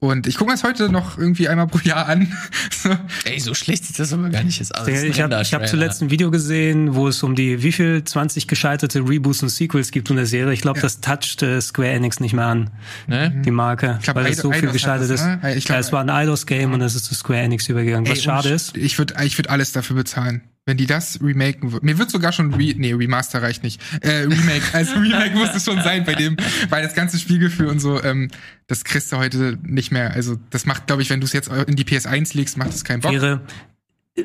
Und 0.00 0.26
ich 0.26 0.36
gucke 0.36 0.50
mir 0.50 0.54
das 0.56 0.64
heute 0.64 0.88
noch 0.90 1.18
irgendwie 1.18 1.48
einmal 1.48 1.68
pro 1.68 1.78
Jahr 1.78 2.06
an. 2.08 2.32
so. 2.82 2.96
Ey, 3.24 3.38
so 3.38 3.54
schlecht 3.54 3.84
sieht 3.84 3.98
das 3.98 4.12
aber 4.12 4.28
gar 4.30 4.42
nicht 4.42 4.60
aus. 4.60 4.70
Ist 4.70 4.88
ein 4.88 5.10
Ich 5.10 5.20
habe 5.20 5.40
ich 5.40 5.54
hab 5.54 5.68
zuletzt 5.68 6.02
ein 6.02 6.10
Video 6.10 6.30
gesehen, 6.32 6.94
wo 6.96 7.06
es 7.06 7.22
um 7.22 7.34
die 7.36 7.62
wie 7.62 7.70
viel 7.70 8.02
20 8.02 8.48
gescheiterte 8.48 9.00
Reboots 9.00 9.42
und 9.42 9.50
Sequels 9.50 9.90
gibt 9.92 10.10
in 10.10 10.16
der 10.16 10.26
Serie. 10.26 10.52
Ich 10.52 10.62
glaube, 10.62 10.80
das 10.80 11.00
toucht 11.00 11.42
äh, 11.42 11.60
Square 11.60 11.90
Enix 11.90 12.18
nicht 12.20 12.32
mehr 12.32 12.46
an, 12.46 12.70
Ne? 13.06 13.42
die 13.44 13.50
Marke, 13.52 13.98
glaub, 14.02 14.16
weil 14.16 14.26
es 14.32 14.38
so 14.38 14.50
viel 14.50 14.62
Eidos 14.62 14.72
gescheitert 14.72 15.10
das, 15.10 15.20
ist. 15.20 15.26
ne? 15.26 15.54
Ich 15.54 15.64
glaub, 15.66 15.76
ja, 15.76 15.80
es 15.80 15.92
war 15.92 16.00
ein 16.00 16.10
Eidos-Game 16.10 16.72
und 16.72 16.80
es 16.80 16.94
ist 16.96 17.04
zu 17.04 17.14
Square 17.14 17.40
Enix 17.40 17.68
übergegangen, 17.68 18.08
was 18.10 18.18
Ey, 18.18 18.24
schade 18.24 18.48
ist. 18.48 18.76
Ich 18.76 18.98
würde 18.98 19.14
ich 19.22 19.38
würd 19.38 19.48
alles 19.50 19.70
dafür 19.72 19.94
bezahlen. 19.96 20.42
Wenn 20.68 20.76
die 20.76 20.84
das 20.84 21.18
remaken 21.22 21.72
würden. 21.72 21.86
Mir 21.86 21.96
wird 21.96 22.10
sogar 22.10 22.30
schon 22.30 22.52
Re 22.52 22.74
nee, 22.76 22.92
Remaster 22.92 23.42
reicht 23.42 23.62
nicht. 23.62 23.80
Äh, 24.02 24.24
Remake. 24.24 24.60
Also 24.74 24.96
Remake 24.96 25.34
muss 25.34 25.54
es 25.54 25.64
schon 25.64 25.82
sein 25.82 26.04
bei 26.04 26.14
dem, 26.14 26.36
weil 26.68 26.82
das 26.82 26.94
ganze 26.94 27.18
Spielgefühl 27.18 27.68
und 27.68 27.80
so, 27.80 28.02
ähm, 28.04 28.28
das 28.66 28.84
kriegst 28.84 29.10
du 29.10 29.16
heute 29.16 29.58
nicht 29.62 29.92
mehr. 29.92 30.12
Also 30.12 30.36
das 30.50 30.66
macht, 30.66 30.86
glaube 30.86 31.00
ich, 31.00 31.08
wenn 31.08 31.20
du 31.20 31.24
es 31.24 31.32
jetzt 31.32 31.48
in 31.48 31.74
die 31.74 31.84
PS1 31.84 32.36
legst, 32.36 32.58
macht 32.58 32.74
es 32.74 32.84
keinen 32.84 33.00
Bock. 33.00 33.12
Wäre 33.12 33.40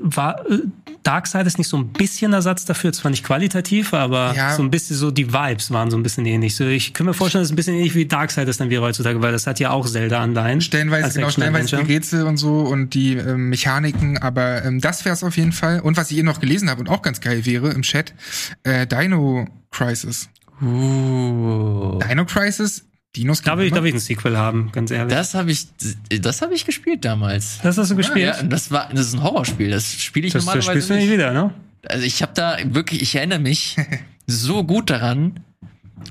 war 0.02 0.50
äh, 0.50 0.60
Darkseid 1.04 1.46
ist 1.48 1.58
nicht 1.58 1.68
so 1.68 1.76
ein 1.78 1.89
bisschen 1.89 2.32
Ersatz 2.32 2.64
dafür, 2.64 2.94
zwar 2.94 3.12
nicht 3.12 3.26
qualitativ, 3.26 3.94
aber 3.94 4.34
Ja. 4.36 4.56
so 4.56 4.64
ein 4.64 4.72
bisschen 4.72 4.96
so 4.96 5.12
die 5.12 5.34
Vibes 5.34 5.70
waren 5.72 5.91
so 5.91 5.98
ein 5.98 6.04
bisschen 6.04 6.26
ähnlich. 6.26 6.56
So 6.56 6.66
ich 6.66 6.94
kann 6.94 7.06
mir 7.06 7.14
vorstellen, 7.14 7.41
das 7.41 7.50
ist 7.50 7.54
ein 7.54 7.58
bisschen 7.58 7.76
ähnlich 7.76 7.94
wie 7.96 8.06
Darkseid 8.06 8.48
ist 8.48 8.60
dann 8.62 8.70
wäre 8.70 8.82
heutzutage, 8.84 9.22
weil 9.22 9.34
das 9.34 9.46
hat 9.46 9.60
ja 9.60 9.72
auch 9.72 9.86
Zelda 9.86 10.22
Anleihen. 10.22 10.62
Stellenweise, 10.62 11.20
genau, 11.20 11.30
stellenweise 11.30 11.78
die. 11.78 11.94
Rätsel 11.94 12.24
und 12.26 12.38
so 12.38 12.62
und 12.62 12.94
die 12.94 13.16
ähm, 13.16 13.50
Mechaniken, 13.50 14.18
aber 14.18 14.64
ähm, 14.64 14.80
das 14.80 15.04
wäre 15.04 15.14
es 15.14 15.24
auf 15.24 15.36
jeden 15.36 15.52
Fall. 15.52 15.82
Und 15.82 15.98
was 15.98 16.10
ich 16.12 16.18
eben 16.18 16.28
noch 16.28 16.39
gelesen 16.39 16.70
habe 16.70 16.80
und 16.80 16.89
auch 16.89 17.02
ganz 17.02 17.20
geil 17.20 17.46
wäre 17.46 17.72
im 17.72 17.82
Chat, 17.82 18.14
äh, 18.64 18.88
Dino 18.88 19.48
Crisis. 19.72 20.30
Uh, 20.62 22.00
Dino 22.08 22.26
Crisis, 22.26 22.86
Dinos 23.16 23.41
Da 23.41 23.57
will 23.57 23.68
ich, 23.68 23.74
da 23.74 23.84
will 23.84 23.89
ich 23.89 23.95
ein 23.95 23.99
Sequel 23.99 24.38
haben, 24.38 24.72
ganz 24.72 24.89
ehrlich. 24.89 25.14
das 25.14 25.36
habe 25.36 25.51
ich, 25.51 25.68
das 26.09 26.41
habe 26.41 26.55
ich 26.55 26.66
gespielt 26.66 27.05
damals. 27.05 27.59
Das 27.61 27.78
hast 27.78 27.91
du 27.91 27.95
gespielt? 27.95 28.36
Ja, 28.38 28.43
das 28.43 28.72
war, 28.72 28.89
das 28.91 29.07
ist 29.07 29.14
ein 29.14 29.22
Horrorspiel. 29.24 29.70
Das 29.70 29.93
spiele 29.93 30.28
ich 30.28 30.34
das, 30.34 30.45
das 30.45 30.55
normalerweise 30.55 30.72
spielst 30.72 30.89
du 30.89 30.93
nicht 30.95 31.03
nicht. 31.03 31.14
wieder, 31.14 31.32
ne? 31.32 31.53
Also 31.88 32.05
ich 32.05 32.22
habe 32.24 32.32
da 32.34 32.57
wirklich, 32.66 33.01
ich 33.01 33.16
erinnere 33.16 33.39
mich 33.39 33.76
so 34.28 34.64
gut 34.64 34.89
daran, 34.89 35.41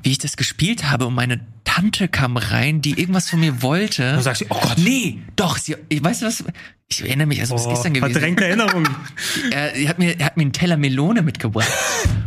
wie 0.02 0.12
ich 0.12 0.18
das 0.18 0.36
gespielt 0.36 0.90
habe 0.90 1.06
und 1.06 1.14
meine 1.14 1.40
Tante 1.64 2.08
kam 2.08 2.36
rein, 2.36 2.82
die 2.82 2.98
irgendwas 2.98 3.30
von 3.30 3.40
mir 3.40 3.62
wollte. 3.62 4.02
Dann 4.02 4.22
sagst 4.22 4.42
du, 4.42 4.46
oh 4.50 4.58
Gott. 4.60 4.78
Nee, 4.78 5.18
doch, 5.36 5.56
sie, 5.58 5.76
ich 5.88 6.02
weiß 6.02 6.22
was, 6.22 6.44
ich 6.88 7.02
erinnere 7.02 7.26
mich, 7.26 7.40
also 7.40 7.54
was 7.54 7.66
Oh, 7.66 7.70
gestern 7.70 7.94
gewesen. 7.94 8.12
verdrängte 8.12 8.44
Erinnerungen. 8.44 8.88
Er, 9.50 9.74
er, 9.74 9.88
hat 9.88 9.98
mir, 9.98 10.18
er 10.18 10.26
hat 10.26 10.36
mir 10.36 10.42
einen 10.42 10.52
Teller 10.52 10.76
Melone 10.76 11.22
mitgebracht. 11.22 11.68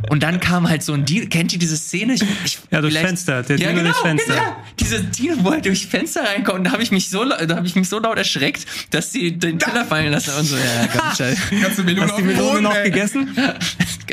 Und 0.09 0.21
dann 0.23 0.39
kam 0.39 0.67
halt 0.69 0.83
so 0.83 0.93
ein 0.93 1.05
Dino. 1.05 1.27
Kennt 1.29 1.53
ihr 1.53 1.59
diese 1.59 1.77
Szene? 1.77 2.13
Ich, 2.13 2.23
ich, 2.43 2.59
Ja, 2.71 2.81
durchs 2.81 2.97
Fenster, 2.97 3.43
der 3.43 3.57
ja, 3.57 3.69
Dino 3.69 3.79
genau, 3.81 3.91
durchs 3.91 3.99
Fenster. 4.01 4.33
Genau. 4.33 4.55
Diese 4.79 5.03
Dino, 5.03 5.35
wo 5.39 5.51
er 5.51 5.61
durchs 5.61 5.81
Fenster 5.83 6.23
reinkommt. 6.23 6.59
Und 6.59 6.63
da 6.65 6.71
habe 6.71 6.83
ich 6.83 6.91
mich 6.91 7.09
so, 7.09 7.25
da 7.25 7.55
habe 7.55 7.65
ich 7.67 7.75
mich 7.75 7.89
so 7.89 7.99
laut 7.99 8.17
erschreckt, 8.17 8.65
dass 8.91 9.11
sie 9.11 9.37
den 9.37 9.59
Teller 9.59 9.85
fallen 9.89 10.11
lassen 10.11 10.31
und 10.39 10.45
so. 10.45 10.55
Ja, 10.57 10.85
ganz 10.87 11.17
scheiße. 11.17 11.41
Kannst 11.61 11.77
du 11.79 11.83
Melone 11.83 12.07
Hast 12.07 12.17
du 12.17 12.21
die 12.21 12.27
Melone 12.27 12.49
Boden, 12.51 12.63
noch 12.63 12.75
ey. 12.75 12.89
gegessen? 12.91 13.35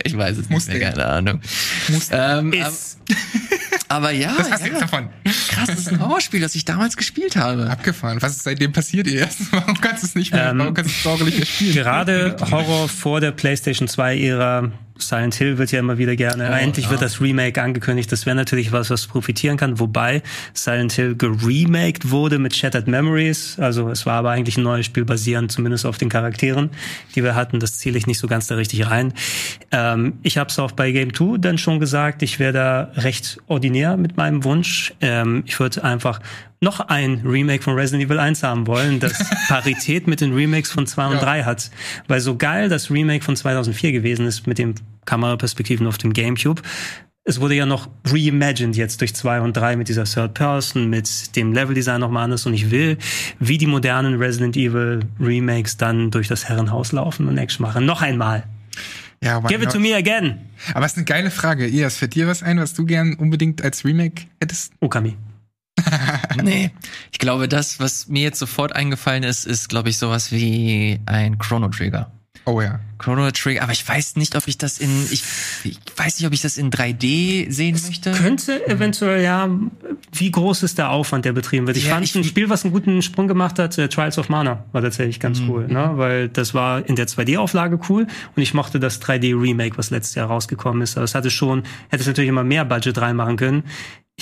Ich 0.04 0.16
weiß 0.16 0.38
es 0.38 0.48
Muss 0.48 0.68
nicht 0.68 0.78
mehr, 0.78 0.90
keine 0.90 1.06
Ahnung. 1.06 1.40
Ähm, 2.10 2.52
Ist. 2.52 2.62
Was 2.62 2.98
aber 3.88 4.10
ja, 4.12 4.34
hast 4.38 4.64
du 4.64 4.70
ja. 4.72 4.80
davon? 4.80 5.08
Krass, 5.48 5.66
das 5.68 5.78
ist 5.80 5.88
ein 5.88 6.00
Horrorspiel, 6.00 6.40
das 6.40 6.54
ich 6.54 6.64
damals 6.64 6.96
gespielt 6.96 7.36
habe. 7.36 7.70
Abgefahren. 7.70 8.20
Was 8.20 8.32
ist 8.32 8.44
seitdem 8.44 8.72
passiert 8.72 9.08
erst? 9.08 9.40
Warum 9.52 9.80
kannst 9.80 10.02
du 10.02 10.06
es 10.06 10.14
nicht 10.14 10.32
mehr, 10.32 10.50
Ähm, 10.50 10.58
warum 10.58 10.74
kannst 10.74 11.04
du 11.04 11.10
es 11.10 11.36
mehr 11.38 11.46
spielen? 11.46 11.74
Gerade 11.74 12.36
Horror 12.50 12.88
vor 12.88 13.20
der 13.20 13.32
PlayStation 13.32 13.88
2-Ära 13.88 14.70
Silent 15.08 15.34
Hill 15.34 15.58
wird 15.58 15.72
ja 15.72 15.80
immer 15.80 15.98
wieder 15.98 16.16
gerne. 16.16 16.50
Oh, 16.50 16.54
Endlich 16.54 16.86
ja. 16.86 16.90
wird 16.90 17.02
das 17.02 17.20
Remake 17.20 17.60
angekündigt. 17.60 18.10
Das 18.12 18.26
wäre 18.26 18.36
natürlich 18.36 18.72
was, 18.72 18.90
was 18.90 19.06
profitieren 19.06 19.56
kann. 19.56 19.78
Wobei 19.78 20.22
Silent 20.54 20.92
Hill 20.92 21.14
geremaked 21.16 22.10
wurde 22.10 22.38
mit 22.38 22.54
Shattered 22.54 22.86
Memories. 22.86 23.58
Also 23.58 23.88
es 23.90 24.06
war 24.06 24.14
aber 24.14 24.30
eigentlich 24.30 24.56
ein 24.56 24.62
neues 24.62 24.86
Spiel 24.86 25.04
basierend 25.04 25.52
zumindest 25.52 25.86
auf 25.86 25.98
den 25.98 26.08
Charakteren, 26.08 26.70
die 27.14 27.22
wir 27.22 27.34
hatten. 27.34 27.60
Das 27.60 27.78
ziele 27.78 27.98
ich 27.98 28.06
nicht 28.06 28.18
so 28.18 28.26
ganz 28.26 28.46
da 28.46 28.54
richtig 28.54 28.88
rein. 28.90 29.12
Ähm, 29.70 30.14
ich 30.22 30.38
habe 30.38 30.48
es 30.50 30.58
auch 30.58 30.72
bei 30.72 30.92
Game 30.92 31.14
2 31.14 31.38
dann 31.38 31.58
schon 31.58 31.80
gesagt. 31.80 32.22
Ich 32.22 32.38
wäre 32.38 32.52
da 32.52 32.92
recht 32.94 33.38
ordinär 33.46 33.96
mit 33.96 34.16
meinem 34.16 34.44
Wunsch. 34.44 34.94
Ähm, 35.00 35.42
ich 35.46 35.58
würde 35.60 35.84
einfach 35.84 36.20
noch 36.62 36.80
ein 36.80 37.22
Remake 37.24 37.62
von 37.62 37.74
Resident 37.74 38.04
Evil 38.08 38.18
1 38.18 38.42
haben 38.42 38.66
wollen, 38.66 39.00
das 39.00 39.12
Parität 39.48 40.06
mit 40.06 40.20
den 40.20 40.32
Remakes 40.32 40.70
von 40.70 40.86
2 40.86 41.06
und 41.08 41.14
Ja. 41.14 41.20
3 41.20 41.42
hat. 41.44 41.70
Weil 42.08 42.20
so 42.20 42.36
geil 42.36 42.68
das 42.68 42.90
Remake 42.90 43.24
von 43.24 43.36
2004 43.36 43.92
gewesen 43.92 44.26
ist 44.26 44.46
mit 44.46 44.58
den 44.58 44.74
Kameraperspektiven 45.04 45.86
auf 45.86 45.98
dem 45.98 46.12
Gamecube, 46.12 46.62
es 47.24 47.40
wurde 47.40 47.54
ja 47.54 47.66
noch 47.66 47.88
reimagined 48.04 48.76
jetzt 48.76 49.00
durch 49.00 49.14
2 49.14 49.42
und 49.42 49.56
3 49.56 49.76
mit 49.76 49.88
dieser 49.88 50.04
Third 50.04 50.34
Person, 50.34 50.90
mit 50.90 51.36
dem 51.36 51.52
Leveldesign 51.52 52.00
nochmal 52.00 52.24
anders 52.24 52.46
und 52.46 52.54
ich 52.54 52.70
will, 52.72 52.98
wie 53.38 53.58
die 53.58 53.66
modernen 53.68 54.14
Resident 54.14 54.56
Evil 54.56 55.00
Remakes 55.20 55.76
dann 55.76 56.10
durch 56.10 56.26
das 56.26 56.48
Herrenhaus 56.48 56.90
laufen 56.90 57.28
und 57.28 57.38
Action 57.38 57.64
machen. 57.64 57.86
Noch 57.86 58.02
einmal. 58.02 58.44
Ja, 59.22 59.38
Give 59.40 59.62
it 59.62 59.70
to 59.70 59.78
me 59.78 59.94
again. 59.94 60.40
Aber 60.74 60.84
es 60.84 60.92
ist 60.92 60.98
eine 60.98 61.04
geile 61.04 61.30
Frage. 61.30 61.68
Ias, 61.68 61.96
fällt 61.96 62.16
dir 62.16 62.26
was 62.26 62.42
ein, 62.42 62.58
was 62.58 62.74
du 62.74 62.84
gern 62.84 63.14
unbedingt 63.14 63.62
als 63.62 63.84
Remake 63.84 64.24
hättest? 64.40 64.72
Okami. 64.80 65.16
Nee. 66.42 66.70
Ich 67.12 67.18
glaube, 67.18 67.48
das, 67.48 67.78
was 67.80 68.08
mir 68.08 68.22
jetzt 68.22 68.38
sofort 68.38 68.74
eingefallen 68.74 69.22
ist, 69.22 69.46
ist, 69.46 69.68
glaube 69.68 69.88
ich, 69.90 69.98
sowas 69.98 70.32
wie 70.32 71.00
ein 71.06 71.38
Chrono 71.38 71.68
Trigger. 71.68 72.10
Oh 72.44 72.60
ja. 72.60 72.80
Chrono 72.98 73.30
Trigger, 73.30 73.62
aber 73.62 73.70
ich 73.72 73.86
weiß 73.86 74.16
nicht, 74.16 74.34
ob 74.34 74.48
ich 74.48 74.58
das 74.58 74.78
in, 74.78 74.90
ich, 75.12 75.22
ich 75.62 75.78
weiß 75.96 76.18
nicht, 76.18 76.26
ob 76.26 76.32
ich 76.32 76.40
das 76.40 76.56
in 76.56 76.70
3D 76.72 77.50
sehen 77.52 77.78
möchte. 77.86 78.10
Könnte 78.12 78.66
eventuell, 78.66 79.22
ja, 79.22 79.48
wie 80.12 80.30
groß 80.30 80.64
ist 80.64 80.78
der 80.78 80.90
Aufwand, 80.90 81.24
der 81.24 81.32
betrieben 81.32 81.68
wird? 81.68 81.76
Ich 81.76 81.86
Ja, 81.86 81.94
fand 81.94 82.04
ich- 82.04 82.14
ein 82.16 82.24
Spiel, 82.24 82.48
was 82.50 82.64
einen 82.64 82.72
guten 82.72 83.00
Sprung 83.02 83.28
gemacht 83.28 83.60
hat, 83.60 83.78
äh, 83.78 83.88
Trials 83.88 84.18
of 84.18 84.28
Mana, 84.28 84.64
war 84.72 84.82
tatsächlich 84.82 85.20
ganz 85.20 85.38
Mhm. 85.40 85.50
cool, 85.50 85.68
ne? 85.68 85.92
weil 85.94 86.28
das 86.28 86.52
war 86.54 86.84
in 86.88 86.96
der 86.96 87.06
2D-Auflage 87.06 87.78
cool 87.88 88.08
und 88.34 88.42
ich 88.42 88.54
mochte 88.54 88.80
das 88.80 89.00
3D-Remake, 89.00 89.78
was 89.78 89.90
letztes 89.90 90.16
Jahr 90.16 90.26
rausgekommen 90.26 90.82
ist. 90.82 90.96
Aber 90.96 91.04
es 91.04 91.14
hatte 91.14 91.30
schon, 91.30 91.62
hätte 91.90 92.00
es 92.02 92.06
natürlich 92.08 92.28
immer 92.28 92.44
mehr 92.44 92.64
Budget 92.64 92.98
reinmachen 92.98 93.36
können. 93.36 93.62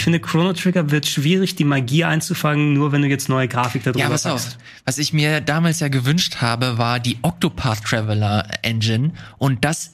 Ich 0.00 0.04
finde, 0.04 0.18
Chrono 0.18 0.54
Trigger 0.54 0.90
wird 0.90 1.04
schwierig, 1.06 1.56
die 1.56 1.64
Magie 1.64 2.04
einzufangen, 2.04 2.72
nur 2.72 2.90
wenn 2.90 3.02
du 3.02 3.08
jetzt 3.08 3.28
neue 3.28 3.48
Grafik 3.48 3.82
darüber 3.84 4.00
Ja, 4.00 4.08
pass 4.08 4.24
auf. 4.24 4.42
packst. 4.42 4.58
Was 4.86 4.96
ich 4.96 5.12
mir 5.12 5.42
damals 5.42 5.80
ja 5.80 5.88
gewünscht 5.88 6.36
habe, 6.40 6.78
war 6.78 6.98
die 7.00 7.18
Octopath 7.20 7.84
Traveler 7.84 8.48
Engine 8.62 9.12
und 9.36 9.62
das 9.62 9.92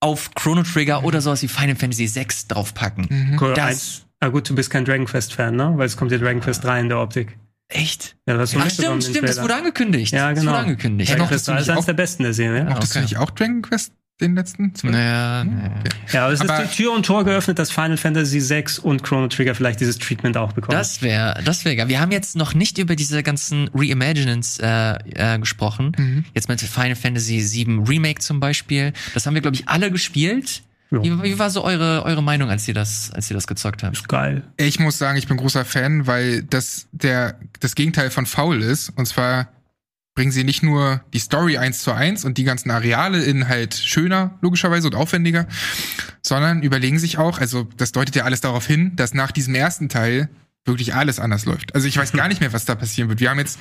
auf 0.00 0.30
Chrono 0.34 0.62
Trigger 0.62 1.04
oder 1.04 1.20
sowas 1.20 1.42
wie 1.42 1.48
Final 1.48 1.76
Fantasy 1.76 2.08
VI 2.14 2.26
draufpacken. 2.48 3.36
Cool, 3.38 3.52
Das- 3.52 3.66
eins. 3.66 4.06
Ah 4.20 4.28
gut, 4.28 4.48
du 4.48 4.54
bist 4.54 4.70
kein 4.70 4.86
Dragon 4.86 5.04
Quest-Fan, 5.04 5.54
ne? 5.54 5.74
Weil 5.76 5.84
es 5.84 5.98
kommt 5.98 6.10
ja 6.10 6.16
Dragon 6.16 6.40
Quest 6.40 6.64
3 6.64 6.80
in 6.80 6.88
der 6.88 6.98
Optik. 6.98 7.36
Echt? 7.68 8.16
Ja, 8.26 8.34
das 8.38 8.56
Ach 8.56 8.70
stimmt, 8.70 9.04
stimmt, 9.04 9.28
das 9.28 9.42
wurde 9.42 9.56
angekündigt. 9.56 10.14
Ja, 10.14 10.30
Das 10.30 10.38
genau. 10.40 10.52
wurde 10.52 10.62
angekündigt. 10.62 11.10
Dragon 11.10 11.24
noch 11.24 11.28
Quest 11.28 11.48
dazu 11.48 11.54
3 11.56 11.60
ist 11.60 11.68
eines 11.68 11.82
auch- 11.82 11.84
der 11.84 11.92
besten 11.92 12.22
der 12.22 12.32
Serie. 12.32 12.60
Ja? 12.60 12.70
Mochtest 12.70 12.92
okay. 12.92 13.00
du 13.00 13.04
nicht 13.04 13.18
auch 13.18 13.30
Dragon 13.30 13.60
Quest, 13.60 13.92
den 14.20 14.34
letzten? 14.34 14.72
Naja, 14.82 15.44
naja. 15.44 15.70
Ja, 16.12 16.24
aber 16.24 16.32
es 16.32 16.40
Aber- 16.40 16.62
ist 16.64 16.72
die 16.72 16.82
Tür 16.82 16.92
und 16.92 17.06
Tor 17.06 17.24
geöffnet, 17.24 17.58
dass 17.58 17.70
Final 17.70 17.96
Fantasy 17.96 18.40
6 18.40 18.78
und 18.78 19.02
Chrono 19.04 19.28
Trigger 19.28 19.54
vielleicht 19.54 19.80
dieses 19.80 19.98
Treatment 19.98 20.36
auch 20.36 20.52
bekommen. 20.52 20.76
Das 20.76 21.02
wäre, 21.02 21.40
das 21.44 21.64
wäre 21.64 21.76
geil. 21.76 21.88
Wir 21.88 22.00
haben 22.00 22.12
jetzt 22.12 22.36
noch 22.36 22.54
nicht 22.54 22.78
über 22.78 22.96
diese 22.96 23.22
ganzen 23.22 23.70
Reimaginings 23.74 24.58
äh, 24.58 24.94
äh, 25.14 25.38
gesprochen. 25.38 25.92
Mhm. 25.96 26.24
Jetzt 26.34 26.48
mit 26.48 26.60
Final 26.60 26.96
Fantasy 26.96 27.38
VII 27.40 27.84
Remake 27.88 28.20
zum 28.20 28.40
Beispiel. 28.40 28.92
Das 29.14 29.26
haben 29.26 29.34
wir, 29.34 29.40
glaube 29.42 29.56
ich, 29.56 29.68
alle 29.68 29.90
gespielt. 29.90 30.62
Ja. 30.90 31.02
Wie, 31.02 31.22
wie 31.22 31.38
war 31.38 31.50
so 31.50 31.62
eure, 31.64 32.02
eure 32.04 32.22
Meinung, 32.22 32.48
als 32.48 32.66
ihr 32.66 32.72
das, 32.72 33.10
als 33.12 33.30
ihr 33.30 33.34
das 33.34 33.46
gezockt 33.46 33.82
habt? 33.82 33.94
ist 33.98 34.08
geil. 34.08 34.42
Ich 34.56 34.78
muss 34.80 34.96
sagen, 34.96 35.18
ich 35.18 35.28
bin 35.28 35.36
großer 35.36 35.66
Fan, 35.66 36.06
weil 36.06 36.42
das 36.44 36.88
der 36.92 37.38
das 37.60 37.74
Gegenteil 37.74 38.10
von 38.10 38.24
faul 38.24 38.62
ist. 38.62 38.90
Und 38.96 39.06
zwar 39.06 39.48
bringen 40.18 40.32
sie 40.32 40.42
nicht 40.42 40.64
nur 40.64 41.00
die 41.12 41.20
Story 41.20 41.58
eins 41.58 41.78
zu 41.78 41.92
eins 41.92 42.24
und 42.24 42.38
die 42.38 42.42
ganzen 42.42 42.72
Areale 42.72 43.22
in 43.22 43.46
halt 43.46 43.74
schöner, 43.74 44.36
logischerweise, 44.40 44.88
und 44.88 44.96
aufwendiger, 44.96 45.46
sondern 46.22 46.64
überlegen 46.64 46.98
sich 46.98 47.18
auch, 47.18 47.38
also 47.38 47.68
das 47.76 47.92
deutet 47.92 48.16
ja 48.16 48.24
alles 48.24 48.40
darauf 48.40 48.66
hin, 48.66 48.96
dass 48.96 49.14
nach 49.14 49.30
diesem 49.30 49.54
ersten 49.54 49.88
Teil 49.88 50.28
wirklich 50.64 50.92
alles 50.92 51.20
anders 51.20 51.44
läuft. 51.44 51.72
Also 51.76 51.86
ich 51.86 51.96
weiß 51.96 52.10
gar 52.10 52.26
nicht 52.26 52.40
mehr, 52.40 52.52
was 52.52 52.64
da 52.64 52.74
passieren 52.74 53.08
wird. 53.08 53.20
Wir 53.20 53.30
haben 53.30 53.38
jetzt 53.38 53.60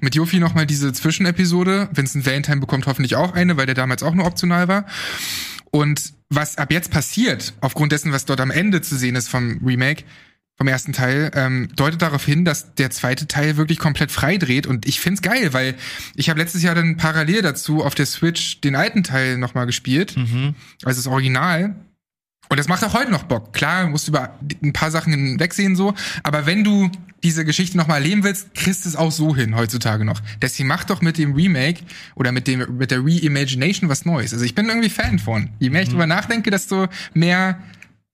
mit 0.00 0.16
Jofi 0.16 0.40
noch 0.40 0.54
mal 0.54 0.66
diese 0.66 0.92
Zwischenepisode. 0.92 1.88
Vincent 1.92 2.26
Valentine 2.26 2.58
bekommt 2.60 2.86
hoffentlich 2.86 3.14
auch 3.14 3.34
eine, 3.34 3.56
weil 3.56 3.66
der 3.66 3.76
damals 3.76 4.02
auch 4.02 4.14
nur 4.14 4.26
optional 4.26 4.66
war. 4.66 4.86
Und 5.70 6.14
was 6.30 6.58
ab 6.58 6.72
jetzt 6.72 6.90
passiert, 6.90 7.54
aufgrund 7.60 7.92
dessen, 7.92 8.10
was 8.10 8.24
dort 8.24 8.40
am 8.40 8.50
Ende 8.50 8.80
zu 8.80 8.96
sehen 8.96 9.14
ist 9.14 9.28
vom 9.28 9.60
Remake, 9.64 10.02
vom 10.56 10.68
ersten 10.68 10.92
Teil, 10.92 11.30
ähm, 11.34 11.68
deutet 11.76 12.02
darauf 12.02 12.24
hin, 12.24 12.44
dass 12.44 12.74
der 12.74 12.90
zweite 12.90 13.26
Teil 13.26 13.56
wirklich 13.56 13.78
komplett 13.78 14.12
frei 14.12 14.36
dreht. 14.36 14.66
Und 14.66 14.86
ich 14.86 15.00
find's 15.00 15.22
geil, 15.22 15.52
weil 15.52 15.74
ich 16.14 16.30
habe 16.30 16.38
letztes 16.40 16.62
Jahr 16.62 16.74
dann 16.74 16.96
parallel 16.96 17.42
dazu 17.42 17.82
auf 17.82 17.94
der 17.94 18.06
Switch 18.06 18.60
den 18.60 18.76
alten 18.76 19.02
Teil 19.02 19.38
nochmal 19.38 19.66
gespielt, 19.66 20.14
also 20.84 20.98
das 20.98 21.06
Original. 21.06 21.74
Und 22.48 22.58
das 22.58 22.68
macht 22.68 22.84
auch 22.84 22.92
heute 22.92 23.10
noch 23.10 23.22
Bock. 23.22 23.54
Klar, 23.54 23.88
musst 23.88 24.08
du 24.08 24.10
über 24.10 24.38
ein 24.62 24.74
paar 24.74 24.90
Sachen 24.90 25.12
hinwegsehen 25.12 25.74
so, 25.74 25.94
aber 26.22 26.44
wenn 26.44 26.64
du 26.64 26.90
diese 27.22 27.44
Geschichte 27.44 27.78
noch 27.78 27.86
mal 27.86 27.94
erleben 27.94 28.24
willst, 28.24 28.54
kriegst 28.54 28.84
du 28.84 28.90
es 28.90 28.96
auch 28.96 29.12
so 29.12 29.34
hin 29.34 29.56
heutzutage 29.56 30.04
noch. 30.04 30.20
Deswegen 30.42 30.68
mach 30.68 30.84
doch 30.84 31.00
mit 31.00 31.18
dem 31.18 31.34
Remake 31.34 31.80
oder 32.14 32.30
mit 32.32 32.46
dem 32.48 32.76
mit 32.76 32.90
der 32.90 32.98
Reimagination 32.98 33.88
was 33.88 34.04
Neues. 34.04 34.32
Also 34.32 34.44
ich 34.44 34.54
bin 34.54 34.68
irgendwie 34.68 34.90
Fan 34.90 35.18
von. 35.18 35.50
Je 35.60 35.70
mehr 35.70 35.82
ich 35.82 35.88
drüber 35.88 36.06
nachdenke, 36.06 36.50
desto 36.50 36.88
mehr 37.14 37.58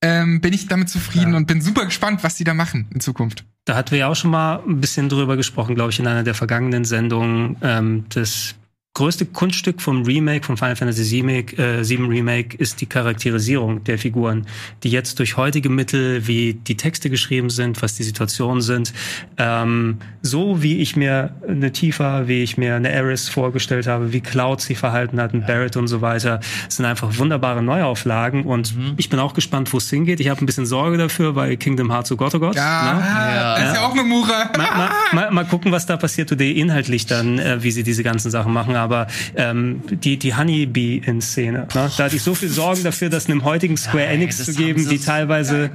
ähm, 0.03 0.41
bin 0.41 0.53
ich 0.53 0.67
damit 0.69 0.89
zufrieden 0.89 1.35
und 1.35 1.47
bin 1.47 1.61
super 1.61 1.85
gespannt, 1.85 2.23
was 2.23 2.37
die 2.37 2.45
da 2.45 2.55
machen 2.55 2.89
in 2.93 3.01
Zukunft. 3.01 3.45
Da 3.65 3.75
hatten 3.75 3.91
wir 3.91 3.99
ja 3.99 4.09
auch 4.09 4.17
schon 4.17 4.31
mal 4.31 4.63
ein 4.67 4.81
bisschen 4.81 5.09
drüber 5.09 5.37
gesprochen, 5.37 5.75
glaube 5.75 5.91
ich, 5.91 5.99
in 5.99 6.07
einer 6.07 6.23
der 6.23 6.35
vergangenen 6.35 6.85
Sendungen. 6.85 7.57
Ähm, 7.63 8.05
das 8.09 8.55
größte 8.99 9.27
Kunststück 9.27 9.81
vom 9.81 10.03
Remake, 10.03 10.45
vom 10.45 10.57
Final 10.57 10.75
Fantasy 10.75 11.23
VII, 11.23 11.57
äh, 11.57 11.85
7 11.85 12.09
Remake, 12.09 12.57
ist 12.57 12.81
die 12.81 12.87
Charakterisierung 12.87 13.85
der 13.85 13.97
Figuren, 13.97 14.45
die 14.83 14.91
jetzt 14.91 15.21
durch 15.21 15.37
heutige 15.37 15.69
Mittel, 15.69 16.27
wie 16.27 16.55
die 16.55 16.77
Texte 16.77 17.09
geschrieben 17.09 17.49
sind, 17.49 17.81
was 17.81 17.95
die 17.95 18.03
Situationen 18.03 18.61
sind, 18.61 18.93
ähm, 19.37 19.99
so 20.23 20.65
wie 20.65 20.79
ich 20.79 20.97
mir 20.97 21.37
eine 21.47 21.71
Tifa, 21.71 22.27
wie 22.27 22.43
ich 22.43 22.59
mir 22.59 22.75
eine 22.75 22.91
Eris 22.91 23.29
vorgestellt 23.29 23.87
habe, 23.87 24.13
wie 24.13 24.21
Cloud 24.21 24.61
sich 24.61 24.79
verhalten 24.79 25.21
hat, 25.21 25.33
ein 25.33 25.47
Barrett 25.47 25.77
und 25.77 25.87
so 25.87 26.01
weiter, 26.01 26.41
sind 26.69 26.85
einfach 26.85 27.19
wunderbare 27.19 27.63
Neuauflagen 27.63 28.43
und 28.43 28.75
ich 28.97 29.09
bin 29.11 29.21
auch 29.21 29.33
gespannt, 29.33 29.73
wo 29.73 29.77
es 29.77 29.89
hingeht. 29.89 30.19
Ich 30.19 30.29
habe 30.29 30.43
ein 30.43 30.47
bisschen 30.47 30.67
Sorge 30.67 30.99
dafür, 30.99 31.37
weil 31.37 31.57
Kingdom 31.57 31.93
Hearts, 31.93 32.11
oh 32.11 32.17
Gott, 32.17 32.35
oh 32.35 32.41
Gott. 32.41 32.57
Ja, 32.57 32.95
ne? 32.95 33.01
Ja. 33.01 33.59
das 33.59 33.69
ist 33.69 33.75
ja 33.77 33.87
auch 33.87 33.93
eine 33.93 34.03
Mura. 34.03 34.51
mal, 34.57 34.77
mal, 34.77 34.91
mal, 35.13 35.31
mal 35.31 35.45
gucken, 35.45 35.71
was 35.71 35.87
da 35.87 35.97
passiert 35.97 36.33
inhaltlich 36.33 37.07
dann, 37.07 37.39
äh, 37.39 37.63
wie 37.63 37.71
sie 37.71 37.85
diese 37.85 38.03
ganzen 38.03 38.33
Sachen 38.33 38.53
machen. 38.53 38.75
Aber 38.75 38.88
ähm, 39.37 39.83
die, 39.91 40.19
die 40.19 40.37
Honeybee 40.37 41.03
in 41.05 41.21
Szene, 41.21 41.69
ne? 41.75 41.91
da 41.97 42.05
hatte 42.05 42.17
ich 42.17 42.23
so 42.23 42.35
viel 42.35 42.49
Sorgen 42.49 42.83
dafür, 42.85 43.09
das 43.09 43.27
einem 43.27 43.45
heutigen 43.45 43.77
Square 43.77 44.07
Nein, 44.07 44.15
Enix 44.17 44.45
zu 44.45 44.55
geben, 44.55 44.89
die 44.89 44.99
teilweise, 44.99 45.71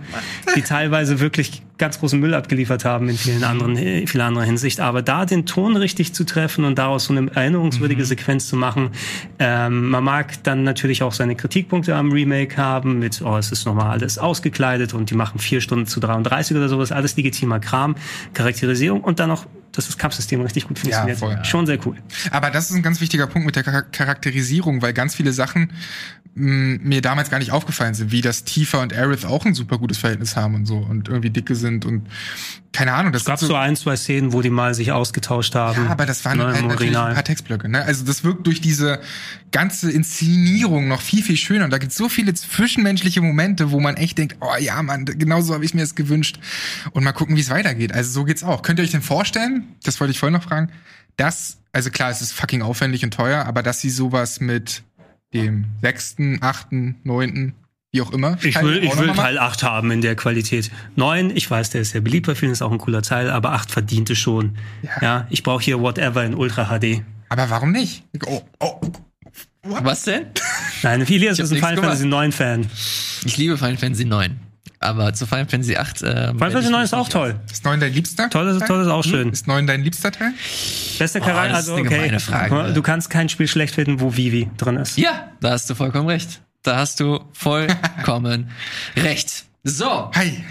die 0.56 0.62
teilweise 0.62 1.20
wirklich 1.20 1.62
ganz 1.78 2.00
großen 2.00 2.20
Müll 2.20 2.34
abgeliefert 2.34 2.86
haben 2.86 3.10
in 3.10 3.18
vielen 3.18 3.44
anderen, 3.44 3.76
in 3.76 4.08
vieler 4.08 4.26
anderer 4.26 4.46
Hinsicht. 4.46 4.80
Aber 4.80 5.02
da 5.02 5.26
den 5.26 5.46
Ton 5.46 5.76
richtig 5.76 6.14
zu 6.14 6.24
treffen 6.24 6.66
und 6.66 6.78
daraus 6.78 7.06
so 7.06 7.14
eine 7.14 7.30
erinnerungswürdige 7.34 8.06
Sequenz 8.06 8.48
zu 8.48 8.56
machen, 8.56 8.92
ähm, 9.40 9.90
man 9.90 10.04
mag 10.04 10.44
dann 10.44 10.64
natürlich 10.64 11.04
auch 11.04 11.12
seine 11.12 11.36
Kritikpunkte 11.36 11.96
am 11.96 12.12
Remake 12.12 12.58
haben 12.58 13.00
mit, 13.00 13.22
oh, 13.22 13.38
es 13.38 13.52
ist 13.52 13.66
nochmal 13.66 13.90
alles 13.90 14.18
ausgekleidet 14.18 14.94
und 14.94 15.10
die 15.10 15.16
machen 15.16 15.40
vier 15.40 15.62
Stunden 15.62 15.86
zu 15.86 16.00
33 16.00 16.56
oder 16.56 16.70
sowas, 16.70 16.92
alles 16.92 17.18
legitimer 17.18 17.60
Kram, 17.60 17.96
Charakterisierung 18.34 19.02
und 19.02 19.20
dann 19.20 19.30
noch, 19.30 19.46
dass 19.74 19.88
das 19.88 19.98
Kampfsystem 19.98 20.40
richtig 20.42 20.68
gut 20.68 20.80
funktioniert. 20.80 21.18
voll. 21.18 21.44
Schon 21.44 21.66
sehr 21.66 21.80
cool. 21.86 21.98
Aber 22.32 22.50
das 22.52 22.70
ist 22.70 22.76
ein 22.76 22.82
ganz 22.84 23.02
wichtiger 23.02 23.28
Punkt 23.28 23.46
mit 23.46 23.56
der 23.56 23.64
Char- 23.66 23.82
Charakterisierung, 23.92 24.82
weil 24.82 24.94
ganz 24.94 25.16
viele 25.16 25.34
Sachen 25.34 25.72
mir 26.36 27.02
damals 27.02 27.30
gar 27.30 27.38
nicht 27.38 27.52
aufgefallen 27.52 27.94
sind, 27.94 28.12
wie 28.12 28.22
dass 28.22 28.44
Tifa 28.44 28.82
und 28.82 28.92
Aerith 28.92 29.26
auch 29.26 29.46
ein 29.46 29.54
super 29.54 29.78
gutes 29.78 30.00
Verhältnis 30.00 30.36
haben 30.36 30.56
und 30.56 30.66
so 30.66 30.78
und 30.78 31.08
irgendwie 31.08 31.30
dicke 31.30 31.56
sind 31.56 31.86
und 31.86 32.08
keine 32.72 32.94
Ahnung. 32.94 33.14
Das 33.14 33.22
Es 33.22 33.26
gab 33.28 33.38
sind 33.38 33.50
so 33.50 33.56
ein, 33.56 33.76
zwei 33.76 33.96
Szenen, 33.96 34.34
wo 34.34 34.42
die 34.42 34.50
mal 34.50 34.74
sich 34.74 34.92
ausgetauscht 34.92 35.54
haben. 35.54 35.86
ja, 35.86 35.92
aber 35.92 36.08
das 36.08 36.26
waren 36.26 36.40
ne, 36.40 36.46
halt 36.46 36.66
natürlich 36.66 36.98
ein 36.98 37.14
paar 37.14 37.24
Textblöcke. 37.24 37.70
Ne? 37.70 37.84
Also 37.84 38.04
das 38.04 38.24
wirkt 38.24 38.48
durch 38.48 38.62
diese 38.62 39.00
ganze 39.52 39.92
Inszenierung 39.92 40.88
noch 40.88 41.02
viel, 41.02 41.22
viel 41.22 41.38
schöner. 41.38 41.66
Und 41.66 41.72
da 41.72 41.78
gibt 41.78 41.92
es 41.92 41.98
so 42.00 42.10
viele 42.10 42.34
zwischenmenschliche 42.34 43.22
Momente, 43.22 43.70
wo 43.70 43.80
man 43.80 43.96
echt 43.96 44.18
denkt, 44.18 44.38
oh 44.42 44.56
ja, 44.60 44.82
Mann, 44.82 45.06
genauso 45.06 45.54
habe 45.54 45.64
ich 45.64 45.76
mir 45.76 45.82
das 45.82 45.94
gewünscht. 45.94 46.40
Und 46.94 47.04
mal 47.04 47.12
gucken, 47.12 47.36
wie 47.36 47.42
es 47.42 47.52
weitergeht. 47.52 47.94
Also 47.94 48.10
so 48.10 48.24
geht's 48.24 48.44
auch. 48.44 48.64
Könnt 48.64 48.80
ihr 48.80 48.84
euch 48.84 48.92
denn 48.92 49.04
vorstellen, 49.04 49.68
das 49.84 50.00
wollte 50.00 50.10
ich 50.10 50.20
vorhin 50.20 50.34
noch 50.34 50.44
fragen, 50.44 50.72
dass, 51.16 51.60
also 51.74 51.92
klar, 51.92 52.10
es 52.10 52.24
ist 52.24 52.34
fucking 52.34 52.64
aufwendig 52.64 53.04
und 53.04 53.14
teuer, 53.14 53.46
aber 53.46 53.62
dass 53.62 53.82
sie 53.82 53.92
sowas 53.92 54.40
mit 54.40 54.82
dem 55.34 55.66
sechsten, 55.82 56.40
achten, 56.42 56.96
neunten, 57.04 57.54
wie 57.92 58.02
auch 58.02 58.12
immer. 58.12 58.38
Ich 58.42 58.60
will, 58.62 58.84
ich 58.84 58.98
will? 58.98 59.14
Teil 59.14 59.38
8 59.38 59.64
haben 59.64 59.92
in 59.92 60.02
der 60.02 60.16
Qualität. 60.16 60.72
9, 60.96 61.32
ich 61.36 61.50
weiß, 61.50 61.70
der 61.70 61.82
ist 61.82 61.92
sehr 61.92 62.02
beliebt 62.02 62.26
bei 62.26 62.34
vielen, 62.34 62.52
ist 62.52 62.62
auch 62.62 62.72
ein 62.72 62.80
cooler 62.80 63.04
Teil, 63.04 63.30
aber 63.30 63.52
8 63.52 63.70
verdiente 63.70 64.16
schon. 64.16 64.58
Ja. 64.82 64.92
Ja, 65.02 65.28
ich 65.30 65.44
brauche 65.44 65.64
hier 65.64 65.80
Whatever 65.80 66.24
in 66.24 66.34
Ultra 66.34 66.66
HD. 66.66 67.04
Aber 67.30 67.50
warum 67.50 67.72
nicht? 67.72 68.04
Oh, 68.26 68.42
oh, 68.60 68.82
Was 69.64 70.04
denn? 70.04 70.26
Nein, 70.82 71.02
Elias 71.02 71.40
ist 71.40 71.52
ein 71.52 71.60
Final 71.60 71.78
Fantasy 71.78 72.06
9 72.06 72.32
Fan. 72.32 72.66
Ich 73.26 73.38
liebe 73.38 73.58
Final 73.58 73.78
Fantasy 73.78 74.06
9. 74.06 74.40
Aber 74.84 75.14
zu 75.14 75.26
Final 75.26 75.48
Fantasy 75.48 75.78
8. 75.78 76.02
Ähm, 76.04 76.10
Final 76.10 76.52
Fantasy 76.52 76.72
9 76.72 76.84
ist 76.84 76.94
auch 76.94 77.10
toll. 77.10 77.36
Ist 77.52 77.64
9 77.66 77.80
dein 77.80 77.94
liebster? 77.94 78.30
Toll 78.30 78.48
ist, 78.48 78.60
Teil? 78.60 78.68
toll 78.68 78.82
ist 78.82 78.88
auch 78.88 79.04
schön. 79.04 79.32
Ist 79.32 79.48
9 79.48 79.66
dein 79.66 79.84
liebster 79.84 80.12
Teil? 80.12 80.34
Bester 81.00 81.20
Charakter, 81.20 81.50
das 81.50 81.64
ist 81.64 81.70
also 81.70 81.76
eine 81.76 81.88
okay. 81.88 82.20
Frage. 82.20 82.74
Du 82.74 82.82
kannst 82.82 83.10
kein 83.10 83.30
Spiel 83.30 83.48
schlecht 83.48 83.76
finden, 83.76 84.00
wo 84.00 84.16
Vivi 84.16 84.50
drin 84.58 84.78
ist. 84.78 84.98
Ja, 84.98 85.32
da 85.40 85.52
hast 85.52 85.70
du 85.70 85.76
vollkommen 85.76 86.08
recht. 86.08 86.42
Da 86.64 86.78
hast 86.78 87.00
du 87.00 87.20
vollkommen 87.34 88.50
recht. 88.96 89.46
So, 89.64 90.12
Hi. 90.14 90.44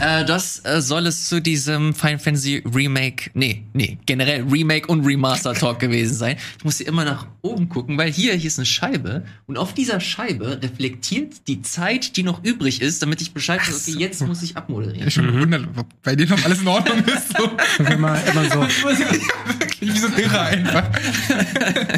Äh, 0.00 0.24
das 0.24 0.64
äh, 0.64 0.80
soll 0.80 1.06
es 1.06 1.28
zu 1.28 1.40
diesem 1.40 1.94
Final 1.94 2.18
Fantasy 2.18 2.62
Remake, 2.74 3.30
nee, 3.34 3.64
nee, 3.72 3.98
generell 4.06 4.42
Remake 4.44 4.86
und 4.86 5.04
Remaster 5.04 5.54
Talk 5.54 5.78
gewesen 5.80 6.14
sein. 6.14 6.36
Ich 6.58 6.64
muss 6.64 6.78
hier 6.78 6.88
immer 6.88 7.04
nach 7.04 7.26
oben 7.42 7.68
gucken, 7.68 7.98
weil 7.98 8.10
hier, 8.10 8.34
hier 8.34 8.48
ist 8.48 8.58
eine 8.58 8.66
Scheibe 8.66 9.24
und 9.46 9.56
auf 9.56 9.74
dieser 9.74 10.00
Scheibe 10.00 10.60
reflektiert 10.62 11.48
die 11.48 11.62
Zeit, 11.62 12.16
die 12.16 12.22
noch 12.22 12.44
übrig 12.44 12.80
ist, 12.80 13.02
damit 13.02 13.20
ich 13.20 13.32
Bescheid 13.32 13.60
weiß, 13.60 13.88
okay, 13.88 13.98
jetzt 13.98 14.26
muss 14.26 14.42
ich 14.42 14.56
abmoderieren. 14.56 15.08
Ich 15.08 15.14
bin 15.16 15.26
gewundert, 15.26 15.68
ob 15.76 15.86
bei 16.02 16.14
dir 16.16 16.26
noch 16.26 16.44
alles 16.44 16.60
in 16.60 16.68
Ordnung 16.68 16.98
ist. 17.04 17.36
So. 17.36 17.50
Immer, 17.84 18.18
immer 18.26 18.44
so. 18.44 18.60
Wirklich 19.80 19.94
wie 19.94 19.98
so 19.98 20.08
ein 20.08 20.18
Irrer 20.18 20.42
einfach. 20.42 20.84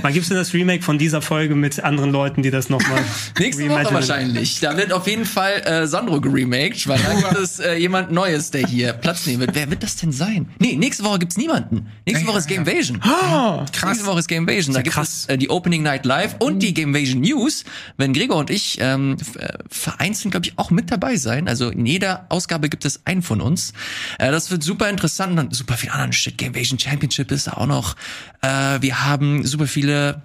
Wann 0.02 0.12
gibt's 0.12 0.28
denn 0.28 0.36
das 0.36 0.52
Remake 0.52 0.82
von 0.82 0.98
dieser 0.98 1.22
Folge 1.22 1.54
mit 1.54 1.80
anderen 1.80 2.10
Leuten, 2.10 2.42
die 2.42 2.50
das 2.50 2.68
nochmal 2.68 3.02
Nächste 3.38 3.68
Woche 3.68 3.92
wahrscheinlich. 3.92 4.60
Da 4.60 4.76
wird 4.76 4.92
auf 4.92 5.06
jeden 5.06 5.24
Fall 5.24 5.62
äh, 5.64 5.86
Sandro 5.86 6.20
geremaked, 6.20 6.86
weil 6.88 6.98
da 6.98 7.14
gibt 7.14 7.42
es 7.42 7.58
äh, 7.58 7.74
jemand 7.80 8.12
Neues, 8.12 8.50
der 8.50 8.66
hier 8.66 8.92
Platz 8.92 9.26
nehmen 9.26 9.40
wird. 9.40 9.54
Wer 9.54 9.70
wird 9.70 9.82
das 9.82 9.96
denn 9.96 10.12
sein? 10.12 10.48
Nee, 10.58 10.76
nächste 10.76 11.04
Woche 11.04 11.18
gibt's 11.18 11.36
niemanden. 11.36 11.86
Nächste 12.06 12.26
Woche 12.26 12.38
ist 12.38 12.46
Game 12.48 12.66
Invasion. 12.66 13.00
krass. 13.00 13.84
Nächste 13.84 14.06
Woche 14.06 14.18
ist 14.20 14.28
Game 14.28 14.48
Invasion. 14.48 14.74
Da 14.74 14.80
ja 14.80 14.82
gibt 14.82 14.94
krass. 14.94 15.24
es 15.24 15.26
äh, 15.26 15.38
die 15.38 15.50
Opening 15.50 15.82
Night 15.82 16.04
Live 16.04 16.36
und 16.38 16.60
die 16.60 16.74
Game 16.74 16.94
Invasion 16.94 17.20
News. 17.20 17.64
Wenn 17.96 18.12
Gregor 18.12 18.36
und 18.36 18.50
ich 18.50 18.78
ähm, 18.80 19.16
äh, 19.38 19.48
vereinzelt, 19.68 20.32
glaube 20.32 20.46
ich, 20.46 20.58
auch 20.58 20.70
mit 20.70 20.90
dabei 20.90 21.16
sein. 21.16 21.48
Also 21.48 21.70
in 21.70 21.86
jeder 21.86 22.26
Ausgabe 22.28 22.68
gibt 22.68 22.84
es 22.84 23.06
einen 23.06 23.22
von 23.22 23.40
uns. 23.40 23.72
Äh, 24.18 24.30
das 24.30 24.50
wird 24.50 24.62
super 24.62 24.88
interessant 24.88 25.38
und 25.38 25.54
super 25.54 25.74
viel 25.74 25.90
anderen 25.90 26.12
Shit. 26.12 26.38
Game 26.38 26.54
Invasion 26.54 26.78
Championship 26.78 27.30
ist 27.30 27.46
da 27.46 27.52
auch 27.54 27.66
noch. 27.66 27.96
Äh, 28.42 28.80
wir 28.80 29.04
haben 29.04 29.46
super 29.46 29.66
viele 29.66 30.22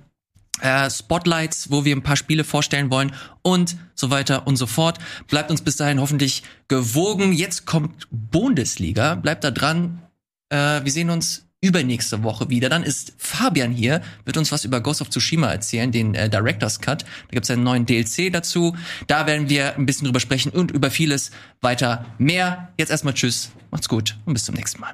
äh, 0.62 0.90
Spotlights, 0.90 1.72
wo 1.72 1.86
wir 1.86 1.96
ein 1.96 2.04
paar 2.04 2.16
Spiele 2.16 2.44
vorstellen 2.44 2.90
wollen 2.90 3.12
und 3.42 3.76
so 3.94 4.10
weiter 4.10 4.48
und 4.48 4.56
so 4.56 4.68
fort. 4.68 5.00
Bleibt 5.28 5.52
uns 5.52 5.62
bis 5.62 5.78
dahin 5.78 6.00
hoffentlich 6.00 6.44
gewogen. 6.68 7.34
Jetzt 7.34 7.66
kommt 7.66 8.08
Bundesliga. 8.12 9.16
Bleibt 9.16 9.44
da 9.44 9.52
dran. 9.52 10.02
Äh, 10.50 10.84
wir 10.84 10.92
sehen 10.92 11.10
uns 11.10 11.46
übernächste 11.62 12.24
Woche 12.24 12.50
wieder. 12.50 12.70
Dann 12.70 12.84
ist 12.84 13.14
Fabian 13.18 13.72
hier, 13.72 14.02
wird 14.24 14.38
uns 14.38 14.52
was 14.52 14.66
über 14.66 14.82
Ghost 14.82 15.02
of 15.02 15.10
Tsushima 15.10 15.52
erzählen, 15.52 15.92
den 15.92 16.14
äh, 16.14 16.30
Director's 16.30 16.80
Cut. 16.80 17.04
Da 17.04 17.32
gibt's 17.32 17.50
einen 17.50 17.64
neuen 17.64 17.86
DLC 17.86 18.32
dazu. 18.32 18.76
Da 19.08 19.26
werden 19.26 19.50
wir 19.50 19.76
ein 19.76 19.86
bisschen 19.86 20.06
drüber 20.06 20.20
sprechen 20.20 20.52
und 20.52 20.72
über 20.72 20.92
vieles 20.92 21.32
weiter 21.62 22.06
mehr. 22.20 22.70
Jetzt 22.78 22.92
erstmal 22.92 23.16
Tschüss, 23.16 23.52
macht's 23.72 23.90
gut 23.90 24.16
und 24.26 24.34
bis 24.34 24.46
zum 24.46 24.56
nächsten 24.56 24.80
Mal. 24.82 24.94